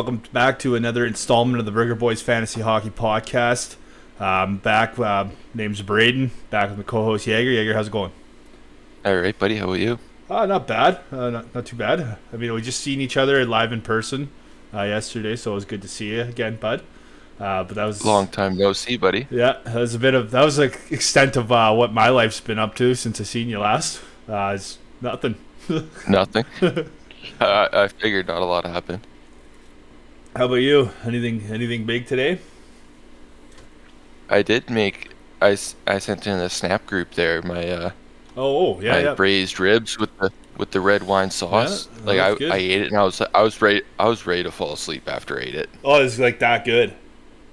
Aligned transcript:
Welcome 0.00 0.22
back 0.32 0.58
to 0.60 0.76
another 0.76 1.04
installment 1.04 1.60
of 1.60 1.66
the 1.66 1.72
Burger 1.72 1.94
Boys 1.94 2.22
Fantasy 2.22 2.62
Hockey 2.62 2.88
Podcast. 2.88 3.76
Um, 4.18 4.56
back, 4.56 4.98
uh, 4.98 5.26
name's 5.52 5.82
Braden. 5.82 6.30
Back 6.48 6.70
with 6.70 6.78
my 6.78 6.84
co-host 6.84 7.26
Jaeger. 7.26 7.50
Jaeger, 7.50 7.74
how's 7.74 7.88
it 7.88 7.90
going? 7.90 8.10
All 9.04 9.14
right, 9.14 9.38
buddy. 9.38 9.56
How 9.56 9.64
about 9.64 9.74
you? 9.74 9.98
Uh, 10.30 10.46
not 10.46 10.66
bad. 10.66 11.00
Uh, 11.12 11.28
not, 11.28 11.54
not 11.54 11.66
too 11.66 11.76
bad. 11.76 12.16
I 12.32 12.36
mean, 12.38 12.54
we 12.54 12.62
just 12.62 12.80
seen 12.80 13.02
each 13.02 13.18
other 13.18 13.44
live 13.44 13.72
in 13.72 13.82
person 13.82 14.30
uh, 14.72 14.84
yesterday, 14.84 15.36
so 15.36 15.52
it 15.52 15.56
was 15.56 15.64
good 15.66 15.82
to 15.82 15.88
see 15.88 16.14
you 16.14 16.22
again, 16.22 16.56
bud. 16.56 16.82
Uh, 17.38 17.64
but 17.64 17.74
that 17.74 17.84
was 17.84 18.02
Long 18.02 18.26
time 18.26 18.56
no 18.56 18.72
see, 18.72 18.96
buddy. 18.96 19.28
Yeah, 19.28 19.58
that 19.64 19.74
was 19.74 19.94
a 19.94 19.98
bit 19.98 20.14
of 20.14 20.30
that 20.30 20.46
was 20.46 20.56
the 20.56 20.74
extent 20.90 21.36
of 21.36 21.52
uh, 21.52 21.74
what 21.74 21.92
my 21.92 22.08
life's 22.08 22.40
been 22.40 22.58
up 22.58 22.74
to 22.76 22.94
since 22.94 23.20
I 23.20 23.24
seen 23.24 23.50
you 23.50 23.58
last. 23.58 24.00
Uh, 24.26 24.52
it's 24.54 24.78
nothing. 25.02 25.34
Nothing. 26.08 26.46
I 27.38 27.88
figured 27.88 28.28
not 28.28 28.40
a 28.40 28.46
lot 28.46 28.64
happened. 28.64 29.06
How 30.36 30.46
about 30.46 30.56
you? 30.56 30.90
Anything 31.04 31.42
anything 31.50 31.86
big 31.86 32.06
today? 32.06 32.40
I 34.30 34.40
did 34.42 34.70
make. 34.70 35.10
I, 35.42 35.58
I 35.86 35.98
sent 35.98 36.26
in 36.26 36.38
a 36.38 36.48
snap 36.48 36.86
group 36.86 37.12
there 37.14 37.42
my 37.42 37.68
uh 37.68 37.92
Oh, 38.36 38.76
oh 38.76 38.80
yeah, 38.80 38.98
my 38.98 39.00
yeah. 39.00 39.14
braised 39.14 39.60
ribs 39.60 39.98
with 39.98 40.10
the 40.18 40.30
with 40.56 40.70
the 40.72 40.80
red 40.80 41.02
wine 41.04 41.30
sauce. 41.30 41.88
that 42.04 42.04
like 42.04 42.18
I, 42.20 42.36
good. 42.36 42.50
I 42.50 42.56
ate 42.58 42.82
it 42.82 42.88
and 42.88 42.96
I 42.98 43.04
was 43.04 43.20
I 43.34 43.42
was 43.42 43.60
ready 43.62 43.82
I 43.98 44.08
was 44.08 44.26
ready 44.26 44.42
to 44.44 44.50
fall 44.50 44.72
asleep 44.72 45.08
after 45.08 45.38
I 45.38 45.42
ate 45.44 45.54
it. 45.54 45.70
Oh, 45.84 46.02
it's 46.02 46.18
like 46.18 46.38
that 46.40 46.64
good. 46.64 46.94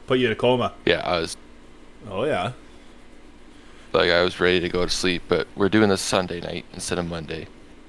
Put 0.08 0.20
you 0.20 0.28
in 0.28 0.32
a 0.34 0.36
coma. 0.36 0.76
Yeah, 0.86 1.02
I 1.06 1.20
was 1.20 1.36
Oh 2.06 2.24
yeah. 2.26 2.54
like 3.94 4.10
I 4.10 4.22
was 4.24 4.40
ready 4.40 4.60
to 4.60 4.70
go 4.70 4.86
to 4.86 4.90
sleep, 4.90 5.24
but 5.28 5.48
we're 5.56 5.70
doing 5.70 5.90
this 5.90 6.02
Sunday 6.02 6.40
night 6.42 6.66
instead 6.74 7.00
of 7.00 7.06
Monday, 7.06 7.48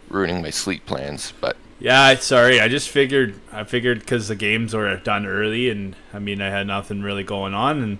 ruining 0.08 0.42
my 0.42 0.50
sleep 0.50 0.86
plans. 0.86 1.32
But 1.40 1.56
Yeah, 1.80 2.14
sorry. 2.16 2.60
I 2.60 2.68
just 2.68 2.88
figured. 2.88 3.38
I 3.52 3.64
figured 3.64 4.00
because 4.00 4.28
the 4.28 4.34
games 4.34 4.74
were 4.74 4.96
done 4.96 5.26
early, 5.26 5.70
and 5.70 5.94
I 6.12 6.18
mean, 6.18 6.40
I 6.42 6.50
had 6.50 6.66
nothing 6.66 7.02
really 7.02 7.22
going 7.22 7.54
on, 7.54 7.82
and 7.82 7.98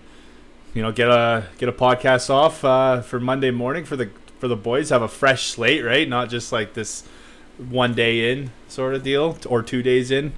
you 0.75 0.83
know, 0.83 0.91
get 0.91 1.09
a 1.09 1.47
get 1.59 1.69
a 1.69 1.73
podcast 1.73 2.29
off 2.29 2.65
uh, 2.65 3.01
for 3.03 3.21
Monday 3.21 3.51
morning 3.53 3.85
for 3.85 3.97
the 3.97 4.11
for 4.41 4.49
the 4.49 4.57
boys. 4.57 4.91
Have 4.91 5.03
a 5.03 5.09
fresh 5.09 5.47
slate, 5.47 5.85
right? 5.85 6.09
Not 6.09 6.29
just 6.29 6.51
like 6.51 6.75
this 6.75 7.07
one 7.57 7.95
day 7.95 8.33
in 8.33 8.51
sort 8.67 8.95
of 8.95 9.03
deal, 9.05 9.39
or 9.47 9.63
two 9.63 9.83
days 9.83 10.11
in, 10.11 10.33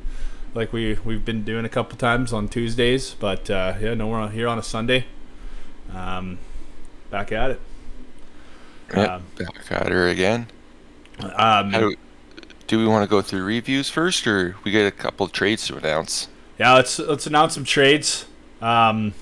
like 0.54 0.72
we 0.72 0.98
we've 1.04 1.24
been 1.24 1.42
doing 1.42 1.64
a 1.64 1.68
couple 1.70 1.96
times 1.96 2.34
on 2.34 2.46
Tuesdays. 2.46 3.14
But 3.14 3.48
uh, 3.48 3.74
yeah, 3.80 3.94
no, 3.94 4.08
we're 4.08 4.28
here 4.28 4.48
on 4.48 4.58
a 4.58 4.62
Sunday. 4.62 5.06
Um, 5.94 6.38
back 7.10 7.32
at 7.32 7.52
it. 7.52 7.60
yeah, 8.94 9.14
Um, 9.16 9.22
back 9.38 9.72
at 9.72 9.88
her 9.88 10.08
again. 10.08 10.46
Um, 11.20 11.96
do, 12.70 12.78
we 12.78 12.86
want 12.86 13.02
to 13.04 13.10
go 13.10 13.20
through 13.20 13.44
reviews 13.44 13.90
first, 13.90 14.26
or 14.26 14.56
we 14.64 14.70
get 14.70 14.86
a 14.86 14.90
couple 14.90 15.26
of 15.26 15.32
trades 15.32 15.66
to 15.66 15.76
announce? 15.76 16.28
Yeah, 16.58 16.74
let's 16.74 16.98
let's 16.98 17.26
announce 17.26 17.54
some 17.54 17.64
trades. 17.64 18.26
Um, 18.62 19.14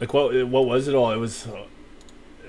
like 0.00 0.12
what 0.12 0.46
what 0.48 0.66
was 0.66 0.88
it 0.88 0.94
all? 0.94 1.10
It 1.12 1.16
was 1.18 1.46
uh, 1.46 1.64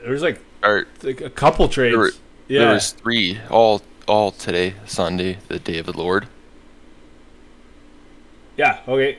there 0.01 0.11
was 0.11 0.21
like, 0.21 0.41
Or 0.63 0.87
like 1.03 1.21
a 1.21 1.29
couple 1.29 1.67
trades. 1.69 1.93
There 1.93 1.99
were- 1.99 2.11
yeah, 2.47 2.59
there 2.65 2.73
was 2.73 2.91
three 2.91 3.39
all 3.49 3.81
all 4.07 4.31
today, 4.31 4.75
Sunday, 4.85 5.37
the 5.47 5.59
day 5.59 5.77
of 5.77 5.85
the 5.85 5.97
Lord. 5.97 6.27
yeah. 8.57 8.79
Okay. 8.87 9.17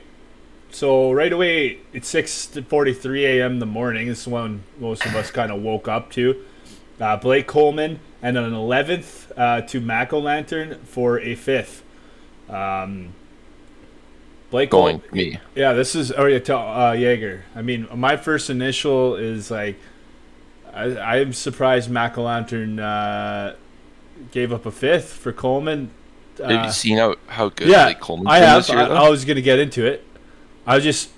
So 0.71 1.11
right 1.11 1.31
away, 1.31 1.79
it's 1.93 2.07
six 2.07 2.47
forty 2.67 2.93
three 2.93 3.25
a.m. 3.25 3.53
in 3.53 3.59
the 3.59 3.65
morning. 3.65 4.07
This 4.07 4.21
is 4.21 4.27
when 4.27 4.63
most 4.79 5.05
of 5.05 5.15
us 5.15 5.31
kind 5.31 5.51
of 5.51 5.61
woke 5.61 5.87
up 5.87 6.11
to. 6.11 6.43
Uh, 6.99 7.17
Blake 7.17 7.47
Coleman 7.47 7.99
and 8.25 8.37
an 8.39 8.53
eleventh 8.55 9.31
uh, 9.37 9.61
to 9.61 9.79
Mac 9.79 10.11
Lantern 10.11 10.79
for 10.83 11.19
a 11.19 11.35
fifth. 11.35 11.83
Um, 12.49 13.13
Blake 14.49 14.71
Going 14.71 15.01
me. 15.11 15.39
Yeah, 15.53 15.73
this 15.73 15.95
is 15.95 16.11
oh 16.11 16.25
yeah, 16.25 16.39
to, 16.39 16.57
uh, 16.57 16.91
Jaeger. 16.93 17.45
I 17.55 17.61
mean, 17.61 17.87
my 17.93 18.17
first 18.17 18.49
initial 18.49 19.15
is 19.15 19.51
like, 19.51 19.77
I 20.73 20.85
I'm 20.99 21.33
surprised 21.33 21.89
Mac 21.89 22.17
Lantern 22.17 22.79
uh, 22.79 23.55
gave 24.31 24.51
up 24.51 24.65
a 24.65 24.71
fifth 24.71 25.13
for 25.13 25.31
Coleman. 25.31 25.91
Have 26.39 26.49
Uh, 26.49 26.63
you 26.65 26.71
seen 26.71 26.97
how, 26.97 27.15
how 27.27 27.49
good 27.49 27.67
yeah, 27.67 27.85
Blake 27.85 27.99
Coleman's 27.99 28.29
I 28.29 28.37
have. 28.39 28.69
year? 28.69 28.79
I? 28.79 29.05
I 29.05 29.09
was 29.09 29.23
gonna 29.23 29.41
get 29.41 29.59
into 29.59 29.85
it. 29.85 30.03
I 30.65 30.75
was 30.75 30.83
just 30.83 31.11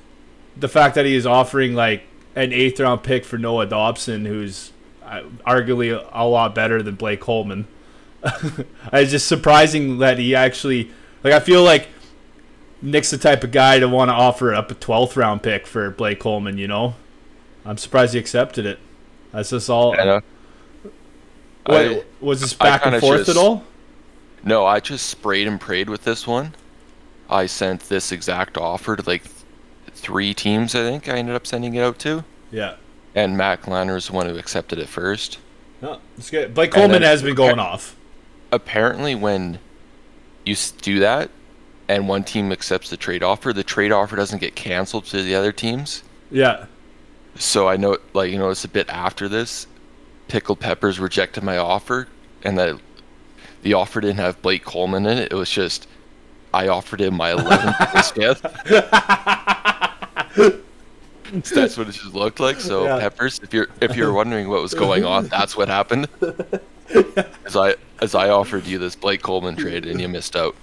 the 0.57 0.67
fact 0.67 0.95
that 0.95 1.05
he 1.05 1.15
is 1.15 1.25
offering 1.25 1.73
like 1.73 2.03
an 2.35 2.51
eighth 2.51 2.79
round 2.81 3.03
pick 3.03 3.23
for 3.23 3.37
Noah 3.37 3.65
Dobson, 3.65 4.25
who's 4.25 4.71
uh, 4.71 4.76
arguably 5.45 6.07
a, 6.11 6.25
lot 6.25 6.53
better 6.53 6.81
than 6.83 6.95
Blake 6.95 7.19
Coleman. 7.21 7.67
it's 8.93 9.11
just 9.11 9.27
surprising 9.27 9.99
that 9.99 10.17
he 10.17 10.35
actually 10.35 10.91
like. 11.23 11.33
I 11.33 11.39
feel 11.39 11.63
like 11.63 11.87
Nick's 12.81 13.11
the 13.11 13.17
type 13.17 13.43
of 13.43 13.51
guy 13.51 13.79
to 13.79 13.87
want 13.87 14.09
to 14.09 14.13
offer 14.13 14.53
up 14.53 14.71
a 14.71 14.73
twelfth 14.73 15.15
round 15.15 15.43
pick 15.43 15.67
for 15.67 15.89
Blake 15.91 16.19
Coleman. 16.19 16.57
You 16.57 16.67
know, 16.67 16.95
I'm 17.65 17.77
surprised 17.77 18.13
he 18.13 18.19
accepted 18.19 18.65
it. 18.65 18.79
That's 19.31 19.51
just 19.51 19.69
all. 19.69 19.95
What, 21.65 21.85
I- 21.85 22.03
was 22.21 22.41
this 22.41 22.53
back 22.53 22.85
and 22.85 22.99
forth 22.99 23.25
just- 23.25 23.29
at 23.29 23.37
all? 23.37 23.63
No, 24.43 24.65
I 24.65 24.79
just 24.79 25.07
sprayed 25.07 25.47
and 25.47 25.59
prayed 25.59 25.89
with 25.89 26.03
this 26.03 26.25
one. 26.25 26.55
I 27.29 27.47
sent 27.47 27.81
this 27.81 28.11
exact 28.11 28.57
offer 28.57 28.95
to 28.95 29.03
like 29.05 29.23
th- 29.23 29.33
three 29.93 30.33
teams. 30.33 30.73
I 30.75 30.83
think 30.83 31.09
I 31.09 31.17
ended 31.17 31.35
up 31.35 31.45
sending 31.45 31.75
it 31.75 31.81
out 31.81 31.99
to, 31.99 32.23
Yeah. 32.51 32.75
And 33.17 33.35
Matt 33.35 33.67
Lanner 33.67 33.97
is 33.97 34.07
the 34.07 34.13
one 34.13 34.29
who 34.29 34.37
accepted 34.37 34.77
it 34.77 34.87
first. 34.87 35.39
No, 35.81 35.99
it's 36.19 36.29
good. 36.29 36.53
Blake 36.53 36.71
Coleman 36.71 37.01
has 37.01 37.23
been 37.23 37.33
going 37.33 37.57
off. 37.57 37.95
apparently 38.51 39.15
when 39.15 39.57
you 40.45 40.55
do 40.81 40.99
that 40.99 41.31
and 41.87 42.07
one 42.07 42.23
team 42.23 42.51
accepts 42.51 42.91
the 42.91 42.97
trade 42.97 43.23
offer, 43.23 43.53
the 43.53 43.63
trade 43.63 43.91
offer 43.91 44.15
doesn't 44.15 44.39
get 44.39 44.55
canceled 44.55 45.05
to 45.05 45.23
the 45.23 45.33
other 45.33 45.51
teams. 45.51 46.03
Yeah. 46.29 46.67
So 47.35 47.67
I 47.67 47.75
know, 47.75 47.97
like 48.13 48.31
you 48.31 48.37
know, 48.37 48.51
it's 48.51 48.65
a 48.65 48.69
bit 48.69 48.87
after 48.87 49.27
this. 49.27 49.65
Pickled 50.27 50.59
Peppers 50.59 50.99
rejected 50.99 51.43
my 51.43 51.57
offer, 51.57 52.07
and 52.43 52.55
that 52.59 52.79
the 53.63 53.73
offer 53.73 53.99
didn't 53.99 54.17
have 54.17 54.39
Blake 54.43 54.63
Coleman 54.63 55.07
in 55.07 55.17
it. 55.17 55.31
It 55.31 55.35
was 55.35 55.49
just 55.49 55.87
I 56.53 56.67
offered 56.67 57.01
him 57.01 57.15
my 57.15 57.31
11th 57.31 57.95
and 57.95 58.05
fifth. 60.37 60.61
That's 61.31 61.77
what 61.77 61.87
it 61.89 61.93
just 61.93 62.13
looked 62.13 62.39
like. 62.39 62.59
So 62.59 62.85
Yeah. 62.85 62.99
Peppers, 62.99 63.39
if 63.43 63.53
you're 63.53 63.67
if 63.81 63.95
you're 63.95 64.13
wondering 64.13 64.47
what 64.49 64.61
was 64.61 64.73
going 64.85 65.03
on, 65.05 65.27
that's 65.27 65.55
what 65.57 65.67
happened. 65.67 66.07
As 67.45 67.55
I 67.57 67.75
as 68.01 68.15
I 68.15 68.29
offered 68.29 68.65
you 68.65 68.77
this 68.77 68.95
Blake 68.95 69.21
Coleman 69.21 69.57
trade 69.57 69.85
and 69.85 69.99
you 69.99 70.07
missed 70.07 70.37
out. 70.37 70.55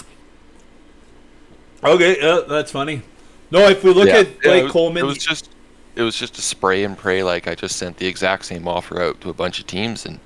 Okay, 1.82 2.16
yeah, 2.18 2.40
that's 2.48 2.72
funny. 2.72 3.02
No, 3.50 3.68
if 3.68 3.84
we 3.84 3.92
look 3.92 4.08
Yeah, 4.08 4.18
at 4.20 4.28
yeah, 4.28 4.34
Blake 4.42 4.60
it 4.60 4.62
was, 4.64 4.72
Coleman, 4.72 5.04
It 5.04 5.06
was 5.06 5.18
just 5.18 5.50
it 5.96 6.02
was 6.02 6.16
just 6.16 6.38
a 6.38 6.42
spray 6.42 6.82
and 6.84 6.96
pray. 6.96 7.22
Like 7.22 7.46
I 7.46 7.54
just 7.54 7.76
sent 7.76 7.98
the 7.98 8.06
exact 8.06 8.46
same 8.46 8.66
offer 8.66 9.02
out 9.02 9.20
to 9.20 9.28
a 9.30 9.34
bunch 9.34 9.60
of 9.60 9.66
teams, 9.66 10.06
and 10.06 10.18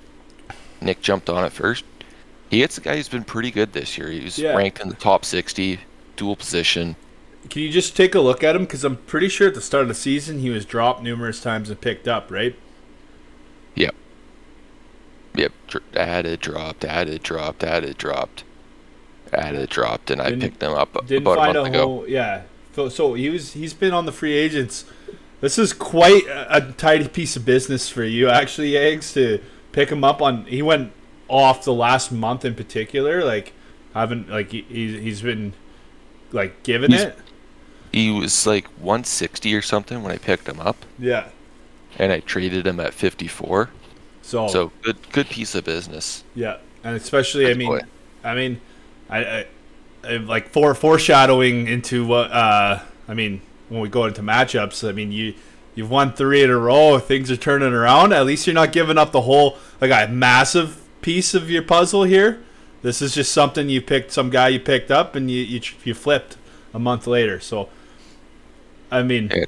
Nick 0.81 1.01
jumped 1.03 1.29
on 1.29 1.45
it 1.45 1.53
first. 1.53 1.85
He 2.49 2.59
gets 2.59 2.79
a 2.79 2.81
guy 2.81 2.95
who's 2.97 3.09
been 3.09 3.25
pretty 3.25 3.51
good 3.51 3.73
this 3.73 3.99
year. 3.99 4.09
He 4.09 4.21
was 4.21 4.39
Yeah. 4.39 4.55
ranked 4.57 4.81
in 4.81 4.89
the 4.89 4.95
top 4.95 5.25
sixty, 5.25 5.81
dual 6.17 6.37
position. 6.37 6.95
Can 7.51 7.63
you 7.63 7.71
just 7.71 7.97
take 7.97 8.15
a 8.15 8.21
look 8.21 8.43
at 8.45 8.55
him? 8.57 8.63
Because 8.63 8.85
I'm 8.85 8.97
pretty 8.97 9.29
sure 9.29 9.49
at 9.49 9.55
the 9.55 9.61
start 9.61 9.83
of 9.83 9.89
the 9.89 9.95
season 9.95 10.41
he 10.41 10.51
was 10.51 10.65
dropped 10.65 11.03
numerous 11.03 11.41
times 11.41 11.71
and 11.71 11.81
picked 11.81 12.07
up, 12.09 12.31
right? 12.31 12.55
Yep. 13.75 13.95
Yep. 15.35 15.53
Dr- 15.69 15.85
added, 15.97 16.41
dropped, 16.41 16.85
added, 16.85 17.23
dropped, 17.23 17.63
added, 17.63 17.97
dropped, 17.99 18.45
added, 19.33 19.69
dropped, 19.71 20.11
and 20.11 20.21
I 20.21 20.31
Didn't- 20.31 20.43
picked 20.43 20.63
him 20.63 20.73
up 20.73 21.07
Didn't 21.07 21.23
about 21.23 21.33
a 21.33 21.37
find 21.37 21.55
month 21.55 21.67
a 21.69 21.71
ago. 21.71 21.85
whole, 21.87 22.09
yeah. 22.09 22.43
So, 22.75 22.89
so 22.89 23.15
he 23.15 23.29
was 23.29 23.53
he's 23.55 23.75
been 23.75 23.93
on 23.93 24.07
the 24.07 24.13
free 24.13 24.35
agents. 24.35 24.85
This 25.41 25.59
is 25.59 25.73
quite 25.73 26.27
a, 26.27 26.57
a 26.57 26.73
tidy 26.73 27.09
piece 27.09 27.37
of 27.37 27.45
business 27.45 27.89
for 27.89 28.05
you, 28.05 28.29
actually, 28.29 28.77
Eggs, 28.77 29.13
to 29.15 29.41
pick 29.73 29.91
him 29.91 30.03
up 30.05 30.21
on. 30.23 30.45
He 30.47 30.63
went 30.63 30.93
off 31.29 31.65
the 31.65 31.75
last 31.75 32.11
month 32.13 32.45
in 32.45 32.55
particular. 32.55 33.25
Like, 33.25 33.53
haven't 33.95 34.29
like 34.29 34.51
he, 34.53 34.63
he's 34.69 35.01
he's 35.01 35.23
been 35.23 35.55
like 36.33 36.63
giving 36.63 36.91
He's- 36.91 37.03
it. 37.05 37.19
He 37.99 38.11
was 38.13 38.47
like 38.47 38.67
160 38.81 39.53
or 39.55 39.63
something 39.63 40.03
when 40.05 40.13
I 40.13 40.19
picked 40.19 40.49
him 40.49 40.61
up, 40.61 40.77
Yeah. 40.99 41.25
and 41.99 42.13
I 42.13 42.21
traded 42.21 42.65
him 42.65 42.79
at 42.79 42.95
54. 42.95 43.71
So, 44.23 44.47
So 44.47 44.71
good, 44.83 44.97
good 45.11 45.27
piece 45.29 45.55
of 45.57 45.65
business. 45.65 46.23
Yeah, 46.35 46.59
and 46.85 46.95
especially, 46.95 47.51
I 47.51 47.55
mean, 47.55 47.69
boy. 47.69 47.81
I 48.23 48.35
mean, 48.35 48.61
I, 49.11 49.19
I, 49.25 49.47
I 50.05 50.17
like 50.19 50.51
for 50.51 50.75
foreshadowing 50.75 51.67
into 51.67 52.07
what 52.07 52.31
uh, 52.31 52.81
I 53.09 53.15
mean 53.15 53.41
when 53.69 53.81
we 53.81 53.89
go 53.89 54.05
into 54.05 54.23
matchups. 54.23 54.89
I 54.89 54.93
mean, 54.93 55.11
you 55.11 55.35
you've 55.75 55.91
won 55.91 56.13
three 56.13 56.43
in 56.45 56.51
a 56.51 56.57
row. 56.59 56.99
Things 57.01 57.31
are 57.33 57.37
turning 57.37 57.73
around. 57.73 58.13
At 58.13 58.27
least 58.27 58.47
you're 58.47 58.55
not 58.55 58.71
giving 58.73 58.97
up 58.99 59.11
the 59.13 59.23
whole 59.23 59.57
like 59.81 59.91
a 59.91 60.11
massive 60.13 60.83
piece 61.01 61.35
of 61.35 61.51
your 61.51 61.63
puzzle 61.63 62.05
here. 62.05 62.41
This 62.83 63.03
is 63.03 63.13
just 63.15 63.33
something 63.33 63.69
you 63.69 63.81
picked, 63.83 64.13
some 64.13 64.31
guy 64.31 64.49
you 64.49 64.61
picked 64.61 64.91
up, 64.93 65.17
and 65.17 65.29
you 65.31 65.41
you, 65.41 65.61
you 65.85 65.95
flipped 65.95 66.37
a 66.73 66.79
month 66.79 67.07
later. 67.09 67.41
So, 67.41 67.71
I 68.91 69.03
mean, 69.03 69.31
Yeah. 69.35 69.45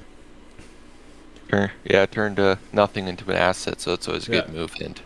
Turn, 1.51 1.71
yeah, 1.85 2.07
turned 2.07 2.39
uh, 2.39 2.57
nothing 2.73 3.09
into 3.09 3.29
an 3.31 3.37
asset, 3.37 3.81
so 3.81 3.93
it's 3.93 4.07
always 4.07 4.29
a 4.29 4.33
Yeah. 4.33 4.41
good 4.43 4.55
move. 4.55 4.73
And 4.81 5.01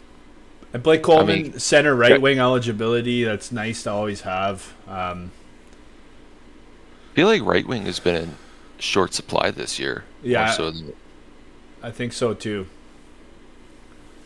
And 0.75 0.83
Blake 0.83 1.03
Coleman, 1.03 1.43
mean- 1.43 1.59
center 1.59 1.95
right 1.95 2.21
wing 2.21 2.39
eligibility. 2.39 3.25
That's 3.25 3.51
nice 3.53 3.85
to 3.85 3.91
always 3.93 4.23
have. 4.23 4.75
Um, 4.89 5.31
I 7.13 7.15
feel 7.15 7.29
like 7.29 7.43
right 7.43 7.67
wing 7.67 7.87
has 7.87 7.99
been 8.01 8.17
in 8.17 8.35
short 8.79 9.15
supply 9.15 9.51
this 9.53 9.79
year. 9.79 10.05
Yeah. 10.23 10.51
So 10.51 10.71
than, 10.71 10.93
I 11.83 11.91
think 11.91 12.13
so 12.13 12.35
too. 12.35 12.67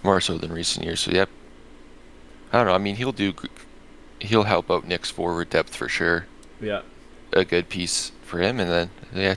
more 0.03 0.21
so 0.21 0.39
than 0.39 0.53
recent 0.53 0.85
years. 0.87 1.01
So 1.01 1.11
yep. 1.11 1.29
I 2.53 2.57
don't 2.59 2.67
know. 2.67 2.73
I 2.75 2.79
mean, 2.79 2.97
he'll 2.97 3.13
do. 3.13 3.35
He'll 4.21 4.45
help 4.45 4.71
out 4.71 4.87
Nick's 4.87 5.11
forward 5.11 5.51
depth 5.51 5.77
for 5.77 5.89
sure. 5.89 6.27
Yeah. 6.61 6.81
A 7.33 7.45
good 7.45 7.69
piece 7.69 8.11
for 8.25 8.39
him, 8.41 8.59
and 8.59 8.71
then 8.71 8.91
yeah, 9.15 9.35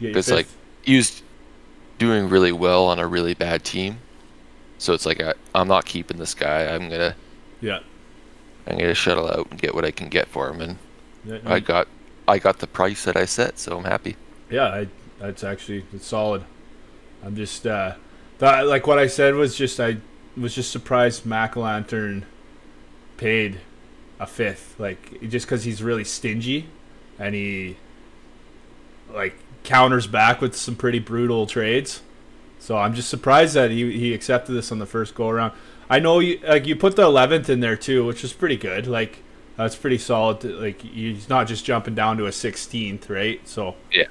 It's 0.00 0.30
like 0.30 0.48
he 0.82 0.96
was 0.96 1.22
doing 1.98 2.28
really 2.28 2.52
well 2.52 2.86
on 2.86 2.98
a 2.98 3.06
really 3.06 3.34
bad 3.34 3.64
team. 3.64 3.98
So 4.78 4.92
it's 4.94 5.06
like 5.06 5.20
I, 5.20 5.34
I'm 5.54 5.68
not 5.68 5.86
keeping 5.86 6.18
this 6.18 6.34
guy. 6.34 6.64
I'm 6.74 6.88
gonna 6.88 7.16
yeah. 7.60 7.80
I'm 8.66 8.78
gonna 8.78 8.94
shuttle 8.94 9.28
out 9.28 9.48
and 9.50 9.60
get 9.60 9.74
what 9.74 9.84
I 9.84 9.90
can 9.90 10.08
get 10.08 10.28
for 10.28 10.48
him, 10.50 10.60
and 10.60 10.78
Yeah, 11.24 11.38
I 11.44 11.60
got 11.60 11.88
I 12.26 12.38
got 12.38 12.58
the 12.58 12.66
price 12.66 13.04
that 13.04 13.16
I 13.16 13.24
set, 13.24 13.58
so 13.58 13.78
I'm 13.78 13.84
happy. 13.84 14.16
yeah, 14.50 14.68
I, 14.68 14.88
that's 15.18 15.44
actually 15.44 15.86
it's 15.92 16.06
solid. 16.06 16.44
I'm 17.22 17.36
just 17.36 17.66
uh, 17.66 17.94
that 18.38 18.66
like 18.66 18.86
what 18.86 18.98
I 18.98 19.06
said 19.06 19.34
was 19.34 19.56
just 19.56 19.80
I 19.80 19.98
was 20.36 20.54
just 20.54 20.70
surprised 20.70 21.24
McElantern 21.24 22.24
paid 23.16 23.60
a 24.20 24.26
fifth, 24.26 24.76
like 24.78 25.20
just 25.28 25.46
because 25.46 25.64
he's 25.64 25.82
really 25.82 26.04
stingy, 26.04 26.68
and 27.18 27.34
he 27.34 27.78
like 29.12 29.36
counters 29.68 30.06
back 30.06 30.40
with 30.40 30.56
some 30.56 30.74
pretty 30.74 30.98
brutal 30.98 31.46
trades. 31.46 32.02
So 32.58 32.76
I'm 32.76 32.94
just 32.94 33.08
surprised 33.08 33.54
that 33.54 33.70
he 33.70 33.92
he 33.98 34.12
accepted 34.14 34.52
this 34.52 34.72
on 34.72 34.78
the 34.78 34.86
first 34.86 35.14
go 35.14 35.28
around. 35.28 35.52
I 35.88 36.00
know 36.00 36.18
you 36.18 36.40
like 36.46 36.66
you 36.66 36.74
put 36.74 36.96
the 36.96 37.02
11th 37.04 37.48
in 37.48 37.60
there 37.60 37.76
too, 37.76 38.04
which 38.04 38.24
is 38.24 38.32
pretty 38.32 38.56
good. 38.56 38.86
Like 38.86 39.22
that's 39.56 39.76
pretty 39.76 39.98
solid. 39.98 40.40
To, 40.40 40.48
like 40.48 40.80
he's 40.82 41.28
not 41.28 41.46
just 41.46 41.64
jumping 41.64 41.94
down 41.94 42.16
to 42.18 42.26
a 42.26 42.30
16th, 42.32 43.08
right? 43.08 43.40
So 43.48 43.76
Yeah. 43.92 44.06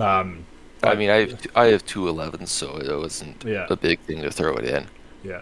um, 0.00 0.46
I 0.82 0.94
mean, 0.94 1.10
I 1.10 1.16
have, 1.20 1.46
I 1.54 1.64
have 1.66 1.84
two 1.84 2.02
11s, 2.06 2.48
so 2.48 2.76
it 2.78 2.94
wasn't 2.96 3.44
Yeah. 3.44 3.66
a 3.68 3.76
big 3.76 3.98
thing 4.00 4.22
to 4.22 4.30
throw 4.30 4.54
it 4.56 4.64
in. 4.64 4.86
Yeah. 5.24 5.40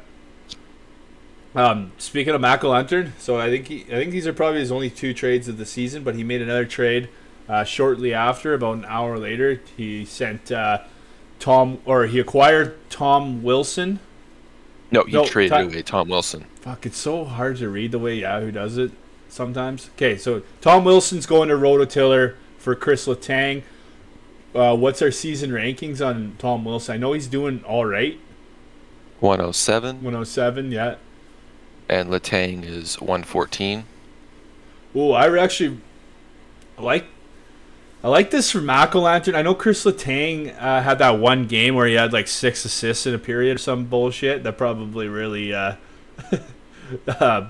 Um, 1.55 1.93
speaking 1.99 2.35
of 2.35 2.41
McElantern, 2.41 3.13
so 3.19 3.39
I 3.39 3.49
think 3.49 3.69
he, 3.69 3.83
I 3.85 3.95
think 3.97 4.11
these 4.11 4.27
are 4.27 4.33
probably 4.33 4.61
his 4.61 4.73
only 4.73 4.91
two 4.91 5.15
trades 5.15 5.47
of 5.47 5.57
the 5.57 5.67
season, 5.67 6.03
but 6.03 6.17
he 6.17 6.25
made 6.25 6.43
another 6.43 6.65
trade 6.65 7.09
uh, 7.49 7.65
shortly 7.65 8.15
after, 8.15 8.55
about 8.55 8.79
an 8.79 8.85
hour 8.87 9.19
later. 9.19 9.61
He 9.77 10.05
sent 10.05 10.51
uh, 10.53 10.79
Tom, 11.39 11.79
or 11.85 12.07
he 12.07 12.19
acquired 12.21 12.77
Tom 12.91 13.43
Wilson. 13.43 14.01
No, 14.91 15.05
he 15.05 15.13
No, 15.13 15.25
traded 15.27 15.51
Ty- 15.53 15.63
away 15.63 15.83
Tom 15.83 16.09
Wilson. 16.09 16.45
Fuck, 16.61 16.87
it's 16.87 16.97
so 16.99 17.25
hard 17.25 17.57
to 17.59 17.69
read 17.69 17.93
the 17.93 17.99
way 17.99 18.15
Yahoo 18.17 18.51
does 18.51 18.79
it 18.79 18.93
sometimes. 19.29 19.91
Okay, 19.97 20.17
so 20.17 20.43
Tom 20.61 20.85
Wilson's 20.85 21.27
going 21.27 21.49
to 21.49 21.55
Rototiller 21.55 22.35
for 22.59 22.75
Chris 22.75 23.07
Letang. 23.07 23.63
Uh, 24.55 24.77
what's 24.77 25.03
our 25.03 25.11
season 25.11 25.51
rankings 25.51 26.05
on 26.05 26.37
Tom 26.39 26.65
Wilson? 26.65 26.95
I 26.95 26.97
know 26.97 27.13
he's 27.13 27.27
doing 27.27 27.63
all 27.65 27.85
right. 27.85 28.19
107, 29.21 29.97
107, 29.97 30.71
yeah. 30.73 30.97
and 31.89 32.09
Letang 32.11 32.65
is 32.65 33.01
114. 33.01 33.85
Oh, 34.95 35.13
I 35.13 35.37
actually 35.43 35.79
like 36.79 37.07
I 38.05 38.09
like 38.09 38.31
this 38.31 38.51
for 38.51 38.59
McElantern. 38.61 39.35
I 39.35 39.41
know 39.41 39.55
Chris 39.55 39.83
Letang 39.87 40.55
uh, 40.61 40.83
had 40.83 40.99
that 40.99 41.19
one 41.19 41.47
game 41.47 41.75
where 41.75 41.87
he 41.87 41.95
had 41.95 42.13
like 42.13 42.29
six 42.29 42.63
assists 42.67 43.07
in 43.07 43.15
a 43.15 43.19
period 43.19 43.55
or 43.55 43.59
some 43.59 43.87
bullshit 43.87 44.43
that 44.43 44.59
probably 44.59 45.09
really 45.09 45.55
uh, 45.55 45.77
uh, 47.09 47.47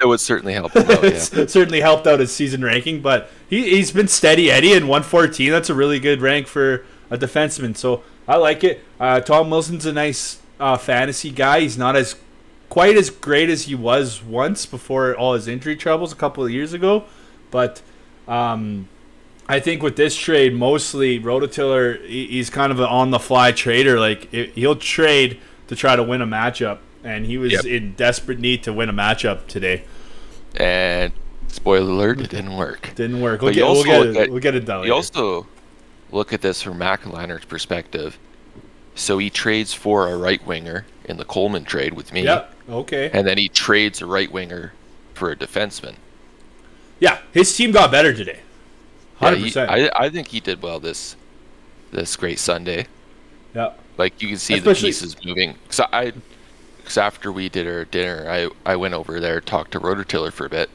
It 0.00 0.06
would 0.06 0.20
certainly 0.20 0.54
help 0.54 0.74
out, 0.74 1.04
yeah. 1.04 1.18
certainly 1.18 1.82
helped 1.82 2.06
out 2.06 2.20
his 2.20 2.32
season 2.32 2.64
ranking. 2.64 3.02
But 3.02 3.28
he, 3.50 3.68
he's 3.68 3.90
been 3.90 4.08
steady 4.08 4.50
Eddie 4.50 4.72
in 4.72 4.88
114. 4.88 5.50
That's 5.52 5.68
a 5.68 5.74
really 5.74 6.00
good 6.00 6.22
rank 6.22 6.46
for 6.46 6.86
a 7.10 7.18
defenseman. 7.18 7.76
So 7.76 8.02
I 8.26 8.36
like 8.36 8.64
it. 8.64 8.82
Uh, 8.98 9.20
Tom 9.20 9.50
Wilson's 9.50 9.84
a 9.84 9.92
nice 9.92 10.40
uh, 10.58 10.78
fantasy 10.78 11.30
guy. 11.30 11.60
He's 11.60 11.76
not 11.76 11.96
as 11.96 12.16
quite 12.70 12.96
as 12.96 13.10
great 13.10 13.50
as 13.50 13.64
he 13.64 13.74
was 13.74 14.24
once 14.24 14.64
before 14.64 15.14
all 15.14 15.34
his 15.34 15.46
injury 15.46 15.76
troubles 15.76 16.14
a 16.14 16.16
couple 16.16 16.42
of 16.42 16.50
years 16.50 16.72
ago. 16.72 17.04
But 17.50 17.82
um, 18.26 18.88
I 19.48 19.60
think 19.60 19.82
with 19.82 19.96
this 19.96 20.14
trade, 20.14 20.54
mostly 20.54 21.18
Rototiller, 21.18 22.04
he's 22.06 22.50
kind 22.50 22.70
of 22.70 22.80
an 22.80 22.86
on 22.86 23.10
the 23.10 23.18
fly 23.18 23.52
trader. 23.52 23.98
Like 23.98 24.30
he'll 24.32 24.76
trade 24.76 25.40
to 25.68 25.76
try 25.76 25.96
to 25.96 26.02
win 26.02 26.20
a 26.20 26.26
matchup, 26.26 26.78
and 27.02 27.24
he 27.26 27.38
was 27.38 27.52
Yep. 27.52 27.64
in 27.64 27.92
desperate 27.94 28.38
need 28.38 28.62
to 28.64 28.72
win 28.72 28.88
a 28.88 28.92
matchup 28.92 29.46
today. 29.46 29.84
And 30.56 31.12
spoiler 31.48 31.90
alert, 31.90 32.20
it 32.20 32.30
didn't 32.30 32.56
work. 32.56 32.90
Didn't 32.94 33.20
work. 33.20 33.40
We'll 33.40 33.54
get, 33.54 33.64
we'll 33.64 33.84
get 33.84 34.06
it. 34.06 34.16
at- 34.16 34.30
we'll 34.30 34.40
get 34.40 34.54
it 34.54 34.64
done. 34.66 34.84
You 34.84 34.94
also 34.94 35.46
look 36.10 36.32
at 36.32 36.42
this 36.42 36.60
from 36.62 36.78
McElhiner's 36.78 37.44
perspective. 37.44 38.18
So 38.94 39.16
he 39.18 39.30
trades 39.30 39.72
for 39.72 40.08
a 40.08 40.16
right 40.16 40.44
winger 40.46 40.84
in 41.04 41.16
the 41.18 41.24
Coleman 41.24 41.64
trade 41.64 41.94
with 41.94 42.12
me, 42.12 42.24
Yep. 42.24 42.52
Okay. 42.68 43.10
and 43.14 43.26
then 43.26 43.38
he 43.38 43.48
trades 43.48 44.02
a 44.02 44.06
right 44.06 44.30
winger 44.30 44.72
for 45.14 45.30
a 45.30 45.36
defenseman. 45.36 45.94
Yeah, 47.00 47.18
his 47.32 47.54
team 47.56 47.70
got 47.70 47.90
better 47.92 48.12
today. 48.12 48.40
Yeah, 49.20 49.28
Hundred 49.28 49.38
he- 49.38 49.44
percent. 49.44 49.70
I, 49.70 49.90
I 49.94 50.08
think 50.10 50.28
he 50.28 50.40
did 50.40 50.62
well 50.62 50.80
this 50.80 51.16
this 51.90 52.14
great 52.16 52.38
Sunday. 52.38 52.86
Yeah. 53.54 53.72
Like 53.96 54.20
you 54.22 54.28
can 54.28 54.38
see 54.38 54.54
Especially- 54.54 54.90
the 54.90 54.94
pieces 54.94 55.16
moving. 55.24 55.54
Cause 55.68 55.80
I, 55.92 56.12
cause 56.84 56.96
after 56.98 57.32
we 57.32 57.48
did 57.48 57.66
our 57.66 57.84
dinner, 57.84 58.26
I 58.30 58.48
I 58.70 58.76
went 58.76 58.94
over 58.94 59.20
there 59.20 59.40
talked 59.40 59.72
to 59.72 59.80
Rototiller 59.80 60.32
for 60.32 60.46
a 60.46 60.50
bit 60.50 60.70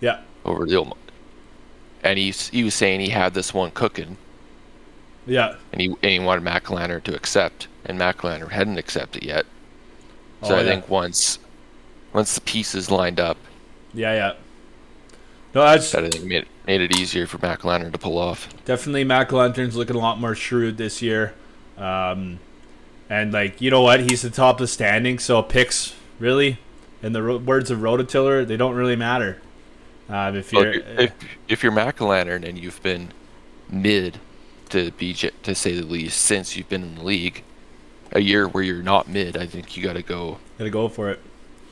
Yeah. 0.00 0.20
over 0.44 0.64
the 0.66 0.76
old, 0.76 0.96
and 2.04 2.18
he's 2.18 2.48
he 2.50 2.62
was 2.64 2.74
saying 2.74 3.00
he 3.00 3.08
had 3.10 3.34
this 3.34 3.52
one 3.52 3.70
cooking, 3.72 4.16
Yeah. 5.26 5.56
and 5.72 5.80
he 5.80 5.88
and 5.88 6.12
he 6.12 6.18
wanted 6.20 6.44
McElhanner 6.44 7.02
to 7.04 7.14
accept, 7.16 7.66
and 7.84 7.98
McElhanner 7.98 8.50
hadn't 8.50 8.78
accepted 8.78 9.24
yet. 9.24 9.44
So 10.44 10.54
Oh, 10.54 10.58
I 10.58 10.60
yeah. 10.60 10.66
think 10.68 10.88
once 10.88 11.38
once 12.12 12.34
the 12.36 12.40
pieces 12.42 12.90
lined 12.90 13.18
up, 13.18 13.36
Yeah. 13.92 14.14
Yeah. 14.14 14.32
No, 15.54 15.62
that's 15.64 15.92
I 15.94 16.08
think 16.08 16.22
made 16.24 16.42
it, 16.42 16.48
made 16.68 16.82
it 16.82 16.98
easier 16.98 17.26
for 17.26 17.38
McElhanner 17.38 17.90
to 17.90 17.98
pull 17.98 18.18
off. 18.18 18.46
definitely 18.66 19.02
Mac 19.02 19.32
Lantern's 19.32 19.74
looking 19.74 19.96
a 19.96 19.98
lot 19.98 20.20
more 20.20 20.34
shrewd 20.34 20.76
this 20.76 21.00
year. 21.00 21.32
Um, 21.78 22.38
and 23.08 23.32
like 23.32 23.60
you 23.62 23.70
know 23.70 23.80
what, 23.80 24.00
he's 24.00 24.20
the 24.22 24.28
top 24.30 24.56
of 24.56 24.60
the 24.60 24.66
standing. 24.68 25.18
So 25.18 25.42
picks 25.42 25.94
really, 26.20 26.58
in 27.02 27.12
the 27.14 27.22
ro- 27.22 27.38
words 27.38 27.70
of 27.70 27.78
Rototiller, 27.78 28.46
they 28.46 28.58
don't 28.58 28.74
really 28.74 28.96
matter. 28.96 29.40
Um, 30.10 30.36
if 30.36 30.52
you're, 30.52 30.72
if, 30.74 30.98
if 30.98 31.12
if 31.48 31.62
you're 31.62 31.72
McElhanner 31.72 32.42
and 32.46 32.58
you've 32.58 32.82
been 32.82 33.12
mid 33.70 34.18
to 34.68 34.90
be 34.92 35.14
to 35.14 35.54
say 35.54 35.72
the 35.74 35.86
least 35.86 36.20
since 36.20 36.54
you've 36.54 36.68
been 36.68 36.82
in 36.82 36.94
the 36.96 37.02
league, 37.04 37.42
a 38.12 38.20
year 38.20 38.46
where 38.46 38.62
you're 38.62 38.82
not 38.82 39.08
mid, 39.08 39.38
I 39.38 39.46
think 39.46 39.74
you 39.74 39.82
got 39.82 39.94
to 39.94 40.02
go. 40.02 40.38
gotta 40.58 40.68
go 40.70 40.88
for 40.88 41.10
it. 41.10 41.20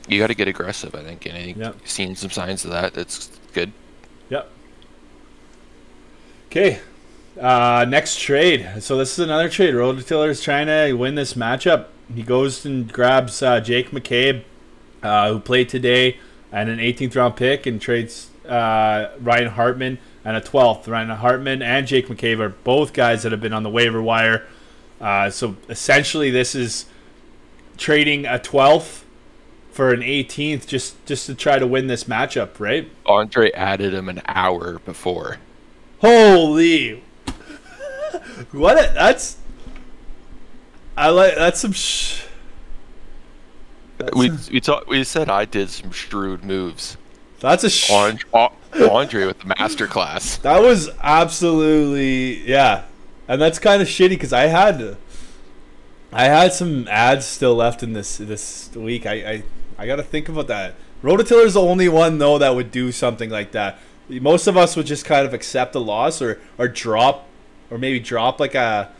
You 0.07 0.19
got 0.19 0.27
to 0.27 0.35
get 0.35 0.47
aggressive. 0.47 0.95
I 0.95 1.03
think, 1.03 1.25
and 1.27 1.37
I 1.37 1.43
think 1.43 1.57
Yep. 1.57 1.75
seeing 1.85 2.15
some 2.15 2.31
signs 2.31 2.65
of 2.65 2.71
that. 2.71 2.95
That's 2.95 3.29
good. 3.53 3.71
Okay. 6.47 6.79
Uh, 7.39 7.85
next 7.87 8.19
trade. 8.19 8.67
So 8.79 8.97
this 8.97 9.13
is 9.13 9.19
another 9.19 9.49
trade. 9.49 9.73
Rototiller 9.73 10.29
is 10.29 10.41
trying 10.41 10.67
to 10.67 10.93
win 10.93 11.15
this 11.15 11.33
matchup. 11.33 11.87
He 12.13 12.23
goes 12.23 12.65
and 12.65 12.91
grabs 12.91 13.43
uh, 13.43 13.59
Jake 13.59 13.91
McCabe, 13.91 14.43
uh, 15.03 15.33
who 15.33 15.39
played 15.39 15.69
today, 15.69 16.17
and 16.51 16.69
an 16.69 16.79
18th 16.79 17.15
round 17.15 17.35
pick, 17.35 17.65
and 17.65 17.81
trades 17.81 18.29
uh, 18.47 19.09
Ryan 19.19 19.49
Hartman 19.49 19.99
and 20.23 20.37
a 20.37 20.41
12th. 20.41 20.87
Ryan 20.87 21.09
Hartman 21.09 21.61
and 21.61 21.85
Jake 21.85 22.07
McCabe 22.07 22.39
are 22.39 22.49
both 22.49 22.93
guys 22.93 23.23
that 23.23 23.31
have 23.31 23.41
been 23.41 23.53
on 23.53 23.63
the 23.63 23.69
waiver 23.69 24.01
wire. 24.01 24.47
Uh, 25.01 25.29
so 25.29 25.57
essentially, 25.69 26.31
this 26.31 26.55
is 26.55 26.85
trading 27.77 28.25
a 28.25 28.39
12th 28.39 29.03
for 29.71 29.93
an 29.93 30.01
18th 30.01 30.65
just 30.65 31.05
just 31.05 31.27
to 31.27 31.35
try 31.35 31.59
to 31.59 31.67
win 31.67 31.87
this 31.87 32.05
matchup, 32.05 32.59
right? 32.59 32.89
Andre 33.05 33.51
added 33.51 33.93
him 33.93 34.09
an 34.09 34.21
hour 34.25 34.79
before. 34.79 35.37
Holy! 35.99 37.03
what? 38.51 38.77
A, 38.77 38.93
that's. 38.93 39.37
I 40.95 41.09
like 41.09 41.35
that's 41.35 41.59
some. 41.59 41.73
Sh- 41.73 42.23
we 44.15 44.31
we 44.51 44.59
talked. 44.59 44.87
We 44.87 45.03
said 45.03 45.29
I 45.29 45.45
did 45.45 45.69
some 45.69 45.91
shrewd 45.91 46.43
moves. 46.43 46.97
that's 47.39 47.63
a. 47.63 47.69
Sh- 47.69 47.89
On, 47.91 48.19
Andre 48.91 49.25
with 49.25 49.39
the 49.39 49.55
master 49.57 49.87
class. 49.87 50.37
that 50.39 50.61
was 50.61 50.89
absolutely 51.01 52.47
yeah, 52.47 52.83
and 53.27 53.41
that's 53.41 53.57
kind 53.59 53.81
of 53.81 53.87
shitty 53.87 54.09
because 54.09 54.33
I 54.33 54.43
had. 54.47 54.97
I 56.11 56.25
had 56.25 56.53
some 56.53 56.87
ads 56.87 57.25
still 57.25 57.55
left 57.55 57.83
in 57.83 57.93
this 57.93 58.17
this 58.17 58.69
week. 58.75 59.05
I 59.05 59.13
I, 59.13 59.43
I 59.79 59.87
got 59.87 59.97
to 59.97 60.03
think 60.03 60.29
about 60.29 60.47
that. 60.47 60.75
Rototiller's 61.01 61.53
the 61.55 61.61
only 61.61 61.89
one 61.89 62.17
though 62.17 62.37
that 62.37 62.55
would 62.55 62.71
do 62.71 62.91
something 62.91 63.29
like 63.29 63.51
that. 63.51 63.79
Most 64.09 64.47
of 64.47 64.55
us 64.55 64.75
would 64.75 64.85
just 64.85 65.05
kind 65.05 65.25
of 65.25 65.33
accept 65.33 65.75
a 65.75 65.79
loss 65.79 66.21
or 66.21 66.39
or 66.57 66.67
drop, 66.67 67.27
or 67.69 67.77
maybe 67.77 67.99
drop 67.99 68.39
like 68.39 68.55
a 68.55 68.91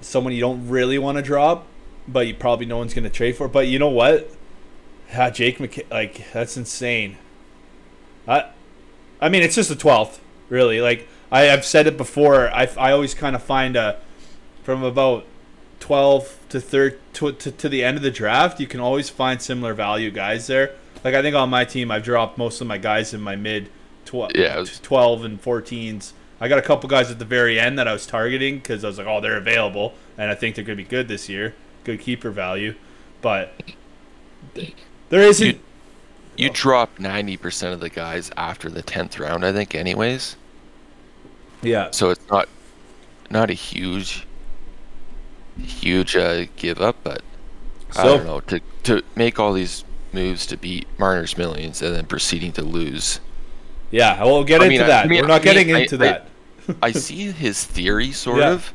someone 0.00 0.32
you 0.32 0.40
don't 0.40 0.68
really 0.68 0.98
want 0.98 1.18
to 1.18 1.22
drop, 1.22 1.66
but 2.06 2.26
you 2.26 2.34
probably 2.34 2.66
no 2.66 2.78
one's 2.78 2.94
going 2.94 3.04
to 3.04 3.10
trade 3.10 3.36
for. 3.36 3.48
But 3.48 3.68
you 3.68 3.78
know 3.78 3.88
what? 3.88 4.30
Yeah, 5.10 5.30
Jake 5.30 5.58
McK 5.58 5.90
like 5.90 6.30
that's 6.32 6.56
insane. 6.56 7.18
I, 8.26 8.50
I 9.20 9.28
mean, 9.28 9.42
it's 9.42 9.56
just 9.56 9.68
the 9.68 9.76
twelfth, 9.76 10.20
really. 10.48 10.80
Like 10.80 11.08
I, 11.30 11.42
have 11.42 11.64
said 11.64 11.86
it 11.86 11.96
before. 11.96 12.50
I, 12.50 12.68
I 12.78 12.92
always 12.92 13.14
kind 13.14 13.34
of 13.34 13.42
find 13.42 13.76
a 13.76 13.98
from 14.62 14.82
about 14.82 15.26
twelve 15.80 16.38
to 16.48 16.60
third 16.60 16.98
to, 17.14 17.32
to, 17.32 17.50
to 17.50 17.68
the 17.68 17.82
end 17.82 17.96
of 17.96 18.02
the 18.02 18.10
draft, 18.10 18.60
you 18.60 18.66
can 18.66 18.80
always 18.80 19.10
find 19.10 19.42
similar 19.42 19.74
value 19.74 20.10
guys 20.10 20.46
there. 20.46 20.74
Like 21.04 21.14
I 21.14 21.22
think 21.22 21.34
on 21.34 21.50
my 21.50 21.64
team, 21.64 21.90
I've 21.90 22.04
dropped 22.04 22.38
most 22.38 22.60
of 22.60 22.66
my 22.66 22.78
guys 22.78 23.12
in 23.14 23.20
my 23.20 23.36
mid 23.36 23.68
tw- 24.04 24.34
Yeah, 24.34 24.58
was- 24.58 24.78
12 24.80 25.24
and 25.24 25.42
14s. 25.42 26.12
I 26.40 26.48
got 26.48 26.58
a 26.58 26.62
couple 26.62 26.88
guys 26.88 27.10
at 27.10 27.18
the 27.20 27.24
very 27.24 27.58
end 27.60 27.78
that 27.78 27.86
I 27.86 27.92
was 27.92 28.04
targeting 28.06 28.56
because 28.56 28.82
I 28.84 28.88
was 28.88 28.98
like, 28.98 29.06
oh, 29.06 29.20
they're 29.20 29.36
available, 29.36 29.94
and 30.18 30.30
I 30.30 30.34
think 30.34 30.56
they're 30.56 30.64
going 30.64 30.76
to 30.76 30.82
be 30.82 30.88
good 30.88 31.06
this 31.08 31.28
year, 31.28 31.54
good 31.84 32.00
keeper 32.00 32.30
value. 32.30 32.74
But 33.20 33.52
there 35.08 35.22
isn't. 35.22 35.46
You- 35.46 35.60
You 36.36 36.50
drop 36.50 36.98
ninety 36.98 37.36
percent 37.36 37.74
of 37.74 37.80
the 37.80 37.90
guys 37.90 38.30
after 38.36 38.70
the 38.70 38.80
tenth 38.82 39.18
round, 39.18 39.44
I 39.44 39.52
think, 39.52 39.74
anyways. 39.74 40.36
yeah, 41.62 41.90
So 41.90 42.10
it's 42.10 42.26
not 42.30 42.48
not 43.30 43.50
a 43.50 43.54
huge 43.54 44.26
huge 45.62 46.16
uh, 46.16 46.46
give 46.56 46.80
up, 46.80 46.96
but 47.04 47.22
I 47.96 48.04
don't 48.04 48.24
know 48.26 48.40
to 48.40 48.60
to 48.84 49.02
make 49.14 49.38
all 49.38 49.52
these 49.52 49.84
moves 50.14 50.46
to 50.46 50.56
beat 50.56 50.86
Marner's 50.98 51.36
millions 51.38 51.82
and 51.82 51.94
then 51.94 52.06
proceeding 52.06 52.52
to 52.52 52.62
lose. 52.62 53.20
yeah. 53.90 54.22
we'll 54.24 54.44
get 54.44 54.60
I 54.60 54.66
into 54.66 54.78
mean, 54.78 54.86
that. 54.86 55.04
I 55.04 55.08
mean, 55.08 55.20
We're 55.22 55.28
not 55.28 55.40
I 55.40 55.44
getting 55.44 55.68
into 55.70 55.96
that. 55.98 56.28
I 56.82 56.92
see 56.92 57.30
his 57.32 57.64
theory 57.64 58.12
sort 58.12 58.38
Yeah. 58.38 58.50
of, 58.52 58.72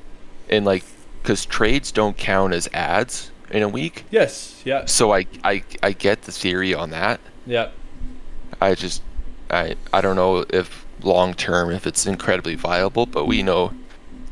and 0.49 0.65
like 0.65 0.83
because 1.21 1.45
trades 1.45 1.91
don't 1.91 2.17
count 2.17 2.53
as 2.53 2.67
ads 2.73 3.31
in 3.51 3.63
a 3.63 3.67
week, 3.69 4.03
yes. 4.11 4.61
Yeah. 4.65 4.85
so 4.85 5.13
I 5.13 5.25
I 5.43 5.63
I 5.81 5.91
get 5.93 6.23
the 6.23 6.31
theory 6.31 6.73
on 6.73 6.89
that. 6.91 7.19
Yeah. 7.45 7.69
I 8.61 8.75
just 8.75 9.01
I 9.49 9.75
I 9.93 10.01
don't 10.01 10.15
know 10.17 10.45
if 10.49 10.85
long 11.01 11.33
term 11.33 11.71
if 11.71 11.87
it's 11.87 12.05
incredibly 12.05 12.55
viable, 12.55 13.05
but 13.05 13.25
we 13.25 13.41
know 13.43 13.73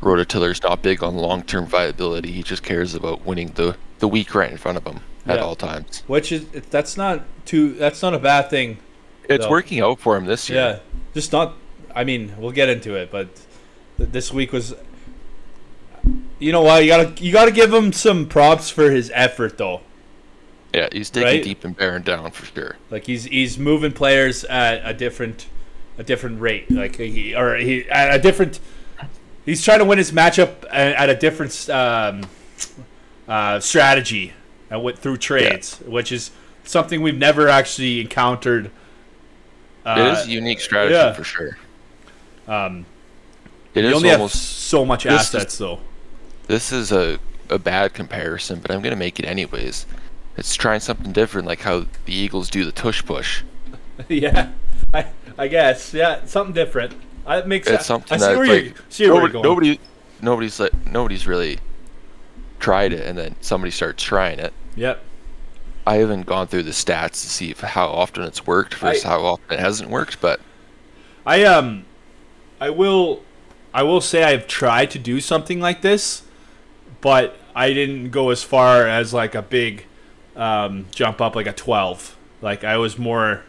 Rototiller's 0.02 0.62
not 0.62 0.82
big 0.82 1.02
on 1.02 1.16
long 1.16 1.42
term 1.42 1.66
viability. 1.66 2.32
He 2.32 2.42
just 2.42 2.62
cares 2.62 2.94
about 2.94 3.24
winning 3.24 3.52
the 3.54 3.76
the 4.00 4.08
week 4.08 4.34
right 4.34 4.50
in 4.50 4.58
front 4.58 4.76
of 4.76 4.84
him 4.86 5.00
at 5.26 5.36
Yeah. 5.36 5.42
all 5.42 5.56
times. 5.56 6.02
Which 6.06 6.32
is 6.32 6.44
that's 6.70 6.96
not 6.96 7.24
too. 7.44 7.74
That's 7.74 8.02
not 8.02 8.14
a 8.14 8.18
bad 8.18 8.50
thing. 8.50 8.78
It's 9.28 9.44
No. 9.44 9.50
working 9.50 9.80
out 9.80 9.98
for 10.00 10.16
him 10.16 10.26
this 10.26 10.48
year. 10.48 10.58
Yeah. 10.58 10.78
Just 11.14 11.32
not. 11.32 11.54
I 11.94 12.04
mean, 12.04 12.32
we'll 12.38 12.52
get 12.52 12.68
into 12.68 12.94
it, 12.94 13.10
but 13.10 13.28
th- 13.98 14.10
this 14.12 14.32
week 14.32 14.52
was. 14.52 14.74
You 16.38 16.52
know 16.52 16.60
what? 16.62 16.84
You 16.84 16.88
gotta 16.90 17.24
you 17.24 17.32
gotta 17.32 17.50
give 17.50 17.72
him 17.72 17.92
some 17.92 18.26
props 18.26 18.70
for 18.70 18.90
his 18.90 19.10
effort, 19.14 19.56
though. 19.58 19.80
Yeah, 20.74 20.88
he's 20.92 21.08
digging 21.10 21.26
Right? 21.28 21.42
deep 21.42 21.64
and 21.64 21.74
bearing 21.76 22.02
down 22.02 22.30
for 22.32 22.44
sure. 22.46 22.76
Like 22.90 23.06
he's 23.06 23.24
he's 23.24 23.58
moving 23.58 23.92
players 23.92 24.44
at 24.44 24.82
a 24.84 24.92
different 24.92 25.46
a 25.98 26.02
different 26.04 26.40
rate. 26.40 26.70
Like 26.70 26.96
he 26.96 27.34
or 27.34 27.56
he 27.56 27.88
at 27.90 28.14
a 28.14 28.18
different. 28.18 28.60
He's 29.46 29.64
trying 29.64 29.78
to 29.78 29.84
win 29.84 29.96
his 29.98 30.12
matchup 30.12 30.64
at, 30.70 30.94
at 30.94 31.08
a 31.08 31.14
different 31.14 31.70
um, 31.70 32.22
uh, 33.28 33.60
strategy, 33.60 34.32
and 34.70 34.82
with 34.82 34.98
through 34.98 35.16
trades, 35.18 35.78
which 35.86 36.10
is 36.12 36.30
something 36.64 37.00
we've 37.02 37.16
never 37.18 37.48
actually 37.48 38.00
encountered. 38.00 38.66
it 38.66 38.72
Uh, 39.88 40.16
is 40.18 40.26
a 40.26 40.30
unique 40.30 40.60
strategy 40.60 40.94
yeah. 40.94 41.12
for 41.12 41.22
sure. 41.24 41.56
Um, 42.48 42.86
It 43.74 43.82
you 43.82 43.88
is 43.90 43.94
only 43.96 44.08
have 44.08 44.18
almost 44.20 44.36
so 44.68 44.84
much 44.84 45.04
this 45.04 45.12
is- 45.12 45.34
assets, 45.34 45.58
though. 45.58 45.80
this 46.48 46.72
is 46.72 46.92
a 46.92 47.18
a 47.48 47.58
bad 47.60 47.94
comparison, 47.94 48.58
but 48.58 48.72
I'm 48.72 48.82
gonna 48.82 48.96
make 48.96 49.20
it 49.20 49.24
anyways. 49.24 49.86
It's 50.36 50.54
trying 50.56 50.80
something 50.80 51.12
different, 51.12 51.46
like 51.46 51.60
how 51.62 51.86
the 52.04 52.12
Eagles 52.12 52.50
do 52.50 52.64
the 52.64 52.72
tush 52.72 53.04
push. 53.04 53.42
yeah, 54.08 54.48
I 54.92 55.06
I 55.38 55.46
guess 55.48 55.94
yeah, 55.94 56.24
something 56.26 56.52
different. 56.54 56.94
I 57.24 57.38
it 57.38 57.46
makes 57.46 57.68
It's 57.68 57.76
sense. 57.76 57.86
something 57.86 58.14
I 58.14 58.18
see 58.18 58.26
that 58.26 58.36
where 58.38 58.46
like 58.48 58.64
you 58.64 58.74
see 58.88 59.04
where 59.08 59.20
you're 59.22 59.28
nobody, 59.28 59.32
going. 59.32 59.42
nobody, 59.44 59.80
nobody's 60.20 60.58
like 60.60 60.72
nobody's 60.86 61.26
really 61.28 61.58
tried 62.58 62.92
it, 62.92 63.06
and 63.06 63.16
then 63.16 63.36
somebody 63.40 63.70
starts 63.70 64.02
trying 64.02 64.38
it. 64.38 64.52
Yep. 64.76 65.02
I 65.86 65.96
haven't 65.96 66.26
gone 66.26 66.48
through 66.48 66.64
the 66.64 66.72
stats 66.72 67.10
to 67.10 67.28
see 67.28 67.50
if, 67.50 67.60
how 67.60 67.86
often 67.86 68.24
it's 68.24 68.46
worked 68.46 68.74
versus 68.74 69.04
I- 69.04 69.08
how 69.08 69.20
often 69.24 69.58
it 69.58 69.60
hasn't 69.60 69.88
worked, 69.90 70.20
but 70.20 70.40
I 71.24 71.44
um, 71.44 71.84
I 72.60 72.70
will, 72.70 73.22
I 73.72 73.82
will 73.82 74.00
say 74.00 74.24
I've 74.24 74.46
tried 74.46 74.90
to 74.92 74.98
do 74.98 75.20
something 75.20 75.60
like 75.60 75.82
this, 75.82 76.22
but 77.00 77.36
I 77.54 77.72
didn't 77.72 78.10
go 78.10 78.30
as 78.30 78.42
far 78.42 78.86
as 78.86 79.14
like 79.14 79.34
a 79.34 79.42
big 79.42 79.86
um, 80.34 80.86
jump 80.90 81.20
up 81.20 81.36
like 81.36 81.46
a 81.46 81.52
twelve. 81.52 82.16
Like 82.42 82.64
I 82.64 82.76
was 82.76 82.98
more, 82.98 83.44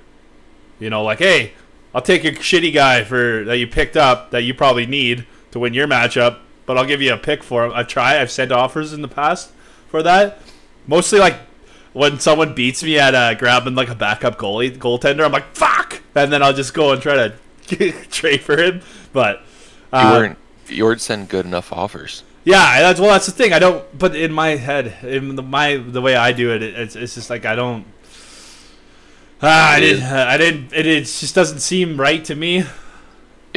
you 0.79 0.89
know, 0.89 1.03
like 1.03 1.19
hey, 1.19 1.53
I'll 1.93 2.01
take 2.01 2.23
a 2.23 2.31
shitty 2.31 2.73
guy 2.73 3.03
for 3.03 3.43
that 3.45 3.57
you 3.57 3.67
picked 3.67 3.97
up 3.97 4.31
that 4.31 4.43
you 4.43 4.53
probably 4.53 4.85
need 4.85 5.25
to 5.51 5.59
win 5.59 5.73
your 5.73 5.87
matchup, 5.87 6.39
but 6.67 6.77
I'll 6.77 6.85
give 6.85 7.01
you 7.01 7.13
a 7.13 7.17
pick 7.17 7.41
for 7.41 7.65
him. 7.65 7.71
I've 7.73 7.87
tried. 7.87 8.17
I've 8.21 8.29
sent 8.29 8.51
offers 8.51 8.93
in 8.93 9.01
the 9.01 9.07
past 9.07 9.51
for 9.87 10.03
that. 10.03 10.39
Mostly 10.85 11.17
like 11.17 11.39
when 11.93 12.19
someone 12.19 12.53
beats 12.53 12.83
me 12.83 12.99
at 12.99 13.15
uh, 13.15 13.33
grabbing 13.33 13.73
like 13.73 13.89
a 13.89 13.95
backup 13.95 14.37
goalie 14.37 14.77
goaltender, 14.77 15.25
I'm 15.25 15.31
like 15.31 15.55
fuck, 15.55 16.03
and 16.13 16.31
then 16.31 16.43
I'll 16.43 16.53
just 16.53 16.75
go 16.75 16.91
and 16.91 17.01
try 17.01 17.15
to 17.15 17.33
trade 18.11 18.41
for 18.41 18.61
him. 18.61 18.81
But 19.11 19.37
you 19.91 19.99
uh, 19.99 20.11
weren't 20.11 20.37
you 20.67 20.83
weren't 20.85 21.01
sending 21.01 21.27
good 21.27 21.45
enough 21.45 21.73
offers. 21.73 22.23
yeah, 22.43 22.81
that's 22.81 22.99
well, 22.99 23.11
that's 23.11 23.25
the 23.25 23.31
thing. 23.31 23.53
I 23.53 23.59
don't. 23.59 23.97
But 23.97 24.15
in 24.15 24.31
my 24.31 24.49
head, 24.49 24.97
in 25.03 25.35
the, 25.35 25.43
my 25.43 25.77
the 25.77 26.01
way 26.01 26.15
I 26.15 26.33
do 26.33 26.53
it, 26.53 26.61
it's, 26.61 26.95
it's 26.95 27.15
just 27.15 27.29
like 27.29 27.45
I 27.45 27.55
don't. 27.55 27.85
Ah, 29.41 29.73
I 29.73 29.79
didn't. 29.79 30.03
I 30.03 30.37
didn't. 30.37 30.73
It, 30.73 30.85
it 30.85 30.99
just 31.01 31.33
doesn't 31.33 31.59
seem 31.59 31.99
right 31.99 32.23
to 32.25 32.35
me. 32.35 32.65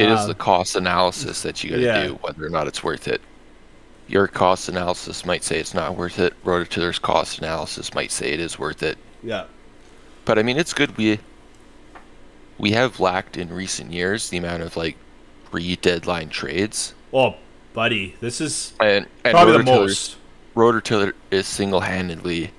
It 0.01 0.09
is 0.09 0.21
Um, 0.21 0.27
the 0.27 0.35
cost 0.35 0.75
analysis 0.75 1.41
that 1.43 1.63
you 1.63 1.69
got 1.71 1.75
to 1.77 1.81
yeah. 1.83 2.07
do, 2.07 2.13
whether 2.21 2.45
or 2.45 2.49
not 2.49 2.67
it's 2.67 2.83
worth 2.83 3.07
it. 3.07 3.21
Your 4.07 4.27
cost 4.27 4.67
analysis 4.67 5.25
might 5.25 5.43
say 5.43 5.59
it's 5.59 5.73
not 5.73 5.95
worth 5.95 6.17
it. 6.19 6.33
Rototiller's 6.43 6.99
cost 6.99 7.37
analysis 7.39 7.93
might 7.93 8.11
say 8.11 8.31
it 8.31 8.39
is 8.39 8.57
worth 8.59 8.83
it. 8.83 8.97
Yeah. 9.23 9.45
But 10.25 10.39
I 10.39 10.43
mean, 10.43 10.57
it's 10.57 10.73
good 10.73 10.97
we 10.97 11.19
we 12.57 12.71
have 12.71 12.99
lacked 12.99 13.37
in 13.37 13.49
recent 13.53 13.91
years 13.93 14.29
the 14.29 14.37
amount 14.37 14.63
of 14.63 14.75
like 14.75 14.95
pre-deadline 15.49 16.29
trades, 16.29 16.93
Oh, 17.13 17.35
buddy, 17.73 18.15
this 18.21 18.39
is 18.41 18.73
and 18.79 19.05
and 19.23 19.33
probably 19.33 19.57
the 19.57 19.63
most 19.63 20.17
Rototiller 20.55 21.13
is 21.31 21.47
single-handedly 21.47 22.51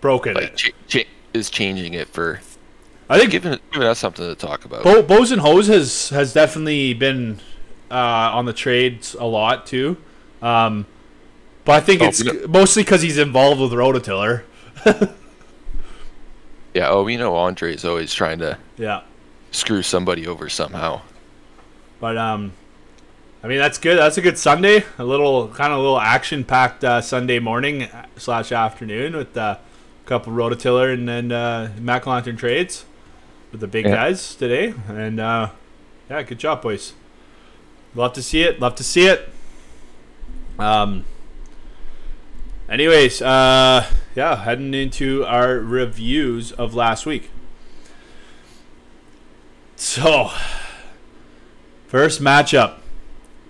broken. 0.00 0.34
like 0.34 0.56
ch- 0.56 1.06
is 1.32 1.48
changing 1.50 1.94
it 1.94 2.08
for 2.08 2.40
I 3.08 3.18
think 3.18 3.30
giving 3.30 3.58
giving 3.72 3.86
us 3.88 3.98
something 3.98 4.26
to 4.26 4.34
talk 4.34 4.64
about. 4.64 4.82
Bo- 4.84 5.02
Bows 5.02 5.30
and 5.32 5.40
Hose 5.40 5.68
has 5.68 6.08
has 6.10 6.32
definitely 6.32 6.92
been 6.94 7.38
uh, 7.90 7.94
on 8.34 8.46
the 8.46 8.52
trades 8.52 9.14
a 9.14 9.24
lot 9.26 9.66
too. 9.66 9.96
Um, 10.42 10.86
but 11.64 11.72
I 11.72 11.80
think 11.80 12.02
Oh, 12.02 12.06
it's 12.06 12.22
mostly 12.48 12.82
because 12.82 13.02
he's 13.02 13.18
involved 13.18 13.60
with 13.60 13.72
Rototiller. 13.72 14.42
Yeah. 16.74 16.90
Oh, 16.90 17.04
we 17.04 17.16
know 17.16 17.34
Andre's 17.36 17.84
always 17.86 18.12
trying 18.12 18.38
to 18.40 18.58
Yeah. 18.76 19.00
screw 19.50 19.82
somebody 19.82 20.26
over 20.26 20.48
somehow. 20.50 21.00
But 22.00 22.18
um, 22.18 22.52
I 23.42 23.48
mean 23.48 23.56
that's 23.58 23.78
good. 23.78 23.98
That's 23.98 24.18
a 24.18 24.20
good 24.20 24.36
Sunday. 24.36 24.84
A 24.98 25.04
little 25.04 25.48
kind 25.48 25.72
of 25.72 25.78
a 25.78 25.82
little 25.82 25.98
action 26.00 26.44
packed 26.44 26.84
uh, 26.84 27.00
Sunday 27.00 27.38
morning 27.38 27.84
uh, 27.84 28.04
slash 28.18 28.52
afternoon 28.52 29.16
with 29.16 29.34
uh, 29.38 29.56
a 29.58 30.08
couple 30.08 30.34
Rototiller 30.34 30.92
and 30.92 31.08
then 31.08 31.32
uh, 31.32 31.72
Mac 31.80 32.06
Lantern 32.06 32.36
trades 32.36 32.84
with 33.56 33.60
the 33.62 33.66
big 33.66 33.86
Yeah. 33.86 33.94
guys 33.94 34.34
today. 34.34 34.74
And 34.88 35.18
uh, 35.18 35.48
yeah, 36.10 36.22
good 36.22 36.38
job, 36.38 36.60
boys. 36.62 36.92
Love 37.94 38.12
to 38.12 38.22
see 38.22 38.42
it. 38.42 38.60
Love 38.60 38.74
to 38.76 38.84
see 38.84 39.06
it. 39.06 39.28
Um. 40.58 41.04
Anyways, 42.68 43.22
uh, 43.22 43.86
yeah, 44.16 44.36
heading 44.42 44.74
into 44.74 45.24
our 45.24 45.54
reviews 45.60 46.50
of 46.52 46.74
last 46.74 47.06
week. 47.06 47.30
So, 49.76 50.30
First 51.86 52.20
matchup, 52.20 52.78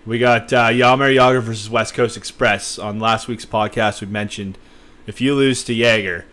we 0.04 0.18
got 0.18 0.52
uh, 0.52 0.68
Yammer 0.68 1.08
Yager 1.08 1.40
versus 1.40 1.70
West 1.70 1.94
Coast 1.94 2.16
Express. 2.18 2.78
On 2.78 3.00
last 3.00 3.26
week's 3.26 3.46
podcast, 3.46 4.02
we 4.02 4.06
mentioned 4.06 4.58
if 5.06 5.20
you 5.22 5.34
lose 5.34 5.64
to 5.64 5.72
Jaeger, 5.74 6.26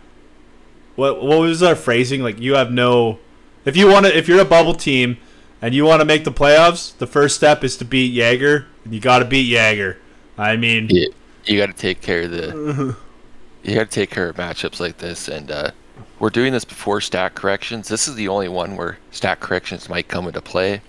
what 0.95 1.23
what 1.23 1.39
was 1.39 1.63
our 1.63 1.75
phrasing? 1.75 2.21
Like 2.21 2.39
you 2.41 2.55
have 2.55 2.69
no, 2.71 3.19
if 3.65 3.77
you 3.77 3.87
want 3.87 4.05
to, 4.05 4.17
if 4.17 4.27
you're 4.27 4.41
a 4.41 4.45
bubble 4.45 4.73
team 4.73 5.17
and 5.61 5.73
you 5.73 5.85
want 5.85 6.01
to 6.01 6.05
make 6.05 6.23
the 6.23 6.31
playoffs, 6.31 6.97
the 6.97 7.07
first 7.07 7.35
step 7.35 7.63
is 7.63 7.77
to 7.77 7.85
beat 7.85 8.13
Jaeger. 8.13 8.67
You 8.89 8.99
got 8.99 9.19
to 9.19 9.25
beat 9.25 9.47
Jaeger. 9.47 9.97
I 10.37 10.57
mean, 10.57 10.87
Yeah, 10.89 11.07
you 11.45 11.57
got 11.57 11.67
to 11.67 11.73
take 11.73 12.01
care 12.01 12.23
of 12.23 12.31
the. 12.31 12.95
you 13.63 13.75
got 13.75 13.89
to 13.89 13.95
take 13.95 14.09
care 14.09 14.29
of 14.29 14.35
matchups 14.35 14.79
like 14.79 14.97
this, 14.97 15.27
and 15.27 15.51
uh, 15.51 15.71
we're 16.19 16.29
doing 16.29 16.53
this 16.53 16.65
before 16.65 17.01
stat 17.01 17.35
corrections. 17.35 17.87
This 17.87 18.07
is 18.07 18.15
the 18.15 18.27
only 18.27 18.49
one 18.49 18.75
where 18.75 18.97
stat 19.11 19.39
corrections 19.39 19.89
might 19.89 20.07
come 20.07 20.27
into 20.27 20.41
play, 20.41 20.81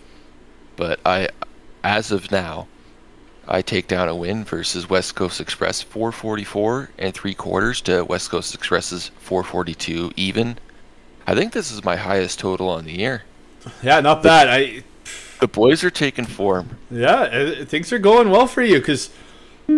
but 0.77 0.99
I, 1.05 1.29
as 1.83 2.11
of 2.11 2.31
now, 2.31 2.69
I 3.47 3.61
take 3.61 3.89
down 3.89 4.09
a 4.09 4.15
win 4.15 4.45
versus 4.45 4.89
West 4.89 5.15
Coast 5.15 5.41
Express 5.41 5.83
444 5.83 6.91
and 6.99 7.13
three 7.13 7.35
quarters 7.35 7.81
to 7.83 8.03
West 8.03 8.31
Coast 8.31 8.55
Express's 8.55 9.11
442 9.19 10.13
even. 10.17 10.59
I 11.27 11.35
think 11.35 11.53
this 11.53 11.71
is 11.71 11.85
my 11.85 11.97
highest 11.97 12.39
total 12.39 12.69
on 12.69 12.85
the 12.85 12.93
year. 12.99 13.23
Yeah, 13.83 14.01
not 14.01 14.23
bad. 14.23 14.49
I 14.49 14.83
The 15.41 15.49
boys 15.49 15.83
are 15.85 15.91
taking 15.91 16.27
form. 16.27 16.79
yeah, 16.91 17.13
uh, 17.15 17.65
things 17.65 17.93
are 17.93 17.99
going 17.99 18.31
well 18.31 18.47
for 18.47 18.63
you 18.63 18.79
because 18.79 19.11
I 19.69 19.73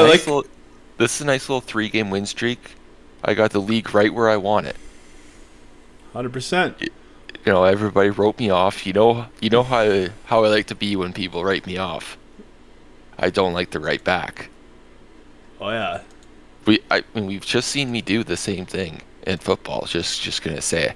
nice 0.00 0.02
like 0.02 0.26
little- 0.26 0.46
this 0.98 1.16
is 1.16 1.20
a 1.20 1.26
nice 1.26 1.48
little 1.48 1.60
three 1.60 1.88
game 1.90 2.10
win 2.10 2.24
streak. 2.26 2.72
I 3.22 3.34
got 3.34 3.50
the 3.50 3.60
league 3.60 3.94
right 3.94 4.12
where 4.12 4.28
I 4.30 4.36
want 4.36 4.66
it. 4.66 4.76
hundred 6.12 6.32
percent. 6.32 6.80
You 6.80 7.52
know, 7.52 7.64
everybody 7.64 8.10
wrote 8.10 8.38
me 8.38 8.50
off. 8.50 8.86
You 8.86 8.92
know, 8.94 9.26
you 9.40 9.50
know 9.50 9.62
how 9.62 9.78
I, 9.80 10.08
how 10.26 10.44
I 10.44 10.48
like 10.48 10.66
to 10.68 10.74
be 10.74 10.96
when 10.96 11.12
people 11.12 11.44
write 11.44 11.66
me 11.66 11.76
off. 11.76 12.16
I 13.18 13.30
don't 13.30 13.52
like 13.52 13.70
to 13.70 13.80
write 13.80 14.02
back. 14.04 14.48
Oh 15.60 15.70
yeah, 15.70 16.02
We, 16.66 16.80
I 16.90 17.02
mean, 17.14 17.26
we've 17.26 17.44
just 17.46 17.68
seen 17.68 17.90
me 17.92 18.02
do 18.02 18.24
the 18.24 18.36
same 18.36 18.66
thing 18.66 19.00
in 19.26 19.38
football. 19.38 19.84
Just, 19.86 20.22
just 20.22 20.42
gonna 20.42 20.60
say. 20.62 20.94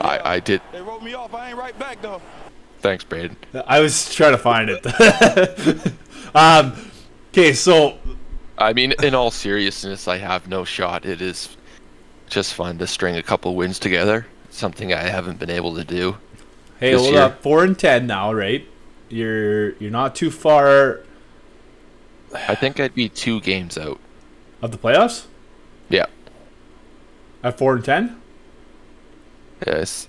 I, 0.00 0.34
I 0.36 0.40
did. 0.40 0.60
They 0.72 0.80
wrote 0.82 1.02
me 1.02 1.14
off. 1.14 1.34
I 1.34 1.50
ain't 1.50 1.58
right 1.58 1.76
back 1.78 2.00
though. 2.02 2.20
Thanks, 2.80 3.04
Braden. 3.04 3.36
I 3.66 3.80
was 3.80 4.12
trying 4.14 4.32
to 4.32 4.38
find 4.38 4.68
it. 4.70 5.92
um, 6.34 6.74
okay, 7.32 7.52
so 7.52 7.98
I 8.58 8.72
mean, 8.72 8.92
in 9.02 9.14
all 9.14 9.30
seriousness, 9.30 10.08
I 10.08 10.18
have 10.18 10.48
no 10.48 10.64
shot. 10.64 11.06
It 11.06 11.22
is 11.22 11.56
just 12.28 12.54
fun 12.54 12.78
to 12.78 12.86
string 12.86 13.16
a 13.16 13.22
couple 13.22 13.54
wins 13.54 13.78
together. 13.78 14.26
Something 14.50 14.92
I 14.92 15.02
haven't 15.02 15.38
been 15.38 15.50
able 15.50 15.74
to 15.76 15.84
do. 15.84 16.16
hey, 16.80 16.92
This 16.92 17.00
hold 17.00 17.14
year. 17.14 17.22
up, 17.22 17.42
four 17.42 17.62
and 17.64 17.78
ten 17.78 18.06
now, 18.06 18.32
right? 18.32 18.66
You're 19.08 19.72
you're 19.74 19.90
not 19.90 20.14
too 20.14 20.30
far 20.30 21.00
I 22.34 22.54
think 22.54 22.80
I'd 22.80 22.94
be 22.94 23.10
two 23.10 23.40
games 23.42 23.76
out. 23.76 24.00
of 24.62 24.72
the 24.72 24.78
playoffs 24.78 25.26
Yeah. 25.90 26.06
At 27.42 27.58
four 27.58 27.74
and 27.76 27.84
ten. 27.84 28.20
Yes. 29.66 30.08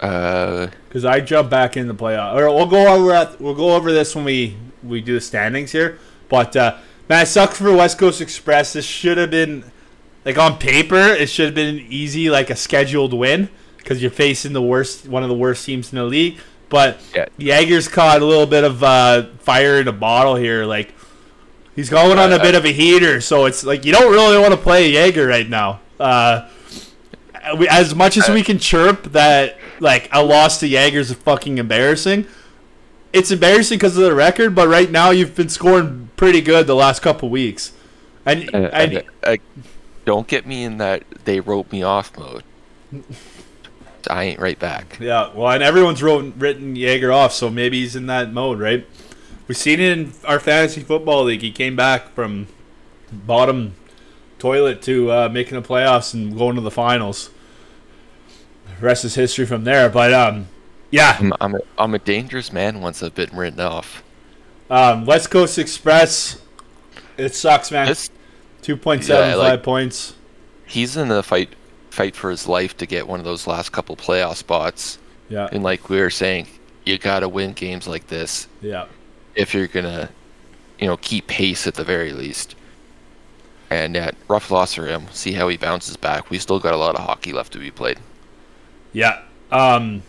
Uh, 0.00 0.68
Because 0.88 1.04
I 1.04 1.20
jump 1.20 1.48
back 1.50 1.76
in 1.76 1.88
the 1.88 1.94
playoff, 1.94 2.34
or 2.34 2.46
we'll 2.54 2.66
go 2.66 2.92
over 2.94 3.12
at, 3.12 3.40
we'll 3.40 3.54
go 3.54 3.74
over 3.74 3.92
this 3.92 4.14
when 4.14 4.24
we 4.24 4.56
we 4.82 5.00
do 5.00 5.14
the 5.14 5.20
standings 5.20 5.72
here. 5.72 5.98
But 6.28 6.54
uh, 6.56 6.76
man, 7.08 7.22
it 7.22 7.26
sucks 7.26 7.58
for 7.58 7.72
West 7.74 7.98
Coast 7.98 8.20
Express. 8.20 8.72
This 8.74 8.84
should 8.84 9.16
have 9.18 9.30
been 9.30 9.64
like 10.24 10.38
on 10.38 10.58
paper, 10.58 10.96
it 10.98 11.28
should 11.30 11.46
have 11.46 11.54
been 11.54 11.78
easy, 11.88 12.28
like 12.30 12.50
a 12.50 12.56
scheduled 12.56 13.14
win, 13.14 13.48
because 13.78 14.02
you're 14.02 14.10
facing 14.10 14.52
the 14.52 14.62
worst, 14.62 15.06
one 15.08 15.22
of 15.22 15.28
the 15.28 15.36
worst 15.36 15.64
teams 15.64 15.92
in 15.92 15.96
the 15.98 16.04
league. 16.04 16.38
But 16.68 17.00
Yeah. 17.14 17.26
Jaeger's 17.38 17.86
caught 17.88 18.20
a 18.20 18.24
little 18.24 18.46
bit 18.46 18.64
of 18.64 18.82
uh, 18.82 19.28
fire 19.38 19.80
in 19.80 19.88
a 19.88 19.92
bottle 19.92 20.34
here. 20.34 20.64
Like 20.66 20.92
he's 21.74 21.88
going 21.88 22.18
on 22.18 22.32
a 22.32 22.36
Uh, 22.36 22.42
bit 22.42 22.54
of 22.54 22.64
a 22.66 22.72
heater, 22.72 23.20
so 23.22 23.46
it's 23.46 23.64
like 23.64 23.84
you 23.84 23.92
don't 23.92 24.12
really 24.12 24.38
want 24.38 24.52
to 24.52 24.58
play 24.60 24.90
Jaeger 24.90 25.26
right 25.26 25.48
now. 25.48 25.80
Uh, 25.98 26.48
we, 27.58 27.68
as 27.68 27.94
much 27.94 28.16
as 28.16 28.28
we 28.28 28.42
can 28.42 28.58
chirp 28.58 29.04
that 29.12 29.56
like 29.80 30.08
a 30.12 30.22
loss 30.24 30.58
to 30.60 30.66
Jaeger's 30.68 31.10
is 31.10 31.16
fucking 31.16 31.58
embarrassing, 31.58 32.26
it's 33.12 33.30
embarrassing 33.30 33.78
because 33.78 33.96
of 33.96 34.02
the 34.04 34.14
record. 34.14 34.54
But 34.54 34.68
right 34.68 34.90
now 34.90 35.10
you've 35.10 35.34
been 35.34 35.48
scoring 35.48 36.10
pretty 36.16 36.40
good 36.40 36.66
the 36.66 36.74
last 36.74 37.02
couple 37.02 37.28
weeks, 37.28 37.72
and, 38.24 38.50
I, 38.52 38.58
and 38.58 38.98
I, 39.24 39.32
I- 39.32 39.38
don't 40.04 40.28
get 40.28 40.46
me 40.46 40.62
in 40.62 40.78
that 40.78 41.02
they 41.24 41.40
wrote 41.40 41.72
me 41.72 41.82
off 41.82 42.16
mode. 42.16 42.44
I 44.08 44.22
ain't 44.24 44.38
right 44.38 44.58
back. 44.58 44.98
yeah, 45.00 45.32
well, 45.34 45.50
and 45.50 45.64
everyone's 45.64 46.00
wrote, 46.00 46.34
written 46.36 46.76
Jaeger 46.76 47.10
off, 47.10 47.32
so 47.32 47.50
maybe 47.50 47.80
he's 47.80 47.96
in 47.96 48.06
that 48.06 48.32
mode, 48.32 48.60
right? 48.60 48.86
We've 49.48 49.56
seen 49.56 49.80
it 49.80 49.98
in 49.98 50.12
our 50.24 50.38
fantasy 50.38 50.82
football 50.82 51.24
league. 51.24 51.42
He 51.42 51.50
came 51.50 51.74
back 51.74 52.14
from 52.14 52.46
bottom 53.12 53.74
toilet 54.46 54.80
to 54.82 55.10
uh, 55.10 55.28
making 55.28 55.60
the 55.60 55.66
playoffs 55.66 56.14
and 56.14 56.36
going 56.36 56.54
to 56.54 56.60
the 56.60 56.70
finals. 56.70 57.30
The 58.78 58.86
rest 58.86 59.04
is 59.04 59.14
history 59.14 59.46
from 59.46 59.64
there. 59.64 59.88
But 59.88 60.12
um, 60.12 60.46
yeah, 60.90 61.16
I'm, 61.18 61.32
I'm, 61.40 61.54
a, 61.56 61.60
I'm 61.78 61.94
a 61.94 61.98
dangerous 61.98 62.52
man 62.52 62.80
once 62.80 63.02
I've 63.02 63.14
been 63.14 63.34
written 63.36 63.60
off. 63.60 64.02
um, 64.70 65.04
West 65.06 65.30
Coast 65.30 65.58
Express. 65.58 66.40
It 67.16 67.34
sucks, 67.34 67.70
man. 67.70 67.86
This, 67.88 68.10
Two 68.62 68.76
point 68.76 69.04
seven 69.04 69.28
Yeah, 69.30 69.34
five 69.36 69.52
like- 69.52 69.62
points. 69.62 70.14
he's 70.66 70.96
in 70.96 71.08
the 71.08 71.22
fight 71.22 71.50
fight 71.90 72.14
for 72.16 72.30
his 72.30 72.46
life 72.48 72.76
to 72.78 72.84
get 72.86 73.06
one 73.06 73.20
of 73.20 73.24
those 73.24 73.46
last 73.46 73.70
couple 73.72 73.94
playoff 73.96 74.36
spots. 74.36 74.98
Yeah, 75.28 75.48
And 75.52 75.62
like 75.62 75.88
we 75.88 75.98
were 76.00 76.10
saying, 76.10 76.46
you 76.84 76.98
gotta 76.98 77.28
win 77.28 77.52
games 77.52 77.86
like 77.88 78.08
this 78.08 78.48
yeah. 78.60 78.86
if 79.34 79.54
you're 79.54 79.66
gonna, 79.68 80.10
you 80.80 80.86
know, 80.88 80.96
keep 80.98 81.26
pace 81.28 81.66
at 81.68 81.74
the 81.74 81.84
very 81.84 82.12
least. 82.12 82.55
And 83.70 83.94
yeah, 83.96 84.12
rough 84.28 84.50
loss 84.50 84.74
for 84.74 84.86
him. 84.86 85.06
See 85.12 85.32
how 85.32 85.48
he 85.48 85.56
bounces 85.56 85.96
back. 85.96 86.30
We 86.30 86.38
still 86.38 86.60
got 86.60 86.72
a 86.74 86.76
lot 86.76 86.94
of 86.94 87.04
hockey 87.04 87.32
left 87.32 87.52
to 87.54 87.58
be 87.58 87.70
played. 87.70 87.98
Yeah. 88.92 89.22
Um. 89.50 90.02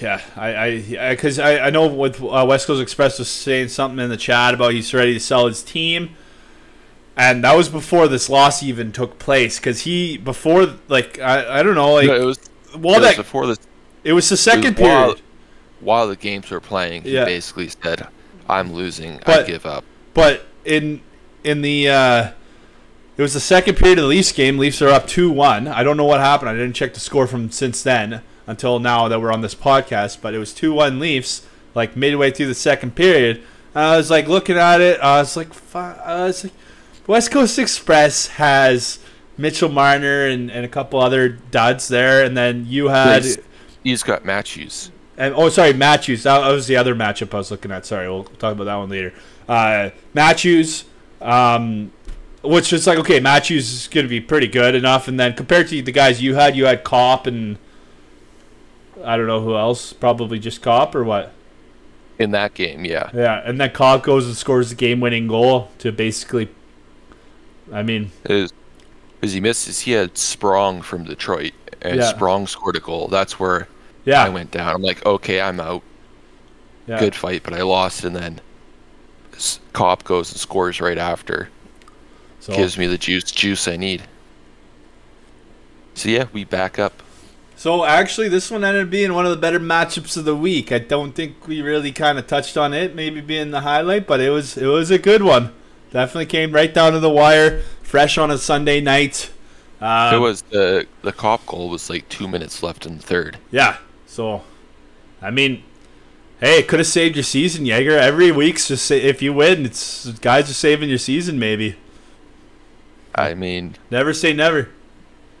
Yeah, 0.00 0.20
I, 0.36 0.48
I, 0.98 1.10
because 1.10 1.38
I, 1.38 1.66
I, 1.66 1.70
know 1.70 1.86
with 1.86 2.22
uh, 2.22 2.44
West 2.46 2.66
Coast 2.66 2.80
Express 2.82 3.18
was 3.18 3.28
saying 3.28 3.68
something 3.68 3.98
in 3.98 4.10
the 4.10 4.16
chat 4.18 4.54
about 4.54 4.72
he's 4.74 4.92
ready 4.92 5.14
to 5.14 5.20
sell 5.20 5.46
his 5.46 5.62
team, 5.62 6.14
and 7.16 7.42
that 7.42 7.56
was 7.56 7.68
before 7.68 8.06
this 8.06 8.28
loss 8.28 8.62
even 8.62 8.92
took 8.92 9.18
place. 9.18 9.58
Because 9.58 9.80
he 9.80 10.18
before 10.18 10.74
like 10.88 11.18
I, 11.18 11.60
I 11.60 11.62
don't 11.62 11.74
know 11.74 11.94
like 11.94 12.06
No, 12.06 12.14
it 12.14 12.24
was, 12.24 12.38
well 12.76 12.96
it 12.96 13.00
was 13.00 13.08
that 13.08 13.16
before 13.16 13.46
the 13.46 13.56
it 14.04 14.12
was 14.12 14.28
the 14.28 14.36
second 14.36 14.78
while- 14.78 15.04
period, 15.06 15.22
while 15.80 16.06
the 16.06 16.16
games 16.16 16.50
were 16.50 16.60
playing. 16.60 17.02
He 17.02 17.14
Yeah. 17.14 17.24
basically 17.24 17.68
said, 17.68 18.06
"I'm 18.48 18.72
losing. 18.72 19.20
I 19.26 19.42
give 19.42 19.64
up." 19.66 19.84
but 20.14 20.46
in 20.64 21.00
in 21.44 21.62
the 21.62 21.88
uh, 21.88 22.30
it 23.16 23.22
was 23.22 23.34
the 23.34 23.40
second 23.40 23.76
period 23.76 23.98
of 23.98 24.02
the 24.04 24.08
Leafs 24.08 24.32
game. 24.32 24.58
Leafs 24.58 24.80
are 24.82 24.88
up 24.88 25.06
two 25.06 25.30
one. 25.30 25.68
I 25.68 25.82
don't 25.82 25.96
know 25.96 26.04
what 26.04 26.20
happened. 26.20 26.48
I 26.50 26.54
didn't 26.54 26.74
check 26.74 26.94
the 26.94 27.00
score 27.00 27.26
from 27.26 27.50
since 27.50 27.82
then 27.82 28.22
until 28.46 28.78
now 28.78 29.08
that 29.08 29.20
we're 29.20 29.32
on 29.32 29.40
this 29.42 29.54
podcast. 29.54 30.20
But 30.20 30.34
it 30.34 30.38
was 30.38 30.52
two 30.52 30.72
one 30.72 30.98
Leafs 30.98 31.46
like 31.74 31.96
midway 31.96 32.30
through 32.30 32.46
the 32.48 32.54
second 32.54 32.94
period. 32.94 33.42
I 33.74 33.96
was 33.96 34.10
like 34.10 34.28
looking 34.28 34.56
at 34.56 34.80
it. 34.80 35.00
I 35.00 35.18
was 35.20 35.36
like, 35.36 35.48
I 35.74 36.24
was 36.26 36.44
like, 36.44 36.52
West 37.06 37.30
Coast 37.30 37.58
Express 37.58 38.26
has 38.28 38.98
Mitchell 39.38 39.70
Marner 39.70 40.26
and, 40.26 40.50
and 40.50 40.64
a 40.64 40.68
couple 40.68 41.00
other 41.00 41.28
duds 41.30 41.88
there, 41.88 42.22
and 42.24 42.36
then 42.36 42.66
you 42.68 42.88
had 42.88 43.24
He's- 43.82 44.02
got 44.02 44.24
Matthews. 44.26 44.90
and 45.16 45.34
oh, 45.34 45.48
sorry, 45.48 45.72
Matthews. 45.72 46.22
That 46.24 46.46
was 46.52 46.66
the 46.66 46.76
other 46.76 46.94
matchup 46.94 47.32
I 47.32 47.38
was 47.38 47.50
looking 47.50 47.70
at. 47.72 47.86
Sorry, 47.86 48.08
we'll 48.08 48.24
talk 48.24 48.52
about 48.52 48.64
that 48.64 48.76
one 48.76 48.90
later. 48.90 49.14
Uh, 49.48 49.90
Matthews, 50.14 50.84
um, 51.22 51.92
which 52.42 52.72
is 52.72 52.86
like 52.86 52.98
okay, 52.98 53.20
Matthews 53.20 53.72
is 53.72 53.88
going 53.88 54.04
to 54.04 54.10
be 54.10 54.20
pretty 54.20 54.48
good 54.48 54.74
enough, 54.74 55.08
and 55.08 55.18
then 55.18 55.34
compared 55.34 55.68
to 55.68 55.82
the 55.82 55.92
guys 55.92 56.22
you 56.22 56.34
had, 56.34 56.56
you 56.56 56.66
had 56.66 56.84
Copp 56.84 57.26
and 57.26 57.58
I 59.04 59.16
don't 59.16 59.26
know 59.26 59.40
who 59.40 59.56
else. 59.56 59.92
Probably 59.92 60.38
just 60.38 60.62
Copp 60.62 60.94
or 60.94 61.04
what? 61.04 61.32
in 62.18 62.30
that 62.30 62.54
game. 62.54 62.84
Yeah, 62.84 63.10
Yeah, 63.12 63.42
and 63.44 63.60
then 63.60 63.70
Copp 63.70 64.02
goes 64.02 64.26
and 64.26 64.36
scores 64.36 64.70
the 64.70 64.74
game-winning 64.74 65.26
goal 65.26 65.70
to 65.78 65.92
basically. 65.92 66.48
I 67.72 67.82
mean, 67.82 68.10
is 68.24 68.52
is 69.20 69.32
he 69.32 69.40
misses. 69.40 69.80
He 69.80 69.92
had 69.92 70.16
Sprong 70.16 70.82
from 70.82 71.04
Detroit, 71.04 71.52
and 71.80 71.96
Yeah. 71.96 72.10
Sprong 72.10 72.46
scored 72.46 72.76
a 72.76 72.80
goal. 72.80 73.08
That's 73.08 73.38
where 73.40 73.68
yeah, 74.04 74.24
I 74.24 74.28
went 74.28 74.50
down. 74.50 74.74
I'm 74.74 74.82
like, 74.82 75.04
okay, 75.04 75.40
I'm 75.40 75.60
out. 75.60 75.82
yeah. 76.86 76.98
Good 76.98 77.14
fight, 77.14 77.42
but 77.42 77.54
I 77.54 77.62
lost, 77.62 78.04
and 78.04 78.14
then 78.14 78.40
Copp 79.72 80.04
goes 80.04 80.30
and 80.32 80.40
scores 80.40 80.80
right 80.80 80.98
after. 80.98 81.48
So, 82.40 82.54
Gives 82.54 82.76
me 82.76 82.86
the 82.86 82.98
juice 82.98 83.30
juice 83.30 83.68
I 83.68 83.76
need. 83.76 84.02
So 85.94 86.08
yeah, 86.08 86.26
we 86.32 86.44
back 86.44 86.78
up. 86.78 87.02
So 87.56 87.84
actually, 87.84 88.28
this 88.28 88.50
one 88.50 88.64
ended 88.64 88.84
up 88.84 88.90
being 88.90 89.12
one 89.14 89.24
of 89.24 89.30
the 89.30 89.36
better 89.36 89.60
matchups 89.60 90.16
of 90.16 90.24
the 90.24 90.34
week. 90.34 90.72
I 90.72 90.78
don't 90.78 91.12
think 91.12 91.46
we 91.46 91.62
really 91.62 91.92
kind 91.92 92.18
of 92.18 92.26
touched 92.26 92.56
on 92.56 92.74
it, 92.74 92.94
maybe 92.96 93.20
being 93.20 93.50
the 93.52 93.60
highlight, 93.60 94.06
but 94.06 94.20
it 94.20 94.30
was 94.30 94.56
it 94.56 94.66
was 94.66 94.90
a 94.90 94.98
good 94.98 95.22
one. 95.22 95.52
Definitely 95.92 96.26
came 96.26 96.52
right 96.52 96.72
down 96.72 96.92
to 96.92 96.98
the 96.98 97.10
wire, 97.10 97.62
fresh 97.82 98.18
on 98.18 98.30
a 98.30 98.38
Sunday 98.38 98.80
night. 98.80 99.30
Um, 99.80 100.14
it 100.14 100.18
was 100.18 100.42
the 100.42 100.86
the 101.02 101.12
Copp 101.12 101.46
goal 101.46 101.68
was 101.68 101.88
like 101.90 102.08
two 102.08 102.26
minutes 102.26 102.62
left 102.62 102.86
in 102.86 102.96
the 102.96 103.02
third. 103.02 103.38
yeah. 103.50 103.76
So, 104.06 104.42
I 105.22 105.30
mean, 105.30 105.62
hey, 106.42 106.58
it 106.58 106.68
could 106.68 106.80
have 106.80 106.88
saved 106.88 107.14
your 107.16 107.22
season, 107.22 107.64
Jaeger. 107.64 107.96
Every 107.96 108.32
week's 108.32 108.68
just 108.68 108.84
say, 108.84 109.00
if 109.00 109.22
you 109.22 109.32
win, 109.32 109.64
it's 109.64 110.10
guys 110.18 110.50
are 110.50 110.54
saving 110.54 110.88
your 110.88 110.98
season. 110.98 111.38
Maybe 111.38 111.76
I 113.14 113.34
mean, 113.34 113.76
never 113.90 114.12
say 114.12 114.32
never. 114.32 114.68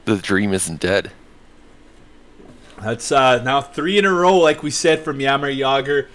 the 0.04 0.16
dream 0.16 0.52
isn't 0.52 0.80
dead. 0.80 1.12
That's 2.80 3.12
uh, 3.12 3.42
now 3.42 3.60
three 3.60 3.98
in 3.98 4.04
a 4.04 4.12
row, 4.12 4.36
like 4.38 4.62
we 4.62 4.70
said 4.70 5.00
from 5.00 5.20
Yammer 5.20 5.50
Yager. 5.50 6.08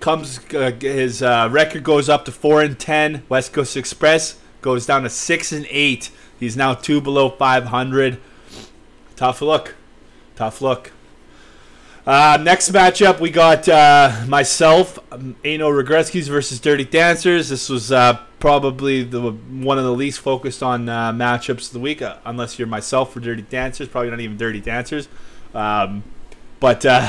Comes 0.00 0.38
uh, 0.52 0.72
his 0.78 1.22
uh, 1.22 1.48
record 1.50 1.82
goes 1.82 2.08
up 2.08 2.24
to 2.26 2.32
four 2.32 2.62
and 2.62 2.78
ten. 2.78 3.22
West 3.28 3.52
Coast 3.52 3.76
Express 3.76 4.38
goes 4.60 4.86
down 4.86 5.02
to 5.02 5.10
six 5.10 5.52
and 5.52 5.66
eight. 5.70 6.10
He's 6.38 6.56
now 6.56 6.74
two 6.74 7.00
below 7.00 7.30
five 7.30 7.66
hundred. 7.66 8.20
Tough 9.16 9.40
look, 9.40 9.76
tough 10.36 10.60
look. 10.60 10.92
Uh, 12.06 12.38
next 12.42 12.70
matchup, 12.70 13.18
we 13.18 13.30
got 13.30 13.66
uh, 13.66 14.24
myself, 14.28 14.98
Ano 15.10 15.70
Regretskis 15.70 16.28
versus 16.28 16.60
Dirty 16.60 16.84
Dancers. 16.84 17.48
This 17.48 17.70
was 17.70 17.90
uh, 17.90 18.18
probably 18.40 19.02
the 19.02 19.30
one 19.30 19.78
of 19.78 19.84
the 19.84 19.92
least 19.92 20.20
focused 20.20 20.62
on 20.62 20.86
uh, 20.86 21.12
matchups 21.12 21.68
of 21.68 21.72
the 21.72 21.78
week, 21.78 22.02
uh, 22.02 22.18
unless 22.26 22.58
you're 22.58 22.68
myself 22.68 23.14
for 23.14 23.20
Dirty 23.20 23.40
Dancers. 23.40 23.88
Probably 23.88 24.10
not 24.10 24.20
even 24.20 24.36
Dirty 24.36 24.60
Dancers. 24.60 25.08
Um, 25.54 26.04
but 26.60 26.84
uh, 26.84 27.08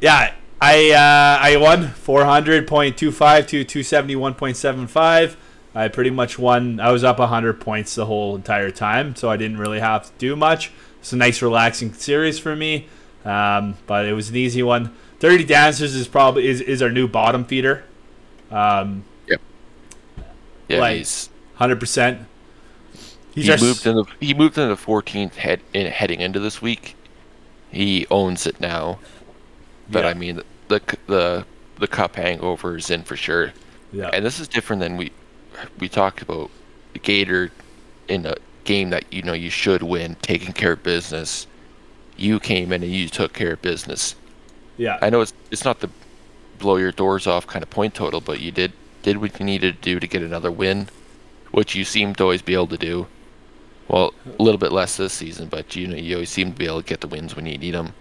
yeah, 0.00 0.34
I 0.60 0.92
I 1.40 1.56
won 1.56 1.88
400.25 1.88 3.46
to 3.48 3.64
271.75. 3.64 5.36
I 5.74 5.88
pretty 5.88 6.10
much 6.10 6.38
won. 6.38 6.78
I 6.78 6.92
was 6.92 7.02
up 7.02 7.18
100 7.18 7.60
points 7.60 7.96
the 7.96 8.06
whole 8.06 8.36
entire 8.36 8.70
time, 8.70 9.16
so 9.16 9.28
I 9.30 9.36
didn't 9.36 9.58
really 9.58 9.80
have 9.80 10.04
to 10.06 10.12
do 10.16 10.36
much. 10.36 10.70
It's 11.00 11.12
a 11.12 11.16
nice, 11.16 11.42
relaxing 11.42 11.92
series 11.92 12.38
for 12.38 12.56
me, 12.56 12.88
um, 13.26 13.76
but 13.86 14.06
it 14.06 14.12
was 14.12 14.30
an 14.30 14.36
easy 14.36 14.62
one. 14.62 14.94
Dirty 15.18 15.44
Dancers 15.44 15.94
is 15.94 16.06
probably 16.08 16.46
is, 16.46 16.60
is 16.60 16.80
our 16.80 16.90
new 16.90 17.08
bottom 17.08 17.44
feeder. 17.44 17.84
Um, 18.50 19.04
Yeah, 20.68 20.78
Like, 20.78 20.98
he's 20.98 21.28
Hundred 21.56 21.80
percent. 21.80 22.26
he 23.34 23.48
moved 23.48 23.86
into 23.86 24.04
he 24.20 24.34
moved 24.34 24.58
into 24.58 24.74
the 24.74 24.80
14th 24.80 25.34
head 25.34 25.60
in 25.72 25.86
heading 25.86 26.20
into 26.20 26.38
this 26.38 26.60
week. 26.60 26.94
He 27.70 28.06
owns 28.10 28.46
it 28.46 28.60
now, 28.60 28.98
but 29.90 30.04
Yeah. 30.04 30.10
I 30.10 30.14
mean 30.14 30.42
the 30.68 30.80
the 31.06 31.46
the 31.78 31.86
cup 31.88 32.16
hangover 32.16 32.76
is 32.76 32.90
in 32.90 33.02
for 33.04 33.16
sure. 33.16 33.52
Yeah. 33.92 34.10
And 34.12 34.24
this 34.24 34.38
is 34.38 34.48
different 34.48 34.80
than 34.80 34.96
we 34.96 35.12
we 35.78 35.88
talked 35.88 36.20
about 36.22 36.50
Gator 37.02 37.50
in 38.08 38.26
a 38.26 38.34
game 38.64 38.90
that 38.90 39.04
you 39.10 39.22
know 39.22 39.32
you 39.32 39.50
should 39.50 39.82
win, 39.82 40.16
taking 40.22 40.52
care 40.52 40.72
of 40.72 40.82
business. 40.82 41.46
You 42.16 42.40
came 42.40 42.72
in 42.72 42.82
and 42.82 42.92
you 42.92 43.08
took 43.08 43.32
care 43.32 43.52
of 43.54 43.62
business. 43.62 44.14
yeah. 44.76 44.98
I 45.02 45.10
know 45.10 45.20
it's 45.20 45.32
it's 45.50 45.64
not 45.64 45.80
the 45.80 45.90
blow 46.58 46.76
your 46.76 46.92
doors 46.92 47.26
off 47.26 47.46
kind 47.46 47.62
of 47.62 47.70
point 47.70 47.94
total, 47.94 48.20
but 48.20 48.40
you 48.40 48.50
did 48.50 48.72
did 49.02 49.18
what 49.18 49.38
you 49.38 49.46
needed 49.46 49.76
to 49.76 49.82
do 49.82 50.00
to 50.00 50.06
get 50.06 50.22
another 50.22 50.50
win, 50.50 50.88
which 51.52 51.74
you 51.74 51.84
seem 51.84 52.14
to 52.14 52.22
always 52.24 52.42
be 52.42 52.54
able 52.54 52.66
to 52.68 52.78
do. 52.78 53.06
Well, 53.88 54.14
a 54.38 54.42
little 54.42 54.58
bit 54.58 54.72
less 54.72 54.96
this 54.96 55.12
season, 55.12 55.48
but 55.48 55.76
you 55.76 55.86
know 55.86 55.96
you 55.96 56.16
always 56.16 56.30
seem 56.30 56.52
to 56.52 56.58
be 56.58 56.66
able 56.66 56.82
to 56.82 56.88
get 56.88 57.00
the 57.02 57.06
wins 57.06 57.36
when 57.36 57.46
you 57.46 57.56
need 57.58 57.74
them. 57.74 57.92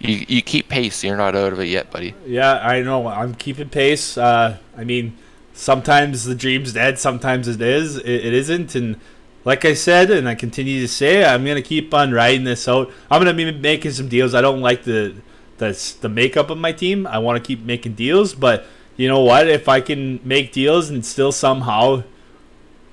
You 0.00 0.24
you 0.28 0.42
keep 0.42 0.68
pace. 0.68 1.04
You're 1.04 1.16
not 1.16 1.36
out 1.36 1.52
of 1.52 1.60
it 1.60 1.66
yet, 1.66 1.90
buddy. 1.90 2.14
Yeah, 2.26 2.54
I 2.58 2.82
know. 2.82 3.06
I'm 3.06 3.34
keeping 3.34 3.68
pace. 3.68 4.16
Uh, 4.18 4.58
I 4.76 4.84
mean, 4.84 5.16
sometimes 5.54 6.24
the 6.24 6.34
dream's 6.34 6.72
dead. 6.72 6.98
Sometimes 6.98 7.46
it 7.48 7.60
is. 7.60 7.96
It, 7.96 8.08
it 8.08 8.32
isn't. 8.32 8.74
And 8.74 9.00
like 9.44 9.64
I 9.64 9.74
said, 9.74 10.10
and 10.10 10.28
I 10.28 10.34
continue 10.34 10.80
to 10.80 10.88
say, 10.88 11.24
I'm 11.24 11.44
gonna 11.44 11.62
keep 11.62 11.92
on 11.94 12.12
riding 12.12 12.44
this 12.44 12.68
out. 12.68 12.90
I'm 13.10 13.20
gonna 13.20 13.34
be 13.34 13.50
making 13.50 13.92
some 13.92 14.08
deals. 14.08 14.34
I 14.34 14.40
don't 14.40 14.60
like 14.60 14.84
the 14.84 15.14
the 15.58 15.96
the 16.00 16.08
makeup 16.08 16.50
of 16.50 16.58
my 16.58 16.72
team. 16.72 17.06
I 17.06 17.18
want 17.18 17.42
to 17.42 17.46
keep 17.46 17.64
making 17.64 17.94
deals, 17.94 18.34
but 18.34 18.66
you 18.96 19.08
know 19.08 19.20
what? 19.20 19.48
If 19.48 19.68
I 19.68 19.80
can 19.80 20.20
make 20.24 20.52
deals 20.52 20.90
and 20.90 21.04
still 21.04 21.32
somehow 21.32 22.02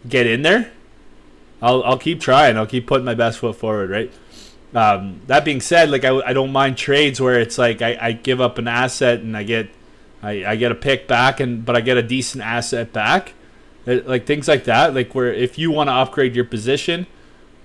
get 0.08 0.28
in 0.28 0.44
there, 0.44 0.72
I'll 1.62 1.84
I'll 1.84 1.98
keep 1.98 2.22
trying. 2.22 2.58
I'll 2.58 2.68
keep 2.68 2.88
putting 2.88 3.06
my 3.06 3.16
best 3.16 3.40
foot 3.40 3.56
forward. 3.56 3.90
Right. 3.90 4.12
Um, 4.74 5.22
that 5.28 5.46
being 5.46 5.62
said, 5.62 5.90
like 5.90 6.04
I, 6.04 6.18
I 6.18 6.34
don't 6.34 6.52
mind 6.52 6.78
trades 6.78 7.22
where 7.22 7.40
it's 7.40 7.58
like 7.58 7.82
I, 7.82 7.98
I 8.00 8.12
give 8.12 8.42
up 8.42 8.58
an 8.58 8.68
asset 8.68 9.22
and 9.22 9.36
I 9.36 9.44
get 9.44 9.70
I, 10.22 10.46
I 10.46 10.56
get 10.58 10.72
a 10.72 10.76
pick 10.76 11.08
back 11.08 11.40
and 11.40 11.64
but 11.66 11.76
I 11.76 11.82
get 11.82 11.98
a 11.98 12.04
decent 12.04 12.44
asset 12.44 12.92
back, 12.92 13.34
It- 13.86 14.08
like 14.08 14.26
things 14.26 14.48
like 14.48 14.64
that. 14.66 14.94
Like 14.96 15.14
where 15.14 15.32
if 15.34 15.58
you 15.58 15.72
want 15.72 15.88
to 15.90 15.94
upgrade 15.94 16.36
your 16.36 16.46
position, 16.46 17.08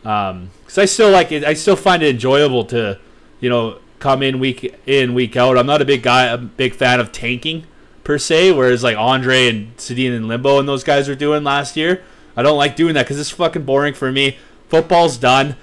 because 0.02 0.78
I 0.78 0.85
still 0.85 1.11
like 1.11 1.33
it. 1.33 1.44
I 1.44 1.54
still 1.54 1.76
find 1.76 2.02
it 2.02 2.11
enjoyable 2.11 2.64
to, 2.66 2.98
you 3.40 3.48
know, 3.50 3.78
come 3.98 4.22
in 4.22 4.38
week 4.38 4.74
in 4.87 5.14
week 5.14 5.37
out. 5.37 5.59
I'm 5.59 5.66
not 5.66 5.83
a 5.83 5.85
big 5.85 6.02
guy, 6.02 6.24
a 6.26 6.38
big 6.38 6.74
fan 6.74 7.00
of 7.00 7.12
tanking 7.12 7.66
per 8.04 8.18
se. 8.18 8.52
Whereas 8.52 8.83
like 8.83 8.96
Andre 8.96 9.48
and 9.48 9.76
Sedin 9.76 10.14
and 10.16 10.26
Limbo 10.28 10.59
and 10.59 10.68
those 10.68 10.85
guys 10.85 11.09
were 11.09 11.14
doing 11.14 11.44
last 11.44 11.76
year, 11.76 12.02
I 12.37 12.42
don't 12.42 12.59
like 12.59 12.76
doing 12.76 12.94
that 12.94 13.04
because 13.04 13.18
it's 13.20 13.30
fucking 13.30 13.64
boring 13.64 13.94
for 13.94 14.11
me. 14.11 14.38
Football's 14.68 15.16
done. 15.18 15.56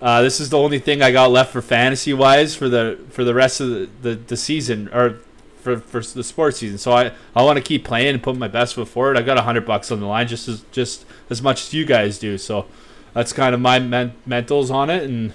Uh, 0.00 0.20
this 0.22 0.38
is 0.38 0.50
the 0.50 0.58
only 0.58 0.78
thing 0.78 1.00
I 1.00 1.12
got 1.12 1.30
left 1.30 1.52
for 1.52 1.62
fantasy 1.62 2.12
wise 2.12 2.54
for 2.54 2.68
the 2.68 2.98
for 3.10 3.24
the 3.24 3.32
rest 3.32 3.60
of 3.60 3.70
the, 3.70 3.88
the, 4.02 4.14
the 4.14 4.36
season 4.36 4.88
or 4.92 5.18
for, 5.64 5.78
for 5.78 6.00
the 6.00 6.22
sports 6.22 6.58
season. 6.58 6.78
So 6.78 6.92
I, 6.92 7.12
I 7.34 7.42
want 7.42 7.56
to 7.56 7.62
keep 7.62 7.84
playing 7.84 8.14
and 8.14 8.22
put 8.22 8.36
my 8.36 8.46
best 8.48 8.74
foot 8.74 8.86
forward. 8.86 9.16
I 9.16 9.22
got 9.22 9.38
a 9.38 9.42
hundred 9.42 9.64
bucks 9.66 9.90
on 9.90 9.98
the 9.98 10.06
line 10.06 10.28
just 10.28 10.46
as 10.46 10.62
just 10.70 11.06
as 11.30 11.42
much 11.42 11.62
as 11.64 11.74
you 11.74 11.84
guys 11.84 12.18
do. 12.18 12.38
So 12.38 12.66
that's 13.14 13.32
kind 13.32 13.54
of 13.54 13.60
my 13.60 13.78
men- 13.78 14.14
mentals 14.28 14.70
on 14.70 14.90
it, 14.90 15.02
and 15.04 15.32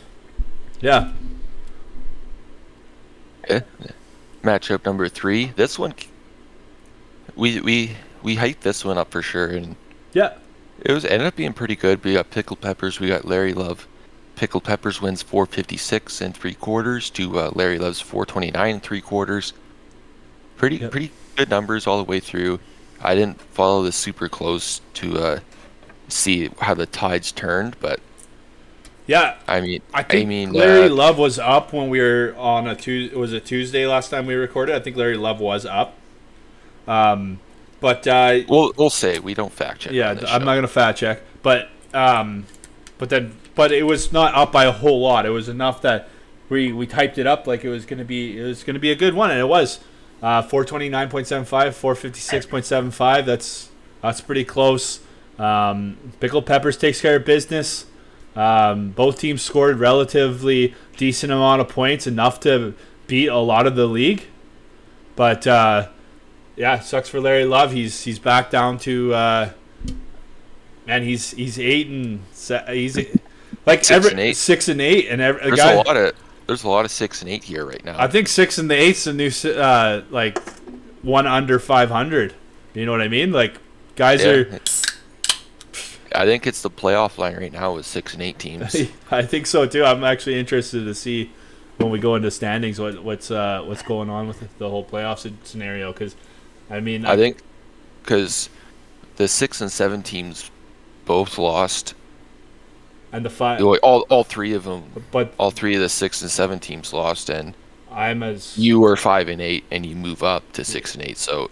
yeah, 0.80 1.12
Okay. 3.50 3.65
Matchup 4.44 4.86
number 4.86 5.10
three. 5.10 5.48
This 5.56 5.78
one, 5.80 5.94
we 7.36 7.60
we 7.60 7.96
we 8.24 8.38
hyped 8.38 8.62
this 8.62 8.86
one 8.86 8.98
up 8.98 9.12
for 9.12 9.22
sure, 9.22 9.48
and 9.48 9.76
yeah, 10.13 10.36
it 10.80 10.92
was 10.92 11.04
ended 11.04 11.28
up 11.28 11.36
being 11.36 11.54
pretty 11.54 11.76
good. 11.76 12.04
We 12.04 12.13
got 12.13 12.30
pickled 12.30 12.62
Peppers. 12.62 13.00
We 13.00 13.08
got 13.08 13.26
Larry 13.26 13.54
Love. 13.54 13.88
Pickled 14.36 14.63
Peppers 14.63 15.02
wins 15.02 15.22
456 15.22 16.22
and 16.22 16.34
three 16.34 16.54
quarters 16.54 17.10
to 17.10 17.38
uh, 17.39 17.52
Larry 17.54 17.78
Love's 17.78 18.00
429 18.00 18.74
and 18.76 18.82
three 18.82 19.02
quarters. 19.02 19.52
Pretty 20.60 20.76
Yep. 20.78 20.91
pretty 20.91 21.12
good 21.36 21.50
numbers 21.50 21.88
all 21.88 21.98
the 21.98 22.04
way 22.04 22.19
through. 22.19 22.60
I 23.02 23.15
didn't 23.15 23.41
follow 23.41 23.82
this 23.82 23.95
super 23.95 24.30
close 24.30 24.82
to 24.95 25.17
uh, 25.17 25.39
see 26.10 26.50
how 26.60 26.74
the 26.76 26.86
tides 26.86 27.32
turned, 27.32 27.78
but 27.80 28.00
yeah. 29.08 29.36
I 29.48 29.62
mean, 29.62 29.82
I 29.93 30.04
think 30.04 30.28
mean, 30.28 30.52
Larry 30.54 30.88
uh, 30.88 30.93
Love 30.93 31.17
was 31.17 31.39
up 31.39 31.74
when 31.74 31.89
we 31.89 32.00
were 32.00 32.36
on 32.38 32.67
a 32.67 32.76
Tuesday. 32.76 33.15
Was 33.15 33.34
it 33.34 33.45
Tuesday 33.45 33.88
last 33.88 34.10
time 34.10 34.26
we 34.28 34.36
recorded? 34.36 34.76
I 34.76 34.80
think 34.82 34.98
Larry 34.98 35.17
Love 35.17 35.39
was 35.39 35.65
up. 35.65 35.95
Um, 36.88 37.39
but 37.80 38.06
uh, 38.08 38.39
we'll 38.50 38.74
we'll 38.78 38.89
say 38.89 39.17
we 39.19 39.34
don't 39.34 39.54
fact 39.54 39.82
check. 39.82 39.93
yeah, 39.93 40.10
I'm 40.12 40.19
show. 40.19 40.38
not 40.39 40.56
gonna 40.56 40.67
fact 40.67 41.00
check, 41.00 41.22
but 41.41 41.69
um, 41.93 42.45
but 42.98 43.10
then 43.10 43.34
but 43.56 43.72
it 43.72 43.84
was 43.84 44.12
not 44.12 44.36
up 44.36 44.52
by 44.52 44.65
a 44.65 44.72
whole 44.74 45.00
lot. 45.00 45.26
It 45.26 45.30
was 45.30 45.48
enough 45.48 45.82
that 45.84 46.10
we 46.50 46.74
we 46.74 46.86
typed 46.86 47.17
it 47.17 47.26
up 47.26 47.48
like 47.48 47.63
it 47.63 47.69
was 47.69 47.86
gonna 47.86 48.04
be 48.04 48.38
it 48.38 48.43
was 48.43 48.63
gonna 48.63 48.80
be 48.80 48.91
a 48.91 48.95
good 48.95 49.13
one, 49.13 49.32
and 49.32 49.39
it 49.39 49.48
was. 49.48 49.80
Uh, 50.21 50.41
429.75, 50.43 51.45
456.75. 51.73 53.25
That's 53.25 53.69
that's 54.01 54.21
pretty 54.21 54.43
close. 54.45 54.99
Um, 55.38 55.97
Pickle 56.19 56.41
Peppers 56.41 56.77
takes 56.77 56.99
care 57.01 57.15
of 57.17 57.25
business. 57.25 57.86
Um, 58.36 58.91
both 58.91 59.19
teams 59.19 59.41
scored 59.41 59.79
relatively 59.79 60.73
decent 60.97 61.32
amount 61.32 61.62
of 61.62 61.69
points, 61.69 62.05
enough 62.08 62.39
to 62.41 62.73
beat 63.08 63.27
a 63.27 63.38
lot 63.38 63.65
of 63.67 63.75
the 63.75 63.86
league. 63.88 64.23
But 65.15 65.47
uh, 65.47 65.88
yeah, 66.55 66.79
sucks 66.79 67.10
for 67.10 67.19
Larry 67.21 67.45
Love. 67.45 67.71
He's 67.71 68.03
he's 68.03 68.19
back 68.19 68.49
down 68.49 68.77
to 68.79 69.13
uh, 69.13 69.49
man. 70.86 71.03
He's 71.03 71.32
he's 71.32 71.58
eight 71.60 71.88
and 71.88 72.21
se- 72.34 72.65
he's 72.67 72.97
like 73.65 73.84
Six 73.84 73.91
every 73.91 74.12
and 74.12 74.19
eight. 74.19 74.36
six 74.38 74.67
and 74.69 74.79
eight, 74.82 75.08
and 75.10 75.21
every 75.21 75.41
There's 75.43 75.58
guy, 75.60 75.71
a 75.73 75.77
lot 75.77 75.97
of 75.97 76.13
there's 76.50 76.64
a 76.64 76.68
lot 76.68 76.84
of 76.84 76.90
six 76.90 77.22
and 77.22 77.30
eight 77.30 77.44
here 77.44 77.64
right 77.64 77.86
now. 77.86 77.96
I 78.00 78.08
think 78.08 78.28
six 78.28 78.58
and 78.58 78.72
the 78.72 78.74
eight's 78.76 79.06
a 79.06 79.14
new 79.14 79.30
uh, 79.46 80.02
like 80.10 80.40
one 81.04 81.28
under 81.28 81.60
five 81.60 81.92
hundred. 81.92 82.34
You 82.74 82.88
know 82.88 82.92
what 82.92 83.02
I 83.02 83.08
mean? 83.08 83.32
Like 83.32 83.54
guys 83.96 84.24
Yeah. 84.24 84.32
are. 84.32 84.60
I 86.16 86.26
think 86.26 86.48
it's 86.48 86.64
the 86.64 86.72
playoff 86.72 87.20
line 87.20 87.36
right 87.36 87.52
now 87.54 87.76
with 87.76 87.86
six 87.86 88.14
and 88.14 88.24
eight 88.24 88.40
teams. 88.40 88.76
I 89.12 89.22
think 89.22 89.46
so 89.46 89.68
too. 89.68 89.84
I'm 89.86 90.04
actually 90.04 90.40
interested 90.40 90.86
to 90.86 90.96
see 90.96 91.30
when 91.78 91.92
we 91.92 92.00
go 92.00 92.16
into 92.16 92.32
standings 92.32 92.80
what 92.80 93.04
what's 93.04 93.30
uh, 93.30 93.62
what's 93.64 93.84
going 93.84 94.10
on 94.10 94.28
with 94.28 94.58
the 94.58 94.68
whole 94.68 94.84
playoff 94.84 95.32
scenario. 95.46 95.94
Because 95.94 96.16
I 96.68 96.80
mean, 96.80 97.06
I 97.06 97.16
think 97.16 97.38
because 98.02 98.50
the 99.18 99.28
six 99.28 99.62
and 99.62 99.72
seven 99.72 100.02
teams 100.02 100.50
both 101.06 101.38
lost. 101.38 101.94
And 103.12 103.26
the 103.26 103.30
five, 103.30 103.62
All 103.62 104.02
all 104.10 104.24
three 104.24 104.54
of 104.54 104.63
them, 104.63 104.84
but 105.12 105.34
all 105.38 105.52
three 105.52 105.76
of 105.76 105.82
the 105.82 105.89
six 105.89 106.22
and 106.22 106.30
seven 106.32 106.60
teams 106.60 106.93
lost, 106.93 107.30
and 107.30 107.56
I'm 107.91 108.22
as 108.24 108.58
you 108.58 108.80
were 108.80 108.95
five 108.95 109.28
and 109.30 109.41
eight, 109.41 109.63
and 109.72 109.86
you 109.86 109.95
move 109.95 110.24
up 110.24 110.52
to 110.54 110.63
six 110.63 110.95
and 110.95 111.04
eight. 111.04 111.17
So 111.17 111.50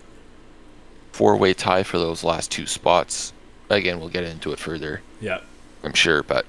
four 1.11 1.35
way 1.35 1.53
tie 1.53 1.83
for 1.83 1.97
those 1.97 2.23
last 2.23 2.51
two 2.51 2.65
spots. 2.67 3.33
Again, 3.69 3.99
we'll 3.99 4.09
get 4.09 4.23
into 4.23 4.51
it 4.53 4.59
further, 4.59 5.01
yeah. 5.19 5.39
I'm 5.83 5.93
sure, 5.93 6.23
but 6.23 6.45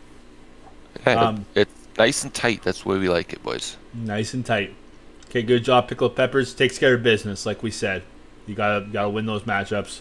Um, 1.06 1.46
it's 1.54 1.72
nice 1.96 2.22
and 2.24 2.32
tight. 2.32 2.62
That's 2.62 2.82
the 2.82 2.88
way 2.88 2.98
we 2.98 3.08
like 3.08 3.32
it, 3.32 3.42
boys. 3.42 3.76
Nice 3.94 4.34
and 4.34 4.44
tight. 4.44 4.74
Okay, 5.28 5.42
good 5.42 5.64
job, 5.64 5.88
Pickle 5.88 6.10
Peppers. 6.10 6.54
Takes 6.54 6.78
care 6.78 6.94
of 6.94 7.02
business, 7.02 7.44
like 7.44 7.62
we 7.62 7.70
said. 7.70 8.02
You 8.46 8.54
gotta 8.54 8.86
gotta 8.86 9.08
win 9.10 9.26
those 9.26 9.42
matchups. 9.42 10.00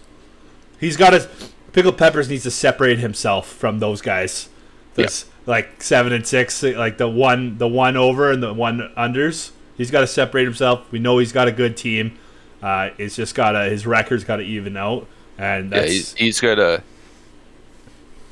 He's 0.79 0.95
got 0.97 1.09
to. 1.11 1.27
Pickle 1.73 1.91
Peppers 1.91 2.29
needs 2.29 2.43
to 2.43 2.51
separate 2.51 2.99
himself 2.99 3.47
from 3.47 3.79
those 3.79 4.01
guys. 4.01 4.49
This 4.97 5.25
like 5.45 5.81
seven 5.81 6.11
and 6.13 6.27
six, 6.27 6.61
like 6.63 6.97
the 6.97 7.07
one 7.07 7.57
the 7.57 7.67
one 7.67 7.95
over 7.95 8.31
and 8.31 8.43
the 8.43 8.53
one 8.53 8.91
unders. 8.97 9.51
He's 9.77 9.91
got 9.91 10.01
to 10.01 10.07
separate 10.07 10.43
himself. 10.45 10.91
We 10.91 10.99
know 10.99 11.19
he's 11.19 11.31
got 11.31 11.47
a 11.47 11.51
good 11.51 11.77
team. 11.77 12.17
Uh, 12.61 12.89
it's 12.97 13.15
just 13.15 13.35
gotta 13.35 13.65
his 13.69 13.85
record's 13.85 14.23
got 14.23 14.37
to 14.37 14.43
even 14.43 14.75
out, 14.75 15.07
and 15.37 15.71
Yeah, 15.71 15.83
he's, 15.85 16.13
he's 16.15 16.39
gotta 16.41 16.81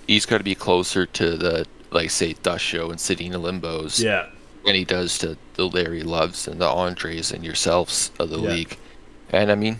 he's 0.07 0.25
gotta 0.25 0.43
be 0.43 0.55
closer 0.55 1.05
to 1.05 1.37
the 1.37 1.65
like 1.91 2.09
say 2.09 2.33
Dusho 2.33 2.89
and 2.91 3.21
in 3.21 3.33
Limbos. 3.41 4.03
yeah. 4.03 4.27
than 4.65 4.73
he 4.75 4.83
does 4.83 5.17
to 5.19 5.37
the 5.53 5.67
Larry 5.69 6.01
Loves 6.03 6.47
and 6.47 6.59
the 6.59 6.67
Andres 6.67 7.31
and 7.31 7.43
yourselves 7.45 8.11
of 8.19 8.31
the 8.31 8.39
Yeah. 8.39 8.49
league. 8.49 8.77
And 9.29 9.51
I 9.51 9.55
mean, 9.55 9.79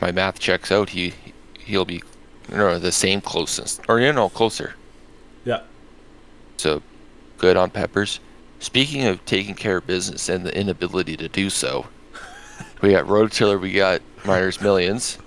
my 0.00 0.12
math 0.12 0.38
checks 0.38 0.70
out. 0.70 0.90
He 0.90 1.14
he'll 1.58 1.84
be 1.86 2.02
no, 2.50 2.78
the 2.78 2.92
same 2.92 3.20
closest, 3.20 3.80
or 3.88 4.00
you 4.00 4.12
know, 4.12 4.28
closer. 4.28 4.74
So 6.58 6.82
good 7.38 7.56
on 7.56 7.70
Peppers. 7.70 8.20
Speaking 8.58 9.06
of 9.06 9.24
taking 9.24 9.54
care 9.54 9.76
of 9.78 9.86
business 9.86 10.28
and 10.28 10.44
the 10.44 10.54
inability 10.56 11.16
to 11.16 11.28
do 11.28 11.48
so, 11.48 11.86
we 12.82 12.90
got 12.90 13.06
Rototiller, 13.06 13.60
we 13.60 13.72
got 13.72 14.02
Marner's 14.26 14.60
Millions. 14.60 15.18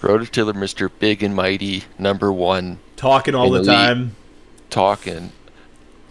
Rototiller, 0.00 0.54
Mr. 0.54 0.90
Big 0.98 1.22
and 1.22 1.34
Mighty, 1.34 1.84
number 1.98 2.32
one, 2.32 2.78
Talking 2.96 3.34
all 3.34 3.50
the, 3.50 3.60
the 3.60 3.72
time. 3.72 4.16
talking. 4.70 5.32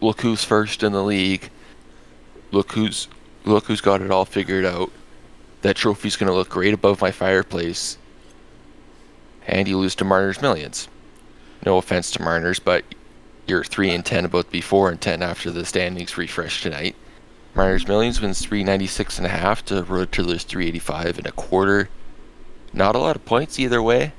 Look 0.01 0.21
who's 0.21 0.43
first 0.43 0.83
in 0.83 0.91
the 0.93 1.03
league. 1.03 1.49
Look 2.51 2.73
who's 2.73 3.07
look 3.45 3.65
who's 3.65 3.81
got 3.81 4.01
it 4.01 4.11
all 4.11 4.25
figured 4.25 4.65
out. 4.65 4.91
That 5.61 5.75
trophy's 5.75 6.15
gonna 6.15 6.33
look 6.33 6.49
great 6.49 6.73
above 6.73 7.01
my 7.01 7.11
fireplace. 7.11 7.97
And 9.47 9.67
you 9.67 9.77
lose 9.77 9.95
to 9.95 10.05
Marner's 10.05 10.41
Millions. 10.41 10.87
No 11.65 11.77
offense 11.77 12.11
to 12.11 12.21
Marner's, 12.21 12.59
but 12.59 12.83
you're 13.47 13.63
three 13.63 13.91
and 13.91 14.05
ten 14.05 14.25
about 14.25 14.45
to 14.45 14.51
be 14.51 14.61
four 14.61 14.89
and 14.89 14.99
ten 14.99 15.21
after 15.21 15.51
the 15.51 15.65
standings 15.65 16.17
refresh 16.17 16.61
tonight. 16.61 16.95
Marner's 17.55 17.87
Millions 17.87 18.19
wins 18.21 18.41
three 18.41 18.63
ninety 18.63 18.87
six 18.87 19.17
and 19.17 19.27
a 19.27 19.29
half 19.29 19.63
to 19.65 19.85
eighty 20.59 20.79
five 20.79 21.17
and 21.17 21.27
a 21.27 21.31
quarter. 21.31 21.89
Not 22.73 22.95
a 22.95 22.99
lot 22.99 23.15
of 23.15 23.25
points 23.25 23.59
either 23.59 23.81
way, 23.81 24.13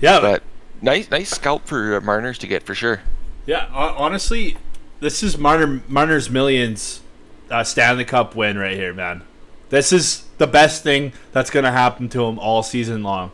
Yeah, 0.00 0.20
but 0.20 0.42
nice 0.80 1.10
nice 1.10 1.30
scalp 1.30 1.66
for 1.66 1.96
uh, 1.96 2.00
Marner's 2.00 2.38
to 2.38 2.46
get 2.46 2.64
for 2.64 2.74
sure. 2.74 3.02
Yeah, 3.46 3.68
honestly, 3.72 4.56
this 5.00 5.22
is 5.22 5.38
Marner 5.38 5.82
Marner's 5.88 6.28
Millions 6.30 7.00
uh, 7.50 7.62
Stanley 7.64 8.04
Cup 8.04 8.34
win 8.34 8.58
right 8.58 8.76
here, 8.76 8.92
man. 8.92 9.22
This 9.68 9.92
is 9.92 10.24
the 10.38 10.46
best 10.46 10.82
thing 10.82 11.12
that's 11.32 11.50
gonna 11.50 11.72
happen 11.72 12.08
to 12.10 12.24
him 12.24 12.38
all 12.38 12.62
season 12.62 13.02
long. 13.02 13.30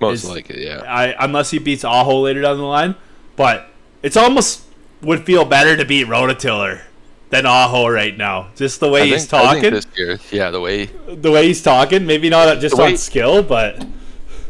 Most 0.00 0.24
likely, 0.24 0.66
yeah. 0.66 0.82
I 0.86 1.14
unless 1.24 1.50
he 1.50 1.58
beats 1.58 1.84
Aho 1.84 2.20
later 2.20 2.42
down 2.42 2.58
the 2.58 2.64
line, 2.64 2.96
but 3.34 3.70
it's 4.06 4.16
almost 4.16 4.62
would 5.02 5.26
feel 5.26 5.44
better 5.44 5.76
to 5.76 5.84
beat 5.84 6.06
Rototiller 6.06 6.82
than 7.30 7.44
Aho 7.44 7.88
right 7.88 8.16
now. 8.16 8.50
Just 8.54 8.78
the 8.78 8.88
way 8.88 9.02
I 9.02 9.06
he's 9.06 9.26
think, 9.26 9.42
I 9.42 9.52
think 9.60 9.64
talking, 9.64 9.74
this 9.74 9.86
year, 9.96 10.18
yeah, 10.30 10.50
the 10.50 10.60
way 10.60 10.86
the 10.86 11.32
way 11.32 11.48
he's 11.48 11.60
talking. 11.60 12.06
Maybe 12.06 12.30
not 12.30 12.60
just 12.60 12.76
way- 12.76 12.92
on 12.92 12.96
skill, 12.96 13.42
but 13.42 13.84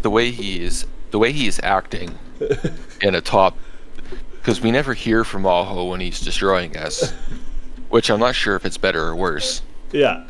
the 0.02 0.10
way 0.10 0.30
he 0.30 0.62
is, 0.62 0.86
the 1.10 1.18
way 1.18 1.32
he 1.32 1.46
is 1.46 1.58
acting 1.62 2.18
in 3.00 3.14
a 3.14 3.22
top, 3.22 3.56
because 4.34 4.60
we 4.60 4.70
never 4.70 4.92
hear 4.92 5.24
from 5.24 5.46
Aho 5.46 5.86
when 5.86 6.00
he's 6.00 6.20
destroying 6.20 6.76
us, 6.76 7.12
which 7.88 8.10
I'm 8.10 8.20
not 8.20 8.34
sure 8.34 8.56
if 8.56 8.66
it's 8.66 8.76
better 8.76 9.04
or 9.04 9.16
worse. 9.16 9.62
yeah. 9.90 10.26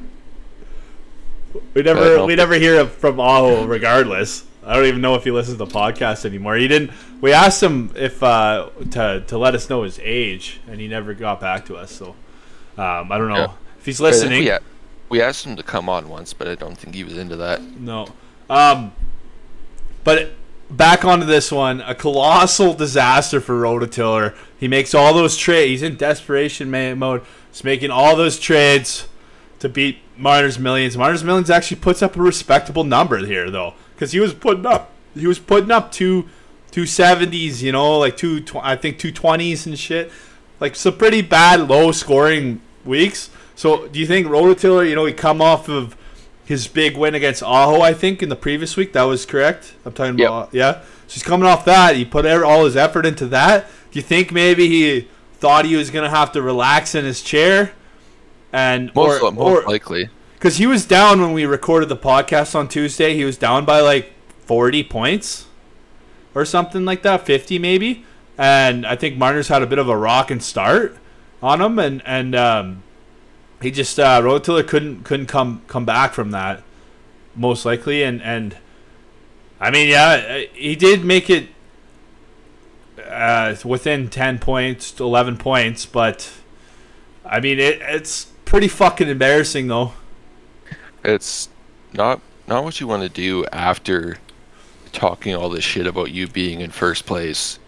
We 1.75 1.83
never 1.83 2.25
we 2.27 2.37
never 2.37 2.55
hear 2.55 2.87
from 2.87 3.19
Aho 3.19 3.65
regardless. 3.65 4.45
I 4.67 4.75
don't 4.75 4.87
even 4.87 5.01
know 5.01 5.15
if 5.15 5.25
he 5.25 5.31
listens 5.31 5.59
to 5.59 5.65
the 5.65 5.71
podcast 5.73 6.25
anymore. 6.25 6.57
He 6.57 6.67
didn't. 6.69 6.91
We 7.21 7.33
asked 7.33 7.63
him 7.63 7.93
if 7.95 8.23
uh, 8.23 8.71
to 8.91 9.23
to 9.29 9.39
let 9.39 9.55
us 9.55 9.71
know 9.71 9.83
his 9.85 9.99
age, 10.03 10.61
and 10.69 10.81
he 10.81 10.89
never 10.89 11.15
got 11.15 11.41
back 11.41 11.67
to 11.67 11.77
us. 11.77 11.93
So 11.93 12.17
um, 12.77 13.11
I 13.13 13.17
don't 13.19 13.29
know 13.29 13.37
Yeah. 13.37 13.53
if 13.79 13.87
he's 13.87 14.01
listening. 14.01 14.45
We, 14.45 14.51
we 15.09 15.23
asked 15.23 15.47
him 15.47 15.55
to 15.57 15.63
come 15.63 15.89
on 15.89 16.09
once, 16.09 16.33
but 16.33 16.49
I 16.49 16.57
don't 16.57 16.77
think 16.77 16.95
he 16.97 17.05
was 17.05 17.17
into 17.17 17.37
that. 17.37 17.63
No. 17.63 18.09
Um, 18.51 18.93
but 20.05 20.33
back 20.71 21.05
onto 21.05 21.27
this 21.27 21.53
one, 21.53 21.81
a 21.81 21.95
colossal 21.95 22.75
disaster 22.75 23.41
for 23.41 23.55
Rototiller. 23.61 24.35
He 24.59 24.69
makes 24.69 24.95
all 24.95 25.15
those 25.15 25.37
trades. 25.37 25.69
He's 25.71 25.83
in 25.83 25.97
desperation 25.97 26.71
mode. 26.99 27.23
He's 27.53 27.63
making 27.65 27.91
all 27.91 28.17
those 28.17 28.39
trades 28.39 29.07
to 29.61 29.69
beat 29.69 29.99
Marner's 30.17 30.59
Millions. 30.59 30.97
Marner's 30.97 31.25
Millions 31.25 31.51
actually 31.51 31.79
puts 31.81 32.03
up 32.03 32.17
a 32.17 32.21
respectable 32.23 32.85
number 32.85 33.25
here, 33.25 33.51
though, 33.51 33.75
because 33.97 34.13
he 34.13 34.21
was 34.21 34.33
putting 34.35 34.67
up 34.67 34.93
he 35.15 35.27
was 35.27 35.39
putting 35.39 35.71
up 35.71 35.91
two 35.91 36.29
two 36.71 36.87
seventies, 36.87 37.63
you 37.63 37.73
know, 37.73 37.99
like 37.99 38.17
two 38.17 38.41
tw- 38.41 38.57
I 38.57 38.77
think 38.77 38.99
two 38.99 39.11
twenties 39.11 39.67
and 39.67 39.79
shit, 39.79 40.13
like 40.61 40.77
some 40.77 40.97
pretty 40.97 41.23
bad 41.23 41.69
low 41.69 41.91
scoring 41.93 42.61
weeks. 42.85 43.31
So 43.55 43.89
do 43.89 43.99
you 43.99 44.07
think 44.07 44.27
Rototiller, 44.27 44.87
you 44.89 44.95
know, 44.95 45.07
he 45.07 45.15
come 45.15 45.41
off 45.41 45.69
of 45.69 45.97
his 46.45 46.69
big 46.69 46.97
win 46.97 47.15
against 47.15 47.43
Aho, 47.43 47.81
I 47.81 47.93
think, 47.95 48.23
in 48.23 48.29
the 48.29 48.37
previous 48.37 48.77
week. 48.77 48.93
That 48.93 49.05
was 49.05 49.25
correct. 49.27 49.75
I'm 49.85 49.93
talking 49.93 50.19
Yep. 50.19 50.29
about 50.29 50.49
yeah. 50.53 50.73
So 51.09 51.15
he's 51.15 51.23
coming 51.23 51.47
off 51.49 51.65
that. 51.65 51.97
He 51.97 52.05
put 52.05 52.27
er, 52.27 52.45
all 52.45 52.65
his 52.67 52.77
effort 52.77 53.07
into 53.07 53.27
that. 53.29 53.67
Do 53.91 53.99
you 53.99 54.03
think 54.03 54.31
maybe 54.31 54.69
he 54.69 55.09
thought 55.39 55.65
he 55.65 55.77
was 55.77 55.91
gonna 55.91 56.11
have 56.11 56.33
to 56.33 56.43
relax 56.43 56.95
in 56.95 57.05
his 57.05 57.23
chair, 57.23 57.73
and 58.53 58.95
Most, 58.95 59.23
or, 59.23 59.33
most 59.33 59.43
or 59.43 59.63
likely. 59.63 60.11
Because 60.37 60.59
he 60.59 60.67
was 60.67 60.85
down 60.85 61.21
when 61.21 61.33
we 61.33 61.47
recorded 61.47 61.89
the 61.89 61.97
podcast 61.97 62.55
on 62.55 62.69
Tuesday. 62.69 63.15
He 63.15 63.25
was 63.25 63.39
down 63.39 63.65
by 63.65 63.81
like 63.81 64.13
40 64.41 64.85
points 64.85 65.47
or 66.35 66.45
something 66.45 66.85
like 66.85 67.03
that, 67.03 67.25
50 67.25 67.59
maybe. 67.59 68.05
And 68.37 68.87
I 68.87 68.97
think 68.97 69.17
Marner's 69.17 69.49
had 69.49 69.63
a 69.63 69.67
bit 69.67 69.79
of 69.79 69.89
a 69.89 69.97
rock 69.97 70.31
and 70.31 70.43
start 70.43 70.99
on 71.43 71.63
him, 71.63 71.79
and 71.79 72.03
and 72.05 72.35
um, 72.35 72.83
he 73.63 73.71
just 73.71 73.99
uh, 73.99 74.21
Rototiller 74.21 74.67
couldn't 74.67 75.05
couldn't 75.05 75.27
come 75.27 75.63
come 75.69 75.87
back 75.87 76.13
from 76.13 76.33
that 76.33 76.63
most 77.35 77.65
likely, 77.65 78.03
and 78.03 78.21
and 78.21 78.59
I 79.59 79.71
mean 79.71 79.89
yeah, 79.89 80.43
he 80.53 80.77
did 80.77 81.03
make 81.03 81.31
it 81.31 81.49
uh, 83.03 83.55
within 83.65 84.09
10 84.11 84.39
points 84.39 84.91
to 84.93 85.05
11 85.05 85.39
points, 85.39 85.87
but 85.87 86.31
I 87.25 87.41
mean 87.41 87.59
it, 87.59 87.81
it's 87.81 88.27
pretty 88.45 88.69
fucking 88.69 89.09
embarrassing 89.09 89.69
though. 89.69 89.95
It's 91.07 91.49
not 91.93 92.21
not 92.47 92.65
what 92.65 92.81
you 92.81 92.87
want 92.87 93.03
to 93.03 93.09
do 93.09 93.45
after 93.47 94.19
talking 94.93 95.35
all 95.35 95.49
this 95.49 95.65
shit 95.65 95.87
about 95.87 96.11
you 96.13 96.27
being 96.27 96.61
in 96.61 96.71
first 96.71 97.07
place. 97.07 97.59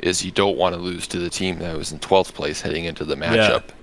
Is 0.00 0.24
you 0.24 0.30
don't 0.30 0.56
want 0.56 0.74
to 0.76 0.80
lose 0.80 1.06
to 1.08 1.18
the 1.18 1.28
team 1.30 1.58
that 1.58 1.76
was 1.76 1.90
in 1.90 1.98
12th 1.98 2.32
place 2.32 2.60
heading 2.60 2.84
into 2.84 3.04
the 3.04 3.16
matchup. 3.16 3.34
Yeah. 3.68 3.74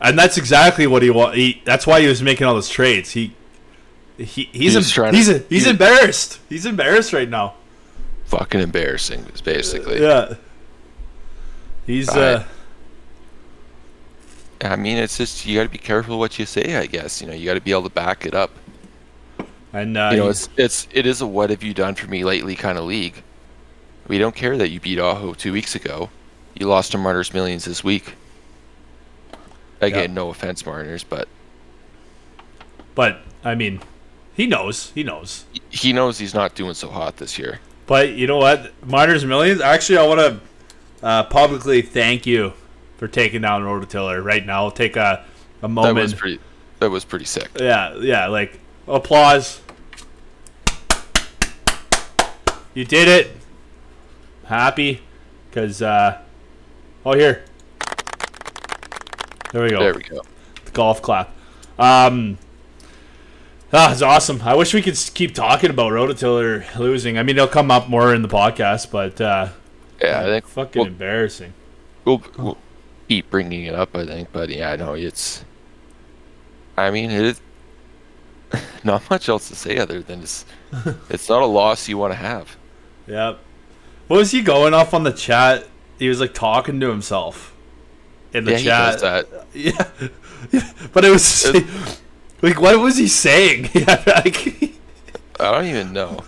And 0.00 0.18
that's 0.18 0.36
exactly 0.38 0.86
what 0.86 1.02
he 1.02 1.10
want. 1.10 1.34
He, 1.34 1.60
that's 1.64 1.86
why 1.88 2.00
he 2.00 2.06
was 2.06 2.22
making 2.22 2.46
all 2.46 2.54
those 2.54 2.68
trades. 2.68 3.10
He, 3.10 3.34
he 4.16 4.24
he's 4.52 4.74
He's 4.74 4.76
em- 4.76 4.82
trying 4.84 5.12
to- 5.12 5.18
he's 5.18 5.46
he's 5.48 5.66
embarrassed. 5.66 6.38
He's 6.48 6.66
embarrassed 6.66 7.12
right 7.12 7.28
now. 7.28 7.54
Fucking 8.26 8.60
embarrassing, 8.60 9.26
basically. 9.44 10.00
Yeah. 10.00 10.34
He's 11.86 12.08
uh 12.08 12.44
I 14.62 14.76
mean, 14.76 14.98
it's 14.98 15.16
just 15.16 15.46
you 15.46 15.56
got 15.58 15.64
to 15.64 15.68
be 15.68 15.78
careful 15.78 16.18
what 16.18 16.38
you 16.38 16.46
say. 16.46 16.76
I 16.76 16.86
guess 16.86 17.20
you 17.20 17.26
know 17.26 17.32
you 17.34 17.46
got 17.46 17.54
to 17.54 17.60
be 17.60 17.70
able 17.70 17.84
to 17.84 17.90
back 17.90 18.26
it 18.26 18.34
up. 18.34 18.50
and 19.72 19.96
uh, 19.96 20.10
you 20.12 20.18
know, 20.18 20.28
it's 20.28 20.48
it's 20.56 20.86
it 20.92 21.06
is 21.06 21.20
a 21.20 21.26
what 21.26 21.50
have 21.50 21.62
you 21.62 21.72
done 21.74 21.94
for 21.94 22.06
me 22.08 22.24
lately 22.24 22.56
kind 22.56 22.76
of 22.78 22.84
league. 22.84 23.22
We 24.08 24.18
don't 24.18 24.34
care 24.34 24.56
that 24.56 24.70
you 24.70 24.80
beat 24.80 24.98
Aho 24.98 25.34
two 25.34 25.52
weeks 25.52 25.74
ago. 25.74 26.10
You 26.54 26.66
lost 26.66 26.92
to 26.92 26.98
Marner's 26.98 27.32
Millions 27.32 27.64
this 27.64 27.82
week. 27.84 28.14
Again, 29.80 30.10
Yeah. 30.10 30.14
no 30.14 30.28
offense, 30.30 30.66
Martyrs, 30.66 31.04
but 31.04 31.28
but 32.94 33.20
I 33.44 33.54
mean, 33.54 33.80
he 34.34 34.46
knows. 34.46 34.90
He 34.94 35.02
knows. 35.02 35.44
he 35.70 35.92
knows 35.92 36.18
he's 36.18 36.34
not 36.34 36.54
doing 36.54 36.74
so 36.74 36.88
hot 36.88 37.16
this 37.16 37.38
year. 37.38 37.60
But 37.86 38.10
you 38.10 38.26
know 38.26 38.36
what, 38.36 38.72
Marner's 38.86 39.24
Millions. 39.24 39.60
Actually, 39.60 39.98
I 39.98 40.06
want 40.06 40.20
to 40.20 40.40
uh, 41.06 41.22
publicly 41.24 41.80
thank 41.82 42.26
you 42.26 42.52
for 43.00 43.08
taking 43.08 43.40
down 43.40 43.62
Rototiller 43.62 44.22
right 44.22 44.44
now. 44.44 44.64
I'll 44.64 44.70
take 44.70 44.94
a 44.94 45.24
a 45.62 45.68
moment. 45.68 45.96
That 45.96 46.02
was 46.02 46.14
pretty. 46.14 46.38
That 46.80 46.90
was 46.90 47.02
pretty 47.04 47.24
sick. 47.24 47.48
Yeah, 47.58 47.96
yeah, 47.96 48.26
like 48.26 48.60
applause. 48.86 49.60
You 52.74 52.84
did 52.84 53.08
it. 53.08 53.36
Happy, 54.44 55.00
cause 55.52 55.80
uh, 55.80 56.20
oh 57.06 57.14
here, 57.14 57.44
there 59.52 59.62
we 59.62 59.70
go. 59.70 59.78
There 59.80 59.94
we 59.94 60.02
go. 60.02 60.20
The 60.66 60.70
golf 60.72 61.00
clap. 61.00 61.30
Um, 61.78 62.36
ah, 63.72 63.92
it's 63.92 64.02
awesome. 64.02 64.42
I 64.42 64.54
wish 64.54 64.74
we 64.74 64.82
could 64.82 64.98
keep 65.14 65.34
talking 65.34 65.70
about 65.70 65.92
Rototiller 65.92 66.76
losing. 66.78 67.16
I 67.16 67.22
mean, 67.22 67.36
it'll 67.36 67.48
come 67.48 67.70
up 67.70 67.88
more 67.88 68.14
in 68.14 68.20
the 68.22 68.28
podcast, 68.28 68.90
but 68.90 69.20
uh, 69.20 69.48
Yeah, 70.02 70.20
I 70.20 70.24
think 70.24 70.46
fucking 70.46 70.80
we'll, 70.80 70.88
embarrassing. 70.88 71.54
we'll, 72.04 72.22
we'll 72.36 72.58
keep 73.10 73.28
bringing 73.28 73.64
it 73.64 73.74
up. 73.74 73.96
I 73.96 74.06
think, 74.06 74.28
but 74.32 74.50
yeah, 74.50 74.76
no, 74.76 74.94
it's. 74.94 75.44
I 76.76 76.92
mean, 76.92 77.10
it 77.10 77.22
is 77.24 77.40
not 78.84 79.10
much 79.10 79.28
else 79.28 79.48
to 79.48 79.56
say 79.56 79.78
other 79.78 80.00
than 80.00 80.20
it's. 80.22 80.44
it's 81.10 81.28
not 81.28 81.42
a 81.42 81.46
loss 81.46 81.88
you 81.88 81.98
want 81.98 82.12
to 82.12 82.16
have. 82.16 82.56
Yep. 83.08 83.40
What 84.06 84.16
was 84.18 84.30
he 84.30 84.42
going 84.42 84.74
off 84.74 84.94
on 84.94 85.02
the 85.02 85.12
chat? 85.12 85.66
He 85.98 86.08
was 86.08 86.20
like 86.20 86.32
talking 86.34 86.78
to 86.80 86.88
himself 86.88 87.54
in 88.32 88.44
the 88.44 88.52
yeah, 88.52 88.96
chat. 88.96 89.00
that. 89.00 89.46
Yeah, 89.52 89.92
but 90.92 91.04
it 91.04 91.10
was 91.10 91.44
It- 91.46 91.66
like, 92.40 92.60
what 92.60 92.78
was 92.78 92.96
he 92.96 93.08
saying? 93.08 93.68
Yeah, 93.74 94.02
like, 94.06 94.72
I 95.38 95.50
don't 95.52 95.66
even 95.66 95.92
know. 95.92 96.22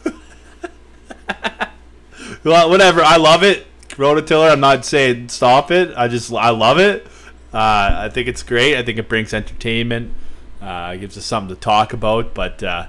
well, 2.45 2.69
whatever. 2.69 3.01
I 3.03 3.17
love 3.17 3.43
it, 3.45 3.67
Rototiller. 3.97 4.51
I'm 4.53 4.61
not 4.61 4.85
saying 4.85 5.29
stop 5.29 5.71
it. 5.71 5.93
I 5.97 6.09
just 6.09 6.33
I 6.33 6.51
love 6.51 6.79
it. 6.79 7.07
Uh, 7.53 8.05
I 8.05 8.09
think 8.13 8.29
it's 8.29 8.43
great. 8.43 8.77
I 8.77 8.83
think 8.83 8.99
it 8.99 9.09
brings 9.09 9.35
entertainment. 9.35 10.13
Uh, 10.61 10.97
gives 10.97 11.19
us 11.19 11.25
something 11.27 11.55
to 11.55 11.61
talk 11.61 11.93
about. 11.93 12.35
But 12.35 12.63
uh, 12.63 12.87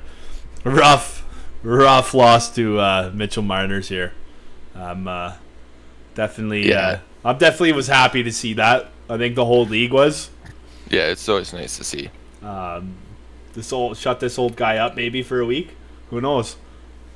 rough, 0.63 1.25
rough 1.63 2.13
loss 2.13 2.53
to 2.55 2.79
uh, 2.79 3.11
Mitchell 3.13 3.43
Marners 3.43 3.89
here. 3.89 4.13
I'm 4.75 5.07
uh, 5.07 5.33
definitely, 6.15 6.69
Yeah. 6.69 6.79
uh, 7.23 7.29
I'm 7.29 7.37
definitely 7.37 7.73
was 7.73 7.87
happy 7.87 8.23
to 8.23 8.31
see 8.31 8.53
that. 8.53 8.89
I 9.09 9.17
think 9.17 9.35
the 9.35 9.45
whole 9.45 9.65
league 9.65 9.91
was. 9.91 10.29
Yeah, 10.89 11.07
it's 11.07 11.27
always 11.27 11.51
nice 11.53 11.77
to 11.77 11.83
see. 11.83 12.09
Um, 12.41 12.95
this 13.53 13.71
old 13.73 13.97
shut 13.97 14.19
this 14.19 14.37
old 14.39 14.55
guy 14.55 14.77
up 14.77 14.95
maybe 14.95 15.21
for 15.23 15.39
a 15.39 15.45
week. 15.45 15.75
Who 16.09 16.21
knows? 16.21 16.55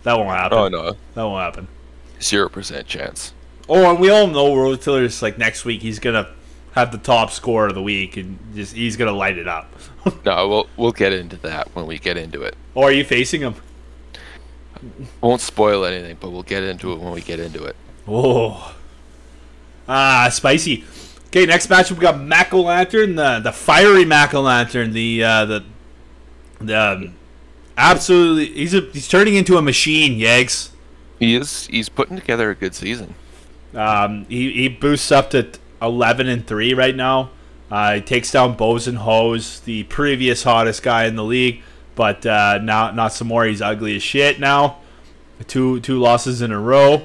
That 0.04 0.18
won't 0.18 0.30
happen. 0.30 0.58
Oh 0.58 0.68
no, 0.68 0.96
That 1.14 1.24
won't 1.24 1.44
happen. 1.44 1.68
zero 2.22 2.50
percent 2.50 2.88
chance. 2.88 3.34
Oh, 3.70 3.90
and 3.92 4.00
we 4.00 4.10
all 4.10 4.28
know 4.28 4.56
Rotiller's 4.56 5.22
like 5.22 5.38
next 5.38 5.66
week 5.66 5.82
he's 5.82 6.00
gonna 6.00 6.30
have 6.72 6.92
the 6.92 6.98
top 6.98 7.32
score 7.32 7.68
of 7.68 7.74
the 7.76 7.82
week 7.82 8.18
and 8.18 8.38
just 8.56 8.74
he's 8.76 8.96
gonna 8.96 9.12
light 9.12 9.38
it 9.38 9.48
up. 9.48 9.72
No, 10.26 10.48
we'll 10.48 10.70
we'll 10.78 10.92
get 10.94 11.12
into 11.12 11.36
that 11.38 11.68
when 11.76 11.86
we 11.86 11.98
get 12.00 12.16
into 12.16 12.42
it. 12.44 12.56
or 12.76 12.86
are 12.86 12.92
you 12.94 13.04
facing 13.04 13.42
him? 13.42 13.56
Won't 15.20 15.42
spoil 15.42 15.84
anything, 15.84 16.16
but 16.20 16.30
we'll 16.30 16.44
get 16.44 16.64
into 16.64 16.94
it 16.94 17.00
when 17.00 17.12
we 17.12 17.20
get 17.22 17.42
into 17.42 17.66
it. 17.66 17.76
Oh, 18.08 18.74
ah, 19.88 20.30
spicy. 20.32 20.86
Okay, 21.28 21.46
next 21.46 21.68
matchup 21.68 21.92
we 21.92 21.98
got 22.00 22.22
Mac 22.22 22.54
Lantern, 22.54 23.16
the 23.16 23.40
the 23.42 23.52
fiery 23.52 24.06
Mac 24.06 24.32
Lantern, 24.34 24.94
the 24.94 25.24
uh, 25.24 25.46
the 25.46 25.64
the 26.62 26.80
um, 26.80 27.16
absolutely 27.78 28.46
he's 28.54 28.74
a, 28.74 28.82
he's 28.94 29.10
turning 29.10 29.36
into 29.36 29.58
a 29.58 29.62
machine. 29.62 30.18
Yegs. 30.18 30.70
He 31.20 31.36
is 31.36 31.68
he's 31.68 31.90
putting 31.90 32.16
together 32.16 32.50
a 32.50 32.56
good 32.56 32.76
season. 32.76 33.14
Um, 33.74 34.26
he, 34.30 34.52
he 34.54 34.68
boosts 34.70 35.12
up 35.12 35.30
to 35.32 35.50
11 35.82 36.28
and 36.28 36.46
3 36.46 36.74
right 36.74 36.96
now. 36.96 37.32
Uh, 37.70 37.96
he 37.96 38.02
takes 38.02 38.32
down 38.32 38.56
Bozen 38.56 38.96
Hose, 38.96 39.60
the 39.62 39.84
previous 39.84 40.44
hottest 40.44 40.84
guy 40.84 41.06
in 41.06 41.16
the 41.16 41.24
league, 41.24 41.62
but 41.96 42.26
uh, 42.26 42.60
now 42.60 42.92
not 42.92 43.12
some 43.12 43.28
more. 43.28 43.46
He's 43.46 43.62
ugly 43.62 43.96
as 43.96 44.04
shit 44.04 44.40
now. 44.40 44.78
Two 45.48 45.80
two 45.82 46.00
losses 46.00 46.42
in 46.42 46.52
a 46.52 46.60
row. 46.60 47.04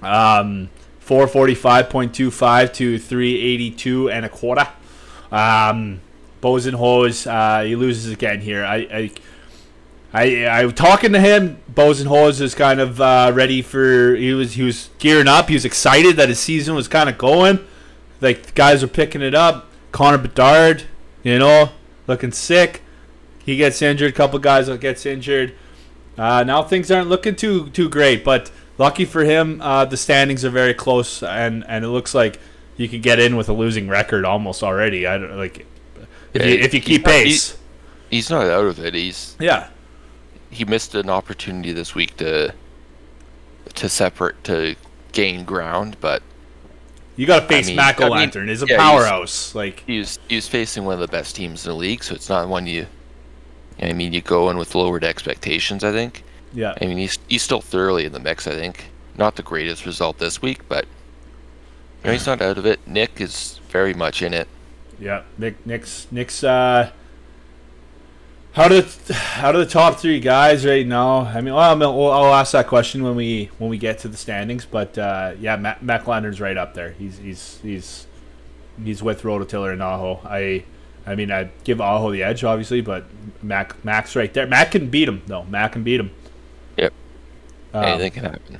Um, 0.00 0.70
445.25 1.04 2.72
to 2.74 2.98
382 2.98 4.10
and 4.10 4.24
a 4.24 4.28
quarter. 4.28 4.66
Um, 5.30 6.00
Bozen 6.40 6.74
Hose, 6.74 7.26
uh, 7.26 7.62
he 7.62 7.76
loses 7.76 8.12
again 8.12 8.40
here. 8.40 8.64
I, 8.64 8.76
I 8.76 9.10
I 10.14 10.60
I 10.60 10.70
talking 10.70 11.12
to 11.12 11.20
him. 11.20 11.60
Bozen 11.74 12.06
Hose 12.06 12.40
is 12.40 12.54
kind 12.54 12.80
of 12.80 13.00
uh, 13.00 13.32
ready 13.34 13.60
for. 13.62 14.14
He 14.14 14.32
was 14.32 14.52
he 14.54 14.62
was 14.62 14.90
gearing 14.98 15.26
up. 15.26 15.48
He 15.48 15.54
was 15.54 15.64
excited 15.64 16.16
that 16.16 16.28
his 16.28 16.38
season 16.38 16.74
was 16.76 16.86
kind 16.86 17.08
of 17.08 17.18
going. 17.18 17.66
Like 18.20 18.44
the 18.44 18.52
guys 18.52 18.80
were 18.82 18.88
picking 18.88 19.22
it 19.22 19.34
up. 19.34 19.68
Connor 19.90 20.18
Bedard, 20.18 20.84
you 21.24 21.38
know, 21.38 21.70
looking 22.06 22.32
sick. 22.32 22.82
He 23.44 23.56
gets 23.56 23.82
injured. 23.82 24.10
A 24.10 24.14
couple 24.14 24.38
guys 24.38 24.68
that 24.68 24.80
gets 24.80 25.04
injured. 25.04 25.54
Uh, 26.16 26.44
now 26.44 26.62
things 26.62 26.90
aren't 26.92 27.08
looking 27.08 27.34
too 27.34 27.68
too 27.70 27.88
great. 27.88 28.24
But 28.24 28.52
lucky 28.78 29.04
for 29.04 29.24
him, 29.24 29.60
uh, 29.60 29.84
the 29.84 29.96
standings 29.96 30.44
are 30.44 30.50
very 30.50 30.74
close, 30.74 31.24
and 31.24 31.64
and 31.66 31.84
it 31.84 31.88
looks 31.88 32.14
like 32.14 32.38
you 32.76 32.88
could 32.88 33.02
get 33.02 33.18
in 33.18 33.36
with 33.36 33.48
a 33.48 33.52
losing 33.52 33.88
record 33.88 34.24
almost 34.24 34.62
already. 34.62 35.08
I 35.08 35.18
don't 35.18 35.36
like 35.36 35.66
if 36.32 36.46
you 36.46 36.52
if 36.52 36.72
you 36.72 36.80
he- 36.80 36.86
keep 36.86 37.00
he- 37.06 37.12
pace. 37.12 37.58
He's 38.10 38.30
not 38.30 38.46
out 38.46 38.66
of 38.66 38.78
it. 38.78 38.94
He's 38.94 39.36
yeah. 39.40 39.70
He 40.54 40.64
missed 40.64 40.94
an 40.94 41.10
opportunity 41.10 41.72
this 41.72 41.94
week 41.94 42.16
to 42.18 42.54
to 43.74 43.88
separate 43.88 44.42
to 44.44 44.76
gain 45.12 45.44
ground, 45.44 45.96
but 46.00 46.22
You 47.16 47.26
got 47.26 47.40
to 47.40 47.46
face 47.46 47.66
mean- 47.68 47.76
Mac 47.76 48.00
I 48.00 48.04
mean, 48.04 48.12
Lantern. 48.12 48.48
He's 48.48 48.62
a 48.62 48.66
yeah, 48.66 48.76
he's- 48.76 48.80
powerhouse. 48.82 49.54
like 49.54 49.82
he's 49.86 50.18
he's 50.28 50.48
facing 50.48 50.84
one 50.84 50.94
of 50.94 51.00
the 51.00 51.08
best 51.08 51.34
teams 51.36 51.64
in 51.66 51.70
the 51.72 51.76
league, 51.76 52.02
so 52.04 52.14
it's 52.14 52.28
not 52.28 52.48
one 52.48 52.66
you. 52.66 52.86
I 53.80 53.92
mean, 53.92 54.12
you 54.12 54.20
go 54.22 54.50
in 54.50 54.56
with 54.56 54.74
lowered 54.74 55.04
expectations. 55.04 55.82
I 55.82 55.90
think. 55.92 56.22
yeah, 56.52 56.74
I 56.80 56.86
mean, 56.86 56.98
he's 56.98 57.18
he's 57.28 57.42
still 57.42 57.60
thoroughly 57.60 58.04
in 58.04 58.12
the 58.12 58.20
mix. 58.20 58.46
I 58.46 58.52
think 58.52 58.86
not 59.16 59.36
the 59.36 59.42
greatest 59.42 59.84
result 59.86 60.18
this 60.18 60.40
week, 60.42 60.60
but 60.68 60.84
you 62.02 62.08
know, 62.08 62.12
he's 62.12 62.26
not 62.26 62.40
out 62.42 62.58
of 62.58 62.66
it. 62.66 62.86
Nick 62.86 63.20
is 63.20 63.60
very 63.70 63.94
much 63.94 64.22
in 64.22 64.32
it. 64.34 64.46
yeah. 65.00 65.22
Nick, 65.38 65.64
Nick's, 65.66 66.06
Nick's. 66.12 66.44
Uh, 66.44 66.90
how 68.54 68.68
did 68.68 68.84
how 69.08 69.50
do 69.50 69.58
the 69.58 69.66
top 69.66 69.98
three 69.98 70.20
guys 70.20 70.64
right 70.64 70.86
now? 70.86 71.22
I 71.22 71.40
mean, 71.40 71.54
well, 71.54 71.82
I'll, 71.82 72.12
I'll 72.12 72.34
ask 72.34 72.52
that 72.52 72.68
question 72.68 73.02
when 73.02 73.16
we 73.16 73.50
when 73.58 73.68
we 73.68 73.78
get 73.78 73.98
to 74.00 74.08
the 74.08 74.16
standings. 74.16 74.64
But 74.64 74.96
uh, 74.96 75.34
yeah, 75.40 75.56
Mac, 75.56 76.06
Lantern's 76.06 76.40
right 76.40 76.56
up 76.56 76.72
there. 76.72 76.92
He's 76.92 77.18
he's 77.18 77.58
he's 77.62 78.06
he's 78.82 79.02
with 79.02 79.22
Rototiller 79.22 79.72
and 79.72 79.82
Aho. 79.82 80.20
I 80.24 80.64
I 81.04 81.16
mean, 81.16 81.32
I 81.32 81.50
give 81.64 81.80
Aho 81.80 82.12
the 82.12 82.22
edge, 82.22 82.44
obviously, 82.44 82.80
but 82.80 83.06
Mac 83.42 83.84
Mac's 83.84 84.14
right 84.14 84.32
there. 84.32 84.46
Mac 84.46 84.70
can 84.70 84.88
beat 84.88 85.08
him 85.08 85.22
though. 85.26 85.42
Mac 85.44 85.72
can 85.72 85.82
beat 85.82 85.98
him. 85.98 86.12
Yep. 86.76 86.92
Um, 87.72 87.84
Anything 87.84 88.12
can 88.12 88.24
happen. 88.24 88.58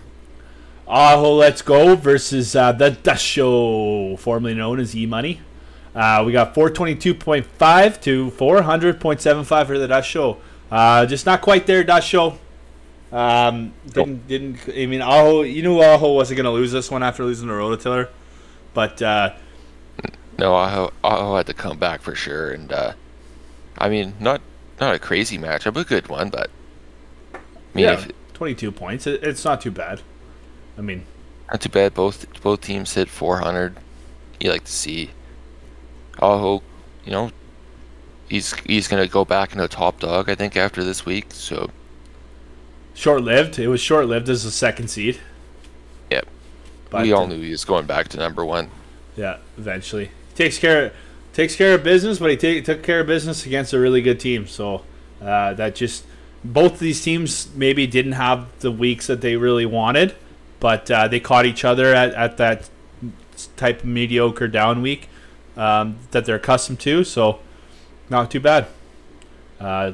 Aho 0.88 1.34
Let's 1.34 1.62
Go 1.62 1.94
versus 1.94 2.56
uh, 2.56 2.72
the 2.72 2.90
Dust 2.90 3.24
Show, 3.24 4.16
formerly 4.16 4.54
known 4.54 4.80
as 4.80 4.96
E 4.96 5.06
Money. 5.06 5.40
Uh, 5.94 6.24
we 6.26 6.32
got 6.32 6.54
422.5 6.54 8.00
to 8.02 8.30
400.75 8.32 9.66
for 9.66 9.78
the 9.78 9.86
Dust 9.86 10.08
Show. 10.08 10.38
Uh, 10.70 11.06
just 11.06 11.24
not 11.24 11.40
quite 11.40 11.66
there, 11.66 11.84
Dust 11.84 12.08
Show. 12.08 12.38
Um, 13.12 13.72
didn't 13.86 14.26
didn't 14.26 14.58
I 14.68 14.86
mean 14.86 15.00
Aho? 15.00 15.42
You 15.42 15.62
knew 15.62 15.80
Aho 15.80 16.14
wasn't 16.14 16.38
gonna 16.38 16.50
lose 16.50 16.72
this 16.72 16.90
one 16.90 17.04
after 17.04 17.24
losing 17.24 17.46
to 17.46 17.54
Rototiller, 17.54 18.08
but 18.72 19.00
uh, 19.00 19.34
No, 20.36 20.56
Aho, 20.56 20.92
Aho 21.04 21.36
had 21.36 21.46
to 21.46 21.54
come 21.54 21.78
back 21.78 22.02
for 22.02 22.16
sure, 22.16 22.50
and 22.50 22.72
uh, 22.72 22.94
I 23.78 23.88
mean, 23.88 24.14
not 24.18 24.40
not 24.80 24.96
a 24.96 24.98
crazy 24.98 25.38
matchup, 25.38 25.76
a 25.76 25.84
good 25.84 26.08
one, 26.08 26.28
but 26.28 26.50
I 27.34 27.38
mean, 27.72 27.84
yeah, 27.84 27.92
if, 27.92 28.10
22 28.32 28.72
points. 28.72 29.06
It, 29.06 29.22
it's 29.22 29.44
not 29.44 29.60
too 29.60 29.70
bad. 29.70 30.00
I 30.76 30.80
mean, 30.80 31.04
not 31.52 31.60
too 31.60 31.68
bad. 31.68 31.94
Both 31.94 32.42
both 32.42 32.62
teams 32.62 32.94
hit 32.94 33.08
400. 33.08 33.76
You 34.40 34.50
like 34.50 34.64
to 34.64 34.72
see 34.72 35.10
Aho, 36.20 36.62
you 37.04 37.12
know, 37.12 37.30
he's 38.28 38.54
he's 38.60 38.88
gonna 38.88 39.06
go 39.06 39.24
back 39.24 39.52
into 39.52 39.66
top 39.68 40.00
dog, 40.00 40.28
I 40.28 40.34
think, 40.34 40.56
after 40.56 40.84
this 40.84 41.04
week. 41.04 41.26
So 41.30 41.70
short 42.94 43.22
lived. 43.22 43.58
It 43.58 43.68
was 43.68 43.80
short 43.80 44.06
lived 44.06 44.28
as 44.28 44.44
a 44.44 44.50
second 44.50 44.88
seed. 44.88 45.18
Yep. 46.10 46.26
But, 46.90 47.02
we 47.02 47.12
all 47.12 47.24
uh, 47.24 47.28
knew 47.28 47.40
he 47.40 47.50
was 47.50 47.64
going 47.64 47.86
back 47.86 48.08
to 48.08 48.18
number 48.18 48.44
one. 48.44 48.70
Yeah, 49.16 49.38
eventually 49.58 50.10
takes 50.34 50.58
care 50.58 50.92
takes 51.32 51.56
care 51.56 51.74
of 51.74 51.82
business, 51.82 52.18
but 52.18 52.30
he 52.30 52.62
took 52.62 52.82
care 52.82 53.00
of 53.00 53.06
business 53.06 53.46
against 53.46 53.72
a 53.72 53.78
really 53.78 54.02
good 54.02 54.20
team. 54.20 54.46
So 54.46 54.82
uh, 55.20 55.54
that 55.54 55.74
just 55.74 56.04
both 56.44 56.74
of 56.74 56.78
these 56.78 57.02
teams 57.02 57.48
maybe 57.54 57.86
didn't 57.86 58.12
have 58.12 58.46
the 58.60 58.70
weeks 58.70 59.06
that 59.06 59.20
they 59.20 59.36
really 59.36 59.66
wanted, 59.66 60.14
but 60.60 60.90
uh, 60.90 61.08
they 61.08 61.20
caught 61.20 61.46
each 61.46 61.64
other 61.64 61.94
at, 61.94 62.12
at 62.14 62.36
that 62.36 62.68
type 63.56 63.80
of 63.80 63.86
mediocre 63.86 64.46
down 64.46 64.80
week 64.80 65.08
um, 65.56 65.98
that 66.10 66.24
they're 66.24 66.36
accustomed 66.36 66.80
to. 66.80 67.04
So 67.04 67.40
not 68.10 68.30
too 68.30 68.40
bad. 68.40 68.66
Uh, 69.60 69.92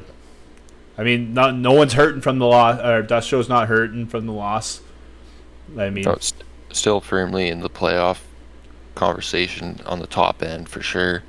I 0.97 1.03
mean, 1.03 1.33
not 1.33 1.55
no 1.55 1.71
one's 1.71 1.93
hurting 1.93 2.21
from 2.21 2.39
the 2.39 2.45
loss, 2.45 2.79
or 2.83 3.01
Dust 3.01 3.27
Show's 3.27 3.49
not 3.49 3.67
hurting 3.67 4.07
from 4.07 4.25
the 4.25 4.33
loss. 4.33 4.81
I 5.77 5.89
mean, 5.89 6.03
No, 6.03 6.17
st- 6.19 6.43
still 6.71 7.01
firmly 7.01 7.47
in 7.47 7.61
the 7.61 7.69
playoff 7.69 8.19
conversation 8.95 9.79
on 9.85 9.99
the 9.99 10.07
top 10.07 10.43
end 10.43 10.67
for 10.67 10.81
sure. 10.81 11.23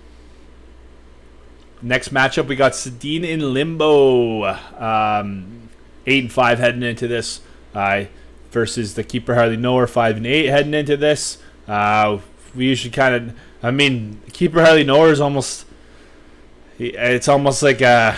Next 1.81 2.13
matchup, 2.13 2.47
we 2.47 2.57
got 2.57 2.73
Sedin 2.73 3.25
in 3.25 3.55
limbo. 3.55 4.45
Um, 4.45 5.69
eight 6.07 6.25
and 6.25 6.33
five 6.33 6.59
heading 6.59 6.83
into 6.83 7.07
this, 7.09 7.41
uh, 7.75 8.05
versus 8.51 8.95
the 8.95 9.05
keeper 9.05 9.35
hardly 9.35 9.57
knower 9.57 9.87
five 9.87 10.17
and 10.17 10.27
eight 10.27 10.47
heading 10.47 10.75
into 10.75 10.97
this. 10.97 11.39
Uh, 11.67 12.19
we 12.55 12.67
usually 12.67 12.91
kind 12.91 13.15
of, 13.15 13.37
I 13.63 13.71
mean, 13.71 14.21
keeper 14.33 14.63
Harley 14.65 14.85
knower 14.85 15.11
is 15.11 15.21
almost. 15.21 15.67
It's 16.79 17.29
almost 17.29 17.63
like 17.63 17.81
a, 17.81 18.17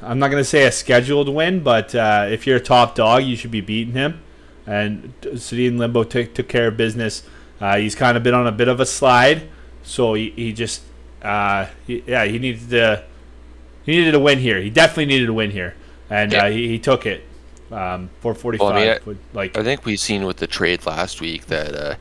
I'm 0.00 0.18
not 0.18 0.30
gonna 0.30 0.44
say 0.44 0.66
a 0.66 0.72
scheduled 0.72 1.28
win, 1.28 1.60
but 1.60 1.94
uh, 1.94 2.26
if 2.30 2.46
you're 2.46 2.58
a 2.58 2.60
top 2.60 2.94
dog, 2.94 3.24
you 3.24 3.34
should 3.34 3.50
be 3.50 3.60
beating 3.60 3.94
him. 3.94 4.20
And 4.66 5.12
Sedin 5.22 5.78
Limbo 5.78 6.04
took 6.04 6.34
took 6.34 6.48
care 6.48 6.68
of 6.68 6.76
business. 6.76 7.24
Uh, 7.60 7.76
he's 7.78 7.94
kind 7.94 8.16
of 8.16 8.22
been 8.22 8.34
on 8.34 8.46
a 8.46 8.52
bit 8.52 8.68
of 8.68 8.78
a 8.80 8.86
slide, 8.86 9.48
so 9.82 10.14
he, 10.14 10.30
he 10.30 10.52
just 10.52 10.82
uh, 11.22 11.66
he, 11.86 12.02
yeah, 12.06 12.24
he 12.24 12.38
needed 12.38 12.70
to 12.70 13.04
he 13.84 13.92
needed 13.96 14.14
a 14.14 14.20
win 14.20 14.38
here. 14.38 14.60
He 14.60 14.70
definitely 14.70 15.06
needed 15.06 15.28
a 15.28 15.32
win 15.32 15.50
here, 15.50 15.74
and 16.08 16.32
Yeah. 16.32 16.44
uh, 16.44 16.50
he, 16.50 16.68
he 16.68 16.78
took 16.78 17.04
it. 17.06 17.24
Um, 17.72 18.10
445. 18.20 18.60
Well, 18.60 18.72
I 18.72 18.86
mean, 18.86 18.98
would, 19.06 19.18
like 19.32 19.56
I 19.56 19.62
think 19.64 19.84
we've 19.84 19.98
seen 19.98 20.24
with 20.24 20.36
the 20.36 20.46
trade 20.46 20.86
last 20.86 21.20
week 21.20 21.46
that 21.46 21.74
uh, 21.74 21.94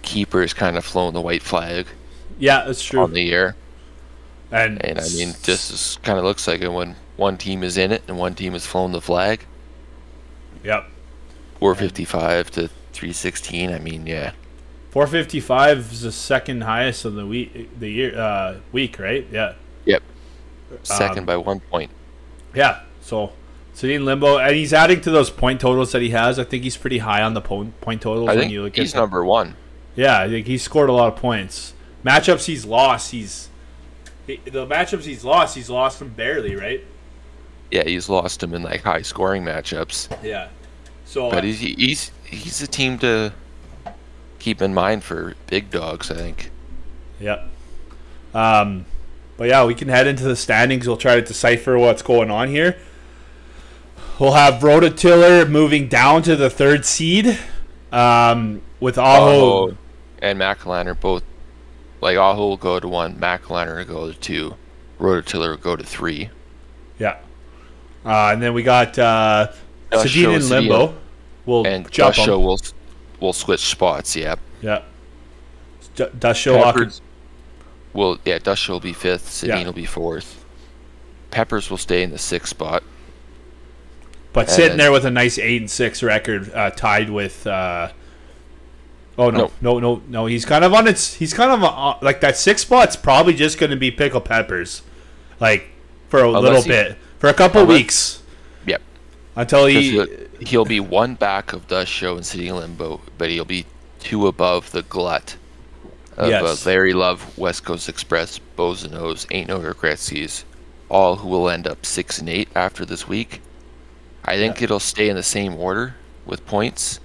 keepers 0.00 0.52
kind 0.52 0.76
of 0.76 0.84
flown 0.84 1.14
the 1.14 1.20
white 1.20 1.42
flag 1.42 1.86
yeah, 2.42 2.64
that's 2.64 2.82
true. 2.82 3.00
on 3.02 3.12
the 3.12 3.22
year, 3.22 3.54
and 4.50 4.84
and 4.84 4.98
I 4.98 5.02
mean, 5.14 5.34
this 5.44 5.70
is 5.70 5.98
kind 6.02 6.18
of 6.18 6.24
looks 6.24 6.46
like 6.48 6.60
it 6.60 6.72
when 6.72 6.96
one 7.16 7.38
team 7.38 7.62
is 7.62 7.76
in 7.78 7.92
it 7.92 8.02
and 8.08 8.18
one 8.18 8.34
team 8.34 8.52
has 8.54 8.66
flown 8.66 8.90
the 8.92 9.00
flag. 9.00 9.46
yep. 10.64 10.86
455 11.60 12.50
to 12.52 12.68
316. 12.92 13.72
I 13.72 13.78
mean, 13.78 14.06
yeah, 14.06 14.32
455 14.90 15.78
is 15.92 16.00
the 16.02 16.10
second 16.12 16.62
highest 16.64 17.04
of 17.04 17.14
the 17.14 17.24
week, 17.26 17.78
the 17.78 17.88
year, 17.88 18.18
uh, 18.18 18.56
week, 18.72 18.98
right? 18.98 19.24
Yeah. 19.30 19.54
Yep. 19.84 20.02
Second 20.82 21.18
Um, 21.20 21.24
by 21.26 21.36
one 21.36 21.60
point. 21.60 21.90
Yeah. 22.54 22.80
So 23.00 23.32
sitting 23.72 24.04
limbo, 24.04 24.38
and 24.38 24.56
he's 24.56 24.72
adding 24.72 25.00
to 25.02 25.10
those 25.12 25.30
point 25.30 25.60
totals 25.60 25.92
that 25.92 26.02
he 26.02 26.10
has. 26.10 26.38
I 26.40 26.44
think 26.44 26.64
he's 26.64 26.76
pretty 26.76 26.98
high 26.98 27.22
on 27.22 27.34
the 27.34 27.40
point 27.40 27.80
point 27.80 28.02
totals 28.02 28.28
I 28.28 28.32
when 28.32 28.40
think 28.40 28.52
you 28.52 28.62
look 28.64 28.76
at 28.76 28.82
he's 28.82 28.94
at. 28.94 28.98
number 28.98 29.24
one. 29.24 29.54
Yeah, 29.94 30.18
I 30.20 30.28
think 30.28 30.46
he's 30.48 30.62
scored 30.62 30.88
a 30.88 30.92
lot 30.92 31.12
of 31.12 31.16
points. 31.16 31.74
Matchups 32.04 32.44
he's 32.46 32.64
lost, 32.64 33.10
he's 33.10 33.48
the 34.26 34.66
matchups 34.66 35.04
he's 35.04 35.24
lost, 35.24 35.54
he's 35.54 35.70
lost 35.70 35.98
them 35.98 36.08
barely, 36.10 36.54
right? 36.54 36.84
Yeah, 37.70 37.84
he's 37.84 38.08
lost 38.08 38.42
him 38.42 38.54
in 38.54 38.62
like 38.62 38.82
high 38.82 39.02
scoring 39.02 39.44
matchups. 39.44 40.16
Yeah. 40.22 40.48
So 41.04 41.30
But 41.30 41.44
he's 41.44 41.60
he's 41.60 42.10
he's 42.24 42.62
a 42.62 42.66
team 42.66 42.98
to 42.98 43.32
keep 44.38 44.60
in 44.62 44.74
mind 44.74 45.04
for 45.04 45.34
big 45.46 45.70
dogs. 45.70 46.10
I 46.10 46.14
think. 46.14 46.50
Yeah. 47.20 47.46
Um, 48.34 48.86
but 49.36 49.48
yeah, 49.48 49.64
we 49.64 49.74
can 49.74 49.88
head 49.88 50.06
into 50.06 50.24
the 50.24 50.36
standings. 50.36 50.86
We'll 50.86 50.96
try 50.96 51.16
to 51.16 51.22
decipher 51.22 51.78
what's 51.78 52.02
going 52.02 52.30
on 52.30 52.48
here. 52.48 52.78
We'll 54.18 54.32
have 54.32 54.62
Rototiller 54.62 55.48
moving 55.48 55.88
down 55.88 56.22
to 56.22 56.36
the 56.36 56.50
third 56.50 56.84
seed. 56.84 57.38
Um, 57.90 58.62
with 58.80 58.96
Aho. 58.98 59.68
Aho 59.68 59.76
and 60.20 60.40
are 60.40 60.94
both 60.94 61.24
like 62.02 62.16
Aho 62.18 62.48
will 62.48 62.56
go 62.58 62.80
to 62.80 62.88
one, 62.88 63.18
Macallan 63.18 63.68
will 63.74 63.84
go 63.84 64.12
to 64.12 64.18
two, 64.18 64.56
Rototiller 65.00 65.50
will 65.50 65.56
go 65.56 65.76
to 65.76 65.84
three. 65.84 66.28
Yeah. 66.98 67.16
Uh, 68.04 68.30
and 68.32 68.42
then 68.42 68.52
we 68.52 68.62
got 68.64 68.98
uh, 68.98 69.52
Dust 69.90 70.08
Sedin 70.08 70.22
Show, 70.22 70.32
in 70.32 70.48
limbo. 70.48 70.94
We'll 71.46 71.66
And 71.66 71.90
jump 71.90 72.18
on. 72.18 72.28
will 72.42 72.60
will 73.20 73.32
switch 73.32 73.60
spots. 73.60 74.14
Yep. 74.16 74.38
Yeah. 74.60 74.82
D-. 75.94 76.04
Lock- 76.50 76.74
Peppers 76.74 77.00
will 77.92 78.18
yeah, 78.24 78.38
Dust 78.38 78.62
Show 78.62 78.74
will 78.74 78.80
be 78.80 78.92
fifth, 78.92 79.28
Sedin 79.28 79.48
Yeah. 79.48 79.64
will 79.64 79.72
be 79.72 79.86
fourth. 79.86 80.44
Peppers 81.30 81.70
will 81.70 81.78
stay 81.78 82.02
in 82.02 82.10
the 82.10 82.18
sixth 82.18 82.50
spot. 82.50 82.82
But 84.32 84.50
sitting 84.50 84.72
And- 84.72 84.80
there 84.80 84.90
with 84.92 85.04
a 85.04 85.10
nice 85.10 85.38
eight 85.38 85.60
and 85.60 85.70
six 85.70 86.02
record, 86.02 86.52
uh, 86.52 86.70
tied 86.70 87.10
with. 87.10 87.46
Uh, 87.46 87.90
oh 89.18 89.30
no, 89.30 89.50
no, 89.60 89.78
no, 89.78 90.02
no! 90.08 90.26
He's 90.26 90.44
kind 90.44 90.64
of 90.64 90.72
on 90.74 90.86
its. 90.88 91.14
He's 91.14 91.32
kind 91.34 91.50
of 91.50 91.62
uh, 91.62 91.96
like 92.02 92.20
that 92.20 92.36
six 92.36 92.62
spot's 92.62 92.96
probably 92.96 93.34
just 93.34 93.58
going 93.58 93.70
to 93.70 93.76
be 93.76 93.90
pickle 93.90 94.20
peppers, 94.20 94.82
like 95.40 95.70
for 96.08 96.22
a 96.22 96.30
little 96.40 96.62
he- 96.62 96.68
bit, 96.68 96.98
for 97.18 97.28
a 97.28 97.34
couple 97.34 97.62
unless- 97.62 97.76
weeks 97.78 98.22
Yep. 98.66 98.82
Until 99.36 99.66
he. 99.66 99.90
he'll, 99.92 100.06
he'll 100.40 100.64
be 100.64 100.80
one 100.80 101.14
back 101.14 101.52
of 101.52 101.66
Dust 101.68 101.90
Show 101.90 102.14
and 102.16 102.22
Sedin 102.24 102.58
Limbo, 102.58 103.00
but 103.18 103.28
he'll 103.30 103.44
be 103.44 103.66
two 104.00 104.26
above 104.26 104.70
the 104.72 104.82
glut 104.82 105.36
of 106.16 106.28
Yes. 106.28 106.66
uh, 106.66 106.68
Larry 106.68 106.92
Love, 106.92 107.36
West 107.38 107.64
Coast 107.64 107.88
Express, 107.88 108.38
Bows 108.38 108.84
and 108.84 108.94
O's, 108.94 109.26
Ain't 109.30 109.48
No 109.48 109.58
Regretsies, 109.60 110.44
all 110.90 111.16
who 111.16 111.28
will 111.28 111.48
end 111.48 111.66
up 111.66 111.86
six 111.86 112.18
and 112.18 112.28
eight 112.28 112.48
after 112.54 112.84
this 112.84 113.08
week. 113.08 113.40
I 114.24 114.36
think 114.36 114.58
Yeah. 114.58 114.64
it'll 114.64 114.80
stay 114.80 115.08
in 115.08 115.16
the 115.16 115.22
same 115.22 115.54
order 115.54 115.94
with 116.26 116.44
points. 116.46 117.00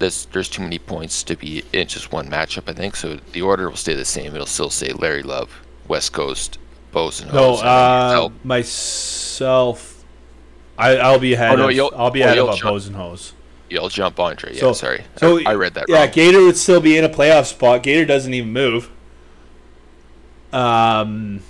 There's, 0.00 0.26
there's 0.26 0.48
too 0.48 0.62
many 0.62 0.78
points 0.80 1.22
to 1.22 1.36
be 1.36 1.62
in 1.72 1.86
just 1.86 2.10
one 2.10 2.28
matchup, 2.28 2.68
I 2.68 2.72
think. 2.72 2.96
So 2.96 3.20
the 3.32 3.42
order 3.42 3.68
will 3.70 3.76
stay 3.76 3.94
the 3.94 4.04
same. 4.04 4.34
It'll 4.34 4.46
still 4.46 4.70
say 4.70 4.92
Larry 4.92 5.22
Love, 5.22 5.62
West 5.86 6.12
Coast, 6.12 6.58
Bows 6.90 7.20
and 7.20 7.32
no, 7.32 7.52
O's. 7.52 7.60
and 7.60 7.68
then 7.68 8.18
uh, 8.18 8.28
myself. 8.42 10.04
I, 10.76 10.96
I'll 10.96 11.18
be 11.20 11.34
ahead. 11.34 11.52
Oh, 11.52 11.68
no, 11.68 11.86
of, 11.86 11.94
I'll 11.94 12.10
be 12.10 12.22
oh, 12.24 12.26
ahead 12.26 12.38
of 12.38 12.60
Bose 12.60 12.86
and 12.88 12.96
Hose. 12.96 13.34
You'll 13.68 13.88
jump 13.88 14.18
Andre. 14.18 14.54
Yeah, 14.54 14.60
So- 14.60 14.72
sorry. 14.72 15.04
So 15.16 15.38
I, 15.38 15.50
I 15.50 15.54
read 15.54 15.74
that 15.74 15.84
Yeah, 15.88 16.00
wrong. 16.04 16.10
Gator 16.10 16.42
would 16.42 16.56
still 16.56 16.80
be 16.80 16.96
in 16.96 17.04
a 17.04 17.08
playoff 17.08 17.44
spot. 17.46 17.84
Gator 17.84 18.04
doesn't 18.04 18.34
even 18.34 18.52
move. 18.52 18.90
Um. 20.52 21.42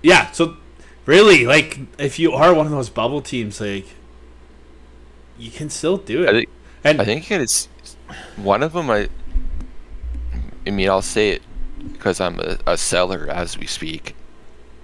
Yeah, 0.00 0.30
so 0.30 0.56
really, 1.04 1.44
like, 1.44 1.80
if 1.98 2.18
you 2.18 2.32
are 2.32 2.54
one 2.54 2.64
of 2.66 2.72
those 2.72 2.88
bubble 2.88 3.20
teams, 3.20 3.60
like, 3.60 3.86
you 5.36 5.50
can 5.50 5.68
still 5.68 5.96
do 5.98 6.22
it. 6.22 6.28
I 6.28 6.32
think 6.32 6.48
and 6.84 7.00
I 7.00 7.04
think 7.04 7.30
it's 7.30 7.68
one 8.36 8.62
of 8.62 8.72
them. 8.72 8.90
I, 8.90 9.08
I 10.66 10.70
mean, 10.70 10.88
I'll 10.88 11.02
say 11.02 11.30
it 11.30 11.42
because 11.92 12.20
I'm 12.20 12.38
a, 12.40 12.58
a 12.66 12.76
seller 12.76 13.28
as 13.30 13.58
we 13.58 13.66
speak. 13.66 14.14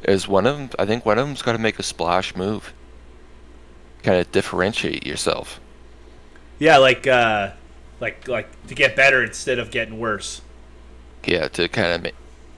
Is 0.05 0.29
one 0.29 0.47
of 0.47 0.57
them? 0.57 0.71
I 0.79 0.87
think 0.87 1.05
one 1.07 1.19
of 1.19 1.27
them's 1.27 1.43
got 1.43 1.53
to 1.53 1.59
make 1.59 1.79
a 1.79 1.83
splash 1.83 2.37
move. 2.37 2.73
Kind 4.03 4.19
of 4.19 4.31
differentiate 4.33 5.07
yourself. 5.07 5.61
yeah, 6.59 6.77
like, 6.77 7.07
uh, 7.07 7.53
like, 8.01 8.29
like 8.29 8.67
to 8.67 8.75
get 8.75 8.95
better 8.97 9.23
instead 9.25 9.59
of 9.59 9.71
getting 9.71 9.99
worse. 9.99 10.43
Yeah, 11.25 11.49
to 11.49 11.69
kind 11.69 11.93
of 11.95 12.03
ma- 12.13 12.57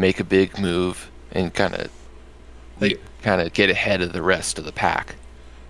make 0.00 0.20
a 0.20 0.24
big 0.24 0.56
move 0.58 1.10
and 1.32 1.52
kind 1.52 1.74
of, 1.74 1.90
Like- 2.80 3.00
kind 3.22 3.40
of 3.40 3.52
get 3.52 3.70
ahead 3.70 4.00
of 4.02 4.12
the 4.12 4.22
rest 4.22 4.56
of 4.58 4.64
the 4.64 4.70
pack. 4.72 5.16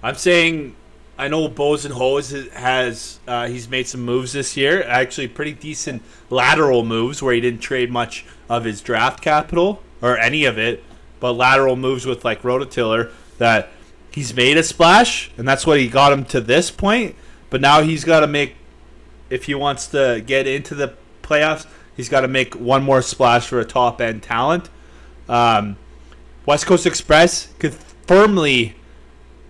I'm 0.03 0.15
saying, 0.15 0.77
I 1.19 1.27
know 1.27 1.49
Bose 1.49 1.85
and 1.85 1.93
Hose 1.95 2.31
has 2.53 3.19
uh, 3.27 3.49
he's 3.49 3.69
made 3.69 3.89
some 3.89 4.03
moves 4.03 4.33
this 4.33 4.57
year. 4.57 4.85
Actually, 4.85 5.27
pretty 5.27 5.53
decent 5.53 6.01
lateral 6.31 6.85
moves 6.85 7.21
where 7.21 7.35
he 7.35 7.41
didn't 7.41 7.61
trade 7.61 7.91
much 7.91 8.25
of 8.49 8.65
his 8.65 8.81
draft 8.81 9.21
capital 9.21 9.83
or 10.01 10.17
any 10.17 10.45
of 10.45 10.59
it, 10.59 10.85
but 11.19 11.33
lateral 11.33 11.75
moves 11.75 12.07
with 12.07 12.25
like 12.25 12.43
Rototiller 12.43 13.11
that 13.39 13.71
he's 14.13 14.33
made 14.33 14.57
a 14.57 14.63
splash, 14.63 15.33
and 15.37 15.47
that's 15.47 15.67
what 15.67 15.81
he 15.81 15.89
got 15.89 16.13
him 16.13 16.25
to 16.27 16.41
this 16.41 16.71
point. 16.71 17.17
But 17.51 17.61
now 17.61 17.83
he's 17.83 18.05
got 18.05 18.21
to 18.21 18.29
make 18.29 18.55
if 19.29 19.45
he 19.45 19.55
wants 19.57 19.89
to 19.89 20.23
get 20.25 20.47
into 20.47 20.77
the 20.77 20.95
playoffs, 21.23 21.67
he's 21.97 22.09
got 22.09 22.21
to 22.21 22.29
make 22.29 22.55
one 22.55 22.85
more 22.85 23.03
splash 23.03 23.49
for 23.49 23.59
a 23.59 23.65
top 23.65 24.01
end 24.01 24.23
talent. 24.23 24.71
Um, 25.29 25.77
West 26.47 26.67
Coast 26.67 26.87
Express 26.87 27.53
could 27.59 27.75
firmly 28.07 28.77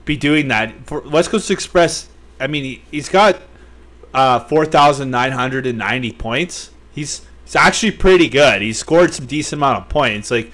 be 0.08 0.16
doing 0.16 0.48
that. 0.48 0.74
For 0.86 1.00
West 1.02 1.30
Coast 1.30 1.50
Express, 1.52 2.08
I 2.40 2.48
mean, 2.48 2.64
he, 2.64 2.82
he's 2.90 3.08
got 3.08 3.36
uh, 4.12 4.40
4,990 4.40 6.12
points. 6.12 6.70
He's 6.92 7.24
he's 7.44 7.54
actually 7.54 7.92
pretty 7.92 8.28
good. 8.28 8.62
He's 8.62 8.78
scored 8.78 9.14
some 9.14 9.26
decent 9.26 9.60
amount 9.60 9.84
of 9.84 9.88
points. 9.88 10.30
Like, 10.32 10.50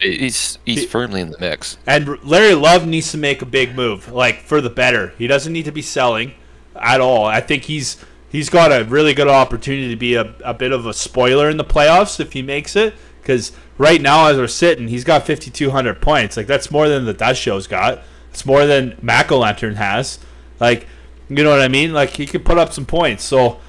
He's 0.00 0.58
he's 0.64 0.80
He- 0.80 0.86
firmly 0.86 1.20
in 1.20 1.30
the 1.30 1.38
mix. 1.38 1.76
and 1.86 2.22
Larry 2.24 2.54
Love 2.54 2.86
needs 2.88 3.12
to 3.12 3.18
make 3.18 3.40
a 3.40 3.46
big 3.46 3.76
move, 3.76 4.10
like 4.10 4.40
for 4.42 4.60
the 4.60 4.70
better. 4.70 5.12
He 5.18 5.26
doesn't 5.28 5.52
need 5.52 5.64
to 5.66 5.72
be 5.72 5.82
selling 5.82 6.32
at 6.74 7.00
all. 7.00 7.24
I 7.26 7.40
think 7.40 7.64
he's 7.64 7.98
he's 8.28 8.48
got 8.50 8.72
a 8.72 8.84
really 8.84 9.14
good 9.14 9.28
opportunity 9.28 9.90
to 9.90 9.96
be 9.96 10.14
a, 10.16 10.34
a 10.44 10.54
bit 10.54 10.72
of 10.72 10.86
a 10.86 10.92
spoiler 10.94 11.48
in 11.50 11.56
the 11.56 11.64
playoffs 11.64 12.18
if 12.18 12.32
he 12.32 12.42
makes 12.42 12.74
it. 12.74 12.94
Because 13.20 13.52
right 13.78 14.00
now, 14.02 14.26
as 14.26 14.36
we're 14.36 14.48
sitting, 14.48 14.88
he's 14.88 15.04
got 15.04 15.24
5,200 15.24 16.00
points. 16.00 16.36
Like 16.36 16.48
that's 16.48 16.72
more 16.72 16.88
than 16.88 17.04
the 17.04 17.12
Dust 17.14 17.40
Show's 17.40 17.68
got. 17.68 18.02
It's 18.32 18.46
more 18.46 18.64
than 18.66 18.96
Lantern 19.02 19.74
has. 19.76 20.18
Like, 20.58 20.86
you 21.28 21.42
know 21.44 21.50
what 21.50 21.60
I 21.60 21.68
mean? 21.68 21.92
Like 21.92 22.10
he 22.16 22.26
could 22.26 22.44
put 22.44 22.58
up 22.58 22.72
some 22.72 22.86
points. 22.86 23.24
So, 23.24 23.60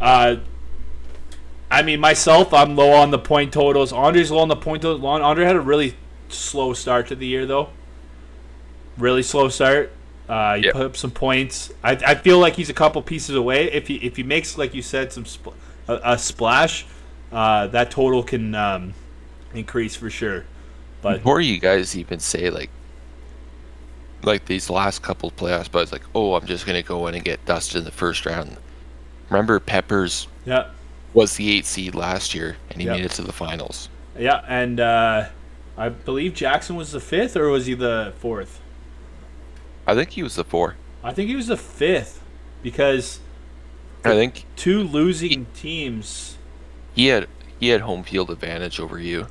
uh, 0.00 0.36
I 1.70 1.82
mean, 1.82 2.00
myself, 2.00 2.52
I'm 2.52 2.74
low 2.74 2.92
on 2.92 3.10
the 3.12 3.18
point 3.18 3.52
totals. 3.52 3.92
Andre's 3.92 4.30
low 4.30 4.40
on 4.40 4.48
the 4.48 4.56
point 4.56 4.82
totals. 4.82 5.04
Andre 5.04 5.44
had 5.44 5.56
a 5.56 5.60
really 5.60 5.94
slow 6.28 6.72
start 6.72 7.06
to 7.08 7.14
the 7.14 7.26
year, 7.26 7.46
though. 7.46 7.68
Really 8.98 9.22
slow 9.22 9.48
start. 9.48 9.92
Uh, 10.28 10.56
he 10.56 10.64
Yep. 10.64 10.72
put 10.74 10.82
up 10.86 10.96
some 10.96 11.10
points. 11.10 11.72
I, 11.82 11.92
I 11.92 12.14
feel 12.14 12.38
like 12.38 12.54
he's 12.54 12.70
a 12.70 12.74
couple 12.74 13.00
pieces 13.02 13.34
away. 13.34 13.70
If 13.72 13.88
he 13.88 13.96
if 13.96 14.16
he 14.16 14.22
makes 14.22 14.56
like 14.58 14.74
you 14.74 14.82
said 14.82 15.12
some 15.12 15.24
spl- 15.24 15.54
a, 15.88 16.00
a 16.04 16.18
splash, 16.18 16.86
uh, 17.32 17.66
that 17.68 17.90
total 17.90 18.22
can 18.22 18.54
um, 18.54 18.94
increase 19.54 19.96
for 19.96 20.10
sure. 20.10 20.44
But 21.02 21.18
Before 21.18 21.40
you 21.40 21.58
guys 21.58 21.96
even 21.96 22.20
say 22.20 22.50
like 22.50 22.70
like 24.22 24.44
these 24.46 24.68
last 24.70 25.02
couple 25.02 25.30
playoffs, 25.30 25.70
but 25.70 25.80
it's 25.82 25.92
like, 25.92 26.02
oh, 26.14 26.34
I'm 26.34 26.46
just 26.46 26.66
gonna 26.66 26.82
go 26.82 27.06
in 27.06 27.14
and 27.14 27.24
get 27.24 27.44
dusted 27.46 27.76
in 27.78 27.84
the 27.84 27.90
first 27.90 28.26
round. 28.26 28.56
Remember, 29.28 29.60
Peppers 29.60 30.26
yeah, 30.44 30.70
was 31.14 31.36
the 31.36 31.50
eight 31.50 31.64
seed 31.66 31.94
last 31.94 32.34
year, 32.34 32.56
and 32.70 32.80
he 32.80 32.86
Yep. 32.86 32.96
made 32.96 33.04
it 33.04 33.10
to 33.12 33.22
the 33.22 33.32
finals. 33.32 33.88
yeah, 34.18 34.42
and 34.48 34.80
uh, 34.80 35.28
I 35.78 35.88
believe 35.88 36.34
Jackson 36.34 36.76
was 36.76 36.92
the 36.92 37.00
fifth, 37.00 37.36
or 37.36 37.48
was 37.48 37.66
he 37.66 37.74
the 37.74 38.12
fourth? 38.18 38.60
I 39.86 39.94
think 39.94 40.10
he 40.10 40.22
was 40.22 40.34
the 40.36 40.44
four. 40.44 40.76
I 41.02 41.12
think 41.12 41.28
he 41.28 41.36
was 41.36 41.46
the 41.46 41.56
fifth 41.56 42.22
because 42.62 43.20
I 44.04 44.10
think 44.10 44.44
two 44.56 44.82
losing 44.82 45.46
teams. 45.54 46.36
he 46.94 47.06
had 47.06 47.26
he 47.58 47.68
had 47.68 47.80
home 47.82 48.02
field 48.02 48.30
advantage 48.30 48.78
over 48.80 48.98
you, 48.98 49.26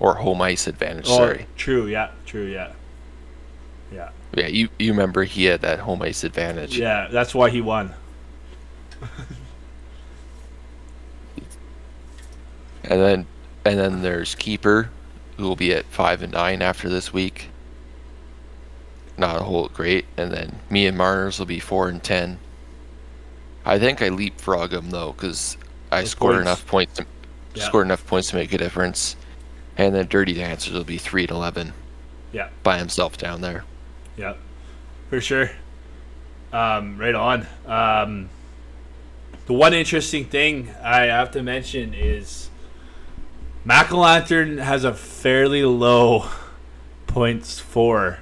or 0.00 0.16
home 0.16 0.40
ice 0.42 0.66
advantage. 0.66 1.06
Oh, 1.08 1.16
sorry, 1.16 1.46
true. 1.56 1.86
Yeah. 1.86 2.10
True. 2.26 2.46
Yeah. 2.46 2.72
Yeah. 3.92 4.10
yeah, 4.34 4.46
you 4.46 4.68
you 4.78 4.92
remember 4.92 5.24
he 5.24 5.44
had 5.44 5.60
that 5.62 5.80
home 5.80 6.02
ice 6.02 6.24
advantage. 6.24 6.78
Yeah. 6.78 7.08
That's 7.10 7.34
why 7.34 7.50
he 7.50 7.60
won. 7.60 7.94
And 12.84 13.00
then 13.00 13.26
and 13.64 13.78
then 13.78 14.02
there's 14.02 14.34
keeper, 14.34 14.90
who 15.36 15.44
will 15.44 15.56
be 15.56 15.72
at 15.72 15.84
five 15.86 16.22
and 16.22 16.32
nine 16.32 16.62
after 16.62 16.88
this 16.88 17.12
week. 17.12 17.48
Not 19.16 19.36
a 19.40 19.44
whole 19.44 19.68
great, 19.68 20.04
and 20.16 20.32
then 20.32 20.56
me 20.68 20.86
and 20.86 20.96
Marners 20.98 21.38
will 21.38 21.46
be 21.46 21.60
four 21.60 21.88
and 21.88 22.02
ten. 22.02 22.38
I 23.64 23.78
think 23.78 24.02
I 24.02 24.08
leapfrog 24.08 24.72
him 24.72 24.90
though, 24.90 25.12
because 25.12 25.56
I 25.92 26.00
Those 26.00 26.10
scored 26.10 26.32
points. 26.34 26.42
enough 26.46 26.66
points. 26.66 26.94
To, 26.96 27.06
Yeah. 27.54 27.64
Scored 27.64 27.86
enough 27.86 28.06
points 28.06 28.30
to 28.30 28.36
make 28.36 28.52
a 28.52 28.58
difference. 28.58 29.14
And 29.76 29.94
then 29.94 30.06
Dirty 30.08 30.32
Dancers 30.34 30.72
will 30.72 30.84
be 30.84 30.98
three 30.98 31.22
and 31.22 31.30
eleven 31.30 31.72
Yeah. 32.32 32.48
by 32.62 32.78
himself 32.78 33.16
down 33.16 33.42
there. 33.42 33.64
Yeah, 34.16 34.34
for 35.10 35.20
sure. 35.20 35.50
Um, 36.52 36.98
right 36.98 37.14
on. 37.14 37.46
Um, 37.66 38.28
the 39.46 39.52
one 39.54 39.72
interesting 39.74 40.24
thing 40.26 40.70
I 40.82 41.02
have 41.06 41.30
to 41.32 41.42
mention 41.42 41.94
is 41.94 42.50
Mac-O-Lantern 43.64 44.58
has 44.58 44.84
a 44.84 44.92
fairly 44.92 45.64
low 45.64 46.26
points 47.06 47.58
for 47.58 48.18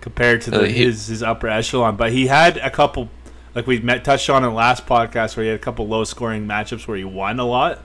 compared 0.00 0.42
to 0.42 0.50
the, 0.50 0.60
Uh, 0.60 0.64
he- 0.64 0.84
his 0.84 1.06
his 1.08 1.22
upper 1.22 1.48
echelon, 1.48 1.96
but 1.96 2.12
he 2.12 2.26
had 2.26 2.56
a 2.58 2.70
couple 2.70 3.08
like 3.54 3.66
we 3.66 3.78
met 3.80 4.04
touched 4.04 4.28
on 4.30 4.42
in 4.44 4.50
the 4.50 4.54
last 4.54 4.86
podcast 4.86 5.36
where 5.36 5.44
he 5.44 5.50
had 5.50 5.58
a 5.60 5.62
couple 5.62 5.86
low 5.88 6.04
scoring 6.04 6.46
matchups 6.46 6.86
where 6.86 6.96
he 6.96 7.04
won 7.04 7.38
a 7.40 7.44
lot. 7.44 7.80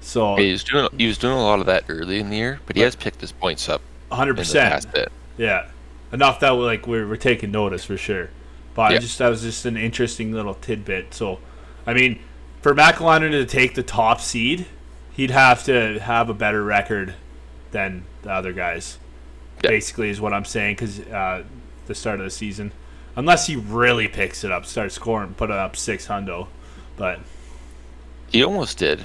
So 0.00 0.36
He 0.36 0.50
was 0.52 0.64
doing 0.64 0.88
he 0.96 1.06
was 1.06 1.18
doing 1.18 1.34
a 1.34 1.42
lot 1.42 1.60
of 1.60 1.66
that 1.66 1.84
early 1.88 2.20
in 2.20 2.30
the 2.30 2.36
year, 2.36 2.60
but 2.66 2.76
he 2.76 2.82
has 2.82 2.94
picked 2.96 3.20
his 3.20 3.32
points 3.32 3.68
up 3.68 3.82
100%. 4.10 4.86
Yeah, 5.36 5.66
enough 6.12 6.40
that 6.40 6.50
like 6.50 6.86
we're, 6.86 7.06
we're 7.08 7.16
taking 7.16 7.50
notice 7.50 7.84
for 7.84 7.96
sure. 7.96 8.30
But 8.74 8.92
I 8.92 8.98
just 8.98 9.18
that 9.18 9.28
was 9.28 9.42
just 9.42 9.66
an 9.66 9.76
interesting 9.76 10.32
little 10.32 10.54
tidbit. 10.54 11.12
So, 11.12 11.40
I 11.86 11.94
mean, 11.94 12.20
for 12.62 12.74
McElhenney 12.74 13.30
to 13.30 13.44
take 13.44 13.74
the 13.74 13.82
top 13.82 14.20
seed, 14.20 14.66
he'd 15.12 15.30
have 15.30 15.64
to 15.64 15.98
have 15.98 16.30
a 16.30 16.34
better 16.34 16.62
record 16.62 17.14
than 17.72 18.04
the 18.22 18.30
other 18.30 18.52
guys. 18.52 18.98
Yeah. 19.62 19.70
Basically, 19.70 20.08
is 20.08 20.20
what 20.20 20.32
I'm 20.32 20.44
saying 20.44 20.76
because 20.76 21.00
uh, 21.00 21.44
the 21.86 21.94
start 21.94 22.20
of 22.20 22.24
the 22.24 22.30
season, 22.30 22.72
unless 23.16 23.46
he 23.46 23.56
really 23.56 24.08
picks 24.08 24.44
it 24.44 24.52
up, 24.52 24.64
starts 24.66 24.94
scoring, 24.94 25.34
put 25.34 25.50
it 25.50 25.56
up 25.56 25.76
six 25.76 26.06
hundo, 26.06 26.48
but 26.96 27.20
He 28.30 28.42
almost 28.42 28.78
did 28.78 29.04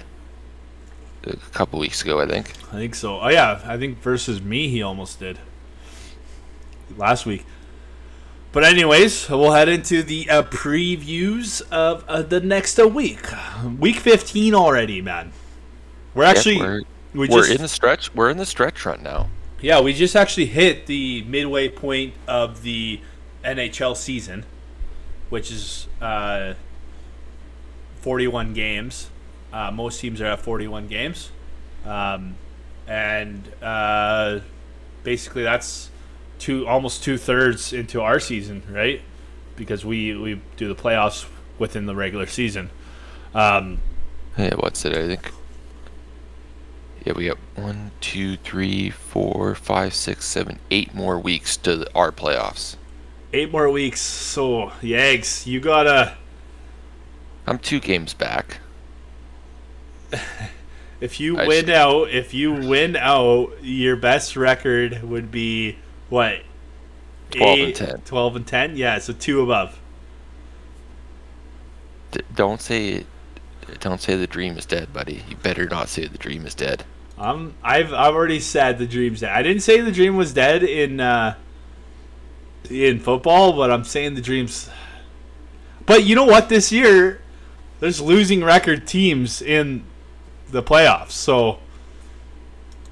a 1.25 1.35
couple 1.51 1.79
weeks 1.79 2.03
ago, 2.03 2.21
I 2.21 2.27
think. 2.27 2.51
I 2.71 2.75
think 2.75 2.95
so. 2.95 3.19
Oh 3.19 3.29
yeah, 3.29 3.61
I 3.65 3.77
think 3.77 3.99
versus 3.99 4.41
me 4.41 4.69
he 4.69 4.81
almost 4.81 5.19
did 5.19 5.39
last 6.97 7.25
week. 7.25 7.45
But 8.51 8.63
anyways, 8.63 9.29
we'll 9.29 9.51
head 9.51 9.67
into 9.67 10.01
the 10.01 10.29
uh, 10.29 10.43
previews 10.43 11.61
of 11.71 12.05
uh, 12.07 12.21
the 12.21 12.39
next 12.39 12.79
uh, 12.79 12.87
week. 12.87 13.27
Week 13.79 13.97
15 13.97 14.55
already, 14.55 15.01
man. 15.01 15.33
We're 16.13 16.23
Yeah, 16.23 16.29
actually 16.29 16.57
we're, 16.59 16.81
we 17.13 17.27
we're 17.27 17.41
just 17.41 17.51
in 17.51 17.61
the 17.61 17.67
stretch. 17.67 18.15
We're 18.15 18.29
in 18.29 18.37
the 18.37 18.45
stretch 18.45 18.85
run 18.85 19.03
now. 19.03 19.29
yeah, 19.59 19.81
we 19.81 19.93
just 19.93 20.15
actually 20.15 20.45
hit 20.45 20.85
the 20.85 21.23
midway 21.23 21.67
point 21.67 22.13
of 22.27 22.63
the 22.63 23.01
NHL 23.43 23.97
season, 23.97 24.45
which 25.29 25.51
is 25.51 25.87
uh, 25.99 26.53
41 28.01 28.53
games. 28.53 29.09
Uh, 29.51 29.71
most 29.71 29.99
teams 29.99 30.21
are 30.21 30.27
at 30.27 30.39
41 30.39 30.87
games. 30.87 31.31
Um, 31.85 32.35
and 32.87 33.51
uh, 33.61 34.39
basically, 35.03 35.43
that's 35.43 35.89
two 36.45 36.67
almost 36.67 37.03
two 37.03 37.17
thirds 37.17 37.73
into 37.73 37.99
our 38.01 38.19
season, 38.19 38.61
right? 38.69 39.01
Because 39.55 39.83
we, 39.83 40.15
we 40.15 40.39
do 40.57 40.67
the 40.67 40.75
playoffs 40.75 41.25
within 41.57 41.87
the 41.87 41.95
regular 41.95 42.27
season. 42.27 42.69
Um, 43.33 43.79
Yeah, 44.37 44.53
what's 44.55 44.85
it? 44.85 44.95
I 44.95 45.07
think. 45.07 45.31
Yeah, 47.03 47.13
we 47.15 47.25
got 47.27 47.37
one, 47.55 47.91
two, 47.99 48.37
three, 48.37 48.91
four, 48.91 49.55
five, 49.55 49.95
six, 49.95 50.25
seven, 50.25 50.59
eight 50.69 50.93
more 50.93 51.19
weeks 51.19 51.57
to 51.57 51.77
the, 51.77 51.93
our 51.95 52.11
playoffs. 52.11 52.75
eight 53.33 53.51
more 53.51 53.69
weeks. 53.71 54.01
So, 54.01 54.71
Yags, 54.81 55.47
you 55.47 55.59
gotta. 55.59 56.15
I'm 57.47 57.57
two 57.57 57.79
games 57.79 58.13
back. 58.13 58.59
If 61.01 61.19
you 61.19 61.37
I 61.37 61.45
win 61.45 61.69
out, 61.69 62.09
if 62.09 62.33
you 62.33 62.53
win 62.53 62.95
out, 62.95 63.51
your 63.61 63.97
best 63.97 64.37
record 64.37 65.03
would 65.03 65.29
be 65.29 65.77
what? 66.15 66.43
12 67.31 67.59
and 67.59 67.75
10. 67.75 68.01
12 68.05 68.35
and 68.37 68.47
10? 68.47 68.77
Yeah, 68.77 68.97
so 68.99 69.11
two 69.11 69.41
above. 69.41 69.77
D- 72.11 72.21
don't 72.33 72.61
say, 72.61 73.05
don't 73.81 73.99
say 73.99 74.15
the 74.15 74.25
dream 74.25 74.57
is 74.57 74.65
dead, 74.65 74.93
buddy. 74.93 75.23
You 75.27 75.35
better 75.35 75.65
not 75.65 75.89
say 75.89 76.07
the 76.07 76.17
dream 76.17 76.45
is 76.45 76.55
dead. 76.55 76.85
Um, 77.17 77.53
I've 77.61 77.93
I've 77.93 78.13
already 78.13 78.39
said 78.39 78.77
the 78.77 78.87
dream's 78.87 79.21
dead. 79.21 79.31
I 79.31 79.41
didn't 79.41 79.61
say 79.61 79.81
the 79.81 79.91
dream 79.91 80.15
was 80.15 80.33
dead 80.33 80.63
in 80.63 80.99
uh, 80.99 81.35
in 82.69 82.99
football, 82.99 83.53
but 83.53 83.71
I'm 83.71 83.83
saying 83.83 84.15
the 84.15 84.21
dream's. 84.21 84.69
But 85.85 86.03
you 86.03 86.15
know 86.15 86.25
what? 86.25 86.49
This 86.49 86.71
year, 86.71 87.21
there's 87.79 88.01
losing 88.01 88.43
record 88.43 88.87
teams 88.87 89.41
in 89.41 89.83
the 90.49 90.63
playoffs. 90.63 91.11
So 91.11 91.59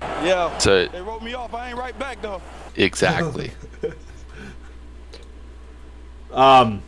Yeah. 0.02 0.58
So 0.58 0.88
They 0.88 1.02
wrote 1.02 1.22
me 1.22 1.34
off. 1.34 1.54
I 1.54 1.70
ain't 1.70 1.78
right 1.78 1.98
back 1.98 2.22
though. 2.22 2.42
Exactly. 2.76 3.52
Um, 6.32 6.82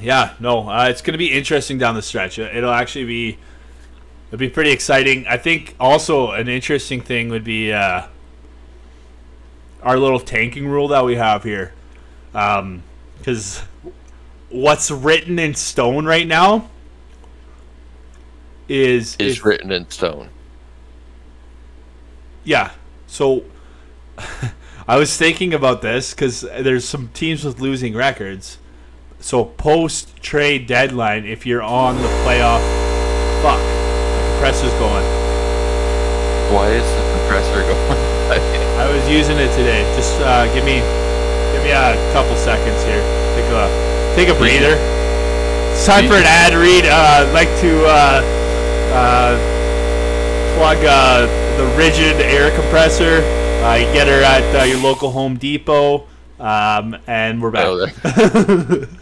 yeah, 0.00 0.34
no, 0.40 0.68
uh, 0.68 0.88
it's 0.88 1.02
going 1.02 1.12
to 1.12 1.18
be 1.18 1.30
interesting 1.30 1.78
down 1.78 1.94
the 1.94 2.02
stretch. 2.02 2.36
It'll 2.36 2.72
actually 2.72 3.04
be, 3.04 3.38
it'll 4.28 4.38
be 4.40 4.48
pretty 4.48 4.72
exciting. 4.72 5.24
I 5.28 5.36
think 5.36 5.76
also 5.78 6.32
an 6.32 6.48
interesting 6.48 7.00
thing 7.00 7.28
would 7.28 7.44
be 7.44 7.72
uh, 7.72 8.08
our 9.84 9.96
little 9.98 10.18
tanking 10.18 10.66
rule 10.66 10.88
that 10.88 11.04
we 11.04 11.14
have 11.14 11.44
here, 11.44 11.72
because 12.32 13.62
what's 14.48 14.90
written 14.90 15.38
in 15.38 15.54
stone 15.54 16.04
right 16.04 16.26
now 16.26 16.68
is 18.68 19.14
is 19.20 19.38
if- 19.38 19.44
written 19.44 19.70
in 19.70 19.88
stone. 19.90 20.28
yeah. 22.42 22.72
So 23.06 23.44
I 24.90 24.96
was 24.96 25.16
thinking 25.16 25.54
about 25.54 25.82
this 25.82 26.12
because 26.12 26.40
there's 26.40 26.84
some 26.84 27.10
teams 27.14 27.44
with 27.44 27.60
losing 27.60 27.94
records. 27.94 28.58
So 29.20 29.44
post 29.44 30.16
trade 30.16 30.66
deadline, 30.66 31.26
if 31.26 31.46
you're 31.46 31.62
on 31.62 31.94
the 31.94 32.08
playoff, 32.26 32.58
fuck, 33.38 33.62
the 33.62 34.18
compressor's 34.34 34.74
going. 34.82 35.06
Why 36.50 36.74
is 36.74 36.82
the 36.82 37.04
compressor 37.22 37.62
going? 37.70 38.02
I 38.82 38.90
was 38.90 39.08
using 39.08 39.38
it 39.38 39.54
today. 39.54 39.86
Just 39.94 40.20
uh, 40.22 40.52
give 40.52 40.64
me, 40.64 40.82
give 41.54 41.62
me 41.62 41.70
a 41.70 41.94
couple 42.12 42.34
seconds 42.34 42.82
here. 42.82 42.98
Take 43.38 43.46
a, 43.54 43.70
take 44.16 44.28
a 44.28 44.34
breather. 44.34 44.74
It's 45.70 45.86
time 45.86 46.08
for 46.08 46.18
an 46.18 46.26
ad 46.26 46.52
read. 46.52 46.86
Uh, 46.86 47.22
I'd 47.22 47.32
like 47.32 47.54
to 47.62 47.86
uh, 47.86 48.22
uh, 48.90 49.38
plug 50.58 50.78
uh, 50.82 51.30
the 51.58 51.78
Ridgid 51.78 52.18
air 52.18 52.50
compressor. 52.58 53.22
Uh, 53.62 53.74
you 53.74 53.92
get 53.92 54.06
her 54.08 54.22
at 54.22 54.60
uh, 54.60 54.64
your 54.64 54.78
local 54.78 55.10
Home 55.10 55.36
Depot. 55.36 56.06
Um, 56.38 56.96
and 57.06 57.42
we're 57.42 57.50
back. 57.50 57.66
Oh, 57.66 57.76
there- 57.76 58.88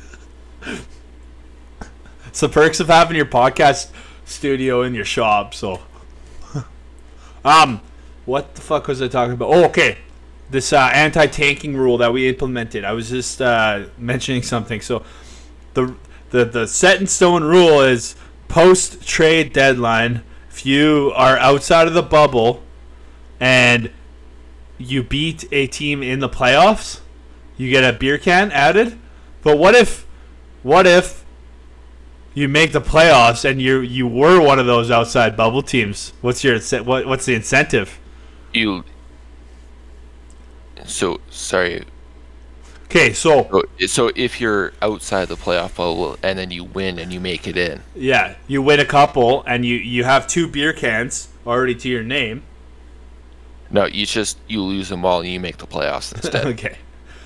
It's 2.27 2.41
the 2.41 2.49
perks 2.49 2.79
of 2.81 2.89
having 2.89 3.17
your 3.17 3.25
podcast 3.27 3.91
studio 4.25 4.83
in 4.83 4.95
your 4.95 5.05
shop. 5.05 5.55
So, 5.55 5.81
um, 7.45 7.81
what 8.27 8.55
the 8.57 8.61
fuck 8.61 8.87
was 8.89 9.01
I 9.01 9.09
talking 9.09 9.33
about? 9.35 9.49
Oh, 9.51 9.65
okay. 9.67 9.99
This 10.51 10.73
uh, 10.73 10.91
anti-tanking 10.93 11.77
rule 11.77 11.97
that 11.99 12.13
we 12.13 12.29
implemented. 12.29 12.85
I 12.85 12.93
was 12.93 13.09
just 13.11 13.41
uh, 13.41 13.85
mentioning 13.97 14.43
something. 14.43 14.81
So, 14.81 15.05
the 15.75 15.95
the 16.31 16.45
the 16.45 16.67
set 16.67 17.01
in 17.01 17.07
stone 17.07 17.43
rule 17.45 17.81
is 17.81 18.15
post 18.49 19.07
trade 19.07 19.53
deadline. 19.53 20.23
If 20.51 20.67
you 20.67 21.13
are 21.15 21.37
outside 21.39 21.87
of 21.89 21.95
the 21.95 22.03
bubble 22.03 22.63
and 23.41 23.91
you 24.79 25.03
beat 25.03 25.45
a 25.53 25.67
team 25.67 26.03
in 26.03 26.21
the 26.21 26.29
playoffs, 26.29 27.01
you 27.57 27.71
get 27.71 27.83
a 27.85 27.97
beer 27.97 28.17
can 28.19 28.51
added. 28.53 28.99
But 29.43 29.59
what 29.59 29.75
if, 29.75 30.07
what 30.63 30.87
if 30.87 31.25
you 32.35 32.49
make 32.49 32.73
the 32.73 32.81
playoffs 32.81 33.45
and 33.49 33.61
you 33.61 33.81
you 33.81 34.07
were 34.07 34.41
one 34.41 34.59
of 34.59 34.67
those 34.67 34.91
outside 34.91 35.37
bubble 35.37 35.63
teams? 35.63 36.13
What's 36.21 36.45
your 36.45 36.59
what 36.85 37.07
what's 37.07 37.27
the 37.27 37.35
incentive? 37.35 37.99
you. 38.53 38.85
So 40.85 41.21
sorry. 41.31 41.85
Okay, 42.85 43.13
so 43.13 43.47
So- 43.51 43.87
So 43.87 44.11
if 44.17 44.41
you're 44.41 44.73
outside 44.81 45.29
the 45.29 45.37
playoff 45.37 45.77
bubble 45.77 46.17
and 46.23 46.39
then 46.39 46.51
you 46.51 46.65
win 46.65 46.99
and 46.99 47.13
you 47.13 47.21
make 47.21 47.47
it 47.47 47.57
in, 47.57 47.83
yeah, 47.95 48.35
you 48.47 48.63
win 48.63 48.81
a 48.81 48.85
couple 48.87 49.43
and 49.47 49.65
you 49.67 49.75
you 49.77 50.05
have 50.05 50.27
two 50.27 50.49
beer 50.49 50.73
cans 50.73 51.29
already 51.47 51.75
to 51.75 51.89
your 51.89 52.03
name. 52.03 52.43
No, 53.71 53.87
you 53.87 54.07
just 54.07 54.39
you 54.49 54.63
lose 54.63 54.89
them 54.89 55.05
all 55.05 55.21
and 55.21 55.29
you 55.29 55.41
make 55.41 55.59
the 55.59 55.67
playoffs 55.67 56.13
instead. 56.15 56.47
okay. 56.47 56.79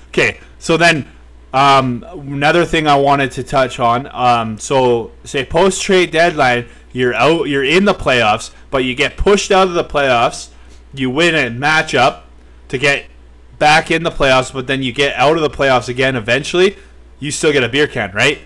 Okay. 0.09 0.39
So 0.59 0.77
then, 0.77 1.07
um, 1.53 2.05
another 2.11 2.65
thing 2.65 2.87
I 2.87 2.95
wanted 2.95 3.31
to 3.33 3.43
touch 3.43 3.79
on. 3.79 4.07
Um, 4.11 4.57
so 4.57 5.11
say 5.23 5.45
post 5.45 5.81
trade 5.81 6.11
deadline, 6.11 6.67
you're 6.91 7.13
out, 7.13 7.47
you're 7.47 7.63
in 7.63 7.85
the 7.85 7.93
playoffs, 7.93 8.51
but 8.71 8.83
you 8.83 8.95
get 8.95 9.17
pushed 9.17 9.51
out 9.51 9.67
of 9.67 9.73
the 9.73 9.83
playoffs. 9.83 10.49
You 10.93 11.09
win 11.09 11.33
a 11.33 11.49
matchup 11.49 12.21
to 12.67 12.77
get 12.77 13.05
back 13.57 13.89
in 13.89 14.03
the 14.03 14.11
playoffs, 14.11 14.53
but 14.53 14.67
then 14.67 14.83
you 14.83 14.91
get 14.91 15.15
out 15.15 15.35
of 15.35 15.41
the 15.41 15.49
playoffs 15.49 15.89
again 15.89 16.15
eventually. 16.15 16.77
You 17.19 17.31
still 17.31 17.51
get 17.51 17.63
a 17.63 17.69
beer 17.69 17.87
can, 17.87 18.11
right? 18.11 18.39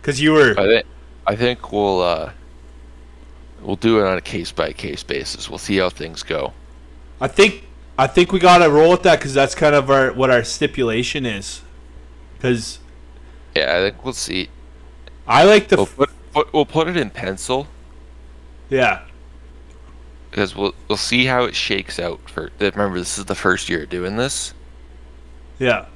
Because 0.00 0.20
you 0.20 0.32
were. 0.32 0.54
I 0.58 0.66
think 0.66 0.86
I 1.26 1.36
think 1.36 1.72
we'll 1.72 2.00
uh, 2.00 2.32
we'll 3.62 3.76
do 3.76 3.98
it 4.00 4.06
on 4.06 4.18
a 4.18 4.20
case 4.20 4.52
by 4.52 4.72
case 4.72 5.02
basis. 5.02 5.48
We'll 5.48 5.58
see 5.58 5.78
how 5.78 5.88
things 5.88 6.22
go. 6.22 6.52
I 7.24 7.26
think 7.26 7.64
I 7.96 8.06
think 8.06 8.32
we 8.32 8.38
gotta 8.38 8.70
roll 8.70 8.90
with 8.90 9.02
that 9.04 9.18
because 9.18 9.32
that's 9.32 9.54
kind 9.54 9.74
of 9.74 9.90
our 9.90 10.12
what 10.12 10.30
our 10.30 10.44
stipulation 10.44 11.24
is. 11.24 11.62
Because 12.36 12.80
Yeah, 13.56 13.78
I 13.78 13.80
think 13.80 14.04
we'll 14.04 14.12
see. 14.12 14.50
I 15.26 15.44
like 15.44 15.68
the 15.68 15.76
We'll 15.76 15.86
put, 15.86 16.52
we'll 16.52 16.66
put 16.66 16.86
it 16.86 16.98
in 16.98 17.08
pencil 17.08 17.66
yeah 18.68 19.04
because 20.28 20.54
we'll 20.54 20.74
we'll 20.86 20.98
see 20.98 21.24
how 21.24 21.44
it 21.44 21.54
shakes 21.54 21.98
out. 21.98 22.20
For 22.28 22.50
remember, 22.60 22.98
this 22.98 23.16
is 23.16 23.24
the 23.24 23.34
first 23.34 23.70
year 23.70 23.86
doing 23.86 24.16
this, 24.16 24.52
yeah. 25.58 25.86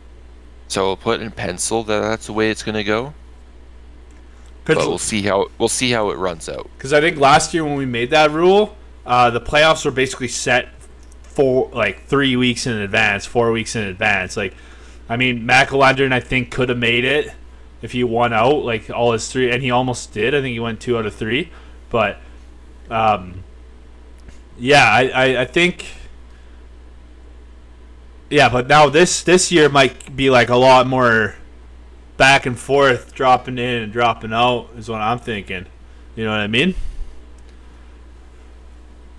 so 0.66 0.87
we'll 0.87 0.97
put 0.97 1.20
in 1.20 1.31
pencil 1.31 1.85
that 1.85 2.01
that's 2.01 2.26
the 2.26 2.33
way 2.33 2.51
it's 2.51 2.62
gonna 2.62 2.85
go. 2.85 3.12
But 4.64 4.79
we'll 4.79 4.97
see 4.97 5.20
how 5.20 5.49
we'll 5.59 5.68
see 5.68 5.91
how 5.91 6.09
it 6.09 6.16
runs 6.16 6.49
out. 6.49 6.70
Because 6.79 6.95
I 6.95 7.03
think 7.03 7.18
last 7.18 7.53
year 7.53 7.66
when 7.66 7.76
we 7.76 7.85
made 7.85 8.09
that 8.12 8.31
rule, 8.31 8.76
uh, 9.05 9.29
the 9.29 9.43
playoffs 9.43 9.85
were 9.85 9.91
basically 9.91 10.29
set 10.29 10.78
for 11.39 11.70
like 11.72 12.05
three 12.07 12.34
weeks 12.34 12.66
in 12.66 12.72
advance, 12.72 13.24
four 13.24 13.53
weeks 13.53 13.76
in 13.76 13.84
advance. 13.84 14.36
Like, 14.36 14.55
I 15.09 15.16
mean, 15.16 15.47
McElendon 15.47 16.12
I 16.12 16.18
think 16.18 16.51
could 16.51 16.68
have 16.68 16.78
made 16.78 17.05
it 17.05 17.32
if 17.80 17.93
he 17.93 18.03
won 18.03 18.32
out 18.32 18.64
like 18.64 18.91
all 18.91 19.12
his 19.12 19.30
three, 19.30 19.49
and 19.49 19.62
he 19.62 19.70
almost 19.70 20.12
did. 20.12 20.34
I 20.34 20.41
think 20.41 20.53
he 20.55 20.59
went 20.59 20.80
two 20.80 20.99
out 20.99 21.07
of 21.07 21.14
three, 21.14 21.53
but 21.91 22.18
um, 22.91 23.45
yeah, 24.59 24.82
I, 24.82 25.11
I, 25.11 25.41
I 25.43 25.45
think. 25.45 25.86
Yeah, 28.30 28.49
but 28.49 28.66
now 28.66 28.89
this 28.89 29.22
this 29.22 29.53
year 29.53 29.68
might 29.68 30.16
be 30.16 30.30
like 30.30 30.49
a 30.49 30.57
lot 30.57 30.89
more 30.89 31.36
back 32.16 32.47
and 32.47 32.59
forth, 32.59 33.14
dropping 33.14 33.59
in 33.59 33.82
and 33.84 33.93
dropping 33.93 34.32
out 34.32 34.70
is 34.76 34.89
what 34.89 35.01
I'm 35.01 35.20
thinking. 35.20 35.66
You 36.16 36.24
know 36.24 36.32
what 36.32 36.41
I 36.41 36.49
mean? 36.49 36.74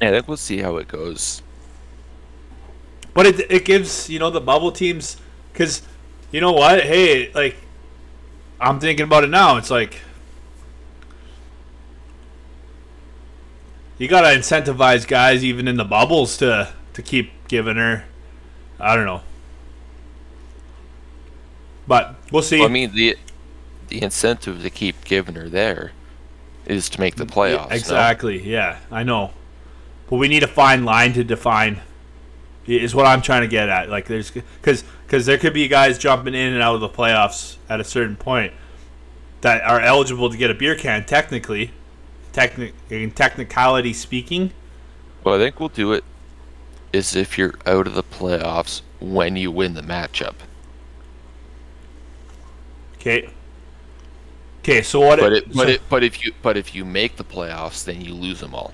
Yeah, 0.01 0.11
think 0.11 0.28
we'll 0.28 0.36
see 0.36 0.57
how 0.57 0.76
it 0.76 0.89
goes. 0.89 1.43
But 3.14 3.26
it 3.26 3.51
it 3.51 3.66
gives 3.66 4.10
you 4.10 4.20
know 4.20 4.30
the 4.30 4.41
bubble 4.41 4.72
teams 4.72 5.18
because 5.51 5.82
you 6.32 6.41
know 6.41 6.51
what? 6.51 6.84
Hey, 6.84 7.32
like 7.34 7.55
I'm 8.60 8.80
thinking 8.80 9.03
about 9.03 9.24
it 9.24 9.30
now. 9.30 9.57
It's 9.57 9.72
like 9.72 10.01
you 13.97 14.07
gotta 14.07 14.28
incentivize 14.28 15.07
guys 15.07 15.43
even 15.43 15.68
in 15.68 15.78
the 15.78 15.86
bubbles 15.86 16.38
to 16.38 16.74
to 16.93 17.01
keep 17.01 17.32
giving 17.47 17.76
her. 17.76 18.05
I 18.80 18.95
don't 18.95 19.05
know, 19.05 19.22
but 21.88 22.16
we'll 22.32 22.41
see. 22.43 22.60
Well, 22.60 22.70
I 22.70 22.72
mean 22.72 22.93
the 22.95 23.18
the 23.89 24.01
incentive 24.01 24.62
to 24.62 24.70
keep 24.70 25.03
giving 25.03 25.36
her 25.36 25.49
there 25.49 25.91
is 26.66 26.89
to 26.89 26.99
make 26.99 27.16
the 27.16 27.26
playoffs. 27.26 27.70
no? 27.70 27.76
Exactly. 27.76 28.41
Yeah, 28.41 28.78
I 28.91 29.03
know. 29.03 29.32
But 30.10 30.18
we 30.18 30.28
need 30.28 30.43
a 30.43 30.47
fine 30.47 30.86
line 30.86 31.14
to 31.14 31.24
define. 31.24 31.82
Is 32.78 32.93
what 32.93 33.07
I'm 33.07 33.22
trying 33.22 33.41
to 33.41 33.47
get 33.47 33.67
at. 33.67 33.89
Like, 33.89 34.07
there's 34.07 34.30
because 34.32 34.84
because 35.05 35.26
there 35.26 35.38
could 35.38 35.53
be 35.53 35.67
guys 35.67 35.97
jumping 35.97 36.36
in 36.36 36.53
and 36.53 36.61
out 36.61 36.76
of 36.76 36.82
the 36.82 36.89
playoffs 36.89 37.57
at 37.67 37.80
a 37.80 37.84
certain 37.84 38.15
point 38.15 38.53
that 39.41 39.63
are 39.63 39.80
eligible 39.80 40.30
to 40.30 40.38
get 40.38 40.51
a 40.51 40.53
beer 40.53 40.76
can. 40.76 41.05
Technically, 41.05 41.72
technic 42.32 42.74
in 42.89 43.11
technicality 43.11 43.93
speaking. 43.93 44.51
Well, 45.24 45.36
I 45.36 45.38
think 45.39 45.59
we'll 45.59 45.70
do 45.70 45.93
it 45.93 46.03
is 46.93 47.15
if 47.15 47.38
you're 47.38 47.53
out 47.65 47.88
of 47.88 47.93
the 47.93 48.03
playoffs 48.03 48.82
when 48.99 49.36
you 49.36 49.51
win 49.51 49.74
the 49.74 49.82
matchup. 49.82 50.36
Okay. 52.95 53.30
Okay. 54.59 54.82
So 54.82 54.99
what? 54.99 55.20
But 55.20 55.34
it, 55.34 55.47
but 55.47 55.55
so- 55.55 55.67
it, 55.74 55.82
but 55.89 56.03
if 56.03 56.24
you, 56.24 56.34
but 56.41 56.57
if 56.57 56.76
you 56.76 56.86
make 56.86 57.15
the 57.15 57.24
playoffs, 57.24 57.84
then 57.84 58.01
you 58.01 58.13
lose 58.13 58.39
them 58.39 58.53
all. 58.53 58.74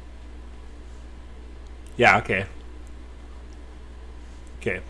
Yeah. 1.97 2.17
Okay. 2.17 2.45
Okay. 4.65 4.81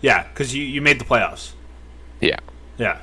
Yeah, 0.00 0.24
because 0.24 0.54
you 0.54 0.62
you 0.64 0.80
made 0.80 0.98
the 1.00 1.04
playoffs. 1.04 1.52
Yeah, 2.20 2.36
Yeah. 2.78 2.98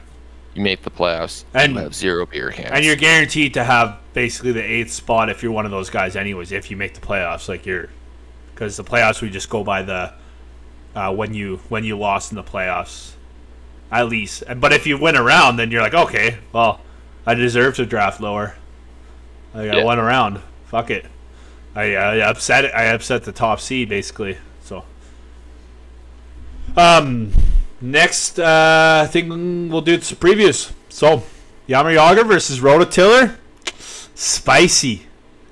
you 0.55 0.61
make 0.63 0.81
the 0.83 0.89
playoffs, 0.89 1.43
And- 1.53 1.73
you 1.73 1.79
have 1.79 1.93
zero 1.95 2.25
beer 2.25 2.51
cans. 2.51 2.69
And 2.71 2.83
you're 2.85 2.95
guaranteed 2.95 3.53
to 3.55 3.63
have 3.63 3.97
basically 4.13 4.51
the 4.51 4.63
eighth 4.63 4.91
spot 4.91 5.29
if 5.29 5.43
you're 5.43 5.51
one 5.51 5.65
of 5.65 5.71
those 5.71 5.89
guys, 5.89 6.15
anyways. 6.15 6.51
If 6.51 6.71
you 6.71 6.77
make 6.77 6.93
the 6.93 7.01
playoffs, 7.01 7.47
like 7.47 7.65
you're, 7.65 7.89
because 8.53 8.77
the 8.77 8.83
playoffs 8.83 9.21
we 9.21 9.29
just 9.29 9.49
go 9.49 9.63
by 9.63 9.81
the 9.83 10.13
uh, 10.95 11.11
when 11.13 11.33
you 11.33 11.59
when 11.69 11.83
you 11.83 11.97
lost 11.97 12.31
in 12.31 12.35
the 12.35 12.43
playoffs, 12.43 13.11
at 13.91 14.07
least. 14.07 14.43
But 14.57 14.73
if 14.73 14.85
you 14.87 14.97
win 14.97 15.15
a 15.15 15.23
round, 15.23 15.57
then 15.59 15.69
you're 15.71 15.81
like, 15.81 15.93
okay, 15.95 16.37
well, 16.53 16.81
I 17.25 17.33
deserve 17.35 17.75
to 17.77 17.85
draft 17.85 18.19
lower. 18.21 18.55
Like, 19.53 19.71
I 19.71 19.77
Yeah. 19.77 19.83
won 19.83 19.97
a 19.99 20.03
round. 20.03 20.41
Fuck 20.65 20.89
it. 20.91 21.05
I, 21.75 21.95
I 21.95 22.15
upset 22.29 22.65
it. 22.65 22.73
I 22.75 22.85
upset 22.85 23.23
the 23.23 23.31
top 23.31 23.59
seed 23.59 23.89
basically. 23.89 24.37
Um, 26.76 27.32
next 27.82 28.39
uh, 28.39 29.07
thing 29.11 29.69
we'll 29.69 29.82
do 29.82 29.99
some 30.01 30.17
previews. 30.17 30.71
So, 30.89 31.24
Yammer 31.67 31.91
Yager 31.91 32.24
versus 32.24 32.59
Rototiller. 32.59 33.36
Spicy. 34.15 35.07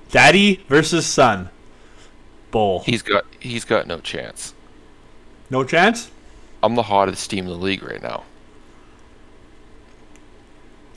Daddy 0.10 0.64
versus 0.68 1.06
son. 1.06 1.50
Bowl. 2.52 2.82
he's 2.82 3.02
got 3.02 3.26
he's 3.40 3.64
got 3.64 3.88
no 3.88 4.00
chance. 4.00 4.54
No 5.50 5.64
chance? 5.64 6.12
I'm 6.62 6.76
the 6.76 6.84
hottest 6.84 7.30
team 7.30 7.46
in 7.46 7.52
the 7.52 7.58
league 7.58 7.82
right 7.82 8.02
now. 8.02 8.24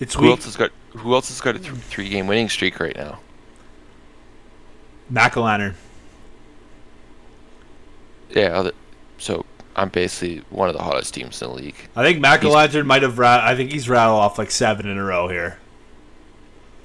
It's 0.01 0.15
Who 0.15 0.23
weak. 0.23 0.31
else 0.33 0.45
has 0.47 0.57
got 0.57 0.73
Who 0.97 1.15
else 1.15 1.29
has 1.29 1.41
got 1.41 1.55
a 1.55 1.61
th- 1.61 1.73
three 1.73 2.09
game 2.09 2.27
winning 2.27 2.49
streak 2.49 2.81
right 2.81 2.97
now? 2.97 3.21
Mac-O-Lantern. 5.11 5.75
Yeah, 8.31 8.59
other, 8.59 8.73
so 9.19 9.45
I'm 9.77 9.89
basically 9.89 10.45
one 10.51 10.69
of 10.69 10.77
the 10.77 10.83
hottest 10.83 11.15
teams 11.15 11.41
in 11.43 11.49
the 11.49 11.55
league. 11.55 11.75
I 11.97 12.05
think 12.05 12.21
Mac-O-Lantern 12.21 12.87
might 12.87 13.03
have. 13.03 13.19
Rat- 13.19 13.43
I 13.43 13.57
think 13.57 13.73
he's 13.73 13.89
rattled 13.89 14.21
off 14.21 14.39
like 14.39 14.51
seven 14.51 14.87
in 14.87 14.99
a 14.99 15.05
row 15.05 15.29
here. 15.29 15.59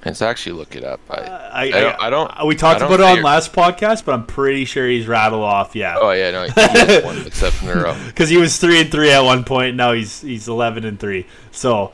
Let's 0.04 0.22
actually 0.22 0.52
look 0.52 0.74
it 0.76 0.82
up. 0.82 0.98
I, 1.10 1.14
I, 1.20 1.62
I 1.62 1.70
don't. 1.70 2.02
I 2.04 2.10
don't 2.10 2.40
uh, 2.42 2.46
we 2.46 2.54
talked 2.56 2.80
don't 2.80 2.92
about 2.92 3.00
it 3.16 3.18
on 3.18 3.22
last 3.22 3.52
podcast, 3.52 4.04
but 4.06 4.14
I'm 4.14 4.24
pretty 4.26 4.64
sure 4.64 4.88
he's 4.88 5.06
rattled 5.06 5.42
off. 5.42 5.76
Yeah. 5.76 5.96
Oh 6.00 6.10
yeah, 6.12 6.30
no, 6.30 6.44
he 6.44 7.00
one 7.06 7.18
except 7.26 7.62
in 7.62 7.68
a 7.68 7.74
row. 7.74 7.94
because 8.06 8.30
he 8.30 8.38
was 8.38 8.56
three 8.56 8.80
and 8.80 8.90
three 8.90 9.10
at 9.10 9.20
one 9.20 9.44
point. 9.44 9.76
Now 9.76 9.92
he's 9.92 10.22
he's 10.22 10.48
eleven 10.48 10.84
and 10.86 10.98
three. 10.98 11.26
So, 11.52 11.92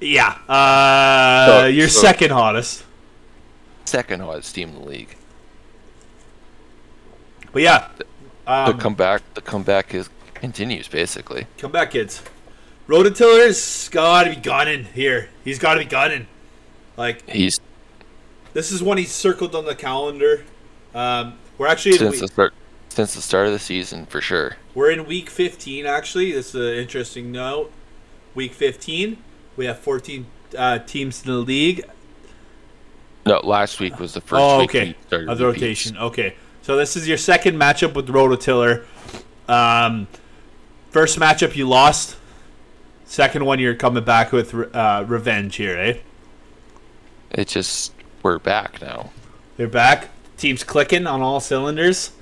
yeah, 0.00 0.38
uh, 0.48 1.46
So- 1.46 1.66
you're 1.66 1.88
so- 1.88 2.00
second 2.00 2.30
hottest. 2.30 2.84
Second 3.86 4.20
hottest 4.20 4.54
team 4.54 4.68
in 4.70 4.74
the 4.76 4.88
league. 4.88 5.16
But 7.52 7.62
yeah, 7.62 7.88
The 7.96 8.06
um, 8.46 8.78
comeback. 8.78 9.22
The 9.34 9.40
comeback 9.40 9.94
is 9.94 10.08
continues 10.42 10.88
basically. 10.88 11.46
come 11.56 11.70
back, 11.70 11.92
kids. 11.92 12.20
Rototiller's 12.88 13.88
got 13.90 14.24
to 14.24 14.30
be 14.30 14.36
gunning 14.36 14.84
here. 14.84 15.28
He's 15.44 15.60
got 15.60 15.74
to 15.74 15.80
be 15.80 15.86
gunning. 15.86 16.26
Like 16.96 17.28
He's 17.30 17.60
this 18.52 18.72
is 18.72 18.82
when 18.82 18.98
he's 18.98 19.12
circled 19.12 19.54
on 19.54 19.64
the 19.64 19.76
calendar. 19.76 20.44
Um, 20.94 21.38
we're 21.56 21.68
actually 21.68 21.92
since 21.92 22.12
week, 22.12 22.20
the 22.20 22.28
start 22.28 22.54
since 22.88 23.14
the 23.14 23.22
start 23.22 23.46
of 23.46 23.52
the 23.52 23.60
season 23.60 24.04
for 24.04 24.20
sure. 24.20 24.56
we're 24.74 24.90
in 24.90 25.06
week 25.06 25.30
15. 25.30 25.86
Actually, 25.86 26.32
this 26.32 26.54
is 26.54 26.60
an 26.60 26.74
interesting 26.74 27.30
note. 27.30 27.72
Week 28.34 28.52
15, 28.52 29.18
we 29.56 29.66
have 29.66 29.78
14 29.78 30.26
uh, 30.58 30.78
teams 30.80 31.24
in 31.24 31.30
the 31.30 31.38
league. 31.38 31.84
No, 33.24 33.38
last 33.44 33.78
week 33.78 34.00
was 34.00 34.12
the 34.12 34.20
first 34.20 34.42
oh, 34.42 34.58
week 34.58 34.70
okay. 34.70 34.96
Of 35.12 35.38
the 35.38 35.46
rotation. 35.46 35.96
Okay. 35.96 36.34
So 36.62 36.76
this 36.76 36.96
is 36.96 37.06
your 37.06 37.18
second 37.18 37.56
matchup 37.56 37.94
with 37.94 38.08
Rototiller. 38.08 38.84
Um, 39.48 40.08
first 40.92 41.18
matchup 41.18 41.56
you 41.56 41.68
lost. 41.68 42.16
Second 43.04 43.44
one 43.44 43.58
you're 43.58 43.74
coming 43.74 44.04
back 44.04 44.30
with 44.30 44.54
uh, 44.54 45.04
revenge 45.06 45.56
here, 45.56 45.76
eh? 45.76 45.98
It 47.32 47.48
just 47.48 47.92
we're 48.22 48.38
back 48.38 48.80
now. 48.80 49.10
They're 49.56 49.68
back. 49.68 50.10
Team's 50.36 50.62
clicking 50.62 51.06
on 51.06 51.20
all 51.20 51.40
cylinders. 51.40 52.12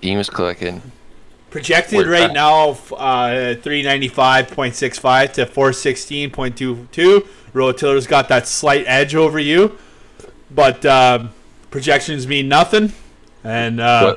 Team 0.00 0.18
is 0.18 0.28
clicking. 0.28 0.82
Projected 1.50 1.98
We're 1.98 2.10
right 2.10 2.28
back. 2.28 2.32
now, 2.32 2.70
uh, 2.70 3.54
395.65 3.56 5.32
to 5.34 5.46
416.22. 5.46 7.28
Rotiller's 7.52 8.06
got 8.06 8.28
that 8.28 8.48
slight 8.48 8.84
edge 8.86 9.14
over 9.14 9.38
you, 9.38 9.78
but 10.50 10.84
um, 10.86 11.30
projections 11.70 12.26
mean 12.26 12.48
nothing. 12.48 12.92
And 13.44 13.80
uh, 13.80 14.16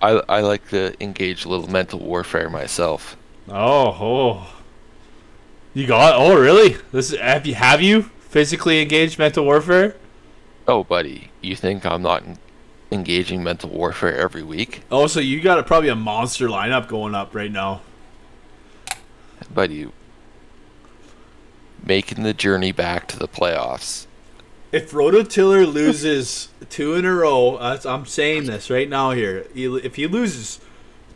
I 0.00 0.22
I 0.28 0.40
like 0.40 0.68
to 0.70 0.94
engage 1.02 1.44
a 1.44 1.48
little 1.48 1.68
mental 1.68 1.98
warfare 1.98 2.48
myself. 2.48 3.16
Oh, 3.48 3.96
oh. 4.00 4.54
You 5.74 5.86
got? 5.86 6.14
Oh, 6.16 6.38
really? 6.38 6.76
This 6.92 7.12
is, 7.12 7.18
have 7.18 7.46
you 7.46 7.54
have 7.54 7.80
you 7.80 8.02
physically 8.02 8.82
engaged 8.82 9.18
mental 9.18 9.44
warfare? 9.44 9.96
Oh, 10.66 10.84
buddy, 10.84 11.30
you 11.40 11.56
think 11.56 11.86
I'm 11.86 12.02
not 12.02 12.24
en- 12.24 12.38
engaging 12.90 13.42
mental 13.42 13.70
warfare 13.70 14.16
every 14.16 14.42
week? 14.42 14.82
Oh, 14.90 15.06
so 15.06 15.20
you 15.20 15.40
got 15.40 15.58
a, 15.58 15.62
probably 15.62 15.88
a 15.88 15.96
monster 15.96 16.48
lineup 16.48 16.88
going 16.88 17.14
up 17.14 17.34
right 17.34 17.50
now. 17.50 17.82
Buddy, 19.52 19.88
making 21.84 22.22
the 22.22 22.34
journey 22.34 22.72
back 22.72 23.08
to 23.08 23.18
the 23.18 23.28
playoffs. 23.28 24.06
If 24.72 24.92
Rototiller 24.92 25.70
loses 25.70 26.48
two 26.68 26.94
in 26.94 27.04
a 27.04 27.12
row, 27.12 27.58
that's, 27.58 27.84
I'm 27.84 28.06
saying 28.06 28.44
this 28.46 28.70
right 28.70 28.88
now 28.88 29.10
here. 29.10 29.46
If 29.54 29.96
he 29.96 30.06
loses 30.06 30.60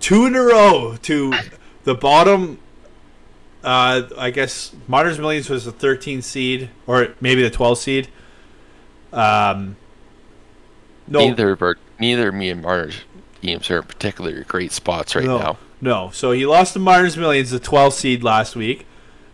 two 0.00 0.26
in 0.26 0.34
a 0.34 0.42
row 0.42 0.96
to 1.02 1.34
the 1.84 1.94
bottom, 1.94 2.58
uh, 3.62 4.02
I 4.18 4.30
guess 4.30 4.74
Marner's 4.88 5.18
Millions 5.18 5.48
was 5.48 5.64
the 5.64 5.72
13 5.72 6.22
seed, 6.22 6.70
or 6.86 7.14
maybe 7.20 7.42
the 7.42 7.50
12 7.50 7.78
seed. 7.78 8.08
Um, 9.12 9.76
no, 11.06 11.20
Neither 11.20 11.52
of 11.52 11.62
our, 11.62 11.76
neither 11.98 12.32
me 12.32 12.50
and 12.50 12.62
Marner's 12.62 13.02
teams 13.40 13.70
are 13.70 13.78
in 13.78 13.84
particularly 13.84 14.42
great 14.44 14.72
spots 14.72 15.14
right 15.14 15.24
no, 15.24 15.38
now. 15.38 15.58
No. 15.80 16.10
So 16.12 16.32
he 16.32 16.46
lost 16.46 16.72
to 16.72 16.78
Marner's 16.78 17.16
Millions, 17.16 17.50
the 17.50 17.60
12 17.60 17.94
seed 17.94 18.24
last 18.24 18.56
week. 18.56 18.86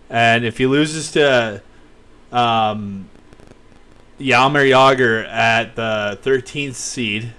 And 0.09 0.45
if 0.45 0.59
he 0.59 0.67
loses 0.67 1.13
to 1.13 1.63
um, 2.33 3.09
Yalmer 4.19 4.69
Yager 4.69 5.25
at 5.25 5.77
the 5.77 6.19
13th 6.23 6.75
seed, 6.75 7.33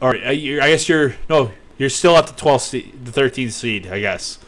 or 0.00 0.16
uh, 0.16 0.30
I 0.30 0.36
guess 0.36 0.88
you're, 0.88 1.16
no, 1.28 1.50
you're 1.82 1.90
still 1.90 2.16
at 2.16 2.28
the 2.28 2.32
12th 2.32 2.60
seed, 2.60 3.04
the 3.04 3.10
13th 3.10 3.52
seed, 3.52 3.86
I 3.88 4.00
guess. 4.00 4.38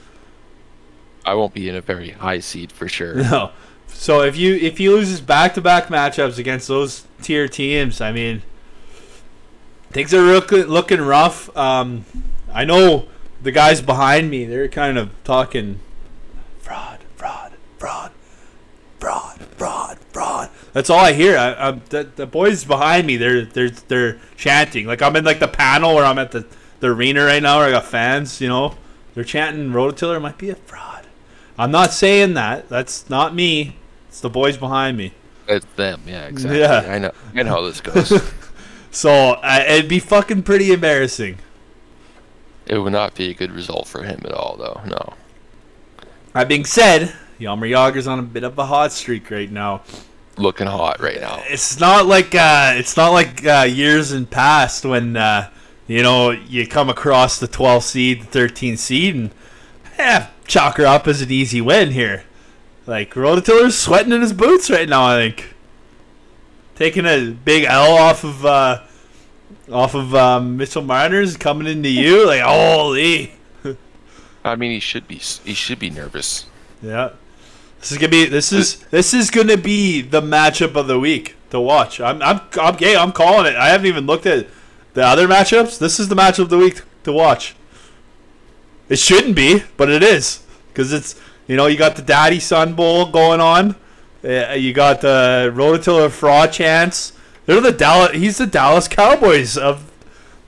I 1.26 1.34
won't 1.34 1.52
be 1.52 1.68
in 1.68 1.74
a 1.74 1.80
very 1.80 2.10
high 2.10 2.38
seed 2.40 2.72
for 2.72 2.88
sure. 2.88 3.14
No. 3.22 3.50
So 3.88 4.22
if 4.22 4.36
you 4.36 4.56
if 4.56 4.78
he 4.78 4.88
loses 4.88 5.20
back 5.20 5.54
to 5.54 5.60
back 5.60 5.86
matchups 5.86 6.36
against 6.36 6.66
those 6.66 7.06
tier 7.22 7.46
teams, 7.46 8.00
I 8.00 8.10
mean, 8.10 8.42
things 9.90 10.12
are 10.12 10.20
looking 10.20 10.64
looking 10.64 11.00
rough. 11.00 11.54
Um, 11.56 12.04
I 12.52 12.64
know 12.64 13.06
the 13.40 13.52
guys 13.52 13.80
behind 13.80 14.30
me; 14.30 14.46
they're 14.46 14.68
kind 14.68 14.98
of 14.98 15.10
talking 15.22 15.78
fraud, 16.58 16.98
fraud, 17.14 17.52
fraud, 17.78 18.10
fraud, 18.98 19.38
fraud, 19.56 19.98
fraud. 20.12 20.50
That's 20.72 20.90
all 20.90 21.00
I 21.00 21.12
hear. 21.12 21.38
I, 21.38 21.68
I, 21.68 21.70
the, 21.70 22.10
the 22.16 22.26
boys 22.26 22.64
behind 22.64 23.06
me, 23.06 23.16
they're 23.16 23.44
they're 23.44 23.70
they're 23.70 24.20
chanting. 24.36 24.86
Like 24.86 25.02
I'm 25.02 25.14
in 25.14 25.24
like 25.24 25.38
the 25.38 25.48
panel 25.48 25.92
or 25.92 26.04
I'm 26.04 26.18
at 26.18 26.32
the 26.32 26.44
the 26.84 26.90
arena 26.90 27.24
right 27.24 27.42
now, 27.42 27.58
where 27.58 27.68
I 27.68 27.70
got 27.70 27.86
fans. 27.86 28.40
You 28.40 28.48
know, 28.48 28.74
they're 29.14 29.24
chanting 29.24 29.70
"Rototiller 29.70 30.20
might 30.20 30.38
be 30.38 30.50
a 30.50 30.54
fraud." 30.54 31.06
I'm 31.58 31.70
not 31.70 31.92
saying 31.92 32.34
that. 32.34 32.68
That's 32.68 33.08
not 33.08 33.34
me. 33.34 33.76
It's 34.08 34.20
the 34.20 34.28
boys 34.28 34.56
behind 34.56 34.96
me. 34.96 35.12
It's 35.48 35.66
them, 35.76 36.02
yeah, 36.06 36.26
exactly. 36.26 36.60
Yeah. 36.60 36.84
I 36.88 36.98
know. 36.98 37.12
I 37.34 37.42
know 37.42 37.50
how 37.50 37.62
this 37.62 37.80
goes. 37.80 38.12
So 38.90 39.32
uh, 39.32 39.64
it'd 39.66 39.88
be 39.88 39.98
fucking 39.98 40.44
pretty 40.44 40.72
embarrassing. 40.72 41.38
it 42.64 42.78
would 42.78 42.92
not 42.92 43.16
be 43.16 43.30
a 43.30 43.34
good 43.34 43.50
result 43.50 43.88
for 43.88 44.04
him 44.04 44.20
at 44.24 44.30
all, 44.30 44.56
though. 44.56 44.80
No. 44.86 45.14
That 46.32 46.46
being 46.46 46.64
said, 46.64 47.12
Yalmer 47.40 47.68
Yager's 47.68 48.06
on 48.06 48.20
a 48.20 48.22
bit 48.22 48.44
of 48.44 48.56
a 48.56 48.66
hot 48.66 48.92
streak 48.92 49.32
right 49.32 49.50
now. 49.50 49.82
Looking 50.36 50.68
hot 50.68 51.00
right 51.00 51.20
now. 51.20 51.42
It's 51.46 51.80
not 51.80 52.06
like 52.06 52.36
uh, 52.36 52.74
it's 52.76 52.96
not 52.96 53.08
like 53.08 53.44
uh, 53.44 53.66
years 53.68 54.12
in 54.12 54.26
past 54.26 54.84
when 54.84 55.16
uh, 55.16 55.50
you 55.86 56.02
know 56.02 56.30
you 56.30 56.66
come 56.66 56.88
across 56.88 57.38
the 57.38 57.48
12th 57.48 57.82
seed, 57.82 58.22
the 58.22 58.38
13th 58.38 58.78
seed, 58.78 59.14
and 59.14 59.30
eh, 59.98 60.26
chalk 60.46 60.76
her 60.76 60.86
up 60.86 61.06
as 61.06 61.20
an 61.20 61.30
easy 61.30 61.60
win 61.60 61.90
here. 61.90 62.24
Like 62.86 63.14
Rototiller's 63.14 63.78
sweating 63.78 64.12
in 64.12 64.20
his 64.20 64.32
boots 64.32 64.70
right 64.70 64.88
now. 64.88 65.06
I 65.06 65.30
think 65.30 65.54
taking 66.74 67.06
a 67.06 67.30
big 67.30 67.64
L 67.64 67.96
off 67.96 68.24
of 68.24 68.44
uh, 68.44 68.82
off 69.70 69.94
of 69.94 70.14
um, 70.14 70.56
Mitchell 70.56 70.82
Marners 70.82 71.36
coming 71.36 71.66
into 71.66 71.88
you 71.88 72.26
like 72.26 72.42
holy. 72.42 73.32
I 74.44 74.56
mean, 74.56 74.72
he 74.72 74.80
should 74.80 75.08
be. 75.08 75.16
He 75.16 75.54
should 75.54 75.78
be 75.78 75.88
nervous. 75.88 76.46
Yeah. 76.82 77.10
This 77.80 77.92
is 77.92 77.98
gonna 77.98 78.10
be 78.10 78.26
this 78.26 78.52
is 78.52 78.78
this 78.90 79.14
is 79.14 79.30
gonna 79.30 79.56
be 79.56 80.00
the 80.02 80.20
matchup 80.20 80.74
of 80.74 80.86
the 80.86 80.98
week 80.98 81.36
to 81.50 81.60
watch. 81.60 82.00
I'm 82.00 82.20
I'm 82.22 82.40
I'm 82.60 82.76
gay, 82.76 82.96
I'm 82.96 83.12
calling 83.12 83.46
it. 83.46 83.56
I 83.56 83.68
haven't 83.68 83.86
even 83.86 84.06
looked 84.06 84.26
at 84.26 84.46
the 84.94 85.04
other 85.04 85.28
matchups. 85.28 85.78
This 85.78 86.00
is 86.00 86.08
the 86.08 86.14
matchup 86.14 86.44
of 86.44 86.50
the 86.50 86.58
week 86.58 86.82
to 87.04 87.12
watch. 87.12 87.54
It 88.88 88.98
shouldn't 88.98 89.36
be, 89.36 89.62
but 89.76 89.90
it 89.90 90.02
is. 90.02 90.42
Because 90.68 90.92
it's 90.92 91.20
you 91.46 91.56
know, 91.56 91.66
you 91.66 91.76
got 91.76 91.96
the 91.96 92.02
Daddy 92.02 92.40
Son 92.40 92.74
Bowl 92.74 93.06
going 93.10 93.40
on. 93.40 93.76
Uh, 94.24 94.54
you 94.54 94.72
got 94.72 95.02
the 95.02 95.52
Rototiller 95.54 96.10
fraud 96.10 96.52
chance. 96.52 97.12
They're 97.46 97.60
the 97.60 97.72
Dallas 97.72 98.16
he's 98.16 98.38
the 98.38 98.46
Dallas 98.46 98.88
Cowboys 98.88 99.58
of 99.58 99.90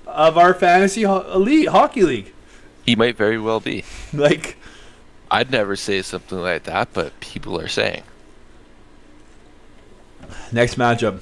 of 0.06 0.38
our 0.38 0.54
fantasy 0.54 1.02
ho- 1.02 1.30
elite 1.32 1.68
hockey 1.68 2.02
league. 2.02 2.32
He 2.86 2.96
might 2.96 3.16
very 3.16 3.38
well 3.38 3.60
be. 3.60 3.84
Like 4.12 4.56
I'd 5.30 5.50
never 5.50 5.76
say 5.76 6.00
something 6.02 6.38
like 6.38 6.62
that, 6.64 6.88
but 6.94 7.18
people 7.20 7.60
are 7.60 7.68
saying. 7.68 8.02
Next 10.52 10.76
matchup. 10.76 11.20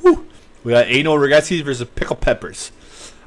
Whew. 0.00 0.26
We 0.66 0.72
got 0.72 0.88
Ano 0.88 1.14
Regretsies 1.14 1.62
versus 1.62 1.86
Pickle 1.94 2.16
Peppers. 2.16 2.72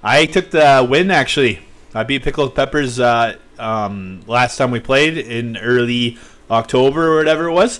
I 0.03 0.25
took 0.25 0.51
the 0.51 0.85
win 0.89 1.09
actually. 1.09 1.61
I 1.95 2.03
beat 2.03 2.21
Pickle 2.21 2.49
Peppers 2.49 2.99
uh, 2.99 3.37
um, 3.57 4.23
last 4.27 4.57
time 4.57 4.71
we 4.71 4.81
played 4.81 5.17
in 5.17 5.55
early 5.55 6.17
October 6.51 7.13
or 7.13 7.15
whatever 7.15 7.45
it 7.45 7.53
was. 7.53 7.79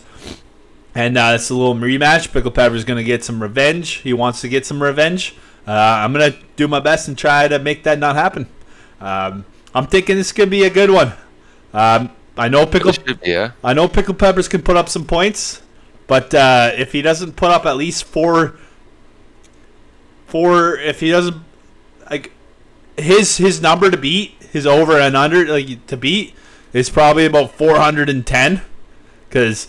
And 0.96 1.18
uh, 1.18 1.34
it's 1.36 1.50
a 1.50 1.56
little 1.56 1.76
rematch. 1.76 2.32
Pickle 2.32 2.52
Pepper's 2.52 2.86
going 2.86 3.00
to 3.00 3.04
get 3.04 3.26
some 3.26 3.44
revenge. 3.44 3.96
He 3.96 4.14
wants 4.14 4.40
to 4.42 4.48
get 4.48 4.66
some 4.66 4.82
revenge. 4.82 5.36
Uh, 5.68 5.74
I'm 5.74 6.14
going 6.14 6.32
to 6.32 6.40
do 6.56 6.70
my 6.70 6.80
best 6.80 7.10
and 7.10 7.18
try 7.18 7.50
to 7.50 7.60
make 7.60 7.84
that 7.84 8.00
not 8.00 8.16
happen. 8.16 8.48
Um, 9.02 9.44
I'm 9.76 9.88
thinking 9.88 10.16
this 10.16 10.32
could 10.32 10.50
be 10.50 10.64
a 10.64 10.70
good 10.70 10.90
one. 10.90 11.12
Um, 11.74 12.12
I 12.38 12.48
know 12.48 12.66
Pickle 12.66 12.94
yeah. 13.26 13.52
I 13.62 13.74
know 13.74 13.90
Pickle 13.90 14.14
Peppers 14.14 14.48
can 14.48 14.62
put 14.62 14.78
up 14.78 14.88
some 14.88 15.04
points, 15.04 15.62
but 16.08 16.34
uh, 16.34 16.72
if 16.78 16.94
he 16.94 17.02
doesn't 17.02 17.36
put 17.36 17.52
up 17.52 17.66
at 17.66 17.76
least 17.76 18.06
four, 18.06 18.58
four, 20.30 20.78
if 20.78 21.00
he 21.00 21.12
doesn't, 21.12 21.38
like, 22.10 22.32
his 22.98 23.38
his 23.38 23.62
number 23.62 23.90
to 23.90 23.98
beat, 23.98 24.36
his 24.52 24.66
over 24.66 25.00
and 25.00 25.16
under 25.16 25.46
like 25.46 25.86
to 25.88 25.98
beat 25.98 26.36
is 26.74 26.90
probably 26.90 27.26
about 27.26 27.52
four 27.52 27.78
hundred 27.78 28.10
and 28.10 28.26
ten, 28.26 28.62
because, 29.28 29.68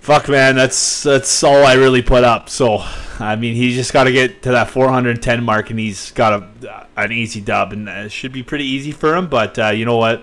fuck 0.00 0.28
man, 0.28 0.56
that's 0.56 1.02
that's 1.02 1.42
all 1.42 1.64
I 1.64 1.74
really 1.74 2.02
put 2.02 2.24
up. 2.24 2.48
So, 2.48 2.84
I 3.18 3.36
mean, 3.36 3.54
he's 3.54 3.74
just 3.74 3.92
got 3.92 4.04
to 4.04 4.12
get 4.12 4.42
to 4.42 4.50
that 4.52 4.70
four 4.70 4.88
hundred 4.88 5.10
and 5.16 5.22
ten 5.22 5.42
mark, 5.44 5.70
and 5.70 5.78
he's 5.78 6.10
got 6.12 6.32
a 6.32 6.86
an 6.96 7.12
easy 7.12 7.40
dub, 7.40 7.72
and 7.72 7.88
it 7.88 8.12
should 8.12 8.32
be 8.32 8.42
pretty 8.42 8.64
easy 8.64 8.92
for 8.92 9.16
him. 9.16 9.28
But 9.28 9.58
uh, 9.58 9.68
you 9.68 9.84
know 9.84 9.96
what? 9.96 10.22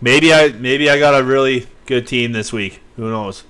Maybe 0.00 0.32
I 0.32 0.48
maybe 0.48 0.90
I 0.90 0.98
got 0.98 1.18
a 1.18 1.24
really 1.24 1.66
good 1.86 2.06
team 2.06 2.32
this 2.32 2.52
week. 2.52 2.80
Who 2.96 3.10
knows? 3.10 3.44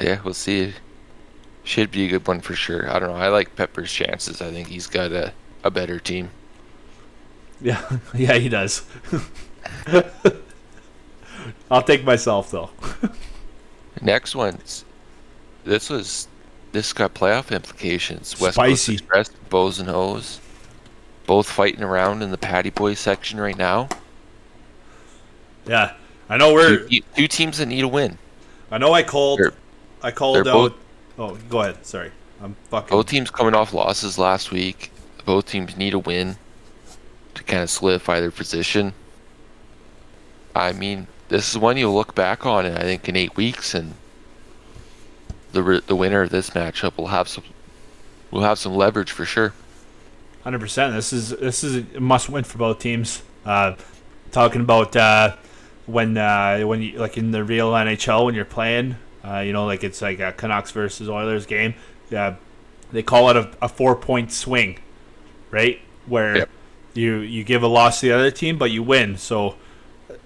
Yeah, 0.00 0.20
we'll 0.24 0.34
see. 0.34 0.74
Should 1.72 1.90
be 1.90 2.04
a 2.04 2.08
good 2.10 2.28
one 2.28 2.42
for 2.42 2.54
sure. 2.54 2.90
I 2.90 2.98
don't 2.98 3.08
know. 3.08 3.16
I 3.16 3.28
like 3.28 3.56
Pepper's 3.56 3.90
chances. 3.90 4.42
I 4.42 4.50
think 4.50 4.68
he's 4.68 4.86
got 4.86 5.10
a, 5.10 5.32
a 5.64 5.70
better 5.70 5.98
team. 5.98 6.28
Yeah, 7.64 7.98
yeah, 8.12 8.34
he 8.38 8.48
does. 8.48 8.82
I'll 11.70 11.82
take 11.84 12.02
myself 12.04 12.50
though. 12.50 12.70
Next 14.02 14.34
one's 14.34 14.84
this 15.64 15.88
was 15.88 16.26
this 16.72 16.92
got 16.92 17.14
playoff 17.14 17.54
implications. 17.54 18.40
West 18.40 18.54
Spicy. 18.56 18.70
Coast 18.72 18.88
Express, 19.02 19.28
Bows 19.48 19.78
and 19.78 19.88
Hoes, 19.88 20.40
both 21.26 21.48
fighting 21.48 21.84
around 21.84 22.22
in 22.22 22.32
the 22.32 22.36
Patty 22.38 22.70
Boy 22.70 22.94
section 22.94 23.40
right 23.40 23.56
now. 23.56 23.88
Yeah, 25.64 25.94
I 26.28 26.36
know 26.36 26.52
we're. 26.52 26.88
Two, 26.88 27.00
two 27.16 27.28
teams 27.28 27.58
that 27.58 27.66
need 27.66 27.84
a 27.84 27.88
win. 27.88 28.18
I 28.72 28.78
know 28.78 28.92
I 28.92 29.04
called. 29.04 29.38
They're- 29.38 29.54
I 30.02 30.10
called 30.10 30.38
out. 30.38 30.44
both- 30.46 30.74
Oh, 31.22 31.38
go 31.48 31.60
ahead. 31.60 31.86
Sorry, 31.86 32.10
I'm 32.40 32.56
fucking. 32.68 32.90
Both 32.90 33.06
teams 33.06 33.30
coming 33.30 33.54
off 33.54 33.72
losses 33.72 34.18
last 34.18 34.50
week. 34.50 34.90
Both 35.24 35.46
teams 35.46 35.76
need 35.76 35.94
a 35.94 35.98
win 36.00 36.36
to 37.34 37.44
kind 37.44 37.62
of 37.62 37.70
solidify 37.70 38.18
their 38.18 38.32
position. 38.32 38.92
I 40.54 40.72
mean, 40.72 41.06
this 41.28 41.48
is 41.48 41.56
one 41.56 41.76
you'll 41.76 41.94
look 41.94 42.16
back 42.16 42.44
on, 42.44 42.66
and 42.66 42.76
I 42.76 42.82
think, 42.82 43.08
in 43.08 43.14
eight 43.14 43.36
weeks, 43.36 43.72
and 43.72 43.94
the 45.52 45.80
the 45.86 45.94
winner 45.94 46.22
of 46.22 46.30
this 46.30 46.50
matchup 46.50 46.96
will 46.96 47.06
have 47.06 47.28
some 47.28 47.44
will 48.32 48.42
have 48.42 48.58
some 48.58 48.74
leverage 48.74 49.12
for 49.12 49.24
sure. 49.24 49.52
Hundred 50.42 50.58
percent. 50.58 50.92
This 50.92 51.12
is 51.12 51.30
this 51.30 51.62
is 51.62 51.84
a 51.94 52.00
must 52.00 52.28
win 52.28 52.42
for 52.42 52.58
both 52.58 52.80
teams. 52.80 53.22
Uh, 53.46 53.76
talking 54.32 54.62
about 54.62 54.96
uh, 54.96 55.36
when 55.86 56.18
uh, 56.18 56.62
when 56.62 56.82
you 56.82 56.98
like 56.98 57.16
in 57.16 57.30
the 57.30 57.44
real 57.44 57.70
NHL 57.70 58.26
when 58.26 58.34
you're 58.34 58.44
playing, 58.44 58.96
uh, 59.24 59.38
you 59.40 59.52
know, 59.52 59.66
like 59.66 59.84
it's 59.84 60.02
like 60.02 60.20
a 60.20 60.32
Canucks 60.32 60.70
versus 60.70 61.08
Oilers 61.08 61.46
game. 61.46 61.74
Yeah, 62.10 62.36
they 62.92 63.02
call 63.02 63.30
it 63.30 63.36
a, 63.36 63.50
a 63.62 63.68
four 63.68 63.96
point 63.96 64.32
swing, 64.32 64.78
right? 65.50 65.80
Where 66.06 66.38
Yep. 66.38 66.50
you 66.94 67.16
you 67.18 67.44
give 67.44 67.62
a 67.62 67.68
loss 67.68 68.00
to 68.00 68.08
the 68.08 68.12
other 68.12 68.30
team, 68.30 68.58
but 68.58 68.70
you 68.70 68.82
win. 68.82 69.16
So 69.16 69.56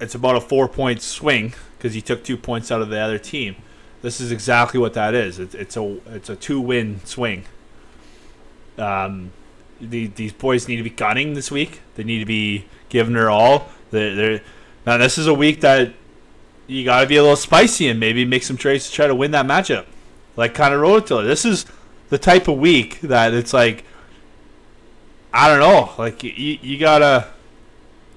it's 0.00 0.14
about 0.14 0.36
a 0.36 0.40
four 0.40 0.68
point 0.68 1.02
swing 1.02 1.54
because 1.76 1.94
you 1.94 2.02
took 2.02 2.24
two 2.24 2.36
points 2.36 2.70
out 2.72 2.80
of 2.82 2.88
the 2.88 2.98
other 2.98 3.18
team. 3.18 3.56
This 4.02 4.20
is 4.20 4.30
exactly 4.32 4.78
what 4.78 4.94
that 4.94 5.14
is. 5.14 5.38
It's, 5.38 5.54
it's 5.54 5.76
a 5.76 5.98
it's 6.14 6.28
a 6.30 6.36
two 6.36 6.60
win 6.60 7.00
swing. 7.04 7.44
Um, 8.78 9.32
the, 9.80 10.06
these 10.08 10.32
boys 10.32 10.68
need 10.68 10.76
to 10.76 10.82
be 10.82 10.90
gunning 10.90 11.34
this 11.34 11.50
week. 11.50 11.80
They 11.94 12.04
need 12.04 12.20
to 12.20 12.26
be 12.26 12.66
giving 12.88 13.14
their 13.14 13.30
all. 13.30 13.68
They're, 13.90 14.14
they're, 14.14 14.40
now 14.86 14.96
this 14.98 15.18
is 15.18 15.26
a 15.26 15.34
week 15.34 15.60
that 15.60 15.94
you 16.66 16.84
got 16.84 17.00
to 17.00 17.06
be 17.06 17.16
a 17.16 17.22
little 17.22 17.36
spicy 17.36 17.88
and 17.88 18.00
maybe 18.00 18.24
make 18.24 18.42
some 18.42 18.56
trades 18.56 18.88
to 18.88 18.92
try 18.92 19.06
to 19.06 19.14
win 19.14 19.30
that 19.32 19.46
matchup. 19.46 19.86
Like 20.36 20.54
kind 20.54 20.74
of 20.74 20.80
Rototiller. 20.80 21.24
This 21.24 21.44
is 21.44 21.66
the 22.08 22.18
type 22.18 22.48
of 22.48 22.58
week 22.58 23.00
that 23.00 23.34
it's 23.34 23.52
like, 23.52 23.84
I 25.32 25.48
don't 25.48 25.60
know. 25.60 25.92
Like 25.98 26.22
you, 26.22 26.58
you 26.60 26.78
gotta 26.78 27.28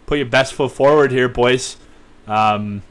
put 0.06 0.18
your 0.18 0.28
best 0.28 0.54
foot 0.54 0.72
forward 0.72 1.12
here, 1.12 1.30
boys. 1.30 1.78
Um, 2.28 2.82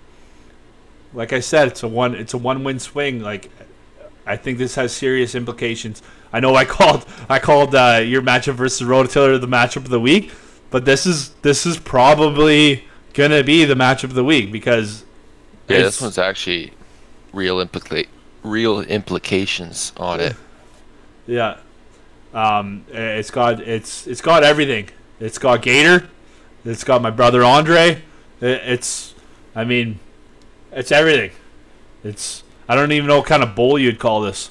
like 1.13 1.33
I 1.33 1.41
said, 1.41 1.69
it's 1.69 1.83
a 1.83 1.89
one 1.89 2.15
it's 2.15 2.35
a 2.35 2.39
one 2.39 2.65
win 2.65 2.79
swing. 2.79 3.21
Like 3.21 3.51
I 4.27 4.37
think 4.37 4.59
this 4.59 4.75
has 4.75 4.93
serious 4.93 5.35
implications. 5.35 6.03
I 6.33 6.41
know 6.41 6.55
I 6.55 6.65
called 6.67 7.07
I 7.29 7.39
called 7.39 7.75
uh, 7.75 8.03
your 8.05 8.23
matchup 8.23 8.55
versus 8.55 8.87
Rototiller 8.87 9.41
the 9.41 9.49
matchup 9.49 9.77
of 9.77 9.89
the 9.89 10.01
week, 10.01 10.31
but 10.71 10.85
this 10.85 11.07
is 11.07 11.31
this 11.43 11.67
is 11.67 11.79
probably 11.79 12.85
gonna 13.15 13.43
be 13.43 13.65
the 13.65 13.75
matchup 13.75 14.05
of 14.05 14.15
the 14.15 14.25
week 14.25 14.53
because 14.53 15.05
Yeah, 15.69 15.79
this 15.83 16.01
one's 16.01 16.19
actually 16.19 16.73
real 17.33 17.65
implica- 17.65 18.09
real 18.43 18.81
implications 18.81 19.93
on 19.97 20.21
it. 20.21 20.37
Yeah. 21.27 21.59
Um, 22.35 22.85
it's 22.91 23.31
got 23.31 23.61
it's 23.61 24.07
it's 24.07 24.21
got 24.21 24.45
everything. 24.45 24.89
It's 25.21 25.39
got 25.39 25.63
Gator. 25.63 26.09
It's 26.65 26.85
got 26.85 27.03
my 27.03 27.11
brother 27.11 27.43
Andre. 27.45 28.03
It, 28.41 28.61
it's 28.65 29.15
I 29.55 29.65
mean, 29.65 29.99
it's 30.73 30.93
everything. 30.93 31.31
It's 32.05 32.43
I 32.69 32.75
don't 32.75 32.93
even 32.93 33.09
know 33.09 33.19
what 33.19 33.27
kind 33.27 33.43
of 33.43 33.55
bowl 33.55 33.79
you'd 33.79 33.99
call 33.99 34.21
this, 34.21 34.51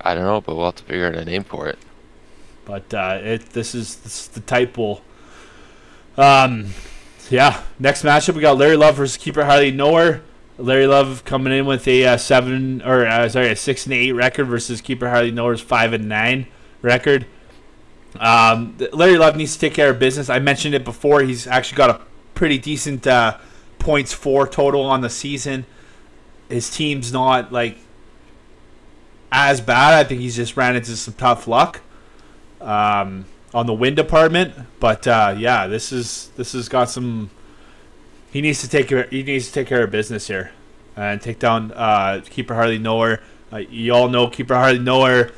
I 0.00 0.14
don't 0.14 0.24
know, 0.24 0.40
but 0.40 0.56
we'll 0.56 0.66
have 0.66 0.76
to 0.76 0.82
figure 0.84 1.06
out 1.06 1.14
a 1.14 1.24
name 1.24 1.44
for 1.44 1.68
it. 1.68 1.78
but 2.64 2.92
uh, 2.94 3.18
it 3.22 3.50
this 3.50 3.74
is 3.74 3.96
this 3.96 4.22
is 4.22 4.28
the 4.28 4.40
type 4.40 4.74
bowl. 4.74 5.02
Um, 6.16 6.70
yeah. 7.30 7.62
Next 7.78 8.02
matchup 8.02 8.34
we 8.34 8.40
got 8.40 8.58
Larry 8.58 8.76
Love 8.76 8.96
versus 8.96 9.16
Keeper 9.16 9.44
Harley 9.44 9.70
Nowhere. 9.70 10.22
Larry 10.58 10.86
Love 10.86 11.24
coming 11.24 11.52
in 11.52 11.64
with 11.64 11.88
a 11.88 12.04
uh, 12.04 12.16
seven 12.16 12.82
or 12.82 13.06
uh, 13.06 13.28
sorry 13.28 13.50
a 13.50 13.56
six 13.56 13.86
and 13.86 13.94
eight 13.94 14.12
record 14.12 14.46
versus 14.46 14.80
Keeper 14.80 15.08
Harley 15.08 15.30
Nowhere's 15.30 15.60
five 15.60 15.92
and 15.92 16.08
nine 16.08 16.46
record. 16.82 17.26
Um, 18.18 18.76
Larry 18.92 19.16
Love 19.16 19.36
needs 19.36 19.54
to 19.54 19.60
take 19.60 19.74
care 19.74 19.90
of 19.90 19.98
business. 19.98 20.28
I 20.28 20.38
mentioned 20.38 20.74
it 20.74 20.84
before. 20.84 21.22
He's 21.22 21.46
actually 21.46 21.76
got 21.76 21.90
a 21.90 22.00
pretty 22.34 22.58
decent 22.58 23.06
uh, 23.06 23.38
points 23.78 24.12
four 24.12 24.46
total 24.46 24.82
on 24.82 25.00
the 25.00 25.10
season. 25.10 25.64
His 26.48 26.68
team's 26.68 27.12
not 27.12 27.52
like 27.52 27.78
as 29.32 29.60
bad. 29.60 29.94
I 29.94 30.06
think 30.06 30.20
he's 30.20 30.36
just 30.36 30.56
ran 30.56 30.76
into 30.76 30.96
some 30.96 31.14
tough 31.14 31.46
luck 31.46 31.80
um, 32.60 33.24
on 33.52 33.66
the 33.66 33.74
win 33.74 33.94
department. 33.94 34.54
But 34.78 35.06
uh, 35.06 35.34
yeah, 35.36 35.66
this 35.66 35.92
is 35.92 36.30
this 36.36 36.52
has 36.52 36.68
got 36.68 36.90
some. 36.90 37.30
He 38.32 38.40
needs 38.40 38.60
to 38.60 38.68
take 38.68 38.88
care. 38.88 39.04
He 39.04 39.22
needs 39.22 39.46
to 39.46 39.52
take 39.52 39.66
care 39.66 39.82
of 39.82 39.90
business 39.90 40.28
here, 40.28 40.52
and 40.96 41.20
take 41.20 41.38
down 41.38 41.72
uh, 41.72 42.22
keeper 42.28 42.54
Harley 42.54 42.78
Nowhere. 42.78 43.22
Uh, 43.52 43.58
you 43.58 43.92
all 43.92 44.08
know 44.08 44.28
keeper 44.28 44.54
Harley 44.54 44.78
Nowhere. 44.78 45.32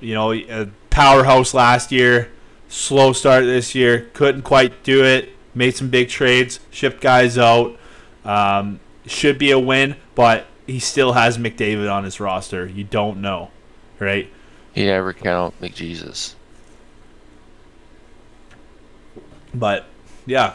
You 0.00 0.14
know, 0.14 0.70
powerhouse 0.90 1.54
last 1.54 1.92
year. 1.92 2.30
Slow 2.68 3.12
start 3.12 3.44
this 3.44 3.74
year. 3.74 4.08
Couldn't 4.14 4.42
quite 4.42 4.82
do 4.82 5.04
it. 5.04 5.30
Made 5.54 5.74
some 5.74 5.88
big 5.88 6.08
trades. 6.08 6.60
Shipped 6.70 7.00
guys 7.00 7.36
out. 7.36 7.76
Um, 8.24 8.80
should 9.06 9.38
be 9.38 9.50
a 9.50 9.58
win, 9.58 9.96
but 10.14 10.46
he 10.66 10.78
still 10.78 11.14
has 11.14 11.36
McDavid 11.36 11.90
on 11.92 12.04
his 12.04 12.20
roster. 12.20 12.66
You 12.66 12.84
don't 12.84 13.20
know, 13.20 13.50
right? 13.98 14.30
You 14.74 14.86
never 14.86 15.12
count 15.12 15.60
McJesus. 15.60 16.34
But 19.54 19.86
yeah, 20.26 20.54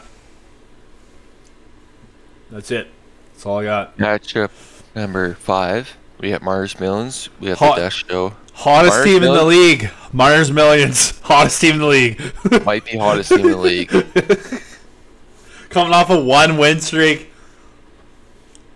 that's 2.50 2.70
it. 2.70 2.88
That's 3.32 3.46
all 3.46 3.58
I 3.58 3.64
got. 3.64 3.96
Matchup 3.98 4.50
number 4.94 5.34
five. 5.34 5.96
We 6.18 6.30
have 6.30 6.42
Marner's 6.42 6.78
Millions. 6.80 7.28
We 7.40 7.48
have 7.48 7.58
Hot- 7.58 7.76
the 7.76 7.82
Dust 7.82 8.08
Show. 8.08 8.34
Hottest 8.54 8.94
Mars 8.94 9.04
team 9.04 9.22
in 9.22 9.34
the 9.34 9.44
league. 9.44 9.90
Marner's 10.12 10.50
Millions. 10.50 11.18
Hottest 11.22 11.60
team 11.60 11.74
in 11.74 11.80
the 11.80 11.86
league. 11.86 12.22
Might 12.64 12.86
be 12.86 12.96
hottest 12.96 13.28
team 13.30 13.40
in 13.40 13.50
the 13.50 13.56
league. 13.58 13.88
Coming 15.68 15.92
off 15.92 16.08
a 16.08 16.18
one 16.18 16.56
win 16.56 16.80
streak. 16.80 17.30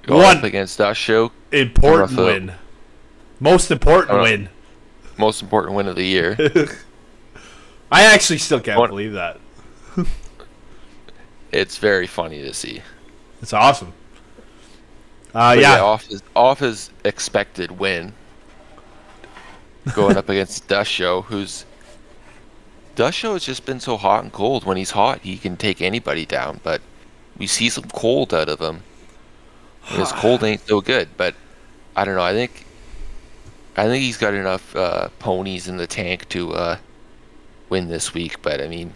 Going 0.03 0.23
One. 0.23 0.37
up 0.39 0.45
against 0.45 0.77
Dust 0.77 1.01
Show. 1.01 1.33
Important 1.53 2.19
win. 2.19 2.53
Most 3.39 3.71
important 3.71 4.21
win. 4.21 4.49
Most 5.17 5.41
important 5.41 5.75
win 5.77 5.87
of 5.87 5.97
the 5.97 6.05
year. 6.05 6.37
I 7.91 8.05
actually 8.05 8.39
still 8.39 8.61
can't 8.61 8.87
believe 8.89 9.13
that. 9.13 9.41
it's 11.53 11.79
very 11.79 12.07
funny 12.07 12.43
to 12.43 12.53
see. 12.55 12.83
It's 13.43 13.53
awesome. 13.53 13.95
Uh, 15.35 15.55
But 15.55 15.59
yeah. 15.61 15.79
off 15.79 16.07
his 16.07 16.23
off 16.35 16.59
his 16.61 16.91
expected 17.05 17.73
win. 17.73 18.15
Going 19.93 20.17
up 20.17 20.29
against 20.31 20.69
Dust 20.69 20.91
Show, 20.91 21.23
who's 21.23 21.67
Dust 22.95 23.19
Show 23.19 23.33
has 23.33 23.45
just 23.45 23.65
been 23.65 23.81
so 23.81 23.97
hot 23.97 24.23
and 24.23 24.33
cold. 24.33 24.65
When 24.65 24.77
he's 24.77 24.93
hot, 24.93 25.23
he 25.23 25.39
can 25.39 25.57
take 25.57 25.81
anybody 25.81 26.25
down. 26.27 26.61
But 26.63 26.83
we 27.37 27.47
see 27.47 27.69
some 27.69 27.85
cold 27.91 28.33
out 28.35 28.49
of 28.49 28.61
him. 28.61 28.85
And 29.91 30.01
his 30.01 30.13
cold 30.13 30.43
ain't 30.45 30.67
so 30.67 30.81
good. 30.81 31.09
But 31.17 31.35
I 31.97 32.05
don't 32.05 32.17
know. 32.17 32.23
I 32.23 32.33
think 32.33 32.67
I 33.77 33.87
think 33.87 34.03
he's 34.03 34.17
got 34.19 34.35
enough 34.35 34.75
uh, 34.77 35.09
ponies 35.19 35.69
in 35.69 35.77
the 35.77 35.87
tank 35.87 36.29
to 36.31 36.53
uh, 36.55 36.79
win 37.69 37.89
this 37.89 38.15
week. 38.15 38.43
But 38.43 38.61
I 38.61 38.69
mean, 38.69 38.95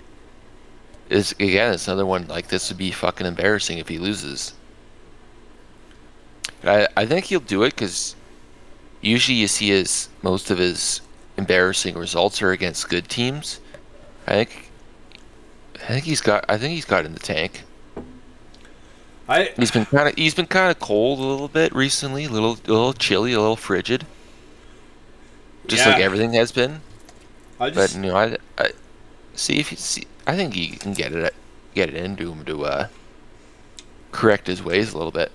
is 1.09 1.33
again, 1.33 1.75
it's 1.75 1.89
another 1.89 2.07
one 2.07 2.27
like 2.29 2.49
this 2.49 2.69
would 2.71 2.79
be 2.79 2.91
fucking 2.91 3.27
embarrassing 3.27 3.79
if 3.79 3.89
he 3.89 3.99
loses. 3.99 4.55
I 6.65 6.89
I 6.97 7.07
think 7.07 7.27
he'll 7.27 7.41
do 7.41 7.63
it 7.63 7.71
because 7.75 8.17
usually 9.01 9.39
you 9.39 9.49
see 9.49 9.69
his 9.69 10.09
most 10.23 10.51
of 10.51 10.59
his 10.59 11.01
embarrassing 11.37 11.97
results 11.97 12.43
are 12.43 12.53
against 12.53 12.89
good 12.89 13.09
teams. 13.09 13.61
I 14.27 14.33
think 14.35 14.73
I 15.77 15.87
think 15.87 16.05
he's 16.05 16.21
got 16.21 16.45
I 16.49 16.59
think 16.59 16.75
he's 16.75 16.85
got 16.85 17.05
in 17.07 17.15
the 17.15 17.21
tank. 17.21 17.65
I 19.29 19.53
He's 19.57 19.71
been 19.71 19.87
kind 19.87 20.09
of 20.09 20.15
he's 20.17 20.35
been 20.35 20.47
kind 20.47 20.71
of 20.71 20.79
cold 20.79 21.19
a 21.19 21.23
little 21.23 21.49
bit 21.49 21.75
recently, 21.75 22.25
a 22.25 22.31
little 22.31 22.53
a 22.53 22.73
little 22.73 22.93
chilly, 22.95 23.33
a 23.33 23.41
little 23.41 23.57
frigid. 23.57 24.07
Just 25.67 25.87
like 25.87 25.99
everything 25.99 26.33
has 26.35 26.53
been. 26.53 26.83
I 27.59 27.71
But 27.73 27.91
just 27.91 27.97
you 27.97 28.03
know, 28.03 28.17
I, 28.17 28.37
I 28.59 28.71
see 29.35 29.59
if 29.61 29.69
he 29.71 29.77
see. 29.77 30.05
I 30.27 30.37
think 30.37 30.55
he 30.55 30.68
can 30.68 30.93
get 30.93 31.12
it 31.12 31.35
get 31.75 31.89
it 31.89 31.97
into 31.97 32.33
him 32.33 32.45
to 32.45 32.64
uh, 32.64 32.89
correct 34.12 34.47
his 34.47 34.62
ways 34.62 34.93
a 34.93 34.97
little 34.97 35.12
bit. 35.12 35.33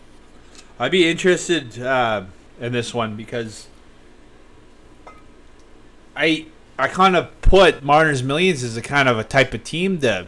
I'd 0.79 0.91
be 0.91 1.09
interested 1.09 1.81
uh, 1.81 2.25
in 2.59 2.71
this 2.71 2.93
one 2.93 3.15
because 3.15 3.67
I 6.15 6.47
I 6.77 6.87
kind 6.87 7.15
of 7.15 7.41
put 7.41 7.83
Marner's 7.83 8.23
Millions 8.23 8.63
as 8.63 8.77
a 8.77 8.81
kind 8.81 9.09
of 9.09 9.19
a 9.19 9.23
type 9.23 9.53
of 9.53 9.63
team 9.63 9.99
to 9.99 10.27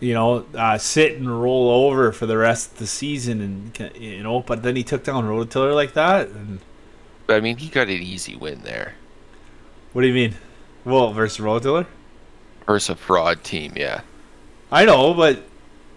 you 0.00 0.14
know 0.14 0.46
uh, 0.54 0.78
sit 0.78 1.16
and 1.16 1.40
roll 1.40 1.70
over 1.70 2.12
for 2.12 2.26
the 2.26 2.36
rest 2.36 2.72
of 2.72 2.78
the 2.78 2.86
season 2.86 3.40
and 3.40 3.94
you 3.94 4.22
know 4.22 4.40
but 4.40 4.62
then 4.64 4.74
he 4.74 4.82
took 4.82 5.04
down 5.04 5.24
Rototiller 5.24 5.74
like 5.74 5.94
that 5.94 6.28
and 6.28 6.58
I 7.28 7.40
mean, 7.40 7.56
he 7.56 7.68
got 7.68 7.86
an 7.86 7.94
easy 7.94 8.34
win 8.34 8.62
there 8.62 8.94
what 9.92 10.02
do 10.02 10.08
you 10.08 10.14
mean? 10.14 10.34
Well, 10.84 11.12
versus 11.12 11.44
Rototiller? 11.44 11.86
Versus 12.66 12.98
fraud 12.98 13.44
team. 13.44 13.72
Yeah. 13.76 14.02
I 14.70 14.84
know, 14.84 15.14
but 15.14 15.42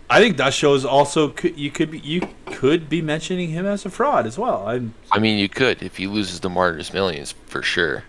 I 0.09 0.19
think 0.19 0.37
that 0.37 0.53
shows 0.53 0.85
also 0.85 1.29
could, 1.29 1.57
you 1.57 1.71
could 1.71 1.91
be 1.91 1.99
you 1.99 2.27
could 2.45 2.89
be 2.89 3.01
mentioning 3.01 3.49
him 3.49 3.65
as 3.65 3.85
a 3.85 3.89
fraud 3.89 4.27
as 4.27 4.37
well. 4.37 4.67
I'm 4.67 4.93
I 5.11 5.19
mean, 5.19 5.37
you 5.37 5.49
could 5.49 5.81
if 5.81 5.97
he 5.97 6.07
loses 6.07 6.41
the 6.41 6.49
Marner's 6.49 6.93
Millions 6.93 7.33
for 7.47 7.63
sure. 7.63 8.03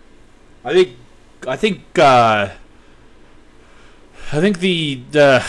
I 0.65 0.73
think 0.73 0.97
I 1.47 1.57
think 1.57 1.99
uh, 1.99 2.51
I 4.33 4.41
think 4.41 4.59
the 4.59 5.03
the 5.13 5.45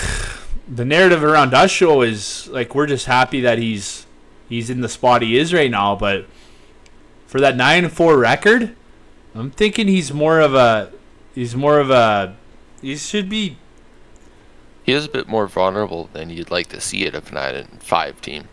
the 0.67 0.85
narrative 0.85 1.23
around 1.23 1.53
us 1.53 1.71
show 1.71 2.01
is 2.01 2.47
like 2.47 2.75
we're 2.75 2.87
just 2.87 3.07
happy 3.07 3.41
that 3.41 3.57
he's 3.57 4.05
he's 4.47 4.69
in 4.69 4.81
the 4.81 4.89
spot 4.89 5.21
he 5.21 5.37
is 5.37 5.53
right 5.53 5.71
now, 5.71 5.95
but 5.95 6.27
for 7.25 7.41
that 7.41 7.57
nine 7.57 7.83
and 7.83 7.93
four 7.93 8.17
record, 8.17 8.75
I'm 9.35 9.51
thinking 9.51 9.87
he's 9.87 10.13
more 10.13 10.39
of 10.39 10.53
a 10.53 10.91
he's 11.35 11.55
more 11.55 11.79
of 11.79 11.89
a 11.89 12.37
he 12.91 12.95
should 12.97 13.29
be 13.29 13.57
He 14.83 14.93
is 14.93 15.05
a 15.05 15.09
bit 15.09 15.27
more 15.27 15.47
vulnerable 15.47 16.09
than 16.13 16.29
you'd 16.29 16.51
like 16.51 16.67
to 16.69 16.79
see 16.81 17.03
it 17.05 17.13
a 17.15 17.33
nine 17.33 17.55
and 17.55 17.81
five 17.83 18.21
team. 18.21 18.47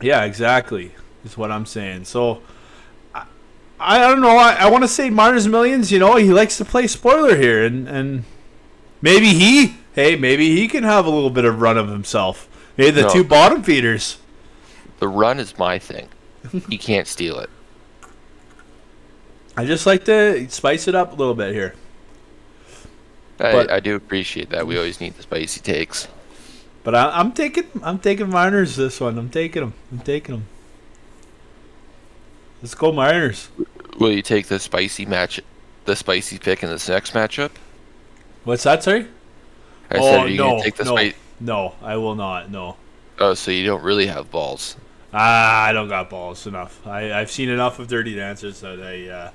yeah 0.00 0.24
exactly 0.24 0.92
is 1.24 1.36
what 1.36 1.50
I'm 1.50 1.66
saying. 1.66 2.04
So. 2.06 2.42
I- 3.14 3.26
I 3.82 3.98
don't 3.98 4.20
know. 4.20 4.36
I, 4.36 4.52
I 4.54 4.66
want 4.70 4.84
to 4.84 4.88
say 4.88 5.08
Marner's 5.08 5.48
Millions. 5.48 5.90
You 5.90 5.98
know, 6.00 6.16
he 6.16 6.30
likes 6.32 6.58
to 6.58 6.66
play 6.66 6.86
spoiler 6.86 7.34
here, 7.36 7.64
and 7.64 7.88
and 7.88 8.24
maybe 9.00 9.28
he, 9.32 9.76
hey, 9.94 10.16
maybe 10.16 10.54
he 10.54 10.68
can 10.68 10.84
have 10.84 11.06
a 11.06 11.10
little 11.10 11.30
bit 11.30 11.46
of 11.46 11.62
run 11.62 11.78
of 11.78 11.88
himself. 11.88 12.46
Maybe 12.76 12.90
the 12.90 13.02
No. 13.02 13.08
two 13.12 13.24
bottom 13.24 13.62
feeders. 13.62 14.18
The 14.98 15.08
run 15.08 15.38
is 15.40 15.56
my 15.56 15.78
thing. 15.78 16.08
he 16.68 16.76
can't 16.76 17.06
steal 17.06 17.38
it. 17.38 17.48
I 19.56 19.64
just 19.64 19.86
like 19.86 20.04
to 20.04 20.46
spice 20.50 20.86
it 20.86 20.94
up 20.94 21.12
a 21.12 21.16
little 21.16 21.34
bit 21.34 21.54
here. 21.54 21.74
I, 23.40 23.52
But- 23.52 23.70
I 23.70 23.80
do 23.80 23.96
appreciate 23.96 24.50
that. 24.50 24.66
We 24.66 24.76
always 24.76 25.00
need 25.00 25.14
the 25.16 25.22
spicy 25.22 25.60
takes. 25.60 26.08
But 26.82 26.94
I, 26.94 27.10
I'm 27.18 27.32
taking 27.32 27.64
I'm 27.82 27.98
taking 27.98 28.30
Mariners 28.30 28.76
this 28.76 29.00
one. 29.00 29.18
I'm 29.18 29.28
taking 29.30 29.60
them. 29.62 29.74
I'm 29.92 29.98
taking 29.98 30.36
them. 30.36 30.46
Let's 32.62 32.74
go 32.74 32.92
Mariners. 32.92 33.48
Will 33.98 34.12
you 34.12 34.22
take 34.22 34.46
the 34.46 34.58
spicy 34.58 35.04
match, 35.04 35.40
the 35.84 35.96
spicy 35.96 36.38
pick 36.38 36.62
in 36.62 36.70
this 36.70 36.88
next 36.88 37.12
matchup? 37.12 37.50
What's 38.44 38.62
that, 38.64 38.82
sorry? 38.82 39.06
I 39.90 39.98
oh 39.98 40.02
said, 40.02 40.20
are 40.20 40.28
you 40.28 40.38
no, 40.38 40.50
gonna 40.50 40.62
take 40.62 40.76
the 40.76 40.84
no, 40.84 40.96
spicy? 40.96 41.16
no, 41.40 41.74
I 41.82 41.96
will 41.96 42.14
not. 42.14 42.50
No. 42.50 42.76
Oh, 43.18 43.34
so 43.34 43.50
you 43.50 43.66
don't 43.66 43.82
really 43.82 44.06
have 44.06 44.30
balls. 44.30 44.76
Ah, 45.12 45.64
I 45.64 45.72
don't 45.72 45.88
got 45.88 46.08
balls 46.08 46.46
enough. 46.46 46.86
I 46.86 47.12
I've 47.12 47.30
seen 47.30 47.50
enough 47.50 47.78
of 47.78 47.88
Dirty 47.88 48.14
Dancers 48.14 48.60
that 48.60 48.80
I. 48.80 49.08
Uh... 49.08 49.30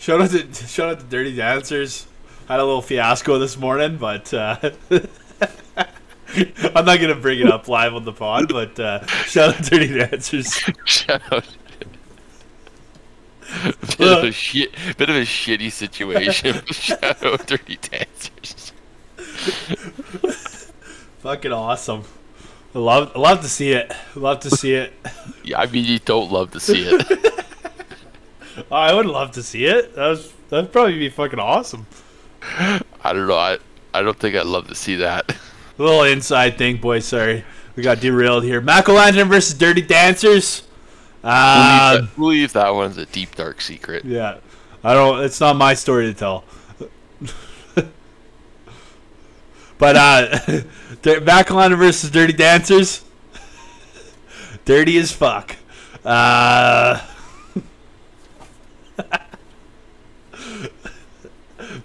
Shout 0.00 0.22
out 0.22 0.30
to 0.30 0.54
shout 0.66 0.88
out 0.88 0.98
to 1.00 1.04
Dirty 1.04 1.36
Dancers. 1.36 2.06
Had 2.48 2.58
a 2.58 2.64
little 2.64 2.82
fiasco 2.82 3.38
this 3.38 3.56
morning, 3.56 3.98
but 3.98 4.32
uh... 4.34 4.56
I'm 6.74 6.84
not 6.86 7.00
gonna 7.00 7.14
bring 7.14 7.40
it 7.40 7.48
up 7.48 7.68
live 7.68 7.94
on 7.94 8.04
the 8.04 8.12
pod. 8.12 8.48
But 8.48 8.80
uh, 8.80 9.04
shout 9.06 9.54
out 9.54 9.64
to 9.64 9.70
Dirty 9.70 9.98
Dancers. 9.98 10.54
Shout 10.84 11.20
out. 11.30 11.44
bit 13.98 14.00
of 14.00 14.24
a 14.24 14.32
shit, 14.32 14.72
bit 14.96 15.10
of 15.10 15.16
a 15.16 15.22
shitty 15.22 15.70
situation. 15.70 16.64
Shout 16.66 17.04
out 17.04 17.46
to 17.46 17.56
Dirty 17.58 17.78
Dancers. 17.82 18.72
Fucking 21.18 21.52
awesome. 21.52 22.04
I 22.74 22.78
love 22.78 23.12
I 23.14 23.18
love 23.18 23.42
to 23.42 23.48
see 23.48 23.72
it. 23.72 23.92
Love 24.14 24.40
to 24.40 24.50
see 24.50 24.74
it. 24.74 24.94
Yeah, 25.44 25.60
I 25.60 25.66
mean 25.66 25.84
you 25.84 25.98
don't 25.98 26.32
love 26.32 26.52
to 26.52 26.60
see 26.60 26.84
it. 26.88 27.39
I 28.70 28.94
would 28.94 29.06
love 29.06 29.32
to 29.32 29.42
see 29.42 29.64
it. 29.66 29.94
That 29.94 30.08
was 30.08 30.32
that'd 30.48 30.72
probably 30.72 30.98
be 30.98 31.08
fucking 31.08 31.38
awesome. 31.38 31.86
I 32.42 32.80
don't 33.12 33.26
know. 33.28 33.36
I 33.36 33.58
I 33.94 34.02
don't 34.02 34.18
think 34.18 34.34
I'd 34.36 34.46
love 34.46 34.68
to 34.68 34.74
see 34.74 34.96
that. 34.96 35.30
A 35.78 35.82
little 35.82 36.02
inside 36.04 36.58
thing, 36.58 36.76
boys. 36.76 37.06
Sorry, 37.06 37.44
we 37.74 37.82
got 37.82 38.00
derailed 38.00 38.44
here. 38.44 38.60
Mac-O-Lantern 38.60 39.28
versus 39.28 39.54
Dirty 39.54 39.80
Dancers. 39.82 40.62
We'll 41.22 41.32
Uh, 41.32 41.92
leave, 41.92 42.02
that, 42.02 42.18
we'll 42.18 42.28
leave 42.30 42.52
that 42.52 42.74
one's 42.74 42.98
a 42.98 43.06
deep 43.06 43.34
dark 43.34 43.60
secret. 43.62 44.04
yeah, 44.04 44.38
I 44.84 44.92
don't. 44.94 45.24
It's 45.24 45.40
not 45.40 45.56
my 45.56 45.72
story 45.74 46.06
to 46.12 46.14
tell. 46.14 46.44
but 49.78 49.96
uh, 49.96 50.38
Mac-O-Lantern 51.22 51.78
versus 51.78 52.10
Dirty 52.10 52.32
Dancers. 52.34 53.02
Dirty 54.66 54.98
as 54.98 55.10
fuck. 55.12 55.56
Uh. 56.04 57.00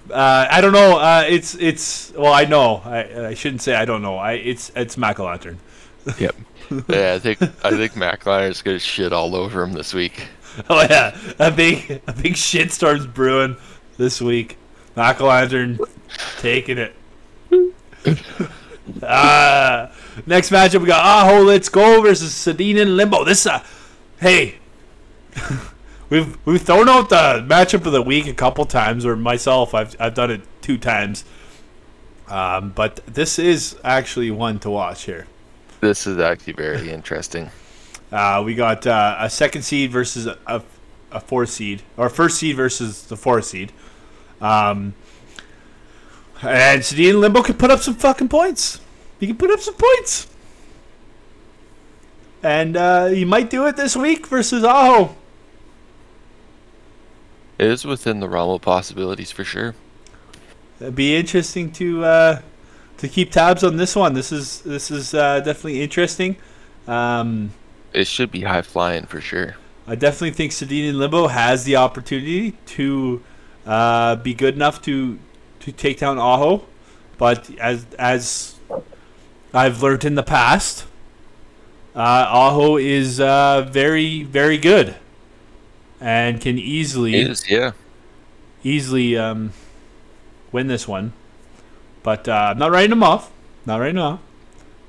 Uh, 0.10 0.48
I 0.50 0.62
don't 0.62 0.72
know. 0.72 0.98
Uh, 0.98 1.26
it's 1.28 1.56
it's 1.56 2.14
well, 2.14 2.34
I 2.34 2.46
know. 2.46 2.82
I, 2.86 3.28
I 3.28 3.34
shouldn't 3.34 3.62
say 3.62 3.76
I 3.76 3.86
don't 3.86 4.02
know. 4.02 4.18
I 4.18 4.34
it's 4.34 4.72
it's 4.76 4.98
Mac-O-Lantern. 4.98 5.60
Yep. 6.20 6.36
yeah, 6.88 7.14
I 7.16 7.20
think 7.20 7.42
I 7.42 7.72
think 7.72 7.94
MacLiner's 7.94 8.62
gonna 8.62 8.78
shit 8.80 9.12
all 9.12 9.36
over 9.36 9.64
him 9.64 9.74
this 9.74 9.94
week. 9.94 10.28
Oh 10.70 10.82
yeah, 10.90 11.18
a 11.38 11.52
big 11.52 12.02
a 12.08 12.14
big 12.14 12.36
shitstorm's 12.36 13.06
brewing 13.06 13.58
this 13.98 14.22
week. 14.22 14.58
Mac-O-Lantern 14.96 15.78
taking 16.38 16.78
it. 16.78 16.96
uh, 19.04 19.88
next 20.26 20.52
matchup 20.52 20.80
we 20.80 20.88
got 20.88 21.04
Aho 21.04 21.42
Let's 21.44 21.68
Go 21.68 22.02
versus 22.02 22.32
Sedin 22.32 22.82
and 22.82 22.96
Limbo. 22.96 23.26
This 23.26 23.46
uh, 23.46 23.66
hey, 24.22 24.60
we've 26.10 26.38
we've 26.46 26.62
thrown 26.62 26.90
out 26.90 27.10
the 27.10 27.46
matchup 27.48 27.86
of 27.86 27.92
the 27.92 28.02
week 28.02 28.28
a 28.28 28.34
couple 28.34 28.66
times, 28.66 29.06
or 29.06 29.16
myself 29.16 29.74
I've 29.74 29.96
I've 30.00 30.14
done 30.14 30.32
it 30.32 30.42
two 30.62 30.78
times. 30.78 31.26
Um, 32.28 32.72
but 32.72 33.06
this 33.06 33.38
is 33.38 33.78
actually 33.84 34.32
one 34.32 34.60
to 34.60 34.70
watch 34.70 35.04
here. 35.04 35.28
This 35.82 36.08
is 36.08 36.18
actually 36.18 36.54
very 36.54 36.90
interesting. 36.92 37.52
Uh, 38.12 38.42
we 38.46 38.56
got 38.56 38.86
uh, 38.88 39.18
a 39.20 39.30
second 39.30 39.64
seed 39.64 39.92
versus 39.92 40.26
a, 40.26 40.64
a, 41.12 41.20
four 41.20 41.46
seed, 41.46 41.82
or 41.98 42.10
first 42.10 42.38
seed 42.40 42.56
versus 42.56 43.04
the 43.04 43.18
four 43.18 43.42
seed. 43.42 43.72
Um, 44.42 44.94
and 46.42 46.82
Sedin 46.82 47.20
Limbo 47.20 47.42
can 47.42 47.56
put 47.56 47.72
up 47.72 47.80
some 47.80 47.96
fucking 47.96 48.30
points. 48.30 48.80
He 49.20 49.28
can 49.28 49.38
put 49.38 49.52
up 49.52 49.60
some 49.60 49.76
points. 49.76 50.28
And 52.44 52.78
uh, 52.78 53.08
he 53.08 53.26
might 53.26 53.50
do 53.50 53.66
it 53.66 53.76
this 53.76 53.96
week 53.96 54.28
versus 54.28 54.64
Aho. 54.64 55.16
It 57.58 57.68
is 57.68 57.86
within 57.86 58.20
the 58.20 58.28
realm 58.28 58.52
of 58.52 58.62
possibilities 58.62 59.32
for 59.32 59.44
sure. 59.44 59.76
It'd 60.80 60.96
be 60.96 61.16
interesting 61.16 61.72
to 61.74 62.04
uh, 62.04 62.42
to 62.98 63.08
keep 63.08 63.32
tabs 63.32 63.64
on 63.64 63.78
this 63.78 63.96
one. 63.96 64.14
This 64.14 64.32
is 64.32 64.62
this 64.62 64.92
is 64.92 65.14
uh, 65.14 65.40
definitely 65.40 65.82
interesting. 65.82 66.36
Um, 66.88 67.52
It 67.94 68.08
should 68.08 68.30
be 68.30 68.42
high 68.42 68.62
flying 68.62 69.06
for 69.06 69.22
sure. 69.22 69.56
I 69.88 69.96
definitely 69.96 70.32
think 70.32 70.52
Sedin 70.52 70.90
and 70.90 71.00
Limbo 71.00 71.28
has 71.28 71.64
the 71.64 71.78
opportunity 71.78 72.52
to 72.66 73.24
uh, 73.66 74.18
be 74.18 74.34
good 74.34 74.56
enough 74.56 74.82
to 74.82 75.18
to 75.62 75.72
take 75.72 76.00
down 76.00 76.20
Aho, 76.20 76.66
but 77.18 77.50
as 77.58 77.86
as 77.98 78.56
I've 79.54 79.82
learned 79.82 80.04
in 80.04 80.16
the 80.16 80.24
past, 80.24 80.86
uh, 81.96 82.26
Aho 82.28 82.76
is 82.76 83.22
uh, 83.22 83.66
very 83.72 84.24
very 84.24 84.58
good 84.58 84.96
and 86.00 86.40
can 86.42 86.58
easily 86.58 87.16
It 87.16 87.30
is, 87.30 87.50
yeah. 87.50 87.72
easily 88.64 89.18
um, 89.18 89.52
win 90.52 90.68
this 90.68 90.88
one. 90.88 91.14
But 92.04 92.28
uh, 92.28 92.50
I'm 92.52 92.58
not 92.58 92.72
writing 92.72 92.92
him 92.92 93.04
off. 93.04 93.32
Not 93.66 93.80
writing 93.80 93.98
him 93.98 94.04
off. 94.04 94.20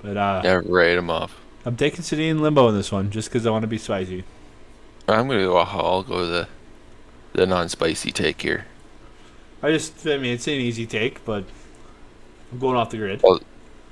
But 0.03 0.17
uh, 0.17 0.43
Yeah, 0.45 0.61
write 0.67 0.99
him 0.99 1.11
off. 1.11 1.41
I'm 1.65 1.77
taking 1.77 2.01
Sedin 2.03 2.41
Limbo 2.41 2.69
in 2.69 2.77
this 2.77 2.93
one 2.93 3.11
just 3.11 3.29
because 3.29 3.47
I 3.47 3.51
want 3.51 3.63
to 3.63 3.69
be 3.69 3.79
spicy. 3.79 4.25
I'm 5.09 5.29
gonna 5.29 5.45
go. 5.45 5.57
I'll 5.57 6.03
go 6.03 6.27
the 6.27 6.49
the 7.33 7.47
non-spicy 7.47 8.13
take 8.13 8.43
here. 8.43 8.67
I 9.63 9.71
just, 9.73 10.07
I 10.07 10.17
mean, 10.19 10.35
it's 10.35 10.47
an 10.47 10.55
easy 10.55 10.87
take, 10.87 11.25
but 11.25 11.45
I'm 12.53 12.59
going 12.59 12.77
off 12.77 12.91
the 12.91 12.99
grid. 12.99 13.23
Well, 13.23 13.41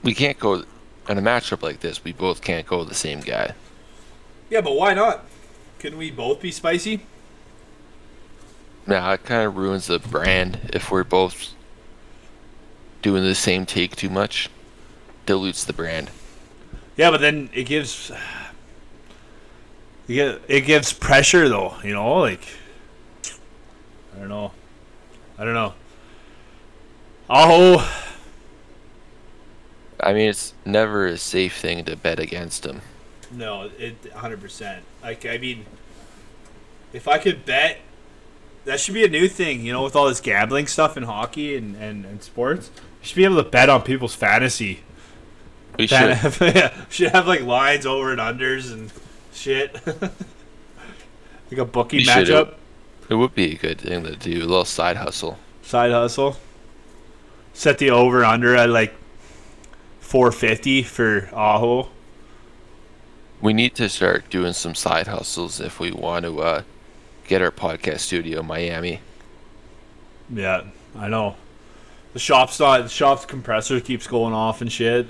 we 0.02 0.14
can't 0.14 0.38
go 0.38 0.64
in 1.08 1.18
a 1.18 1.22
matchup 1.22 1.62
like 1.62 1.80
this. 1.80 2.02
We 2.04 2.12
both 2.12 2.42
can't 2.42 2.66
go 2.66 2.84
the 2.84 2.94
same 2.94 3.20
guy. 3.20 3.54
Yeah, 4.50 4.60
but 4.60 4.72
why 4.74 4.94
not? 4.94 5.24
Can 5.84 5.98
we 5.98 6.10
both 6.10 6.40
be 6.40 6.50
spicy? 6.50 7.02
Now 8.86 9.12
it 9.12 9.22
kind 9.22 9.46
of 9.46 9.54
ruins 9.54 9.88
the 9.88 9.98
brand 9.98 10.70
if 10.72 10.90
we're 10.90 11.04
both 11.04 11.52
doing 13.02 13.22
the 13.22 13.34
same 13.34 13.66
take 13.66 13.94
too 13.94 14.08
much. 14.08 14.48
Dilutes 15.26 15.62
the 15.62 15.74
brand. 15.74 16.10
Yeah, 16.96 17.10
but 17.10 17.20
then 17.20 17.50
it 17.52 17.64
gives, 17.64 18.10
it 20.08 20.40
it 20.48 20.62
gives 20.62 20.94
pressure 20.94 21.50
though. 21.50 21.74
You 21.84 21.92
know, 21.92 22.20
like 22.20 22.46
I 24.16 24.20
don't 24.20 24.30
know, 24.30 24.52
I 25.36 25.44
don't 25.44 25.52
know. 25.52 25.74
Oh, 27.28 28.08
I 30.00 30.14
mean, 30.14 30.30
it's 30.30 30.54
never 30.64 31.04
a 31.04 31.18
safe 31.18 31.58
thing 31.58 31.84
to 31.84 31.94
bet 31.94 32.18
against 32.18 32.64
him. 32.64 32.80
No, 33.34 33.70
it 33.78 34.02
100%. 34.04 34.78
Like 35.02 35.26
I 35.26 35.38
mean, 35.38 35.66
if 36.92 37.08
I 37.08 37.18
could 37.18 37.44
bet, 37.44 37.78
that 38.64 38.80
should 38.80 38.94
be 38.94 39.04
a 39.04 39.08
new 39.08 39.28
thing. 39.28 39.62
You 39.64 39.72
know, 39.72 39.82
with 39.82 39.96
all 39.96 40.08
this 40.08 40.20
gambling 40.20 40.66
stuff 40.66 40.96
in 40.96 41.02
hockey 41.04 41.56
and 41.56 41.76
and, 41.76 42.04
and 42.04 42.22
sports, 42.22 42.70
you 43.00 43.06
should 43.08 43.16
be 43.16 43.24
able 43.24 43.42
to 43.42 43.48
bet 43.48 43.68
on 43.68 43.82
people's 43.82 44.14
fantasy. 44.14 44.80
We 45.78 45.86
should. 45.88 46.16
Yeah, 46.40 46.72
should 46.88 47.10
have 47.10 47.26
like 47.26 47.40
lines 47.42 47.84
over 47.86 48.12
and 48.12 48.20
unders 48.20 48.72
and 48.72 48.92
shit. 49.32 49.74
like 49.86 51.58
a 51.58 51.64
bookie 51.64 51.98
We 51.98 52.04
should. 52.04 52.28
matchup, 52.28 52.54
It 53.08 53.14
would 53.16 53.34
be 53.34 53.54
a 53.54 53.58
good 53.58 53.80
thing 53.80 54.04
to 54.04 54.14
do. 54.16 54.38
A 54.38 54.46
little 54.46 54.64
side 54.64 54.96
hustle. 54.96 55.38
side 55.62 55.90
hustle. 55.90 56.36
Set 57.52 57.78
the 57.78 57.90
over 57.90 58.24
under 58.24 58.54
at 58.54 58.68
like 58.70 58.94
450 60.00 60.82
for 60.84 61.28
Aho. 61.32 61.88
We 63.44 63.52
need 63.52 63.74
to 63.74 63.90
start 63.90 64.30
doing 64.30 64.54
some 64.54 64.74
side 64.74 65.06
hustles 65.06 65.60
if 65.60 65.78
we 65.78 65.92
want 65.92 66.24
to 66.24 66.40
uh, 66.40 66.62
get 67.26 67.42
our 67.42 67.50
podcast 67.50 67.98
studio 67.98 68.40
in 68.40 68.46
Miami. 68.46 69.00
Yeah, 70.30 70.62
I 70.96 71.08
know. 71.08 71.36
The 72.14 72.20
shop's 72.20 72.58
not. 72.58 72.84
The 72.84 72.88
shop's 72.88 73.26
compressor 73.26 73.80
keeps 73.80 74.06
going 74.06 74.32
off 74.32 74.62
and 74.62 74.72
shit. 74.72 75.08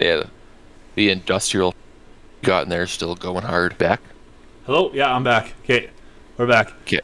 Yeah, 0.00 0.22
the 0.94 1.10
industrial 1.10 1.74
got 2.40 2.62
in 2.62 2.70
there 2.70 2.86
still 2.86 3.14
going 3.14 3.44
hard. 3.44 3.76
Back. 3.76 4.00
Hello. 4.64 4.90
Yeah, 4.94 5.14
I'm 5.14 5.22
back. 5.22 5.52
Okay, 5.64 5.90
we're 6.38 6.46
back. 6.46 6.72
Okay. 6.84 7.00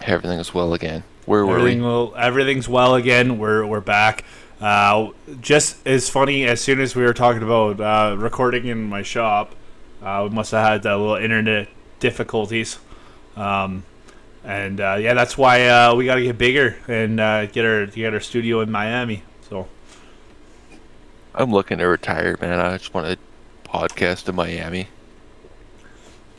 Everything 0.00 0.40
is 0.40 0.52
well 0.52 0.74
again. 0.74 1.04
Where 1.26 1.46
were 1.46 1.60
Everything 1.60 1.78
we? 1.78 1.86
will. 1.86 2.12
Everything's 2.16 2.68
well 2.68 2.96
again. 2.96 3.38
We're 3.38 3.64
we're 3.64 3.80
back. 3.80 4.24
Uh, 4.60 5.10
just 5.40 5.86
as 5.86 6.08
funny 6.08 6.46
as 6.46 6.60
soon 6.60 6.80
as 6.80 6.96
we 6.96 7.02
were 7.02 7.12
talking 7.12 7.42
about 7.42 7.80
uh, 7.80 8.16
recording 8.16 8.66
in 8.66 8.84
my 8.84 9.02
shop, 9.02 9.54
uh, 10.02 10.26
we 10.28 10.34
must 10.34 10.50
have 10.52 10.66
had 10.66 10.82
that 10.84 10.94
little 10.94 11.16
internet 11.16 11.68
difficulties. 12.00 12.78
Um, 13.36 13.84
and 14.44 14.80
uh, 14.80 14.96
yeah, 14.98 15.14
that's 15.14 15.36
why 15.36 15.66
uh, 15.66 15.94
we 15.94 16.06
got 16.06 16.14
to 16.14 16.22
get 16.22 16.38
bigger 16.38 16.76
and 16.88 17.20
uh, 17.20 17.46
get 17.46 17.64
our 17.64 17.86
get 17.86 18.14
our 18.14 18.20
studio 18.20 18.60
in 18.60 18.70
Miami. 18.70 19.24
So 19.48 19.68
I'm 21.34 21.50
looking 21.50 21.78
to 21.78 21.84
retire, 21.88 22.38
man. 22.40 22.58
I 22.58 22.78
just 22.78 22.94
want 22.94 23.08
to 23.08 23.18
podcast 23.68 24.28
in 24.28 24.36
Miami. 24.36 24.88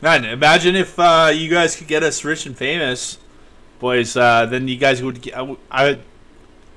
man, 0.00 0.24
imagine 0.24 0.74
if 0.74 0.98
uh, 0.98 1.30
you 1.32 1.50
guys 1.50 1.76
could 1.76 1.86
get 1.86 2.02
us 2.02 2.24
rich 2.24 2.46
and 2.46 2.56
famous, 2.56 3.18
boys. 3.78 4.16
Uh, 4.16 4.46
then 4.46 4.66
you 4.66 4.76
guys 4.76 5.02
would. 5.02 5.20
Get, 5.20 5.36
I, 5.36 5.56
I 5.70 5.98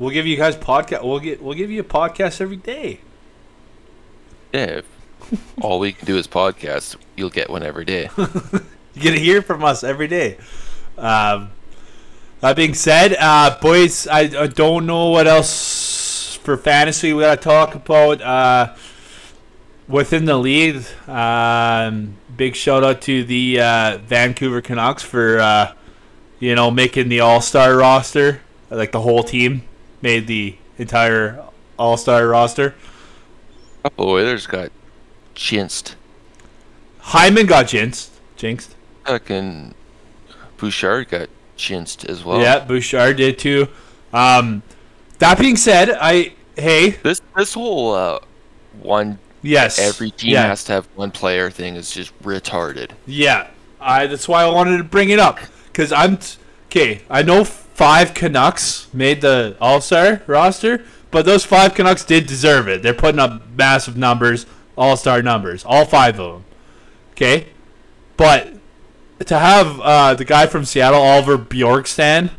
we'll 0.02 0.10
give 0.10 0.26
you 0.26 0.36
guys 0.36 0.56
podcast. 0.58 1.04
We'll 1.04 1.20
get 1.20 1.42
we'll 1.42 1.54
give 1.54 1.70
you 1.70 1.82
a 1.82 1.86
podcast 1.86 2.42
every 2.42 2.58
day. 2.58 3.00
Yeah. 4.52 4.82
All 5.62 5.80
we 5.80 5.94
can 5.94 6.06
do 6.06 6.18
is 6.18 6.28
podcast, 6.28 6.98
you'll 7.16 7.30
get 7.30 7.50
one 7.50 7.64
every 7.64 7.86
day. 7.86 8.10
You 8.94 9.04
get 9.04 9.12
to 9.12 9.20
hear 9.20 9.42
from 9.42 9.64
us 9.64 9.86
every 9.86 10.10
day. 10.10 10.38
Um, 10.98 11.52
that 12.42 12.58
being 12.58 12.74
said, 12.74 13.16
uh, 13.18 13.58
boys, 13.62 14.06
I, 14.06 14.20
I 14.20 14.48
don't 14.48 14.86
know 14.86 15.12
what 15.12 15.28
else 15.28 16.36
for 16.36 16.58
fantasy 16.58 17.14
we 17.14 17.22
got 17.22 17.36
to 17.36 17.42
talk 17.42 17.74
about. 17.74 18.22
Uh, 18.22 18.76
within 19.88 20.26
the 20.26 20.38
league, 20.38 20.84
um, 21.08 22.18
big 22.36 22.58
shout 22.58 22.84
out 22.84 23.02
to 23.04 23.24
the 23.24 23.62
uh, 23.62 23.98
Vancouver 24.00 24.60
Canucks 24.60 25.04
for 25.04 25.40
uh, 25.40 25.74
you 26.42 26.54
know 26.54 26.70
making 26.70 27.08
the 27.08 27.22
All 27.22 27.40
Star 27.40 27.78
roster. 27.78 28.42
Like 28.70 28.92
the 28.92 29.00
whole 29.00 29.24
team 29.24 29.64
made 30.02 30.28
the 30.28 30.56
entire 30.78 31.44
All 31.78 31.98
Star 31.98 32.28
roster. 32.28 32.76
couple 33.84 34.10
Oilers 34.10 34.48
got 34.48 34.72
chinced. 35.36 35.96
Hyman 37.00 37.46
got 37.48 37.68
jinxed. 37.68 38.12
Jinxed. 38.36 38.76
Fucking 39.06 39.74
Bouchard 40.58 41.10
got 41.10 41.30
chinced 41.58 42.06
as 42.06 42.24
well. 42.24 42.40
Yeah, 42.42 42.64
Bouchard 42.64 43.18
did 43.18 43.40
too. 43.40 43.68
Um, 44.14 44.62
that 45.20 45.40
being 45.40 45.56
said, 45.58 45.90
I 45.90 46.34
hey 46.56 46.92
This 46.92 47.22
this 47.36 47.54
whole 47.54 47.94
uh, 47.94 48.20
one 48.82 49.20
yes 49.42 49.80
every 49.80 50.12
team 50.12 50.32
yeah, 50.32 50.48
has 50.48 50.64
to 50.66 50.74
have 50.74 50.86
one 50.96 51.10
player 51.12 51.50
thing 51.50 51.76
is 51.76 51.92
just 51.92 52.18
retarded. 52.22 52.92
yeah. 53.06 53.48
I 53.80 54.06
that's 54.06 54.28
why 54.28 54.44
I 54.44 54.50
wanted 54.50 54.78
to 54.78 54.84
bring 54.84 55.10
it 55.10 55.18
up 55.18 55.40
because 55.66 55.92
I'm 55.92 56.20
okay. 56.68 57.02
I 57.10 57.24
know 57.24 57.44
five 57.82 58.14
Canucks 58.14 58.88
made 58.94 59.22
the 59.22 59.58
All 59.60 59.82
Star 59.82 60.22
roster, 60.28 60.86
but 61.10 61.26
those 61.26 61.44
five 61.44 61.74
Canucks 61.74 62.06
did 62.06 62.28
deserve 62.28 62.68
it. 62.68 62.84
They're 62.84 62.94
putting 62.94 63.18
up 63.20 63.42
massive 63.58 63.98
numbers, 63.98 64.46
All 64.78 64.96
Star 64.96 65.24
numbers, 65.24 65.66
all 65.66 65.86
five 65.86 66.20
of 66.20 66.34
them. 66.34 66.46
Okay, 67.14 67.48
but 68.18 68.54
to 69.26 69.40
have 69.40 69.80
uh, 69.80 70.14
the 70.14 70.26
guy 70.26 70.46
from 70.46 70.64
Seattle, 70.64 71.02
Oliver 71.02 71.40
Bjorkstrand, 71.40 72.30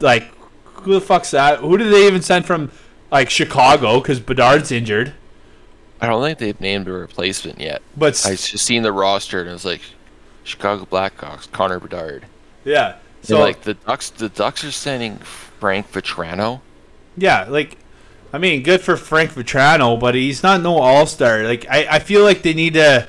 like 0.00 0.32
who 0.64 0.94
the 0.94 1.00
fuck's 1.02 1.32
that? 1.32 1.58
Who 1.58 1.76
did 1.76 1.92
they 1.92 2.06
even 2.06 2.22
send 2.22 2.46
from 2.46 2.72
like 3.10 3.28
Chicago? 3.28 4.00
Because 4.00 4.18
Bedard's 4.18 4.72
injured. 4.72 5.12
I 6.00 6.06
don't 6.06 6.22
think 6.22 6.38
they've 6.38 6.58
named 6.58 6.88
a 6.88 6.92
replacement 6.92 7.60
yet. 7.60 7.82
But 7.96 8.24
I 8.24 8.30
just 8.30 8.64
seen 8.64 8.82
the 8.82 8.92
roster 8.92 9.40
and 9.40 9.50
it 9.50 9.52
was 9.52 9.66
like 9.66 9.82
Chicago 10.42 10.86
Blackhawks, 10.86 11.50
Connor 11.52 11.80
Bedard. 11.80 12.24
yeah, 12.64 12.96
So 13.28 13.36
so 13.36 13.40
like 13.40 13.62
the 13.62 13.74
Ducks, 13.74 14.10
the 14.10 14.28
Ducks 14.28 14.64
are 14.64 14.72
sending 14.72 15.18
Frank 15.18 15.92
Vatrano. 15.92 16.60
yeah, 17.16 17.44
like 17.48 17.76
I 18.32 18.38
mean, 18.38 18.62
good 18.62 18.80
for 18.80 18.96
Frank 18.96 19.32
Vatrano, 19.32 19.98
but 19.98 20.14
he's 20.14 20.42
not 20.42 20.60
no 20.62 20.78
All 20.78 21.06
Star. 21.06 21.44
Like 21.44 21.66
I, 21.70 21.86
I 21.96 21.98
feel 21.98 22.22
like 22.24 22.42
they 22.42 22.54
need 22.54 22.74
to 22.74 23.08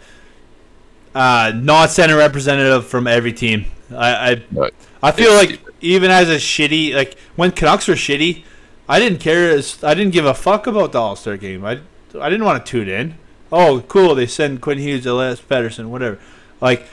uh, 1.16 1.52
not 1.56 1.90
send 1.90 2.12
a 2.12 2.16
representative 2.16 2.86
from 2.88 3.08
every 3.08 3.34
team. 3.34 3.66
I, 3.92 4.32
I 4.32 4.70
I 5.02 5.12
feel 5.12 5.32
It's 5.32 5.50
like 5.52 5.60
stupid. 5.60 5.74
even 5.82 6.12
as 6.12 6.30
a 6.30 6.36
shitty 6.36 6.94
like 6.94 7.18
when 7.36 7.52
Canucks 7.52 7.88
were 7.88 7.96
shitty, 7.96 8.44
I 8.88 9.00
didn't 9.00 9.20
care. 9.20 9.50
As, 9.50 9.84
I 9.84 9.94
didn't 9.94 10.14
give 10.14 10.26
a 10.26 10.34
fuck 10.34 10.68
about 10.68 10.92
the 10.92 11.00
All 11.00 11.16
Star 11.16 11.38
game. 11.38 11.66
I, 11.66 11.80
I 12.20 12.30
didn't 12.30 12.46
want 12.46 12.66
to 12.66 12.70
tune 12.70 12.90
in. 12.90 13.16
Oh, 13.52 13.84
cool! 13.88 14.14
They 14.16 14.28
send 14.28 14.62
Quinn 14.62 14.78
Hughes, 14.78 15.06
Elias 15.08 15.42
Pettersson, 15.42 15.88
whatever. 15.88 16.20
Like, 16.62 16.86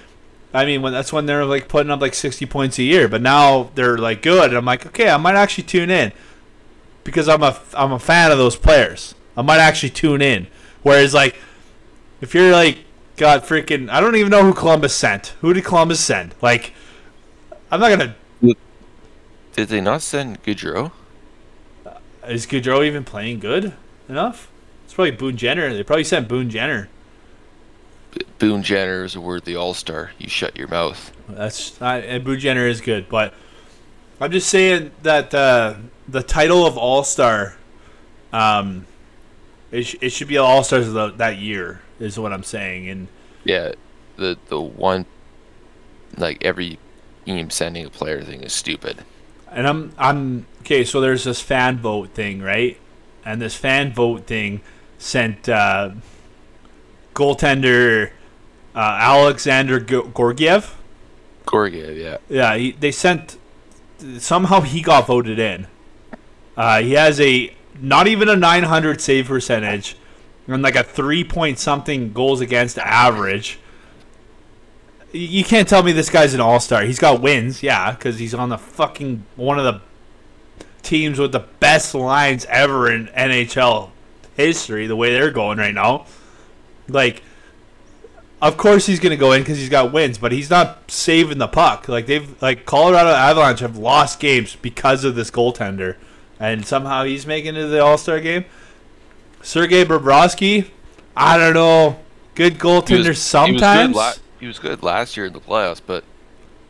I 0.56 0.64
mean, 0.64 0.82
when 0.82 0.92
that's 0.92 1.12
when 1.12 1.26
they're 1.26 1.44
like 1.44 1.68
putting 1.68 1.90
up 1.90 2.00
like 2.00 2.14
sixty 2.14 2.46
points 2.46 2.78
a 2.78 2.82
year, 2.82 3.08
but 3.08 3.22
now 3.22 3.70
they're 3.74 3.98
like 3.98 4.22
good. 4.22 4.50
And 4.50 4.56
I'm 4.56 4.64
like, 4.64 4.86
okay, 4.86 5.10
I 5.10 5.16
might 5.16 5.36
actually 5.36 5.64
tune 5.64 5.90
in 5.90 6.12
because 7.04 7.28
I'm 7.28 7.42
a 7.42 7.58
I'm 7.74 7.92
a 7.92 7.98
fan 7.98 8.32
of 8.32 8.38
those 8.38 8.56
players. 8.56 9.14
I 9.36 9.42
might 9.42 9.58
actually 9.58 9.90
tune 9.90 10.22
in. 10.22 10.46
Whereas 10.82 11.12
like, 11.14 11.36
if 12.20 12.34
you're 12.34 12.52
like 12.52 12.78
got 13.16 13.44
freaking, 13.44 13.90
I 13.90 14.00
don't 14.00 14.16
even 14.16 14.30
know 14.30 14.42
who 14.42 14.54
Columbus 14.54 14.94
sent. 14.94 15.34
Who 15.40 15.52
did 15.52 15.64
Columbus 15.64 16.00
send? 16.00 16.34
Like, 16.40 16.72
I'm 17.70 17.80
not 17.80 17.90
gonna 17.90 18.14
did 19.56 19.68
they 19.68 19.80
not 19.80 20.02
send 20.02 20.42
Gaudreau? 20.42 20.92
Uh, 21.86 21.94
is 22.28 22.46
Gaudreau 22.46 22.86
even 22.86 23.04
playing 23.04 23.40
good 23.40 23.72
enough? 24.06 24.50
It's 24.84 24.92
probably 24.92 25.12
Boone 25.12 25.38
Jenner. 25.38 25.72
They 25.72 25.82
probably 25.82 26.04
sent 26.04 26.28
Boone 26.28 26.50
Jenner. 26.50 26.90
Boone 28.38 28.62
Jenner 28.62 29.04
is 29.04 29.14
a 29.14 29.20
worthy 29.20 29.56
All 29.56 29.74
Star. 29.74 30.10
You 30.18 30.28
shut 30.28 30.56
your 30.56 30.68
mouth. 30.68 31.12
That's 31.28 31.80
not, 31.80 32.02
and 32.04 32.22
Boone 32.24 32.38
Jenner 32.38 32.66
is 32.66 32.80
good, 32.80 33.08
but 33.08 33.34
I'm 34.20 34.30
just 34.32 34.48
saying 34.48 34.92
that 35.02 35.34
uh, 35.34 35.74
the 36.08 36.22
title 36.22 36.66
of 36.66 36.76
All 36.78 37.02
Star, 37.04 37.56
um, 38.32 38.86
it, 39.70 39.82
sh- 39.84 39.96
it 40.00 40.10
should 40.10 40.28
be 40.28 40.38
All 40.38 40.62
Stars 40.64 40.88
of 40.92 41.18
that 41.18 41.38
year 41.38 41.80
is 41.98 42.18
what 42.18 42.32
I'm 42.32 42.42
saying, 42.44 42.88
and 42.88 43.08
Yeah, 43.44 43.72
the 44.16 44.38
the 44.48 44.60
one 44.60 45.06
like 46.16 46.44
every 46.44 46.78
team 47.24 47.50
sending 47.50 47.84
a 47.86 47.90
player 47.90 48.22
thing 48.22 48.42
is 48.42 48.52
stupid. 48.52 48.98
and 49.50 49.66
I'm 49.66 49.92
I'm 49.98 50.46
okay. 50.60 50.84
So 50.84 51.00
there's 51.00 51.24
this 51.24 51.40
fan 51.40 51.78
vote 51.78 52.10
thing, 52.10 52.40
right? 52.42 52.78
And 53.24 53.42
this 53.42 53.56
fan 53.56 53.92
vote 53.92 54.26
thing 54.26 54.60
sent 54.98 55.48
uh, 55.48 55.90
goaltender 57.16 58.10
uh, 58.76 58.78
Alexandar 58.78 59.80
Georgiev. 59.80 60.76
Georgiev, 61.50 61.96
yeah. 61.96 62.18
Yeah, 62.28 62.56
he, 62.56 62.72
they 62.72 62.92
sent. 62.92 63.38
Somehow 64.18 64.60
he 64.60 64.82
got 64.82 65.06
voted 65.06 65.38
in. 65.38 65.66
Uh, 66.56 66.82
he 66.82 66.92
has 66.92 67.18
a 67.20 67.54
not 67.80 68.06
even 68.06 68.28
a 68.28 68.36
900 68.36 69.00
save 69.00 69.26
percentage, 69.26 69.96
and 70.46 70.62
like 70.62 70.76
a 70.76 70.84
three 70.84 71.24
point 71.24 71.58
something 71.58 72.12
goals 72.12 72.40
against 72.40 72.78
average. 72.78 73.58
You 75.12 75.44
can't 75.44 75.66
tell 75.66 75.82
me 75.82 75.92
this 75.92 76.10
guy's 76.10 76.34
an 76.34 76.40
all 76.40 76.60
star. 76.60 76.82
He's 76.82 76.98
got 76.98 77.22
wins, 77.22 77.62
yeah, 77.62 77.92
because 77.92 78.18
he's 78.18 78.34
on 78.34 78.50
the 78.50 78.58
fucking 78.58 79.24
one 79.36 79.58
of 79.58 79.64
the 79.64 79.80
teams 80.82 81.18
with 81.18 81.32
the 81.32 81.46
best 81.60 81.94
lines 81.94 82.44
ever 82.46 82.92
in 82.92 83.06
NHL 83.08 83.90
history. 84.36 84.86
The 84.86 84.96
way 84.96 85.14
they're 85.14 85.30
going 85.30 85.58
right 85.58 85.74
now, 85.74 86.06
like 86.88 87.22
of 88.42 88.56
course 88.58 88.84
he's 88.86 89.00
going 89.00 89.10
to 89.10 89.16
go 89.16 89.32
in 89.32 89.40
because 89.40 89.56
he's 89.58 89.70
got 89.70 89.92
wins, 89.92 90.18
but 90.18 90.30
he's 90.30 90.50
not 90.50 90.90
saving 90.90 91.38
the 91.38 91.48
puck. 91.48 91.88
Like 91.88 92.06
they've 92.06 92.40
like 92.42 92.66
Colorado 92.66 93.08
Avalanche 93.10 93.60
have 93.60 93.76
lost 93.78 94.20
games 94.20 94.56
because 94.60 95.04
of 95.04 95.14
this 95.14 95.30
goaltender, 95.30 95.96
and 96.38 96.64
somehow 96.66 97.04
he's 97.04 97.26
making 97.26 97.56
it 97.56 97.60
to 97.60 97.66
the 97.68 97.82
All 97.82 97.96
Star 97.98 98.20
game. 98.20 98.44
Sergei 99.42 99.84
Bobrovsky, 99.84 100.68
I 101.16 101.38
don't 101.38 101.54
know, 101.54 101.98
good 102.34 102.58
goaltender 102.58 103.02
He 103.02 103.08
was, 103.08 103.22
sometimes. 103.22 103.80
He 103.80 103.86
was, 103.88 103.94
good 103.94 103.94
la- 103.96 104.12
he 104.40 104.46
was 104.46 104.58
good 104.58 104.82
last 104.82 105.16
year 105.16 105.26
in 105.26 105.32
the 105.32 105.40
playoffs, 105.40 105.80
but 105.84 106.04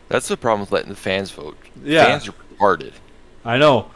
that's 0.09 0.29
the 0.29 0.37
problem 0.37 0.61
with 0.61 0.73
letting 0.73 0.91
the 0.91 0.95
fans 0.97 1.31
vote. 1.31 1.57
Yeah. 1.83 2.05
Fans 2.05 2.29
are 2.29 2.33
retarded. 2.33 2.93
I 3.45 3.59
know, 3.59 3.91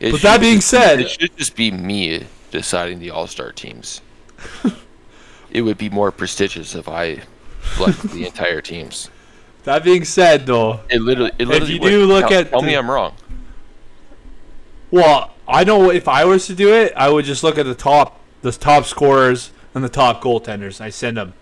It 0.00 0.12
But 0.12 0.22
that 0.22 0.40
being 0.40 0.56
just- 0.56 0.68
said- 0.70 1.00
it 1.00 1.10
should 1.10 1.36
just 1.36 1.54
be 1.54 1.70
me 1.70 2.24
deciding 2.50 2.98
the 3.00 3.10
All 3.10 3.26
Star 3.28 3.52
teams. 3.52 4.00
it 5.50 5.62
would 5.62 5.78
be 5.78 5.88
more 5.90 6.10
prestigious 6.12 6.74
if 6.74 6.88
I 6.88 7.22
selected 7.74 8.10
the 8.10 8.26
entire 8.30 8.60
teams. 8.60 9.10
that 9.64 9.84
being 9.84 10.04
said, 10.04 10.46
though, 10.46 10.80
It 10.90 11.00
literally, 11.00 11.32
it 11.38 11.46
literally 11.48 11.74
you 11.74 11.80
would. 11.80 11.88
do 11.90 12.04
look 12.06 12.28
tell, 12.28 12.40
at 12.40 12.50
tell 12.50 12.60
the- 12.60 12.66
me 12.66 12.74
I'm 12.76 12.90
wrong. 12.90 13.14
well, 14.90 15.34
I 15.46 15.64
know 15.64 15.90
if 15.90 16.08
I 16.08 16.24
was 16.24 16.46
to 16.46 16.54
do 16.54 16.72
it, 16.72 16.92
I 16.96 17.08
would 17.08 17.24
just 17.24 17.42
look 17.42 17.58
at 17.58 17.66
the 17.66 17.74
top, 17.74 18.20
the 18.42 18.52
top 18.52 18.84
scorers 18.84 19.50
and 19.74 19.82
the 19.84 19.88
top 19.88 20.22
goaltenders. 20.22 20.80
I 20.80 20.90
send 20.90 21.16
them. 21.16 21.34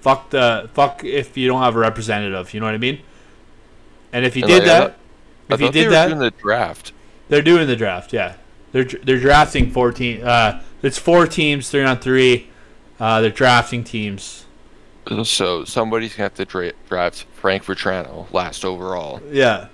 Fuck 0.00 0.30
the 0.30 0.68
fuck 0.74 1.02
if 1.04 1.36
you 1.36 1.48
don't 1.48 1.62
have 1.62 1.76
a 1.76 1.78
representative. 1.78 2.52
You 2.52 2.60
know 2.60 2.66
what 2.66 2.74
I 2.74 2.78
mean? 2.78 3.00
And 4.12 4.24
if 4.24 4.36
you 4.36 4.42
And, 4.42 4.50
did 4.50 4.62
like, 4.64 4.70
I 4.70 4.78
that, 4.80 4.98
I 5.50 5.54
if 5.54 5.60
you 5.60 5.70
did 5.70 5.90
that, 5.92 6.06
doing 6.08 6.18
the 6.20 6.30
draft. 6.30 6.92
they're 7.28 7.42
doing 7.42 7.66
the 7.66 7.74
draft. 7.76 8.12
Yeah, 8.12 8.34
they're 8.72 8.84
they're 8.84 9.18
drafting 9.18 9.70
fourteen. 9.70 10.22
Uh, 10.22 10.62
it's 10.82 10.98
four 10.98 11.26
teams, 11.26 11.70
three 11.70 11.82
on 11.84 11.98
three. 11.98 12.48
Uh, 12.98 13.20
they're 13.20 13.30
drafting 13.30 13.84
teams. 13.84 14.44
So 15.24 15.64
somebody's 15.64 16.12
gonna 16.14 16.24
have 16.24 16.34
to 16.34 16.44
dra- 16.44 16.72
draft 16.88 17.26
Frank 17.34 17.64
Vatrano 17.64 18.32
last 18.32 18.64
overall. 18.64 19.20
Yeah, 19.30 19.68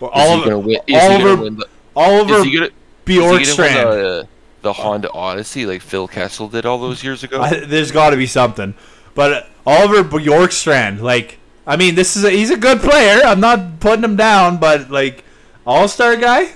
or 0.00 0.14
Oliver 0.14 0.58
win? 0.58 0.78
Oliver 0.92 1.50
the? 1.50 1.66
Oliver 1.94 2.30
gonna? 2.30 2.38
Is 2.38 2.44
he 2.44 2.56
gonna 2.56 2.70
win 2.70 2.72
Bjorkstrand. 3.04 3.90
the, 3.90 4.28
the 4.62 4.72
Honda 4.72 5.10
Odyssey 5.12 5.66
like 5.66 5.82
Phil 5.82 6.08
Kessel 6.08 6.48
did 6.48 6.64
all 6.64 6.78
those 6.78 7.04
years 7.04 7.22
ago? 7.22 7.42
I, 7.42 7.60
there's 7.60 7.92
got 7.92 8.10
to 8.10 8.16
be 8.16 8.26
something. 8.26 8.74
But 9.14 9.32
uh, 9.32 9.42
Oliver 9.66 10.02
Bjorkstrand, 10.02 11.00
like 11.00 11.38
I 11.66 11.76
mean, 11.76 11.94
this 11.94 12.16
is 12.16 12.24
a, 12.24 12.30
he's 12.30 12.50
a 12.50 12.56
good 12.56 12.80
player. 12.80 13.20
I'm 13.24 13.40
not 13.40 13.80
putting 13.80 14.04
him 14.04 14.16
down, 14.16 14.58
but 14.58 14.90
like 14.90 15.24
All 15.66 15.88
Star 15.88 16.16
guy, 16.16 16.52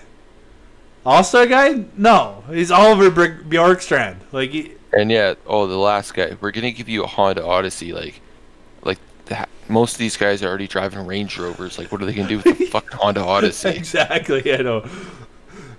All 1.04 1.22
Star 1.22 1.46
guy, 1.46 1.84
no, 1.96 2.44
he's 2.50 2.70
Oliver 2.70 3.10
Bjorkstrand. 3.10 4.16
Like, 4.32 4.50
he, 4.50 4.72
And 4.96 5.10
yeah, 5.10 5.34
oh, 5.46 5.66
the 5.66 5.76
last 5.76 6.14
guy. 6.14 6.36
We're 6.40 6.50
gonna 6.52 6.72
give 6.72 6.88
you 6.88 7.04
a 7.04 7.06
Honda 7.06 7.44
Odyssey. 7.44 7.92
Like, 7.92 8.20
like 8.82 8.98
the, 9.26 9.46
most 9.68 9.94
of 9.94 9.98
these 9.98 10.16
guys 10.16 10.42
are 10.42 10.48
already 10.48 10.68
driving 10.68 11.04
Range 11.06 11.36
Rovers. 11.38 11.78
Like, 11.78 11.90
what 11.90 12.02
are 12.02 12.06
they 12.06 12.14
gonna 12.14 12.28
do 12.28 12.38
with 12.38 12.58
the 12.58 12.66
fucking 12.70 12.98
Honda 12.98 13.22
Odyssey? 13.24 13.70
exactly. 13.70 14.52
I 14.52 14.58
know. 14.58 14.88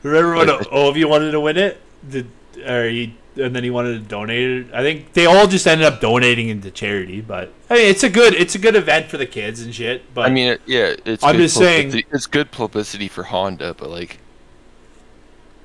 Remember 0.04 0.36
when 0.36 0.48
Ovi 0.72 1.06
wanted 1.06 1.32
to 1.32 1.40
win 1.40 1.58
it? 1.58 1.82
Did 2.08 2.30
or 2.66 2.88
he 2.90 3.16
and 3.38 3.56
then 3.56 3.64
he 3.64 3.70
wanted 3.70 3.94
to 3.94 4.00
donate 4.00 4.50
it. 4.68 4.74
I 4.74 4.82
think 4.82 5.14
they 5.14 5.26
all 5.26 5.48
just 5.48 5.68
ended 5.68 5.86
up 5.86 6.00
donating 6.00 6.50
into 6.50 6.72
charity. 6.72 7.22
But 7.22 7.52
I 7.70 7.76
mean, 7.76 7.86
it's 7.88 8.04
a 8.04 8.10
good 8.10 8.34
it's 8.34 8.56
a 8.56 8.60
good 8.60 8.76
event 8.76 9.08
for 9.08 9.18
the 9.18 9.26
kids 9.26 9.62
and 9.62 9.74
shit. 9.74 10.14
But 10.14 10.28
I 10.28 10.30
mean, 10.30 10.54
it, 10.54 10.62
yeah, 10.66 10.96
it's. 11.06 11.24
I'm 11.24 11.38
just 11.38 11.58
saying- 11.58 12.04
it's 12.12 12.28
good 12.28 12.52
publicity 12.52 13.08
for 13.08 13.24
Honda, 13.24 13.74
but 13.74 13.90
like, 13.90 14.20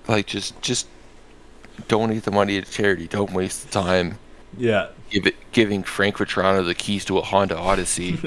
like 0.09 0.27
just 0.27 0.61
just 0.63 0.87
donate 1.89 2.25
the 2.25 2.31
money 2.31 2.61
to 2.61 2.71
charity. 2.71 3.07
Don't 3.09 3.33
waste 3.33 3.67
the 3.67 3.71
time 3.71 4.19
yeah, 4.59 4.89
give 5.11 5.27
it, 5.27 5.37
giving 5.53 5.83
Frank 5.83 6.17
Vatrano 6.17 6.65
the 6.65 6.75
keys 6.75 7.05
to 7.07 7.19
a 7.19 7.23
Honda 7.23 7.57
Odyssey. 7.57 8.19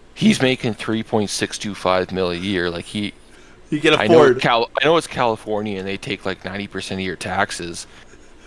He's 0.14 0.42
making 0.42 0.74
three 0.74 1.02
point 1.02 1.30
six 1.30 1.58
two 1.58 1.74
five 1.74 2.10
mil 2.10 2.30
a 2.30 2.34
year. 2.34 2.70
Like 2.70 2.86
he, 2.86 3.14
you 3.70 3.80
can 3.80 3.94
I 3.94 4.06
know, 4.06 4.22
afford. 4.22 4.40
Cal, 4.40 4.70
I 4.80 4.84
know 4.84 4.96
it's 4.96 5.06
California 5.06 5.78
and 5.78 5.86
they 5.86 5.96
take 5.96 6.26
like 6.26 6.44
ninety 6.44 6.66
percent 6.66 7.00
of 7.00 7.06
your 7.06 7.16
taxes, 7.16 7.86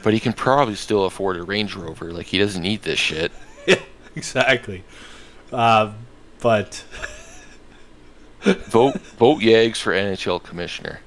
but 0.04 0.14
he 0.14 0.20
can 0.20 0.34
probably 0.34 0.76
still 0.76 1.06
afford 1.06 1.38
a 1.38 1.44
Range 1.44 1.74
Rover. 1.76 2.12
Like 2.12 2.26
he 2.26 2.38
doesn't 2.38 2.62
need 2.62 2.82
this 2.82 3.00
shit. 3.00 3.32
Yeah, 3.66 3.80
exactly. 4.16 4.84
Uh, 5.52 5.94
but 6.42 6.84
Vote 8.44 8.96
vote 8.96 9.42
Yags 9.42 9.78
for 9.78 9.94
NHL 9.94 10.42
commissioner. 10.44 11.00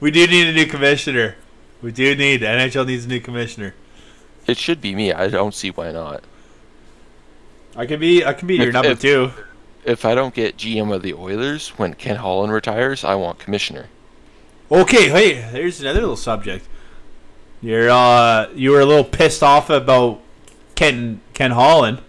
we 0.00 0.10
do 0.10 0.26
need 0.26 0.48
a 0.48 0.52
new 0.52 0.64
commissioner. 0.66 1.36
We 1.82 1.92
do 1.92 2.14
need 2.14 2.40
NHL 2.40 2.86
needs 2.86 3.04
a 3.04 3.08
new 3.08 3.20
commissioner. 3.20 3.74
It 4.46 4.56
should 4.56 4.80
be 4.80 4.94
me. 4.94 5.12
I 5.12 5.28
don't 5.28 5.54
see 5.54 5.70
why 5.70 5.92
not. 5.92 6.24
I 7.76 7.86
can 7.86 8.00
be 8.00 8.24
I 8.24 8.32
can 8.32 8.48
be 8.48 8.56
your 8.56 8.72
number 8.72 8.90
if- 8.92 9.00
two. 9.00 9.30
If 9.84 10.04
I 10.04 10.14
don't 10.14 10.34
get 10.34 10.56
GM 10.58 10.92
of 10.92 11.02
the 11.02 11.14
Oilers 11.14 11.68
when 11.78 11.94
Ken 11.94 12.16
Holland 12.16 12.52
retires, 12.52 13.04
I 13.04 13.14
want 13.14 13.38
commissioner. 13.38 13.86
Okay, 14.70 15.08
hey, 15.08 15.50
there's 15.52 15.80
another 15.80 16.00
little 16.00 16.16
subject. 16.16 16.68
You're 17.62 17.88
uh 17.90 18.48
you 18.54 18.70
were 18.72 18.80
a 18.80 18.84
little 18.86 19.04
pissed 19.04 19.42
off 19.42 19.70
about 19.70 20.20
Ken 20.74 21.20
Ken 21.32 21.52
Holland 21.52 22.00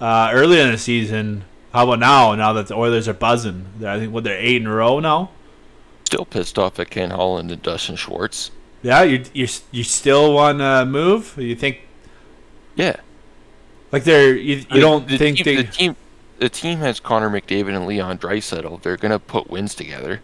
uh 0.00 0.30
earlier 0.32 0.62
in 0.64 0.72
the 0.72 0.78
season. 0.78 1.44
How 1.72 1.84
about 1.84 2.00
now? 2.00 2.34
Now 2.34 2.52
that 2.54 2.66
the 2.66 2.74
Oilers 2.74 3.06
are 3.08 3.14
buzzing, 3.14 3.66
I 3.84 3.98
think 3.98 4.12
what 4.12 4.24
they're 4.24 4.38
eight 4.38 4.60
in 4.60 4.66
a 4.66 4.74
row 4.74 4.98
now. 5.00 5.30
Still 6.10 6.24
pissed 6.24 6.58
off 6.58 6.80
at 6.80 6.90
Ken 6.90 7.10
Holland 7.10 7.52
and 7.52 7.62
Dustin 7.62 7.94
Schwartz. 7.94 8.50
Yeah, 8.82 9.02
you 9.04 9.24
you 9.32 9.46
you 9.70 9.84
still 9.84 10.34
want 10.34 10.58
to 10.58 10.84
move? 10.84 11.36
You 11.38 11.54
think 11.54 11.88
Yeah. 12.74 12.96
like 13.92 14.04
they're 14.04 14.34
you, 14.36 14.64
you 14.68 14.68
I 14.70 14.78
mean, 14.80 14.80
don't 14.80 15.08
the 15.08 15.18
think 15.18 15.38
team, 15.38 15.44
they 15.44 15.56
the 15.56 15.64
team 15.64 15.96
the 16.38 16.48
team 16.48 16.78
has 16.80 17.00
Connor 17.00 17.30
McDavid 17.30 17.76
and 17.76 17.86
Leon 17.86 18.18
Draisaitl. 18.18 18.82
They're 18.82 18.96
gonna 18.96 19.18
put 19.20 19.48
wins 19.50 19.74
together. 19.74 20.22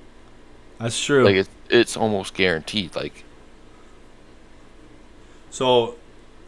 that's 0.79 1.03
true. 1.03 1.25
Like 1.25 1.37
it's 1.37 1.51
it's 1.71 1.97
almost 1.97 2.35
guaranteed. 2.35 2.95
Like 2.97 3.25
so 5.51 5.99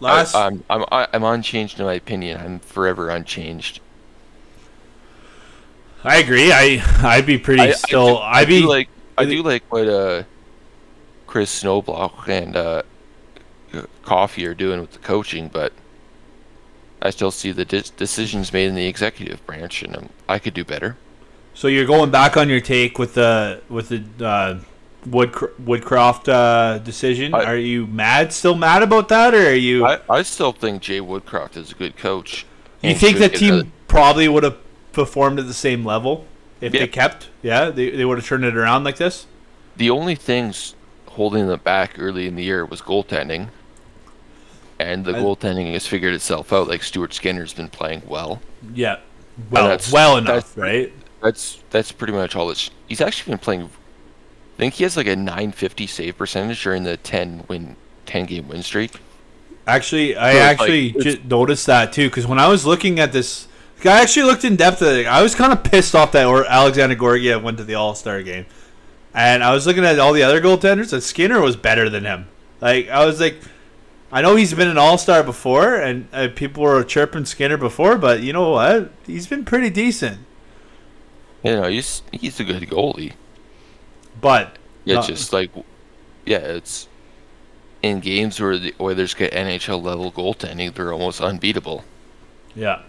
last 0.01 0.35
I, 0.35 0.47
I'm 0.47 0.65
I'm 0.70 0.85
I'm 0.90 1.24
unchanged 1.24 1.78
in 1.81 1.86
my 1.86 1.94
opinion. 1.94 2.40
I'm 2.40 2.60
forever 2.60 3.10
unchanged. 3.10 3.81
I 6.05 6.19
agree. 6.19 6.52
I 6.52 6.82
I'd 7.02 7.27
be 7.27 7.39
pretty 7.39 7.73
I, 7.73 7.73
still. 7.73 8.19
I 8.19 8.40
I'd 8.40 8.48
be 8.48 8.62
like 8.62 8.89
I 9.19 9.24
do 9.24 9.43
like 9.43 9.65
what 9.70 9.89
uh 9.89 10.23
Kris 11.27 11.62
Knoblauch 11.62 12.28
and 12.28 12.57
uh 12.57 12.82
Coffey 14.03 14.47
are 14.47 14.55
doing 14.55 14.81
with 14.81 14.93
the 14.93 14.99
coaching, 14.99 15.49
but 15.49 15.73
I 17.03 17.11
still 17.11 17.31
see 17.31 17.53
the 17.53 17.65
dis- 17.65 17.90
decisions 17.90 18.53
made 18.53 18.66
in 18.69 18.74
the 18.74 18.86
executive 18.86 19.45
branch, 19.47 19.82
and 19.82 19.97
um, 19.97 20.09
I 20.28 20.39
could 20.39 20.55
do 20.55 20.65
better. 20.65 20.97
So 21.55 21.69
you're 21.69 21.86
going 21.86 22.11
back 22.11 22.36
on 22.36 22.49
your 22.49 22.61
take 22.61 22.99
with 22.99 23.15
the 23.15 23.61
with 23.69 23.89
the 23.90 24.24
uh, 24.24 24.61
Wood 25.07 25.32
Woodcroft 25.32 26.28
uh, 26.28 26.78
decision. 26.78 27.35
I- 27.35 27.45
are 27.45 27.57
you 27.57 27.86
mad? 27.86 28.32
Still 28.32 28.55
mad 28.55 28.82
about 28.82 29.09
that, 29.09 29.35
or 29.35 29.49
are 29.49 29.53
you? 29.53 29.85
I, 29.85 30.01
I 30.09 30.23
still 30.23 30.53
think 30.53 30.82
Jay 30.82 31.01
Woodcroft 31.01 31.57
is 31.57 31.73
a 31.73 31.74
good 31.74 31.97
coach. 31.97 32.47
you 32.82 32.95
think 32.95 33.19
the 33.19 33.28
team 33.28 33.73
probably 33.86 34.28
would 34.28 34.45
have 34.45 34.57
performed 34.93 35.39
at 35.39 35.47
the 35.47 35.55
same 35.55 35.85
level 35.85 36.27
if 36.60 36.74
Yeah. 36.74 36.80
they 36.80 36.86
kept? 36.89 37.28
Yeah, 37.43 37.70
they 37.70 37.90
they 37.90 38.05
would 38.05 38.18
have 38.18 38.26
turned 38.26 38.44
it 38.44 38.56
around 38.56 38.85
like 38.85 38.97
this. 38.97 39.26
the 39.76 39.90
only 39.90 40.14
things 40.16 40.74
holding 41.06 41.47
them 41.47 41.60
back 41.62 41.93
early 41.98 42.26
in 42.26 42.35
the 42.36 42.43
year 42.44 42.64
was 42.64 42.80
goaltending. 42.80 43.48
And 44.80 45.05
the 45.05 45.16
I- 45.16 45.20
goaltending 45.20 45.72
has 45.72 45.86
figured 45.86 46.14
itself 46.14 46.52
out. 46.52 46.68
Like 46.68 46.82
Stuart 46.82 47.12
Skinner's 47.14 47.52
been 47.52 47.68
playing 47.68 48.02
well. 48.06 48.40
Yeah, 48.74 48.97
well, 49.51 49.64
that's- 49.68 49.90
well 49.93 50.16
enough, 50.16 50.55
that's- 50.55 50.56
right? 50.56 50.93
That's 51.22 51.59
that's 51.70 51.90
pretty 51.90 52.12
much 52.12 52.36
all. 52.36 52.48
It's, 52.51 52.70
he's 52.86 53.01
actually 53.01 53.32
been 53.32 53.39
playing. 53.39 53.62
I 53.64 54.56
think 54.59 54.74
he 54.74 54.85
has 54.85 54.97
like 54.97 55.06
a 55.09 55.16
950 55.16 55.86
save 55.86 56.16
percentage 56.18 56.62
during 56.62 56.85
the 56.85 56.97
10 56.97 57.44
win 57.48 57.74
10 58.06 58.26
game 58.26 58.48
win 58.48 58.62
streak. 58.62 58.93
Actually, 59.66 60.16
I 60.16 60.32
So 60.32 60.39
actually 60.39 60.86
like- 60.93 60.97
it's- 61.01 61.14
ju- 61.16 61.20
noticed 61.28 61.66
that 61.66 61.93
too 61.93 62.09
because 62.09 62.26
when 62.26 62.39
I 62.39 62.47
was 62.48 62.64
looking 62.64 62.98
at 63.01 63.12
this, 63.12 63.48
I 63.85 64.01
actually 64.03 64.25
looked 64.27 64.45
in 64.45 64.57
depth 64.57 64.83
at 64.83 64.95
it. 64.97 65.07
I 65.07 65.23
was 65.23 65.35
kind 65.35 65.53
of 65.53 65.63
pissed 65.63 65.95
off 65.95 66.13
that 66.13 66.27
Alexandar 66.27 66.97
Georgiev 66.97 67.43
went 67.43 67.59
to 67.59 67.65
the 67.65 67.75
All 67.75 67.95
Star 67.95 68.23
game, 68.23 68.47
and 69.15 69.43
I 69.45 69.53
was 69.53 69.67
looking 69.67 69.85
at 69.85 69.99
all 69.99 70.13
the 70.13 70.23
other 70.23 70.41
goaltenders, 70.41 70.93
and 70.93 71.03
Skinner 71.03 71.41
was 71.41 71.57
better 71.57 71.89
than 71.89 72.05
him. 72.05 72.27
Like 72.61 72.89
I 72.89 73.05
was 73.07 73.21
like, 73.21 73.37
I 74.11 74.21
know 74.23 74.35
he's 74.37 74.55
been 74.55 74.69
an 74.69 74.79
All 74.79 74.99
Star 74.99 75.23
before, 75.23 75.77
and 75.77 76.09
uh, 76.13 76.29
people 76.35 76.63
were 76.65 76.83
chirping 76.83 77.25
Skinner 77.25 77.57
before, 77.57 77.97
but 77.99 78.21
you 78.21 78.33
know 78.33 78.51
what? 78.51 78.91
He's 79.07 79.27
been 79.27 79.45
pretty 79.45 79.71
decent. 79.71 80.19
You 81.45 81.53
know, 81.57 81.69
he's 81.69 82.03
he's 82.11 82.41
a 82.41 82.45
good 82.45 82.63
goalie. 82.65 83.13
But 84.21 84.57
It's 84.85 84.95
No. 84.97 85.03
just 85.03 85.33
like, 85.33 85.51
yeah, 86.27 86.39
it's 86.39 86.89
in 87.81 88.01
games 88.01 88.41
where 88.41 88.59
the 88.59 88.75
Oilers 88.81 89.15
get 89.15 89.33
NHL 89.33 89.81
level 89.81 90.11
goaltending, 90.11 90.75
they're 90.75 90.93
almost 90.93 91.21
unbeatable. 91.21 91.85
yeah, 92.57 92.83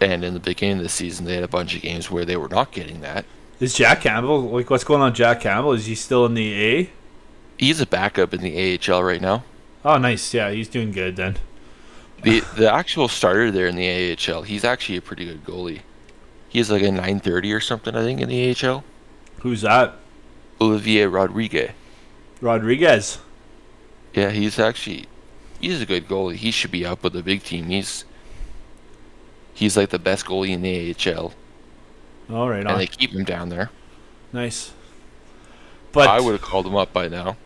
And 0.00 0.24
in 0.24 0.34
the 0.34 0.40
beginning 0.40 0.78
of 0.78 0.82
the 0.82 0.88
season, 0.88 1.24
they 1.24 1.34
had 1.34 1.44
a 1.44 1.48
bunch 1.48 1.74
of 1.74 1.82
games 1.82 2.10
where 2.10 2.24
they 2.24 2.36
were 2.36 2.48
not 2.48 2.72
getting 2.72 3.00
that. 3.00 3.24
is 3.60 3.74
Jack 3.74 4.02
Campbell 4.02 4.42
like 4.42 4.70
what's 4.70 4.84
going 4.84 5.02
on? 5.02 5.14
Jack 5.14 5.40
Campbell 5.40 5.72
is 5.72 5.86
he 5.86 5.94
still 5.94 6.24
in 6.26 6.34
the 6.34 6.64
A? 6.64 6.90
He's 7.56 7.80
a 7.80 7.86
backup 7.86 8.32
in 8.32 8.40
the 8.40 8.78
AHL 8.78 9.02
right 9.02 9.20
now. 9.20 9.44
Oh, 9.84 9.98
nice. 9.98 10.32
Yeah, 10.32 10.50
he's 10.50 10.68
doing 10.68 10.92
good 10.92 11.16
then. 11.16 11.38
The 12.22 12.40
the 12.56 12.72
actual 12.72 13.08
starter 13.08 13.50
there 13.50 13.66
in 13.66 13.76
the 13.76 14.16
AHL, 14.16 14.42
he's 14.42 14.64
actually 14.64 14.96
a 14.96 15.02
pretty 15.02 15.24
good 15.24 15.44
goalie. 15.44 15.80
He 16.48 16.58
has 16.58 16.70
like 16.70 16.82
a 16.82 16.90
930 16.90 17.52
or 17.52 17.60
something, 17.60 17.94
I 17.94 18.02
think, 18.02 18.20
in 18.20 18.28
the 18.28 18.56
AHL. 18.56 18.84
Who's 19.40 19.62
that? 19.62 19.96
Olivier 20.60 21.06
Rodriguez. 21.06 21.70
Rodriguez. 22.40 23.18
Yeah, 24.14 24.30
he's 24.30 24.58
actually 24.58 25.06
he's 25.60 25.80
a 25.80 25.86
good 25.86 26.08
goalie. 26.08 26.36
He 26.36 26.50
should 26.50 26.70
be 26.70 26.84
up 26.84 27.02
with 27.02 27.12
the 27.12 27.22
big 27.22 27.42
team. 27.42 27.66
He's 27.66 28.04
he's 29.58 29.76
like 29.76 29.90
the 29.90 29.98
best 29.98 30.24
goalie 30.26 30.50
in 30.50 30.62
the 30.62 30.94
AHL, 30.94 31.32
All 32.30 32.48
right, 32.48 32.60
and 32.60 32.68
on. 32.68 32.78
they 32.78 32.86
keep 32.86 33.10
him 33.12 33.24
down 33.24 33.48
there. 33.48 33.70
nice. 34.32 34.72
But 35.92 36.08
I 36.08 36.20
would 36.20 36.32
have 36.32 36.42
called 36.42 36.66
him 36.66 36.76
up 36.76 36.92
by 36.92 37.08
now, 37.08 37.36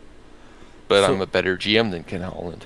but 0.87 1.05
So- 1.05 1.13
I'm 1.13 1.21
a 1.21 1.25
better 1.25 1.57
GM 1.57 1.91
than 1.91 2.03
Ken 2.03 2.21
Holland. 2.21 2.65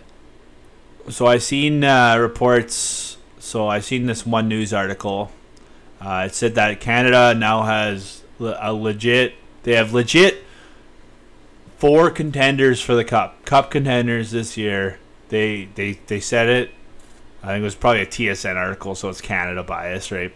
so 1.10 1.26
I 1.28 1.38
seen 1.38 1.84
uh, 1.84 2.18
reports. 2.18 3.18
So 3.40 3.68
I 3.68 3.80
seen 3.80 4.08
this 4.08 4.26
one 4.26 4.48
news 4.50 4.74
article. 4.74 5.32
Uh, 6.02 6.24
it 6.28 6.34
said 6.36 6.56
that 6.56 6.80
Canada 6.82 7.34
now 7.38 7.64
has 7.64 8.24
a 8.40 8.74
legit. 8.74 9.36
They 9.64 9.74
have 9.76 9.94
legit 9.94 10.44
four 11.78 12.10
contenders 12.10 12.82
for 12.82 12.94
the 12.96 13.06
cup. 13.06 13.46
Cup 13.46 13.72
contenders 13.72 14.32
this 14.32 14.58
year. 14.58 15.00
They 15.30 15.70
they 15.76 16.00
they 16.08 16.20
said 16.20 16.50
it. 16.50 16.72
I 17.44 17.48
think 17.48 17.62
it 17.62 17.66
was 17.66 17.76
probably 17.76 18.02
a 18.02 18.06
TSN 18.06 18.56
article, 18.56 18.96
so 18.96 19.10
it's 19.10 19.22
Canada 19.22 19.64
bias, 19.64 20.12
right? 20.12 20.34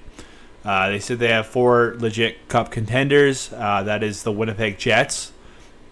Uh, 0.63 0.89
they 0.89 0.99
said 0.99 1.19
they 1.19 1.29
have 1.29 1.47
four 1.47 1.95
legit 1.97 2.47
cup 2.47 2.71
contenders. 2.71 3.51
Uh, 3.53 3.83
that 3.83 4.03
is 4.03 4.23
the 4.23 4.31
Winnipeg 4.31 4.77
Jets, 4.77 5.31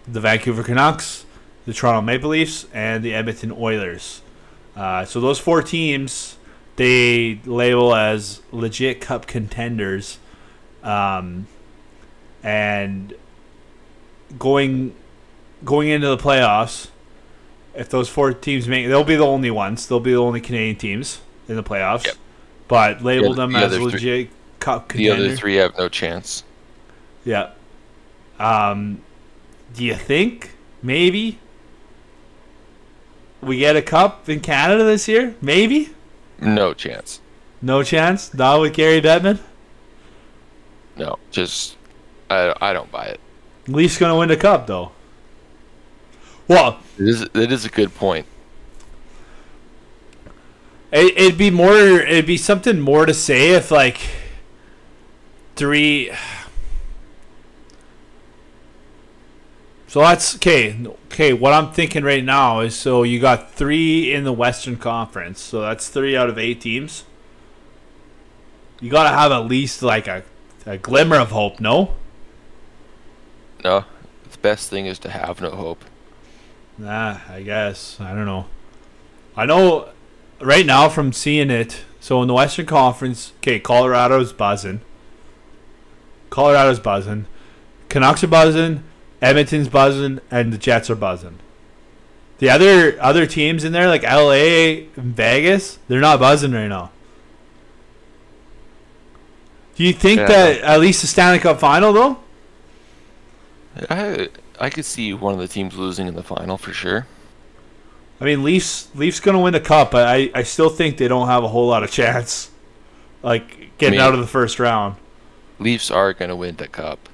the 0.06 0.20
Vancouver 0.20 0.62
Canucks, 0.62 1.24
the 1.66 1.72
Toronto 1.72 2.00
Maple 2.00 2.30
Leafs, 2.30 2.66
and 2.72 3.04
the 3.04 3.12
Edmonton 3.12 3.52
Oilers. 3.52 4.22
Uh, 4.76 5.04
so 5.04 5.20
those 5.20 5.38
four 5.38 5.62
teams 5.62 6.36
they 6.80 7.38
label 7.44 7.94
as 7.94 8.40
legit 8.52 9.02
cup 9.02 9.26
contenders, 9.26 10.18
um, 10.82 11.46
and 12.42 13.12
going 14.38 14.94
going 15.62 15.88
into 15.88 16.08
the 16.08 16.16
playoffs. 16.16 16.88
If 17.74 17.88
those 17.88 18.08
four 18.08 18.32
teams 18.32 18.66
make, 18.68 18.86
they'll 18.88 19.04
be 19.04 19.16
the 19.16 19.26
only 19.26 19.50
ones. 19.50 19.86
They'll 19.86 20.00
be 20.00 20.12
the 20.12 20.18
only 20.18 20.40
Canadian 20.40 20.76
teams 20.76 21.20
in 21.48 21.56
the 21.56 21.62
playoffs. 21.62 22.04
Yep. 22.06 22.14
but 22.68 23.02
label 23.02 23.30
The 23.34 23.46
them 23.46 23.56
other 23.56 23.66
as 23.66 23.72
three- 23.76 23.84
legit 23.92 24.30
cup 24.60 24.88
The 24.88 24.94
contender. 25.06 25.24
other 25.26 25.36
three 25.36 25.54
have 25.56 25.76
no 25.78 25.88
chance. 25.88 26.44
Yeah. 27.24 27.50
Um, 28.38 29.00
do 29.74 29.84
you 29.84 29.94
think 29.94 30.52
maybe 30.82 31.38
we 33.40 33.58
get 33.58 33.76
a 33.76 33.82
cup 33.82 34.28
in 34.28 34.40
Canada 34.40 34.84
this 34.84 35.08
year? 35.08 35.34
Maybe. 35.40 35.90
No 36.40 36.72
chance. 36.74 37.20
No 37.62 37.82
chance. 37.82 38.32
Not 38.34 38.60
with 38.60 38.72
Gary 38.74 39.00
Bettman. 39.00 39.38
No, 40.96 41.18
just 41.30 41.76
I 42.28 42.54
I 42.60 42.72
don't 42.72 42.90
buy 42.90 43.06
it. 43.06 43.20
Leafs 43.66 43.98
gonna 43.98 44.16
win 44.16 44.28
the 44.28 44.36
cup 44.36 44.66
though. 44.66 44.92
Well, 46.50 46.80
It 46.98 47.06
is 47.06 47.22
it 47.32 47.52
is 47.52 47.64
a 47.64 47.68
good 47.68 47.94
point. 47.94 48.26
it, 50.90 51.16
it'd 51.16 51.38
be 51.38 51.48
more. 51.48 51.76
It'd 51.76 52.26
be 52.26 52.36
something 52.36 52.80
more 52.80 53.06
to 53.06 53.14
say 53.14 53.50
if 53.50 53.70
like 53.70 54.00
three. 55.54 56.10
So 59.86 60.00
that's 60.00 60.34
okay. 60.34 60.76
Okay, 61.06 61.32
what 61.32 61.52
I'm 61.52 61.70
thinking 61.70 62.02
right 62.02 62.24
now 62.24 62.58
is 62.58 62.74
so 62.74 63.04
you 63.04 63.20
got 63.20 63.52
three 63.52 64.12
in 64.12 64.24
the 64.24 64.32
Western 64.32 64.76
Conference, 64.76 65.40
so 65.40 65.60
that's 65.60 65.88
three 65.88 66.16
out 66.16 66.28
of 66.28 66.36
eight 66.36 66.60
teams. 66.60 67.04
You 68.80 68.90
gotta 68.90 69.10
have 69.16 69.30
at 69.30 69.46
least 69.46 69.84
like 69.84 70.08
a, 70.08 70.24
a 70.66 70.78
glimmer 70.78 71.16
of 71.16 71.30
hope, 71.30 71.60
no? 71.60 71.94
No, 73.62 73.84
the 74.32 74.38
best 74.38 74.68
thing 74.68 74.86
is 74.86 74.98
to 75.00 75.10
have 75.10 75.40
no 75.40 75.50
hope. 75.50 75.84
Nah, 76.80 77.18
I 77.28 77.42
guess. 77.42 78.00
I 78.00 78.14
don't 78.14 78.24
know. 78.24 78.46
I 79.36 79.44
know 79.44 79.90
right 80.40 80.64
now 80.64 80.88
from 80.88 81.12
seeing 81.12 81.50
it. 81.50 81.84
So 82.00 82.22
in 82.22 82.28
the 82.28 82.34
Western 82.34 82.64
Conference, 82.64 83.32
okay, 83.38 83.60
Colorado's 83.60 84.32
buzzing. 84.32 84.80
Colorado's 86.30 86.80
buzzing. 86.80 87.26
Canucks 87.90 88.24
are 88.24 88.28
buzzing. 88.28 88.82
Edmonton's 89.20 89.68
buzzing, 89.68 90.20
and 90.30 90.50
the 90.50 90.56
Jets 90.56 90.88
are 90.88 90.94
buzzing. 90.96 91.38
The 92.38 92.48
other 92.48 92.96
other 93.02 93.26
teams 93.26 93.64
in 93.64 93.72
there, 93.72 93.86
like 93.86 94.02
LA 94.02 94.86
and 94.96 95.14
Vegas, 95.14 95.78
they're 95.88 96.00
not 96.00 96.18
buzzing 96.18 96.52
right 96.52 96.68
now. 96.68 96.90
Do 99.76 99.84
you 99.84 99.92
think 99.92 100.20
Yeah. 100.20 100.26
that 100.28 100.60
at 100.62 100.80
least 100.80 101.02
the 101.02 101.06
Stanley 101.06 101.38
Cup 101.38 101.60
final 101.60 101.92
though? 101.92 102.18
I 103.90 104.28
I 104.60 104.68
could 104.70 104.84
see 104.84 105.14
one 105.14 105.32
of 105.32 105.40
the 105.40 105.48
teams 105.48 105.76
losing 105.76 106.06
in 106.06 106.14
the 106.14 106.22
final 106.22 106.58
for 106.58 106.72
sure. 106.72 107.06
I 108.20 108.24
mean, 108.24 108.42
Leafs 108.42 108.88
Leafs 108.94 109.18
gonna 109.18 109.40
win 109.40 109.54
the 109.54 109.60
cup, 109.60 109.92
but 109.92 110.06
I, 110.06 110.30
I 110.34 110.42
still 110.42 110.68
think 110.68 110.98
they 110.98 111.08
don't 111.08 111.28
have 111.28 111.42
a 111.42 111.48
whole 111.48 111.66
lot 111.66 111.82
of 111.82 111.90
chance, 111.90 112.50
like 113.22 113.78
getting 113.78 113.98
Me- 113.98 114.04
out 114.04 114.12
of 114.12 114.20
the 114.20 114.26
first 114.26 114.58
round. 114.58 114.96
Leafs 115.58 115.90
are 115.90 116.12
gonna 116.12 116.36
win 116.36 116.56
the 116.56 116.68
cup, 116.68 117.08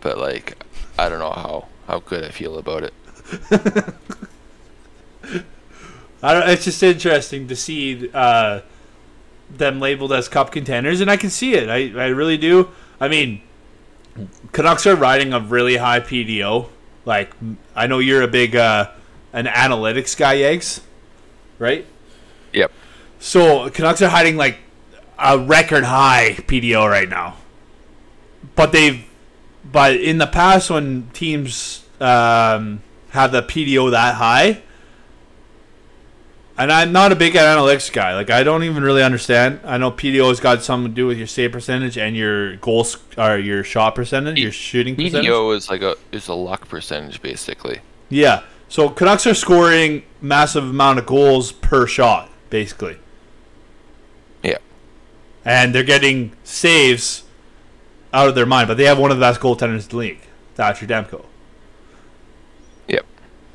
but 0.00 0.18
like 0.18 0.62
I 0.98 1.08
don't 1.08 1.18
know 1.18 1.30
how 1.30 1.68
how 1.86 2.00
good 2.00 2.24
I 2.24 2.28
feel 2.28 2.58
about 2.58 2.82
it. 2.82 2.94
I 6.22 6.34
don't, 6.34 6.48
it's 6.48 6.64
just 6.64 6.82
interesting 6.82 7.48
to 7.48 7.56
see 7.56 8.10
uh, 8.12 8.60
them 9.50 9.80
labeled 9.80 10.12
as 10.12 10.28
cup 10.28 10.50
contenders, 10.52 11.00
and 11.00 11.10
I 11.10 11.16
can 11.16 11.30
see 11.30 11.54
it. 11.54 11.68
I, 11.68 11.92
I 12.00 12.08
really 12.08 12.36
do. 12.36 12.70
I 13.00 13.08
mean, 13.08 13.42
Canucks 14.52 14.86
are 14.86 14.96
riding 14.96 15.32
a 15.32 15.40
really 15.40 15.76
high 15.76 16.00
PDO. 16.00 16.68
Like 17.04 17.32
I 17.74 17.86
know 17.86 17.98
you're 17.98 18.22
a 18.22 18.28
big 18.28 18.56
uh, 18.56 18.90
an 19.32 19.46
analytics 19.46 20.16
guy, 20.16 20.38
eggs, 20.38 20.80
right? 21.58 21.86
Yep. 22.52 22.72
So 23.18 23.70
Canucks 23.70 24.02
are 24.02 24.08
hiding 24.08 24.36
like 24.36 24.58
a 25.18 25.38
record 25.38 25.84
high 25.84 26.36
PDO 26.38 26.88
right 26.88 27.08
now, 27.08 27.36
but 28.54 28.72
they've 28.72 29.04
but 29.70 29.96
in 29.96 30.18
the 30.18 30.26
past 30.26 30.70
when 30.70 31.10
teams 31.12 31.84
um, 32.00 32.82
have 33.10 33.32
the 33.32 33.42
PDO 33.42 33.90
that 33.90 34.14
high, 34.14 34.62
and 36.58 36.72
I'm 36.72 36.92
not 36.92 37.12
a 37.12 37.16
big 37.16 37.34
analytics 37.34 37.92
guy. 37.92 38.14
Like 38.14 38.30
I 38.30 38.42
don't 38.42 38.62
even 38.64 38.82
really 38.82 39.02
understand. 39.02 39.60
I 39.64 39.78
know 39.78 39.90
PDO 39.90 40.28
has 40.28 40.40
got 40.40 40.62
something 40.62 40.90
to 40.90 40.94
do 40.94 41.06
with 41.06 41.18
your 41.18 41.26
save 41.26 41.52
percentage 41.52 41.98
and 41.98 42.16
your 42.16 42.56
goals 42.56 42.98
or 43.18 43.38
your 43.38 43.62
shot 43.64 43.94
percentage, 43.94 44.38
your 44.38 44.52
shooting 44.52 44.96
percentage. 44.96 45.26
PDO 45.26 45.56
is 45.56 45.70
like 45.70 45.82
a 45.82 45.96
is 46.12 46.28
a 46.28 46.34
luck 46.34 46.68
percentage 46.68 47.20
basically. 47.20 47.80
Yeah. 48.08 48.42
So 48.68 48.88
Canucks 48.88 49.26
are 49.26 49.34
scoring 49.34 50.02
massive 50.20 50.64
amount 50.64 50.98
of 50.98 51.06
goals 51.06 51.52
per 51.52 51.86
shot, 51.86 52.30
basically. 52.50 52.98
Yeah. 54.42 54.58
And 55.44 55.74
they're 55.74 55.84
getting 55.84 56.32
saves 56.42 57.22
out 58.12 58.28
of 58.28 58.34
their 58.34 58.46
mind, 58.46 58.68
but 58.68 58.76
they 58.76 58.84
have 58.84 58.98
one 58.98 59.10
of 59.10 59.18
the 59.18 59.20
best 59.20 59.40
goaltenders 59.40 59.84
in 59.84 59.88
the 59.90 59.96
league, 59.96 60.20
Thatcher 60.54 60.86
Demko. 60.86 61.24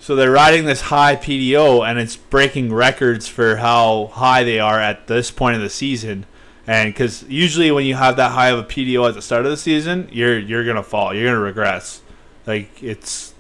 So 0.02 0.16
they're 0.16 0.32
riding 0.32 0.66
this 0.66 0.82
high 0.82 1.16
PDO, 1.16 1.88
and 1.88 2.00
it's 2.00 2.16
breaking 2.16 2.74
records 2.74 3.28
for 3.28 3.58
how 3.58 4.08
high 4.08 4.44
they 4.44 4.60
are 4.60 4.80
at 4.80 5.06
this 5.06 5.30
point 5.30 5.58
of 5.58 5.62
the 5.62 5.70
season. 5.70 6.26
And 6.66 6.92
because 6.92 7.22
usually 7.30 7.70
when 7.70 7.86
you 7.86 7.94
have 7.94 8.16
that 8.16 8.32
high 8.32 8.50
of 8.50 8.58
a 8.58 8.64
PDO 8.64 9.08
at 9.08 9.14
the 9.14 9.22
start 9.22 9.46
of 9.46 9.52
the 9.52 9.58
season, 9.58 10.10
you're 10.12 10.40
you're 10.40 10.66
gonna 10.66 10.82
fall, 10.82 11.14
you're 11.14 11.28
gonna 11.28 11.40
regress. 11.40 12.02
Like 12.48 12.82
it's 12.82 13.36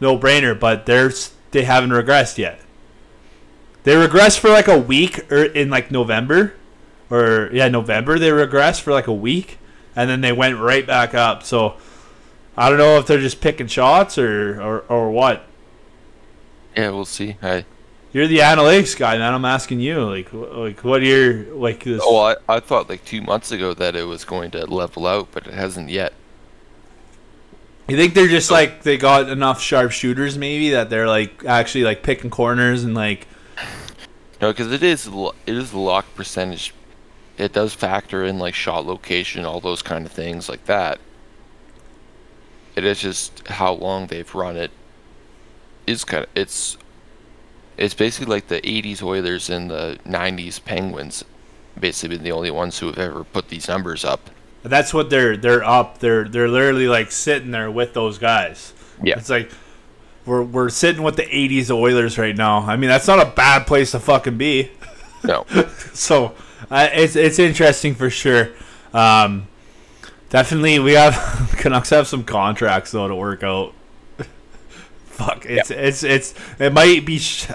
no 0.00 0.18
brainer, 0.18 0.58
but 0.58 0.86
they're 0.86 1.12
they 1.52 1.62
haven't 1.62 1.90
regressed 1.90 2.36
yet. 2.36 2.60
They 3.84 3.94
regressed 3.94 4.40
for 4.40 4.50
like 4.50 4.66
a 4.66 4.78
week 4.78 5.30
or 5.30 5.44
in 5.44 5.70
like 5.70 5.92
November, 5.92 6.54
or 7.10 7.48
yeah 7.52 7.68
November 7.68 8.18
they 8.18 8.30
regressed 8.30 8.80
for 8.80 8.92
like 8.92 9.06
a 9.06 9.14
week, 9.14 9.58
and 9.94 10.10
then 10.10 10.20
they 10.20 10.32
went 10.32 10.58
right 10.58 10.84
back 10.84 11.14
up. 11.14 11.44
So 11.44 11.76
I 12.56 12.68
don't 12.68 12.78
know 12.78 12.98
if 12.98 13.06
they're 13.06 13.20
just 13.20 13.40
picking 13.40 13.68
shots 13.68 14.18
or 14.18 14.60
or, 14.60 14.80
or 14.88 15.08
what. 15.12 15.46
Yeah, 16.76 16.90
we'll 16.90 17.04
see. 17.04 17.36
I 17.42 17.64
You're 18.12 18.26
the 18.26 18.38
analytics 18.38 18.96
guy, 18.96 19.18
man. 19.18 19.34
I'm 19.34 19.44
asking 19.44 19.80
you, 19.80 20.04
like, 20.04 20.32
like 20.32 20.84
what 20.84 21.02
are 21.02 21.04
your 21.04 21.54
like 21.54 21.84
this? 21.84 22.00
oh 22.02 22.18
I, 22.18 22.36
I 22.48 22.60
thought 22.60 22.88
like 22.88 23.04
two 23.04 23.22
months 23.22 23.52
ago 23.52 23.74
that 23.74 23.94
it 23.96 24.04
was 24.04 24.24
going 24.24 24.50
to 24.52 24.66
level 24.66 25.06
out, 25.06 25.28
but 25.32 25.46
it 25.46 25.54
hasn't 25.54 25.90
yet. 25.90 26.12
You 27.88 27.96
think 27.96 28.14
they're 28.14 28.28
just 28.28 28.50
like 28.50 28.82
they 28.82 28.96
got 28.96 29.28
enough 29.28 29.60
sharp 29.60 29.90
shooters, 29.90 30.38
maybe 30.38 30.70
that 30.70 30.88
they're 30.88 31.08
like 31.08 31.44
actually 31.44 31.84
like 31.84 32.02
picking 32.02 32.30
corners 32.30 32.84
and 32.84 32.94
like 32.94 33.26
No, 34.40 34.50
because 34.52 34.72
it 34.72 34.82
is 34.82 35.08
it 35.46 35.56
is 35.56 35.74
lock 35.74 36.06
percentage. 36.14 36.74
It 37.38 37.52
does 37.52 37.74
factor 37.74 38.24
in 38.24 38.38
like 38.38 38.54
shot 38.54 38.86
location, 38.86 39.44
all 39.44 39.60
those 39.60 39.82
kind 39.82 40.06
of 40.06 40.12
things 40.12 40.48
like 40.48 40.64
that. 40.66 40.98
It 42.74 42.84
is 42.84 43.00
just 43.00 43.46
how 43.48 43.74
long 43.74 44.06
they've 44.06 44.34
run 44.34 44.56
it. 44.56 44.70
Is 45.92 46.04
kind 46.04 46.24
of 46.24 46.30
it's 46.34 46.76
it's 47.76 47.94
basically 47.94 48.34
like 48.34 48.48
the 48.48 48.60
'80s 48.60 49.02
Oilers 49.02 49.48
and 49.50 49.70
the 49.70 49.98
'90s 50.06 50.62
Penguins, 50.64 51.24
basically 51.78 52.16
been 52.16 52.24
the 52.24 52.32
only 52.32 52.50
ones 52.50 52.78
who 52.78 52.86
have 52.86 52.98
ever 52.98 53.24
put 53.24 53.48
these 53.48 53.68
numbers 53.68 54.04
up. 54.04 54.30
that's 54.62 54.92
what 54.94 55.10
they're 55.10 55.36
they're 55.36 55.64
up. 55.64 55.98
They're 55.98 56.28
they're 56.28 56.48
literally 56.48 56.88
like 56.88 57.10
sitting 57.10 57.50
there 57.50 57.70
with 57.70 57.94
those 57.94 58.18
guys. 58.18 58.72
Yeah. 59.02 59.18
It's 59.18 59.30
like 59.30 59.50
we're 60.24 60.42
we're 60.42 60.68
sitting 60.68 61.02
with 61.02 61.16
the 61.16 61.24
'80s 61.24 61.70
Oilers 61.70 62.18
right 62.18 62.36
now. 62.36 62.58
I 62.60 62.76
mean, 62.76 62.88
that's 62.88 63.08
not 63.08 63.20
a 63.20 63.30
bad 63.30 63.66
place 63.66 63.90
to 63.92 64.00
fucking 64.00 64.38
be. 64.38 64.70
No, 65.24 65.46
so 65.92 66.34
uh, 66.70 66.88
it's 66.92 67.16
it's 67.16 67.38
interesting 67.38 67.94
for 67.94 68.10
sure. 68.10 68.50
Um, 68.92 69.48
definitely, 70.30 70.78
we 70.78 70.92
have 70.92 71.14
Canucks 71.58 71.90
have 71.90 72.06
some 72.06 72.24
contracts 72.24 72.92
though 72.92 73.08
to 73.08 73.14
work 73.14 73.42
out. 73.42 73.74
Fuck, 75.24 75.46
it's 75.46 75.70
it's 75.70 76.02
it's 76.02 76.34
it 76.58 76.72
might 76.72 77.04
be. 77.04 77.18
Sh- 77.18 77.48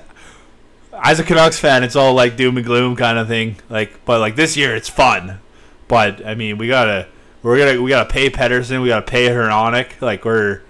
as 1.03 1.19
a 1.19 1.23
Canucks 1.23 1.59
fan, 1.59 1.83
it's 1.83 1.95
all 1.95 2.13
like 2.13 2.37
doom 2.37 2.57
and 2.57 2.65
gloom 2.65 2.95
kind 2.95 3.17
of 3.17 3.27
thing. 3.27 3.57
Like, 3.69 4.03
but 4.05 4.19
like 4.19 4.35
this 4.35 4.57
year, 4.57 4.75
it's 4.75 4.89
fun. 4.89 5.39
But 5.87 6.25
I 6.25 6.35
mean, 6.35 6.57
we 6.57 6.67
gotta 6.67 7.07
we're 7.43 7.57
gonna 7.57 7.81
we 7.81 7.89
gotta 7.89 8.09
pay 8.09 8.29
Pedersen, 8.29 8.81
we 8.81 8.89
gotta 8.89 9.05
pay 9.05 9.27
Hronek. 9.27 10.01
Like 10.01 10.25
we're 10.25 10.61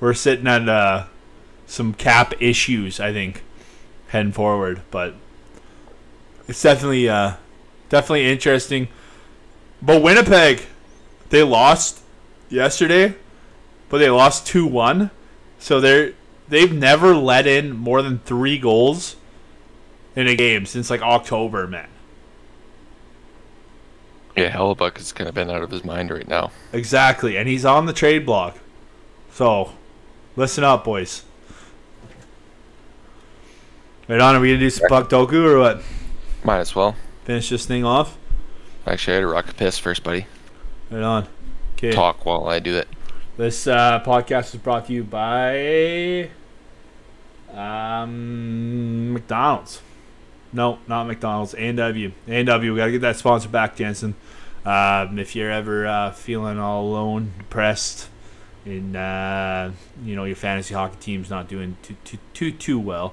we're 0.00 0.14
sitting 0.14 0.46
on 0.46 0.68
uh, 0.68 1.06
some 1.66 1.94
cap 1.94 2.34
issues, 2.40 3.00
I 3.00 3.12
think, 3.12 3.42
heading 4.08 4.32
forward. 4.32 4.82
But 4.90 5.14
it's 6.48 6.62
definitely 6.62 7.08
uh, 7.08 7.34
definitely 7.88 8.26
interesting. 8.26 8.88
But 9.82 10.02
Winnipeg, 10.02 10.62
they 11.28 11.42
lost 11.42 12.00
yesterday, 12.48 13.14
but 13.88 13.98
they 13.98 14.08
lost 14.08 14.46
two 14.46 14.66
one, 14.66 15.10
so 15.58 15.80
they're 15.80 16.14
they've 16.48 16.72
never 16.72 17.14
let 17.14 17.46
in 17.46 17.76
more 17.76 18.02
than 18.02 18.18
three 18.20 18.58
goals 18.58 19.16
in 20.14 20.26
a 20.26 20.34
game 20.34 20.66
since 20.66 20.90
like 20.90 21.02
October, 21.02 21.66
man. 21.66 21.88
yeah, 24.36 24.50
Hellebuyck 24.50 24.96
has 24.98 25.12
kind 25.12 25.28
of 25.28 25.34
been 25.34 25.50
out 25.50 25.62
of 25.62 25.70
his 25.70 25.84
mind 25.84 26.10
right 26.10 26.28
now. 26.28 26.50
Exactly, 26.72 27.36
and 27.36 27.48
he's 27.48 27.64
on 27.64 27.86
the 27.86 27.92
trade 27.92 28.24
block. 28.26 28.58
So, 29.32 29.72
listen 30.36 30.64
up, 30.64 30.84
boys. 30.84 31.24
Right 34.08 34.20
on, 34.20 34.36
are 34.36 34.40
we 34.40 34.48
gonna 34.48 34.60
do 34.60 34.70
some 34.70 34.88
puck 34.88 35.10
doku 35.10 35.44
or 35.44 35.58
what? 35.58 35.82
Might 36.44 36.58
as 36.60 36.74
well. 36.74 36.94
Finish 37.24 37.48
this 37.48 37.66
thing 37.66 37.84
off. 37.84 38.16
Actually, 38.86 39.14
I 39.14 39.16
had 39.16 39.24
a 39.24 39.26
rock 39.26 39.48
a 39.50 39.54
piss 39.54 39.78
first, 39.78 40.04
buddy. 40.04 40.26
Right 40.90 41.02
on. 41.02 41.26
Okay. 41.74 41.90
Talk 41.90 42.24
while 42.24 42.46
I 42.46 42.60
do 42.60 42.76
it. 42.76 42.88
This 43.36 43.66
uh, 43.66 44.02
podcast 44.02 44.54
is 44.54 44.60
brought 44.62 44.86
to 44.86 44.94
you 44.94 45.04
by 45.04 46.30
um, 47.52 49.12
McDonald's. 49.12 49.82
No, 50.54 50.78
not 50.88 51.06
McDonald's. 51.06 51.52
A&W. 51.52 52.12
We 52.26 52.44
gotta 52.44 52.92
get 52.92 53.02
that 53.02 53.16
sponsor 53.16 53.50
back, 53.50 53.76
Jensen. 53.76 54.14
Um, 54.64 55.18
if 55.18 55.36
you're 55.36 55.50
ever 55.50 55.86
uh, 55.86 56.12
feeling 56.12 56.58
all 56.58 56.86
alone, 56.86 57.34
depressed, 57.36 58.08
and 58.64 58.96
uh, 58.96 59.70
you 60.02 60.16
know 60.16 60.24
your 60.24 60.34
fantasy 60.34 60.72
hockey 60.72 60.96
team's 60.98 61.28
not 61.28 61.46
doing 61.46 61.76
too 61.82 61.96
too 62.04 62.18
too 62.32 62.52
too 62.52 62.78
well, 62.78 63.12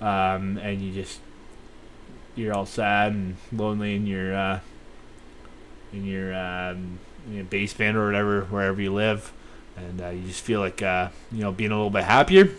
um, 0.00 0.56
and 0.56 0.80
you 0.80 0.90
just 0.90 1.20
you're 2.34 2.54
all 2.56 2.64
sad 2.64 3.12
and 3.12 3.36
lonely 3.52 3.94
in 3.94 4.06
your 4.06 4.34
uh, 4.34 4.60
in 5.92 6.06
your, 6.06 6.34
um, 6.34 6.98
in 7.26 7.34
your 7.34 7.44
basement 7.44 7.98
or 7.98 8.06
whatever 8.06 8.42
wherever 8.46 8.80
you 8.80 8.92
live, 8.92 9.32
and 9.76 10.00
uh, 10.00 10.08
you 10.08 10.26
just 10.26 10.42
feel 10.42 10.60
like 10.60 10.82
uh, 10.82 11.08
you 11.32 11.40
know 11.42 11.52
being 11.52 11.70
a 11.70 11.74
little 11.74 11.90
bit 11.90 12.04
happier. 12.04 12.50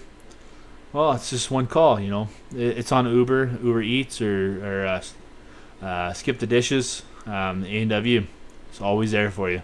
Well, 0.94 1.14
it's 1.14 1.30
just 1.30 1.50
one 1.50 1.68
call. 1.68 2.00
You 2.00 2.10
know, 2.10 2.30
it's 2.54 2.92
on 2.92 3.06
Uber, 3.06 3.60
Uber 3.64 3.82
Eats, 3.82 4.22
or 4.22 4.66
or 4.66 4.86
uh, 4.86 5.86
uh, 5.86 6.14
Skip 6.14 6.40
the 6.40 6.48
Dishes. 6.48 7.04
Um, 7.26 7.64
A 7.66 7.82
and 7.82 7.90
W, 7.92 8.26
it's 8.70 8.82
always 8.82 9.12
there 9.12 9.30
for 9.30 9.50
you, 9.50 9.62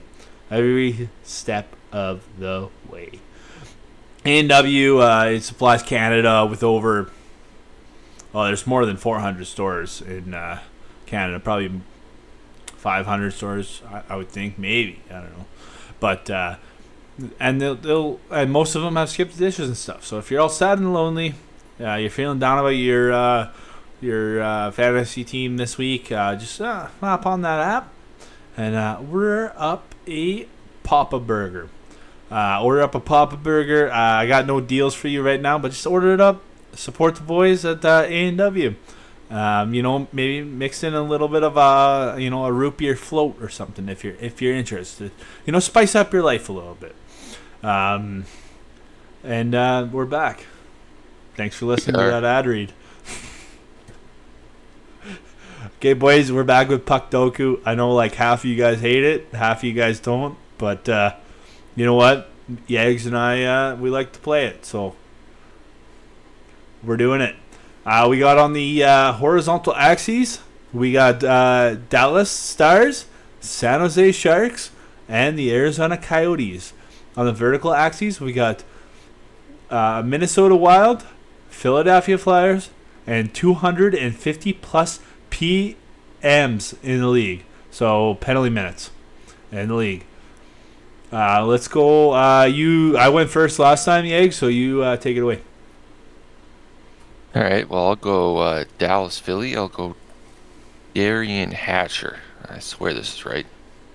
every 0.51 1.09
step 1.23 1.75
of 1.91 2.23
the 2.37 2.69
way. 2.89 3.19
A 4.25 4.39
and 4.39 4.49
W, 4.49 5.01
uh, 5.01 5.25
it 5.25 5.41
supplies 5.41 5.81
Canada 5.81 6.45
with 6.45 6.61
over. 6.63 7.09
well, 8.31 8.45
there's 8.45 8.67
more 8.67 8.85
than 8.85 8.95
400 8.97 9.45
stores 9.45 10.01
in 10.01 10.33
uh, 10.35 10.59
Canada. 11.07 11.39
Probably 11.39 11.81
500 12.75 13.31
stores, 13.31 13.81
I, 13.89 14.03
I 14.09 14.15
would 14.17 14.29
think, 14.29 14.59
maybe. 14.59 15.01
I 15.09 15.13
don't 15.13 15.37
know, 15.37 15.45
but 15.99 16.29
uh, 16.29 16.57
and 17.39 17.61
they'll, 17.61 17.75
they'll 17.75 18.19
and 18.31 18.51
most 18.51 18.75
of 18.75 18.81
them 18.81 18.95
have 18.95 19.09
skipped 19.09 19.33
the 19.33 19.45
dishes 19.45 19.67
and 19.67 19.77
stuff. 19.77 20.05
So 20.05 20.17
if 20.17 20.31
you're 20.31 20.41
all 20.41 20.49
sad 20.49 20.79
and 20.79 20.93
lonely, 20.93 21.35
uh, 21.79 21.95
you're 21.95 22.09
feeling 22.09 22.39
down 22.39 22.59
about 22.59 22.69
your 22.69 23.11
uh, 23.11 23.51
your 24.01 24.41
uh, 24.41 24.71
fantasy 24.71 25.23
team 25.23 25.57
this 25.57 25.77
week, 25.77 26.11
uh, 26.11 26.35
just 26.35 26.61
uh, 26.61 26.87
hop 27.01 27.25
on 27.25 27.41
that 27.41 27.59
app 27.59 27.93
and 28.55 28.75
uh, 28.75 28.99
order 29.11 29.53
up 29.55 29.95
a 30.07 30.47
Papa 30.83 31.19
Burger. 31.19 31.69
Uh, 32.29 32.61
order 32.61 32.81
up 32.81 32.93
a 32.93 32.99
Papa 32.99 33.37
Burger. 33.37 33.91
I 33.91 34.27
got 34.27 34.45
no 34.45 34.59
deals 34.59 34.93
for 34.93 35.07
you 35.07 35.21
right 35.23 35.41
now, 35.41 35.57
but 35.57 35.71
just 35.71 35.87
order 35.87 36.13
it 36.13 36.19
up. 36.19 36.41
Support 36.73 37.15
the 37.15 37.21
boys 37.21 37.63
at 37.63 37.83
uh, 37.85 38.03
A 38.05 38.27
and 38.27 38.37
W. 38.37 38.75
Um, 39.29 39.73
you 39.73 39.81
know, 39.81 40.07
maybe 40.13 40.43
mix 40.43 40.83
in 40.83 40.93
a 40.93 41.01
little 41.01 41.27
bit 41.27 41.43
of 41.43 41.57
a 41.57 42.19
you 42.19 42.29
know 42.29 42.45
a 42.45 42.51
root 42.51 42.77
beer 42.77 42.95
float 42.95 43.37
or 43.41 43.49
something 43.49 43.89
if 43.89 44.03
you're 44.03 44.15
if 44.21 44.41
you're 44.41 44.55
interested. 44.55 45.11
You 45.45 45.53
know, 45.53 45.59
spice 45.59 45.95
up 45.95 46.13
your 46.13 46.23
life 46.23 46.49
a 46.49 46.53
little 46.53 46.75
bit. 46.75 46.95
Um, 47.63 48.25
and 49.23 49.55
uh, 49.55 49.87
we're 49.91 50.05
back. 50.05 50.45
Thanks 51.35 51.55
for 51.55 51.65
listening 51.65 51.99
to 51.99 52.07
that 52.07 52.23
ad 52.23 52.45
read. 52.45 52.73
okay, 55.77 55.93
boys, 55.93 56.31
we're 56.31 56.43
back 56.43 56.69
with 56.69 56.85
Puck 56.85 57.11
Doku. 57.11 57.61
I 57.65 57.75
know 57.75 57.93
like 57.93 58.15
half 58.15 58.39
of 58.39 58.45
you 58.45 58.55
guys 58.55 58.81
hate 58.81 59.03
it, 59.03 59.27
half 59.33 59.59
of 59.59 59.63
you 59.63 59.73
guys 59.73 59.99
don't, 59.99 60.37
but 60.57 60.87
uh, 60.87 61.15
you 61.75 61.85
know 61.85 61.95
what? 61.95 62.29
Yags 62.67 63.05
and 63.05 63.17
I, 63.17 63.43
uh, 63.43 63.75
we 63.75 63.89
like 63.89 64.13
to 64.13 64.19
play 64.19 64.45
it, 64.45 64.65
so 64.65 64.95
we're 66.83 66.97
doing 66.97 67.21
it. 67.21 67.35
Uh, 67.85 68.07
we 68.09 68.19
got 68.19 68.37
on 68.37 68.53
the 68.53 68.83
uh, 68.83 69.13
horizontal 69.13 69.75
axes, 69.75 70.39
we 70.73 70.91
got 70.91 71.23
uh, 71.23 71.75
Dallas 71.89 72.29
Stars, 72.29 73.05
San 73.39 73.79
Jose 73.79 74.11
Sharks, 74.11 74.71
and 75.07 75.37
the 75.37 75.53
Arizona 75.53 75.97
Coyotes. 75.97 76.73
On 77.17 77.25
the 77.25 77.33
vertical 77.33 77.73
axes, 77.73 78.21
we 78.21 78.31
got 78.31 78.63
uh, 79.71 80.03
Minnesota 80.05 80.55
Wild, 80.55 81.03
Philadelphia 81.49 82.17
Flyers, 82.17 82.69
and 83.07 83.33
250 83.33 84.53
plus 84.53 84.99
PMs 85.31 85.75
in 86.83 86.99
the 87.01 87.07
league. 87.07 87.43
So 87.71 88.15
penalty 88.15 88.51
minutes 88.51 88.91
in 89.51 89.69
the 89.69 89.75
league. 89.75 90.05
Uh, 91.11 91.45
let's 91.45 91.67
go. 91.67 92.13
Uh, 92.13 92.43
you, 92.43 92.95
I 92.97 93.09
went 93.09 93.29
first 93.29 93.59
last 93.59 93.85
time, 93.85 94.05
Yeg, 94.05 94.33
so 94.33 94.47
you 94.47 94.83
uh, 94.83 94.97
take 94.97 95.17
it 95.17 95.21
away. 95.21 95.41
All 97.33 97.43
right. 97.43 97.67
Well, 97.67 97.87
I'll 97.87 97.95
go 97.95 98.37
uh, 98.37 98.65
Dallas, 98.77 99.17
Philly. 99.19 99.55
I'll 99.55 99.69
go 99.69 99.95
Derian 100.93 101.53
Hatcher. 101.53 102.19
I 102.47 102.59
swear 102.59 102.93
this 102.93 103.15
is 103.15 103.25
right. 103.25 103.45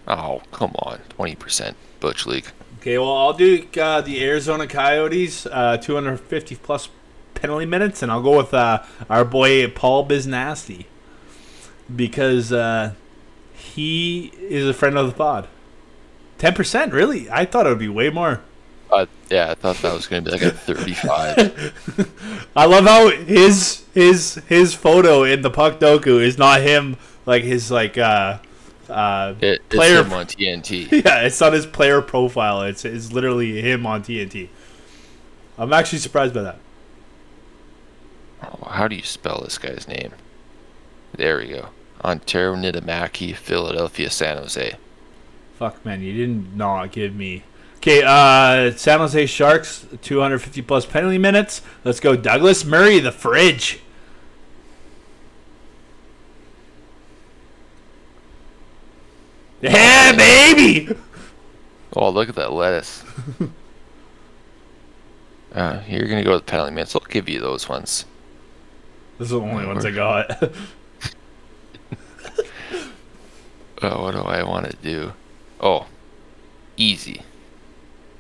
Oh, 0.09 0.43
come 0.53 0.73
on. 0.81 1.01
20% 1.19 1.75
Butch 2.01 2.27
League. 2.27 2.47
Okay, 2.83 2.99
well, 2.99 3.17
I'll 3.17 3.33
do 3.33 3.65
uh, 3.81 4.01
the 4.01 4.25
Arizona 4.25 4.67
Coyotes, 4.67 5.47
uh, 5.47 5.77
250 5.77 6.57
plus 6.57 6.89
penalty 7.33 7.65
minutes, 7.65 8.03
and 8.03 8.11
I'll 8.11 8.23
go 8.23 8.37
with 8.37 8.53
uh, 8.53 8.83
our 9.09 9.25
boy 9.25 9.69
Paul 9.69 10.05
Biznasty 10.05 10.87
because 11.95 12.53
uh, 12.53 12.95
he 13.55 14.33
is 14.37 14.67
a 14.67 14.75
friend 14.75 14.99
of 14.99 15.07
the 15.07 15.13
pod. 15.13 15.47
10%, 16.41 16.93
really? 16.93 17.31
I 17.31 17.45
thought 17.45 17.67
it 17.67 17.69
would 17.69 17.79
be 17.79 17.89
way 17.89 18.11
more. 18.11 18.41
Uh, 18.91 19.07
yeah, 19.31 19.53
I 19.53 19.55
thought 19.55 19.77
that 19.77 19.95
was 19.95 20.09
going 20.09 20.25
to 20.25 20.33
be 20.33 20.37
like 20.37 20.43
a 20.43 20.51
35. 20.51 22.49
I 22.57 22.65
love 22.65 22.85
how 22.85 23.11
his 23.11 23.85
his 23.95 24.43
his 24.49 24.75
photo 24.75 25.23
in 25.23 25.43
the 25.43 25.51
puck 25.51 25.79
doku 25.79 26.21
is 26.21 26.37
not 26.37 26.63
him 26.63 26.97
like 27.27 27.45
his 27.45 27.71
like 27.71 27.97
uh 28.91 29.35
It, 29.41 29.61
it's 29.67 29.75
Player- 29.75 30.03
him 30.03 30.13
on 30.13 30.27
TNT. 30.27 30.91
yeah 31.05 31.21
it's 31.23 31.41
not 31.41 31.53
his 31.53 31.67
player 31.67 32.01
profile 32.03 32.63
it's 32.63 32.85
it's 32.85 33.13
literally 33.13 33.61
him 33.63 33.87
on 33.87 34.03
TNT. 34.03 34.49
I'm 35.59 35.73
actually 35.73 35.99
surprised 36.01 36.35
by 36.35 36.43
that. 36.43 36.59
Oh, 38.43 38.69
how 38.71 38.89
do 38.89 38.97
you 38.97 39.03
spell 39.03 39.41
this 39.45 39.59
guy's 39.59 39.87
name? 39.87 40.13
There 41.15 41.37
we 41.39 41.49
go. 41.49 41.69
Antero 42.05 42.57
Niittymaki, 42.57 43.37
Philadelphia, 43.37 44.11
San 44.11 44.39
Jose. 44.39 44.75
Fuck 45.59 45.85
man, 45.85 46.03
you 46.03 46.13
didn't 46.15 46.57
not 46.57 46.91
give 46.91 47.15
me. 47.15 47.45
Okay, 47.77 48.03
uh 48.05 48.73
San 48.77 48.99
Jose 49.01 49.27
Sharks 49.27 49.87
250 50.03 50.63
plus 50.63 50.87
penalty 50.87 51.19
minutes. 51.19 51.63
Let's 51.85 52.01
go 52.01 52.17
Douglas 52.17 52.65
Murray 52.65 52.99
the 52.99 53.13
fridge. 53.13 53.81
Yeah, 59.61 60.13
baby. 60.55 60.97
Oh, 61.95 62.11
look 62.11 62.29
at 62.29 62.35
that 62.37 62.53
lettuce. 62.53 63.05
uh, 65.55 65.81
you're 65.87 66.07
going 66.07 66.19
to 66.19 66.25
go 66.25 66.33
with 66.33 66.47
penalty 66.47 66.73
minutes. 66.73 66.95
I'll 66.97 67.03
give 67.03 67.29
you 67.29 67.41
those 67.41 67.69
ones. 67.69 68.07
Those 69.19 69.33
are 69.33 69.41
the 69.41 69.43
only 69.43 69.67
ones 69.67 69.85
I 69.85 69.91
got. 69.91 70.53
Oh, 73.85 74.03
what 74.03 74.13
do 74.13 74.21
I 74.21 74.45
want 74.45 74.71
to 74.71 74.77
do? 74.77 75.13
Oh, 75.61 75.87
easy. 76.77 77.23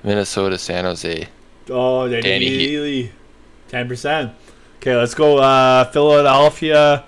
Minnesota, 0.03 0.59
San 0.59 0.85
Jose. 0.85 1.29
Oh, 1.71 2.09
Danny, 2.09 2.23
Danny 2.23 2.49
Heat. 2.49 2.69
Healy. 2.69 3.13
Ten 3.69 3.87
percent. 3.87 4.33
Okay, 4.79 4.97
let's 4.97 5.15
go. 5.15 5.39
Uh, 5.39 5.85
Philadelphia. 5.85 7.05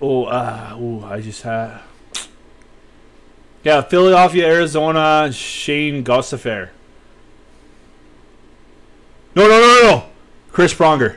Oh, 0.00 0.24
uh, 0.24 0.70
oh, 0.72 1.04
I 1.04 1.20
just 1.20 1.42
had. 1.42 1.80
Yeah, 3.64 3.80
Philadelphia, 3.80 4.46
Arizona. 4.46 5.32
Shane 5.32 6.04
Gostisbehere. 6.04 6.68
No, 9.34 9.48
no, 9.48 9.60
no, 9.60 9.80
no. 9.82 10.04
Chris 10.52 10.74
Pronger. 10.74 11.16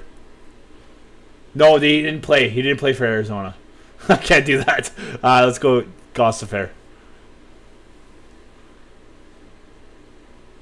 No, 1.53 1.78
he 1.78 2.02
didn't 2.02 2.22
play. 2.22 2.49
He 2.49 2.61
didn't 2.61 2.80
play 2.80 2.94
for 2.94 3.06
Arizona. 3.06 3.56
I 4.10 4.15
can't 4.15 4.45
do 4.45 4.64
that. 4.64 4.91
Uh, 5.22 5.44
let's 5.45 5.60
go 5.60 5.84
Gostisbehere. 6.14 6.69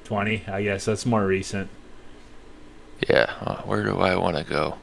20, 0.05 0.43
I 0.47 0.63
guess. 0.63 0.85
That's 0.85 1.05
more 1.05 1.25
recent. 1.25 1.69
Yeah, 3.09 3.31
uh, 3.41 3.61
where 3.63 3.83
do 3.83 3.99
I 3.99 4.15
want 4.15 4.37
to 4.37 4.43
go? 4.43 4.77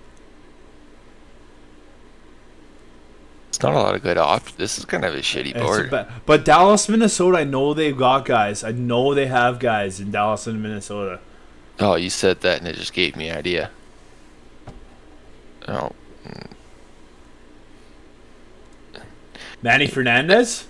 Not 3.63 3.75
a 3.75 3.79
lot 3.79 3.95
of 3.95 4.03
good 4.03 4.19
options. 4.19 4.57
This 4.57 4.79
is 4.79 4.85
kind 4.85 5.05
of 5.05 5.15
a 5.15 5.19
shitty 5.19 5.55
board. 5.61 5.91
ba- 5.91 6.13
but 6.27 6.45
Dallas, 6.45 6.89
Minnesota, 6.89 7.39
I 7.39 7.45
know 7.45 7.75
they've 7.75 7.97
got 7.97 8.25
guys. 8.25 8.63
I 8.65 8.73
know 8.73 9.15
they 9.15 9.27
have 9.27 9.59
guys 9.59 10.01
in 10.01 10.11
Dallas 10.11 10.47
and 10.47 10.63
Minnesota. 10.63 11.21
Oh, 11.81 11.95
you 11.97 12.11
said 12.11 12.41
that 12.43 12.59
and 12.59 12.69
it 12.69 12.77
just 12.77 12.93
gave 12.93 13.17
me 13.17 13.29
an 13.29 13.39
idea. 13.39 13.71
Oh, 15.69 15.93
Manny 19.63 19.87
Fernandez? 19.87 20.67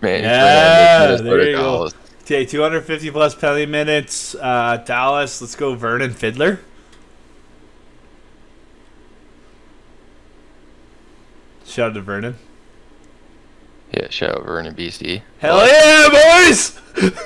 man. 0.00 0.22
Yeah, 0.22 0.98
Fernandez, 1.00 1.22
there 1.22 1.48
you 1.50 1.56
go. 1.56 1.90
Okay, 2.22 2.44
250 2.44 3.10
plus 3.10 3.34
penalty 3.34 3.64
minutes. 3.66 4.34
Uh, 4.34 4.82
Dallas, 4.84 5.40
let's 5.40 5.56
go 5.56 5.74
Vernon 5.74 6.12
Fiddler. 6.12 6.60
Shout 11.78 11.90
out 11.90 11.94
to 11.94 12.00
Vernon. 12.00 12.34
Yeah, 13.94 14.08
shout 14.10 14.34
out 14.36 14.44
Vernon, 14.44 14.74
BC. 14.74 15.22
Hell 15.38 15.64
yeah, 15.64 16.08
boys! 16.08 16.72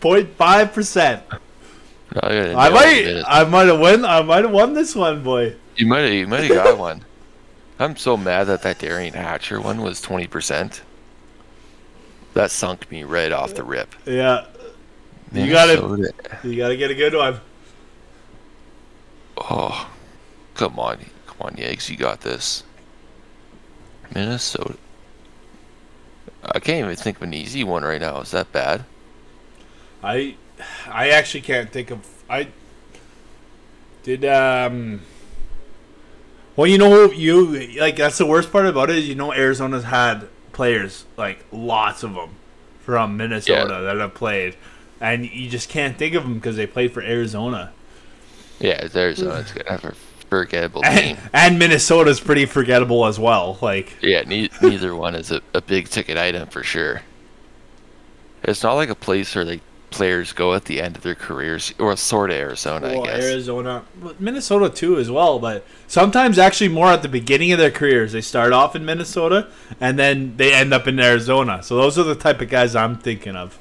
0.5 0.00 0.72
percent. 0.72 1.24
Oh, 1.28 2.20
I, 2.22 2.68
I 2.68 2.70
might. 2.70 3.22
I 3.26 3.42
might 3.42 3.66
have 3.66 3.80
won. 3.80 4.04
I 4.04 4.22
might 4.22 4.44
have 4.44 4.52
won 4.52 4.74
this 4.74 4.94
one, 4.94 5.24
boy. 5.24 5.56
You 5.74 5.86
might 5.86 6.02
have, 6.02 6.12
you 6.12 6.28
might 6.28 6.44
have 6.44 6.54
got 6.54 6.78
one. 6.78 7.04
I'm 7.80 7.96
so 7.96 8.16
mad 8.16 8.44
that 8.44 8.62
that 8.62 8.78
Derian 8.78 9.14
Hatcher 9.14 9.60
one 9.60 9.82
was 9.82 10.00
20%. 10.00 10.80
That 12.34 12.52
sunk 12.52 12.88
me 12.92 13.02
right 13.02 13.32
off 13.32 13.54
the 13.54 13.64
rip. 13.64 13.92
Yeah, 14.06 14.46
You 15.32 15.50
got 15.50 15.68
it. 15.68 15.82
Minnesota. 15.82 16.38
you 16.44 16.54
gotta 16.56 16.76
get 16.76 16.92
a 16.92 16.94
good 16.94 17.14
one. 17.14 17.40
Oh, 19.36 19.90
come 20.54 20.78
on, 20.78 20.98
come 21.26 21.36
on, 21.40 21.54
Yags, 21.56 21.88
you 21.90 21.96
got 21.96 22.20
this. 22.20 22.62
Minnesota. 24.14 24.76
I 26.44 26.60
can't 26.60 26.84
even 26.84 26.96
think 26.96 27.16
of 27.18 27.22
an 27.24 27.34
easy 27.34 27.64
one 27.64 27.82
right 27.82 28.00
now. 28.00 28.20
Is 28.20 28.30
that 28.30 28.52
bad? 28.52 28.84
I, 30.02 30.36
I 30.86 31.10
actually 31.10 31.40
can't 31.42 31.70
think 31.70 31.90
of. 31.90 32.06
I 32.30 32.48
did. 34.02 34.24
Um. 34.24 35.02
Well, 36.56 36.66
you 36.66 36.78
know, 36.78 37.10
you 37.10 37.78
like 37.78 37.96
that's 37.96 38.18
the 38.18 38.26
worst 38.26 38.50
part 38.50 38.66
about 38.66 38.90
it. 38.90 38.96
Is 38.98 39.08
you 39.08 39.14
know, 39.14 39.32
Arizona's 39.32 39.84
had 39.84 40.28
players 40.52 41.04
like 41.16 41.44
lots 41.52 42.02
of 42.02 42.14
them 42.14 42.30
from 42.80 43.16
Minnesota 43.16 43.74
Yeah. 43.74 43.80
that 43.80 43.96
have 43.98 44.14
played, 44.14 44.56
and 45.00 45.24
you 45.24 45.48
just 45.48 45.68
can't 45.68 45.96
think 45.98 46.14
of 46.14 46.22
them 46.24 46.34
because 46.34 46.56
they 46.56 46.66
played 46.66 46.92
for 46.92 47.02
Arizona. 47.02 47.72
Yeah, 48.58 48.88
there's 48.88 49.22
uh, 49.22 49.44
it's 49.46 49.68
have 49.68 49.84
a 49.84 49.94
forgettable 50.28 50.82
And, 50.84 50.98
team. 51.18 51.28
and 51.32 51.58
Minnesota's 51.58 52.20
pretty 52.20 52.46
forgettable 52.46 53.06
as 53.06 53.18
well. 53.18 53.58
Like, 53.62 53.96
Yeah, 54.02 54.22
ne- 54.22 54.50
neither 54.62 54.94
one 54.94 55.14
is 55.14 55.30
a, 55.30 55.40
a 55.54 55.60
big 55.60 55.88
ticket 55.88 56.16
item 56.18 56.48
for 56.48 56.62
sure. 56.62 57.02
It's 58.42 58.62
not 58.62 58.74
like 58.74 58.88
a 58.88 58.94
place 58.94 59.34
where 59.34 59.44
like 59.44 59.60
players 59.90 60.32
go 60.32 60.54
at 60.54 60.66
the 60.66 60.80
end 60.82 60.96
of 60.96 61.02
their 61.02 61.14
careers, 61.14 61.72
or 61.78 61.96
sort 61.96 62.30
of 62.30 62.36
Arizona, 62.36 62.88
well, 62.88 63.02
I 63.04 63.06
guess. 63.16 63.24
Arizona, 63.24 63.84
Minnesota 64.18 64.68
too 64.70 64.98
as 64.98 65.10
well. 65.10 65.38
But 65.38 65.66
sometimes 65.86 66.38
actually 66.38 66.68
more 66.68 66.88
at 66.88 67.02
the 67.02 67.08
beginning 67.08 67.52
of 67.52 67.58
their 67.58 67.70
careers, 67.70 68.12
they 68.12 68.20
start 68.20 68.52
off 68.52 68.76
in 68.76 68.84
Minnesota 68.84 69.48
and 69.80 69.98
then 69.98 70.36
they 70.36 70.52
end 70.54 70.72
up 70.72 70.86
in 70.86 71.00
Arizona. 71.00 71.62
So 71.62 71.76
those 71.76 71.98
are 71.98 72.04
the 72.04 72.14
type 72.14 72.40
of 72.40 72.48
guys 72.48 72.76
I'm 72.76 72.96
thinking 72.98 73.34
of. 73.34 73.58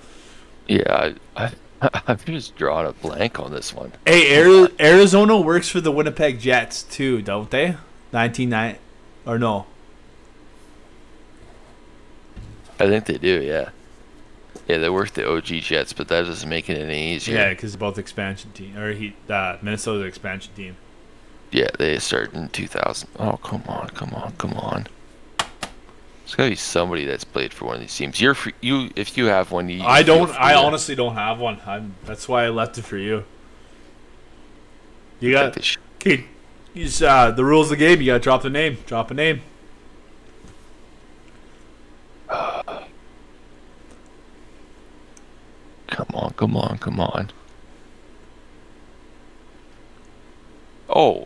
Yeah, 0.68 1.14
I, 1.35 1.52
I, 1.82 2.02
I'm 2.08 2.18
just 2.18 2.56
drawing 2.56 2.88
a 2.88 2.94
blank 2.94 3.40
on 3.40 3.52
this 3.52 3.74
one. 3.74 3.91
Hey, 4.06 4.36
Arizona 4.80 5.40
works 5.40 5.70
for 5.70 5.82
the 5.82 5.91
Winnipeg 5.91 6.40
Jets 6.40 6.84
too, 6.84 7.22
don't 7.22 7.49
they? 7.52 7.78
1990 8.12 8.80
or 9.26 9.38
no? 9.38 9.66
I 12.80 12.88
think 12.88 13.06
they 13.06 13.18
do, 13.18 13.41
yeah. 13.41 13.70
Yeah, 14.68 14.80
they 14.80 14.90
work 14.90 15.12
the 15.12 15.30
OG 15.30 15.45
Jets, 15.45 15.94
but 15.94 16.08
that 16.10 16.24
doesn't 16.24 16.49
make 16.49 16.70
it 16.70 16.78
any 16.78 17.14
easier. 17.14 17.38
Yeah, 17.38 17.49
because 17.49 17.76
both 17.76 17.98
expansion 17.98 18.52
team 18.52 18.78
or 18.78 18.91
he 18.91 19.16
uh, 19.30 19.58
Minnesota's 19.62 20.06
expansion 20.06 20.54
team. 20.56 20.78
Yeah, 21.52 21.70
they 21.78 21.98
started 21.99 22.36
in 22.36 22.49
2000. 22.49 23.10
Oh, 23.18 23.38
come 23.38 23.64
on, 23.68 23.90
come 23.90 24.14
on, 24.14 24.34
come 24.34 24.54
on. 24.54 24.88
There's 26.28 26.36
gotta 26.36 26.49
be 26.49 26.56
somebody 26.58 27.06
that's 27.06 27.24
played 27.24 27.54
for 27.54 27.68
one 27.68 27.76
of 27.76 27.82
these 27.82 27.95
teams. 27.95 28.20
You're 28.20 28.34
free, 28.34 28.52
you 28.60 28.90
if 28.98 29.18
you 29.18 29.28
have 29.28 29.54
one. 29.54 29.70
You 29.70 29.82
I 29.84 30.04
don't. 30.04 30.30
I 30.32 30.56
honestly 30.56 30.94
don't 30.94 31.14
have 31.14 31.40
one. 31.40 31.62
I'm, 31.66 31.95
that's 32.04 32.28
why 32.28 32.44
I 32.44 32.49
left 32.49 32.78
it 32.78 32.82
for 32.82 32.98
you. 32.98 33.24
You 35.22 35.32
got 35.32 35.58
okay. 36.02 36.26
Use 36.74 37.02
uh, 37.02 37.32
the 37.32 37.45
rules 37.45 37.68
of 37.72 37.78
the 37.80 37.86
game. 37.86 38.02
You 38.02 38.08
gotta 38.08 38.20
drop 38.20 38.41
the 38.41 38.49
name. 38.49 38.78
Drop 38.86 39.10
a 39.10 39.14
name. 39.14 39.41
Come 45.88 46.10
on, 46.14 46.34
come 46.34 46.58
on, 46.58 46.78
come 46.78 46.99
on. 46.99 47.32
Oh, 50.90 51.26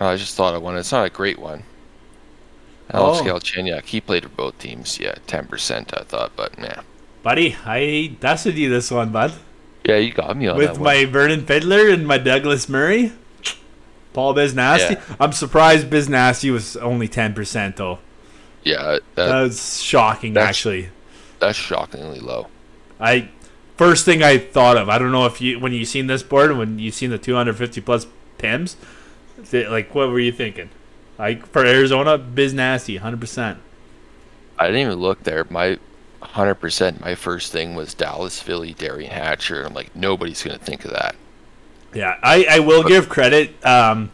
I 0.00 0.16
just 0.16 0.36
thought 0.36 0.54
of 0.54 0.62
one. 0.62 0.76
It's 0.76 0.90
not 0.90 1.06
a 1.06 1.10
great 1.10 1.38
one. 1.38 1.62
Alex 2.92 3.20
Oh. 3.20 3.24
Galchenyuk, 3.24 3.84
he 3.86 4.00
played 4.00 4.24
for 4.24 4.28
both 4.30 4.58
teams. 4.58 4.98
Yeah, 5.00 5.14
ten 5.26 5.46
percent. 5.46 5.92
I 5.96 6.02
thought, 6.04 6.32
but 6.36 6.58
nah. 6.58 6.82
Buddy, 7.22 7.56
I 7.64 8.16
tested 8.20 8.56
you 8.58 8.68
this 8.68 8.90
one, 8.90 9.10
bud. 9.12 9.32
Yeah, 9.84 9.96
you 9.96 10.12
got 10.12 10.36
me 10.36 10.46
on 10.48 10.58
that. 10.58 10.70
With 10.72 10.80
my 10.80 11.04
Vernon 11.04 11.44
Fiddler 11.46 11.88
and 11.88 12.06
my 12.06 12.18
Douglas 12.18 12.68
Murray. 12.68 13.12
Paul 14.12 14.34
Biznasty. 14.34 14.90
Yeah. 14.92 15.16
I'm 15.18 15.32
surprised 15.32 15.88
Biznasty 15.88 16.52
was 16.52 16.76
only 16.76 17.08
10% 17.08 17.76
though. 17.76 17.98
Yeah, 18.62 18.76
uh, 18.76 18.98
that, 19.14 19.26
That's 19.26 19.80
shocking, 19.80 20.34
That's- 20.34 20.50
actually. 20.50 20.88
that's 21.38 21.56
shockingly 21.58 22.20
low. 22.20 22.48
I 23.00 23.28
first 23.76 24.04
thing 24.04 24.22
I 24.22 24.36
thought 24.38 24.76
of. 24.76 24.88
I 24.88 24.98
don't 24.98 25.10
know 25.12 25.24
if 25.26 25.40
you 25.40 25.58
when 25.58 25.72
you 25.72 25.84
seen 25.84 26.06
this 26.08 26.22
board 26.22 26.50
and 26.50 26.58
when 26.58 26.78
you 26.78 26.90
seen 26.92 27.10
the 27.10 27.18
250 27.18 27.80
plus 27.80 28.06
pims, 28.38 28.76
like 29.52 29.92
what 29.94 30.10
were 30.10 30.20
you 30.20 30.30
thinking? 30.30 30.68
Like 31.18 31.46
for 31.46 31.64
Arizona, 31.64 32.18
Biz 32.18 32.54
Nasty, 32.54 32.98
100%. 32.98 33.58
I 34.58 34.66
didn't 34.66 34.80
even 34.80 34.98
look 34.98 35.22
there. 35.24 35.44
My 35.50 35.78
100%, 36.22 37.00
my 37.00 37.14
first 37.14 37.52
thing 37.52 37.74
was 37.74 37.94
Dallas, 37.94 38.40
Philly, 38.40 38.74
Derian 38.74 39.10
Hatcher. 39.10 39.64
I'm 39.64 39.74
like, 39.74 39.94
nobody's 39.94 40.42
going 40.42 40.58
to 40.58 40.64
think 40.64 40.84
of 40.84 40.92
that. 40.92 41.16
Yeah, 41.94 42.16
I, 42.22 42.46
I 42.48 42.58
will 42.60 42.82
give 42.82 43.08
credit. 43.08 43.64
Um, 43.66 44.10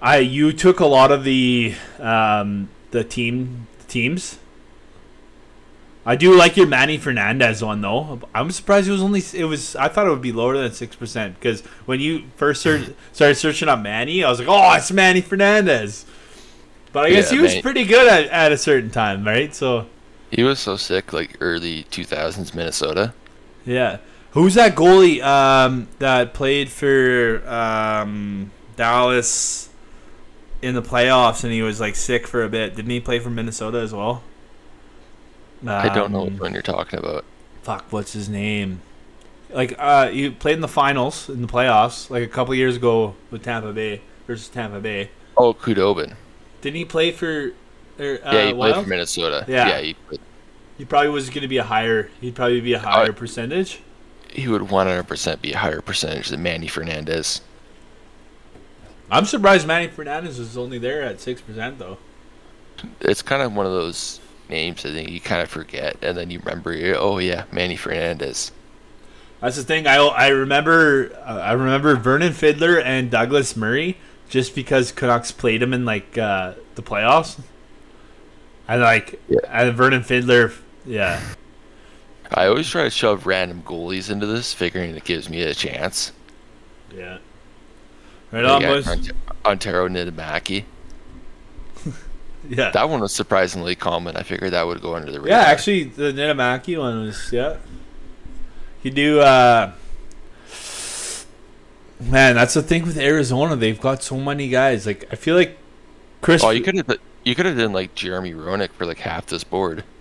I 0.00 0.18
you 0.18 0.52
took 0.52 0.80
a 0.80 0.86
lot 0.86 1.12
of 1.12 1.24
the 1.24 1.74
um, 1.98 2.68
the 2.90 3.04
team 3.04 3.66
teams. 3.86 4.38
I 6.08 6.16
do 6.16 6.34
like 6.34 6.56
your 6.56 6.66
Manny 6.66 6.96
Fernandez 6.96 7.62
one 7.62 7.82
though. 7.82 8.20
I'm 8.34 8.50
surprised 8.50 8.88
it 8.88 8.92
was 8.92 9.02
only 9.02 9.22
it 9.34 9.44
was. 9.44 9.76
I 9.76 9.88
thought 9.88 10.06
it 10.06 10.10
would 10.10 10.22
be 10.22 10.32
lower 10.32 10.56
than 10.56 10.72
six 10.72 10.96
percent 10.96 11.34
because 11.34 11.60
when 11.84 12.00
you 12.00 12.24
first 12.36 12.62
search, 12.62 12.88
started 13.12 13.34
searching 13.34 13.68
up 13.68 13.80
Manny, 13.80 14.24
I 14.24 14.30
was 14.30 14.38
like, 14.38 14.48
oh, 14.48 14.74
it's 14.74 14.90
Manny 14.90 15.20
Fernandez. 15.20 16.06
But 16.94 17.04
I 17.04 17.10
guess 17.10 17.30
Yeah, 17.30 17.36
he 17.36 17.42
was 17.42 17.50
Manny- 17.50 17.62
pretty 17.62 17.84
good 17.84 18.08
at, 18.08 18.24
at 18.30 18.52
a 18.52 18.56
certain 18.56 18.88
time, 18.88 19.26
right? 19.26 19.54
So 19.54 19.84
He 20.30 20.42
was 20.42 20.58
so 20.58 20.76
sick, 20.76 21.12
like 21.12 21.36
early 21.40 21.84
2000s 21.90 22.54
Minnesota. 22.54 23.12
Yeah. 23.66 23.98
Who's 24.30 24.54
that 24.54 24.74
goalie 24.74 25.22
um, 25.22 25.88
that 25.98 26.32
played 26.32 26.70
for 26.70 27.46
um, 27.46 28.50
Dallas 28.76 29.68
in 30.62 30.74
the 30.74 30.82
playoffs 30.82 31.44
and 31.44 31.52
he 31.52 31.60
was 31.60 31.80
like 31.80 31.96
sick 31.96 32.26
for 32.26 32.42
a 32.42 32.48
bit? 32.48 32.76
Didn't 32.76 32.90
he 32.90 33.00
play 33.00 33.18
for 33.18 33.28
Minnesota 33.28 33.78
as 33.80 33.92
well? 33.92 34.22
I 35.66 35.88
don't 35.94 36.12
know 36.12 36.22
Um, 36.22 36.32
which 36.32 36.40
one 36.40 36.52
you're 36.52 36.62
talking 36.62 36.98
about. 36.98 37.24
Fuck, 37.62 37.86
what's 37.90 38.12
his 38.12 38.28
name? 38.28 38.80
Like, 39.50 39.74
uh, 39.78 40.10
you 40.12 40.32
played 40.32 40.54
in 40.54 40.60
the 40.60 40.68
finals 40.68 41.28
in 41.28 41.40
the 41.42 41.48
playoffs 41.48 42.10
like 42.10 42.22
a 42.22 42.28
couple 42.28 42.54
years 42.54 42.76
ago 42.76 43.14
with 43.30 43.42
Tampa 43.42 43.72
Bay 43.72 44.02
versus 44.26 44.48
Tampa 44.48 44.78
Bay. 44.80 45.10
Oh, 45.36 45.54
Khudobin. 45.54 46.14
Didn't 46.60 46.76
he 46.76 46.84
play 46.84 47.10
for? 47.12 47.52
Er, 48.00 48.20
uh, 48.24 48.30
Yeah, 48.32 48.46
he 48.46 48.52
played 48.52 48.74
for 48.74 48.82
Minnesota. 48.88 49.44
Yeah. 49.48 49.68
Yeah, 49.68 49.80
he, 49.80 49.94
played- 49.94 50.20
He 50.76 50.84
probably 50.84 51.10
was 51.10 51.30
going 51.30 51.42
to 51.42 51.48
be 51.48 51.56
a 51.58 51.64
higher. 51.64 52.10
He'd 52.20 52.34
probably 52.34 52.60
be 52.60 52.72
a 52.74 52.78
higher 52.78 53.12
percentage. 53.12 53.80
he 54.30 54.46
would 54.46 54.62
100% 54.62 55.40
be 55.40 55.52
a 55.52 55.58
higher 55.58 55.80
percentage 55.80 56.28
than 56.28 56.42
Manny 56.42 56.68
Fernandez. 56.68 57.40
I'm 59.10 59.24
surprised 59.24 59.66
Manny 59.66 59.88
Fernandez 59.88 60.38
was 60.38 60.56
only 60.58 60.78
there 60.78 61.02
at 61.02 61.18
six 61.20 61.40
percent 61.40 61.78
though. 61.78 61.96
It's 63.00 63.22
kind 63.22 63.40
of 63.42 63.54
one 63.54 63.64
of 63.64 63.72
those 63.72 64.20
names 64.48 64.84
I 64.84 64.90
think 64.92 65.10
you 65.10 65.20
kind 65.20 65.42
of 65.42 65.48
forget, 65.48 65.96
and 66.02 66.16
then 66.16 66.30
you 66.30 66.38
remember, 66.40 66.74
oh 66.98 67.18
yeah, 67.18 67.44
Manny 67.52 67.76
Fernandez. 67.76 68.52
That's 69.40 69.56
the 69.56 69.62
thing. 69.62 69.86
I 69.86 69.96
I 69.96 70.28
remember 70.28 71.12
uh, 71.26 71.38
I 71.38 71.52
remember 71.52 71.94
Vernon 71.96 72.32
Fiddler 72.32 72.80
and 72.80 73.10
Douglas 73.10 73.56
Murray 73.56 73.96
just 74.28 74.54
because 74.54 74.90
Canucks 74.92 75.30
played 75.32 75.62
him 75.62 75.72
in 75.72 75.84
like 75.84 76.18
uh, 76.18 76.54
the 76.74 76.82
playoffs. 76.82 77.40
And 78.66 78.82
like 78.82 79.20
Yeah. 79.28 79.38
and 79.48 79.74
Vernon 79.76 80.02
Fiddler, 80.02 80.52
yeah, 80.84 81.20
I 82.34 82.46
always 82.46 82.68
try 82.68 82.82
to 82.82 82.90
shove 82.90 83.24
random 83.26 83.62
goalies 83.62 84.10
into 84.10 84.26
this, 84.26 84.52
figuring 84.52 84.94
it 84.94 85.04
gives 85.04 85.30
me 85.30 85.40
a 85.42 85.54
chance. 85.54 86.12
yeah. 86.94 87.18
Right 88.30 88.44
on, 88.44 88.60
boys. 88.60 88.86
Ont- 88.86 89.12
Antero 89.46 89.88
Niittymaki. 89.88 90.64
Yeah, 92.48 92.70
That 92.70 92.88
one 92.88 93.00
was 93.00 93.12
surprisingly 93.12 93.74
common. 93.74 94.16
I 94.16 94.22
figured 94.22 94.52
that 94.52 94.66
would 94.66 94.80
go 94.80 94.94
under 94.94 95.10
the 95.10 95.20
radar. 95.20 95.38
yeah. 95.40 95.46
Actually, 95.46 95.84
the 95.84 96.12
Niittymaki 96.12 96.78
one 96.78 97.04
was 97.06 97.32
yeah. 97.32 97.56
You 98.82 98.90
do. 98.90 99.20
uh 99.20 99.72
Man, 102.00 102.36
that's 102.36 102.54
the 102.54 102.62
thing 102.62 102.84
with 102.84 102.96
Arizona. 102.96 103.56
They've 103.56 103.80
got 103.80 104.02
so 104.04 104.16
many 104.18 104.48
guys. 104.48 104.86
Like 104.86 105.06
I 105.10 105.16
feel 105.16 105.34
like 105.34 105.58
Chris. 106.20 106.44
Oh, 106.44 106.50
you 106.50 106.62
could 106.62 106.76
have 106.76 106.98
you 107.24 107.34
could 107.34 107.44
have 107.46 107.56
done 107.58 107.72
like 107.72 107.94
Jeremy 107.96 108.32
Roenick 108.34 108.70
for 108.70 108.86
like 108.86 108.98
half 108.98 109.26
this 109.26 109.44
board. 109.44 109.84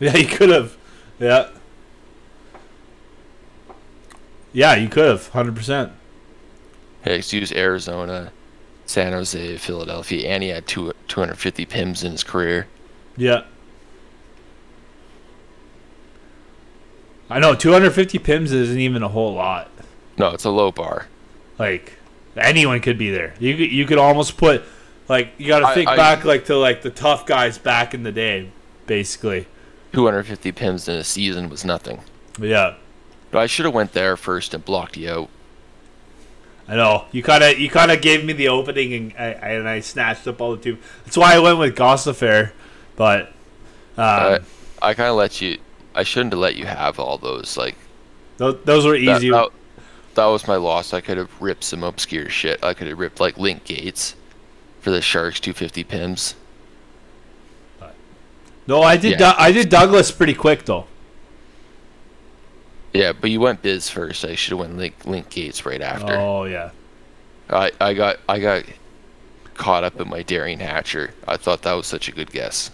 Yeah, 0.00 0.16
you 0.16 0.26
could 0.26 0.48
have. 0.50 0.76
Yeah. 1.20 1.50
Yeah, 4.52 4.74
you 4.74 4.88
could 4.88 5.04
have. 5.06 5.28
Hundred 5.28 5.54
percent. 5.54 5.92
Hey, 7.02 7.16
excuse 7.18 7.52
Arizona, 7.52 8.32
San 8.86 9.12
Jose, 9.12 9.56
Philadelphia, 9.58 10.28
and 10.28 10.42
he 10.42 10.48
had 10.50 10.66
two, 10.66 10.92
250 11.08 11.64
pims 11.66 12.04
in 12.04 12.12
his 12.12 12.24
career. 12.24 12.66
Yeah. 13.16 13.44
I 17.30 17.38
know 17.38 17.54
250 17.54 18.18
pims 18.18 18.52
isn't 18.52 18.78
even 18.78 19.02
a 19.02 19.08
whole 19.08 19.32
lot. 19.34 19.70
No, 20.18 20.28
it's 20.30 20.44
a 20.44 20.50
low 20.50 20.70
bar. 20.70 21.06
Like 21.58 21.94
anyone 22.36 22.80
could 22.80 22.98
be 22.98 23.10
there. 23.10 23.34
You 23.38 23.56
could, 23.56 23.72
you 23.72 23.86
could 23.86 23.98
almost 23.98 24.36
put 24.36 24.62
like 25.08 25.30
you 25.38 25.46
got 25.48 25.60
to 25.60 25.74
think 25.74 25.88
I- 25.88 25.96
back 25.96 26.24
like 26.24 26.44
to 26.46 26.56
like 26.56 26.82
the 26.82 26.90
tough 26.90 27.24
guys 27.26 27.56
back 27.58 27.94
in 27.94 28.02
the 28.02 28.12
day, 28.12 28.50
basically. 28.86 29.46
250 29.92 30.52
pims 30.52 30.88
in 30.88 30.94
a 30.96 31.04
season 31.04 31.48
was 31.48 31.64
nothing. 31.64 32.00
Yeah, 32.40 32.76
But 33.30 33.40
I 33.40 33.46
should 33.46 33.66
have 33.66 33.74
went 33.74 33.92
there 33.92 34.16
first 34.16 34.54
and 34.54 34.64
blocked 34.64 34.96
you 34.96 35.10
out. 35.10 35.28
I 36.68 36.76
know 36.76 37.06
you 37.12 37.22
kind 37.22 37.42
of 37.42 37.58
you 37.58 37.68
kind 37.68 37.90
of 37.90 38.00
gave 38.00 38.24
me 38.24 38.32
the 38.32 38.48
opening 38.48 38.92
and 38.94 39.14
I, 39.18 39.26
and 39.26 39.68
I 39.68 39.80
snatched 39.80 40.26
up 40.28 40.40
all 40.40 40.56
the 40.56 40.62
two. 40.62 40.78
That's 41.04 41.16
why 41.16 41.34
I 41.34 41.38
went 41.40 41.58
with 41.58 41.76
Gostisbehere, 41.76 42.52
but 42.96 43.26
um, 43.26 43.34
I, 43.98 44.38
I 44.80 44.94
kind 44.94 45.10
of 45.10 45.16
let 45.16 45.40
you. 45.40 45.58
I 45.94 46.04
shouldn't 46.04 46.32
have 46.32 46.40
let 46.40 46.56
you 46.56 46.66
have 46.66 46.98
all 46.98 47.18
those. 47.18 47.56
Like 47.56 47.76
those, 48.36 48.58
those 48.64 48.86
were 48.86 48.98
that, 48.98 49.18
easy. 49.18 49.30
that, 49.30 49.48
that 50.14 50.26
was 50.26 50.46
my 50.46 50.56
loss. 50.56 50.94
I 50.94 51.00
could 51.00 51.18
have 51.18 51.30
ripped 51.40 51.64
some 51.64 51.82
obscure 51.82 52.28
shit. 52.28 52.62
I 52.64 52.74
could 52.74 52.86
have 52.86 52.98
ripped 52.98 53.20
like 53.20 53.36
Link 53.36 53.64
Gaetz 53.64 54.14
for 54.80 54.90
the 54.90 55.02
Sharks 55.02 55.40
250 55.40 55.84
pims. 55.84 56.34
no, 58.66 58.82
I 58.82 58.96
did. 58.96 59.12
Yeah. 59.12 59.18
Doug- 59.18 59.36
I 59.38 59.52
did 59.52 59.68
Douglas 59.68 60.10
pretty 60.10 60.34
quick 60.34 60.64
though. 60.64 60.86
Yeah, 62.92 63.12
but 63.12 63.30
you 63.30 63.40
went 63.40 63.62
Biz 63.62 63.88
first. 63.88 64.24
I 64.24 64.34
should 64.34 64.50
have 64.50 64.60
went 64.60 64.76
Link 64.76 65.06
Link 65.06 65.30
Gaetz 65.30 65.64
right 65.64 65.80
after. 65.80 66.14
Oh 66.16 66.44
yeah. 66.44 66.70
I, 67.48 67.70
I 67.80 67.94
got 67.94 68.18
I 68.28 68.38
got 68.38 68.64
caught 69.54 69.84
up 69.84 70.00
in 70.00 70.08
my 70.08 70.22
Derian 70.22 70.60
Hatcher. 70.60 71.14
I 71.26 71.36
thought 71.36 71.62
that 71.62 71.72
was 71.72 71.86
such 71.86 72.08
a 72.08 72.12
good 72.12 72.30
guess. 72.30 72.70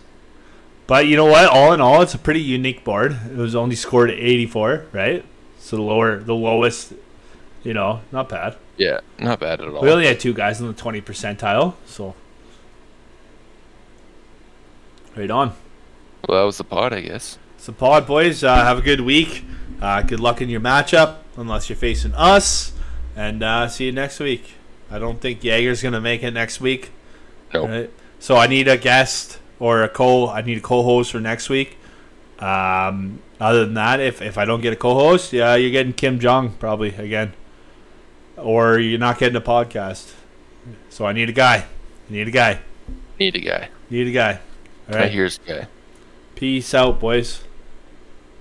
But 0.87 1.07
you 1.07 1.17
know 1.17 1.27
what? 1.27 1.47
All 1.47 1.73
in 1.73 1.81
all, 1.81 2.01
it's 2.01 2.15
a 2.15 2.19
pretty 2.19 2.41
unique 2.41 2.83
board. 2.83 3.13
It 3.31 3.37
was 3.37 3.55
only 3.55 3.77
scored 3.77 4.11
at 4.11 4.19
84, 4.19 4.87
right? 4.93 5.25
So 5.59 5.77
the 5.77 5.83
lower, 5.83 6.19
the 6.19 6.35
lowest, 6.35 6.95
you 7.63 7.75
know, 7.75 8.01
not 8.11 8.31
bad. 8.31 8.57
Yeah, 8.79 9.01
not 9.19 9.39
bad 9.41 9.61
at 9.61 9.69
all. 9.69 9.83
We 9.83 9.91
only 9.91 10.07
had 10.07 10.19
two 10.19 10.33
guys 10.33 10.61
in 10.61 10.67
the 10.67 10.73
20 10.73 11.03
percentile, 11.03 11.75
so 11.85 12.15
right 15.15 15.31
on. 15.31 15.53
Well, 16.27 16.41
that 16.41 16.47
was 16.47 16.57
the 16.57 16.65
pod, 16.65 16.93
I 16.95 17.03
guess. 17.03 17.39
The 17.65 17.73
pod 17.73 18.07
boys, 18.07 18.43
uh, 18.43 18.55
have 18.65 18.79
a 18.79 18.83
good 18.83 19.03
week. 19.03 19.45
Uh, 19.81 20.03
good 20.03 20.21
luck 20.21 20.41
in 20.41 20.49
your 20.49 20.61
matchup, 20.61 21.19
unless 21.37 21.69
you're 21.69 21.77
facing 21.77 22.15
us, 22.15 22.73
and 23.15 23.43
uh, 23.43 23.69
see 23.69 23.87
you 23.87 23.93
next 23.93 24.19
week. 24.19 24.55
I 24.91 24.99
don't 24.99 25.21
think 25.21 25.41
Jaeger's 25.41 25.83
gonna 25.83 26.01
make 26.01 26.23
it 26.23 26.33
next 26.33 26.61
week. 26.61 26.91
No. 27.55 27.67
Right? 27.67 27.91
So 28.19 28.37
I 28.37 28.47
need 28.47 28.69
a 28.69 28.77
guest 28.77 29.39
or 29.61 29.83
a 29.83 29.89
co. 29.89 30.29
I 30.29 30.43
need 30.43 30.59
a 30.59 30.61
co-host 30.61 31.13
for 31.13 31.21
next 31.21 31.49
week. 31.49 31.77
Um, 32.39 33.21
other 33.41 33.65
than 33.65 33.75
that, 33.75 34.01
if 34.01 34.21
if 34.21 34.39
I 34.39 34.45
don't 34.45 34.61
get 34.61 34.73
a 34.73 34.77
co-host, 34.77 35.33
yeah, 35.33 35.55
you're 35.55 35.71
getting 35.71 35.93
Kim 35.93 36.19
Jong 36.19 36.53
probably 36.55 36.95
again, 36.95 37.33
or 38.37 38.79
you're 38.79 38.99
not 38.99 39.19
getting 39.19 39.37
a 39.37 39.41
podcast. 39.41 40.15
So 40.91 41.07
I 41.07 41.13
need 41.13 41.29
a 41.29 41.33
guy. 41.33 41.67
I 42.09 42.13
need 42.13 42.29
a 42.29 42.33
guy. 42.33 42.61
Need 43.19 43.37
a 43.37 43.41
guy. 43.41 43.69
Need 43.91 44.09
a 44.09 44.13
guy. 44.13 44.41
All 44.91 44.99
right. 44.99 45.11
Here's 45.11 45.39
a 45.47 45.49
guy. 45.49 45.69
Peace 46.35 46.75
out, 46.75 47.01
boys. 47.01 47.43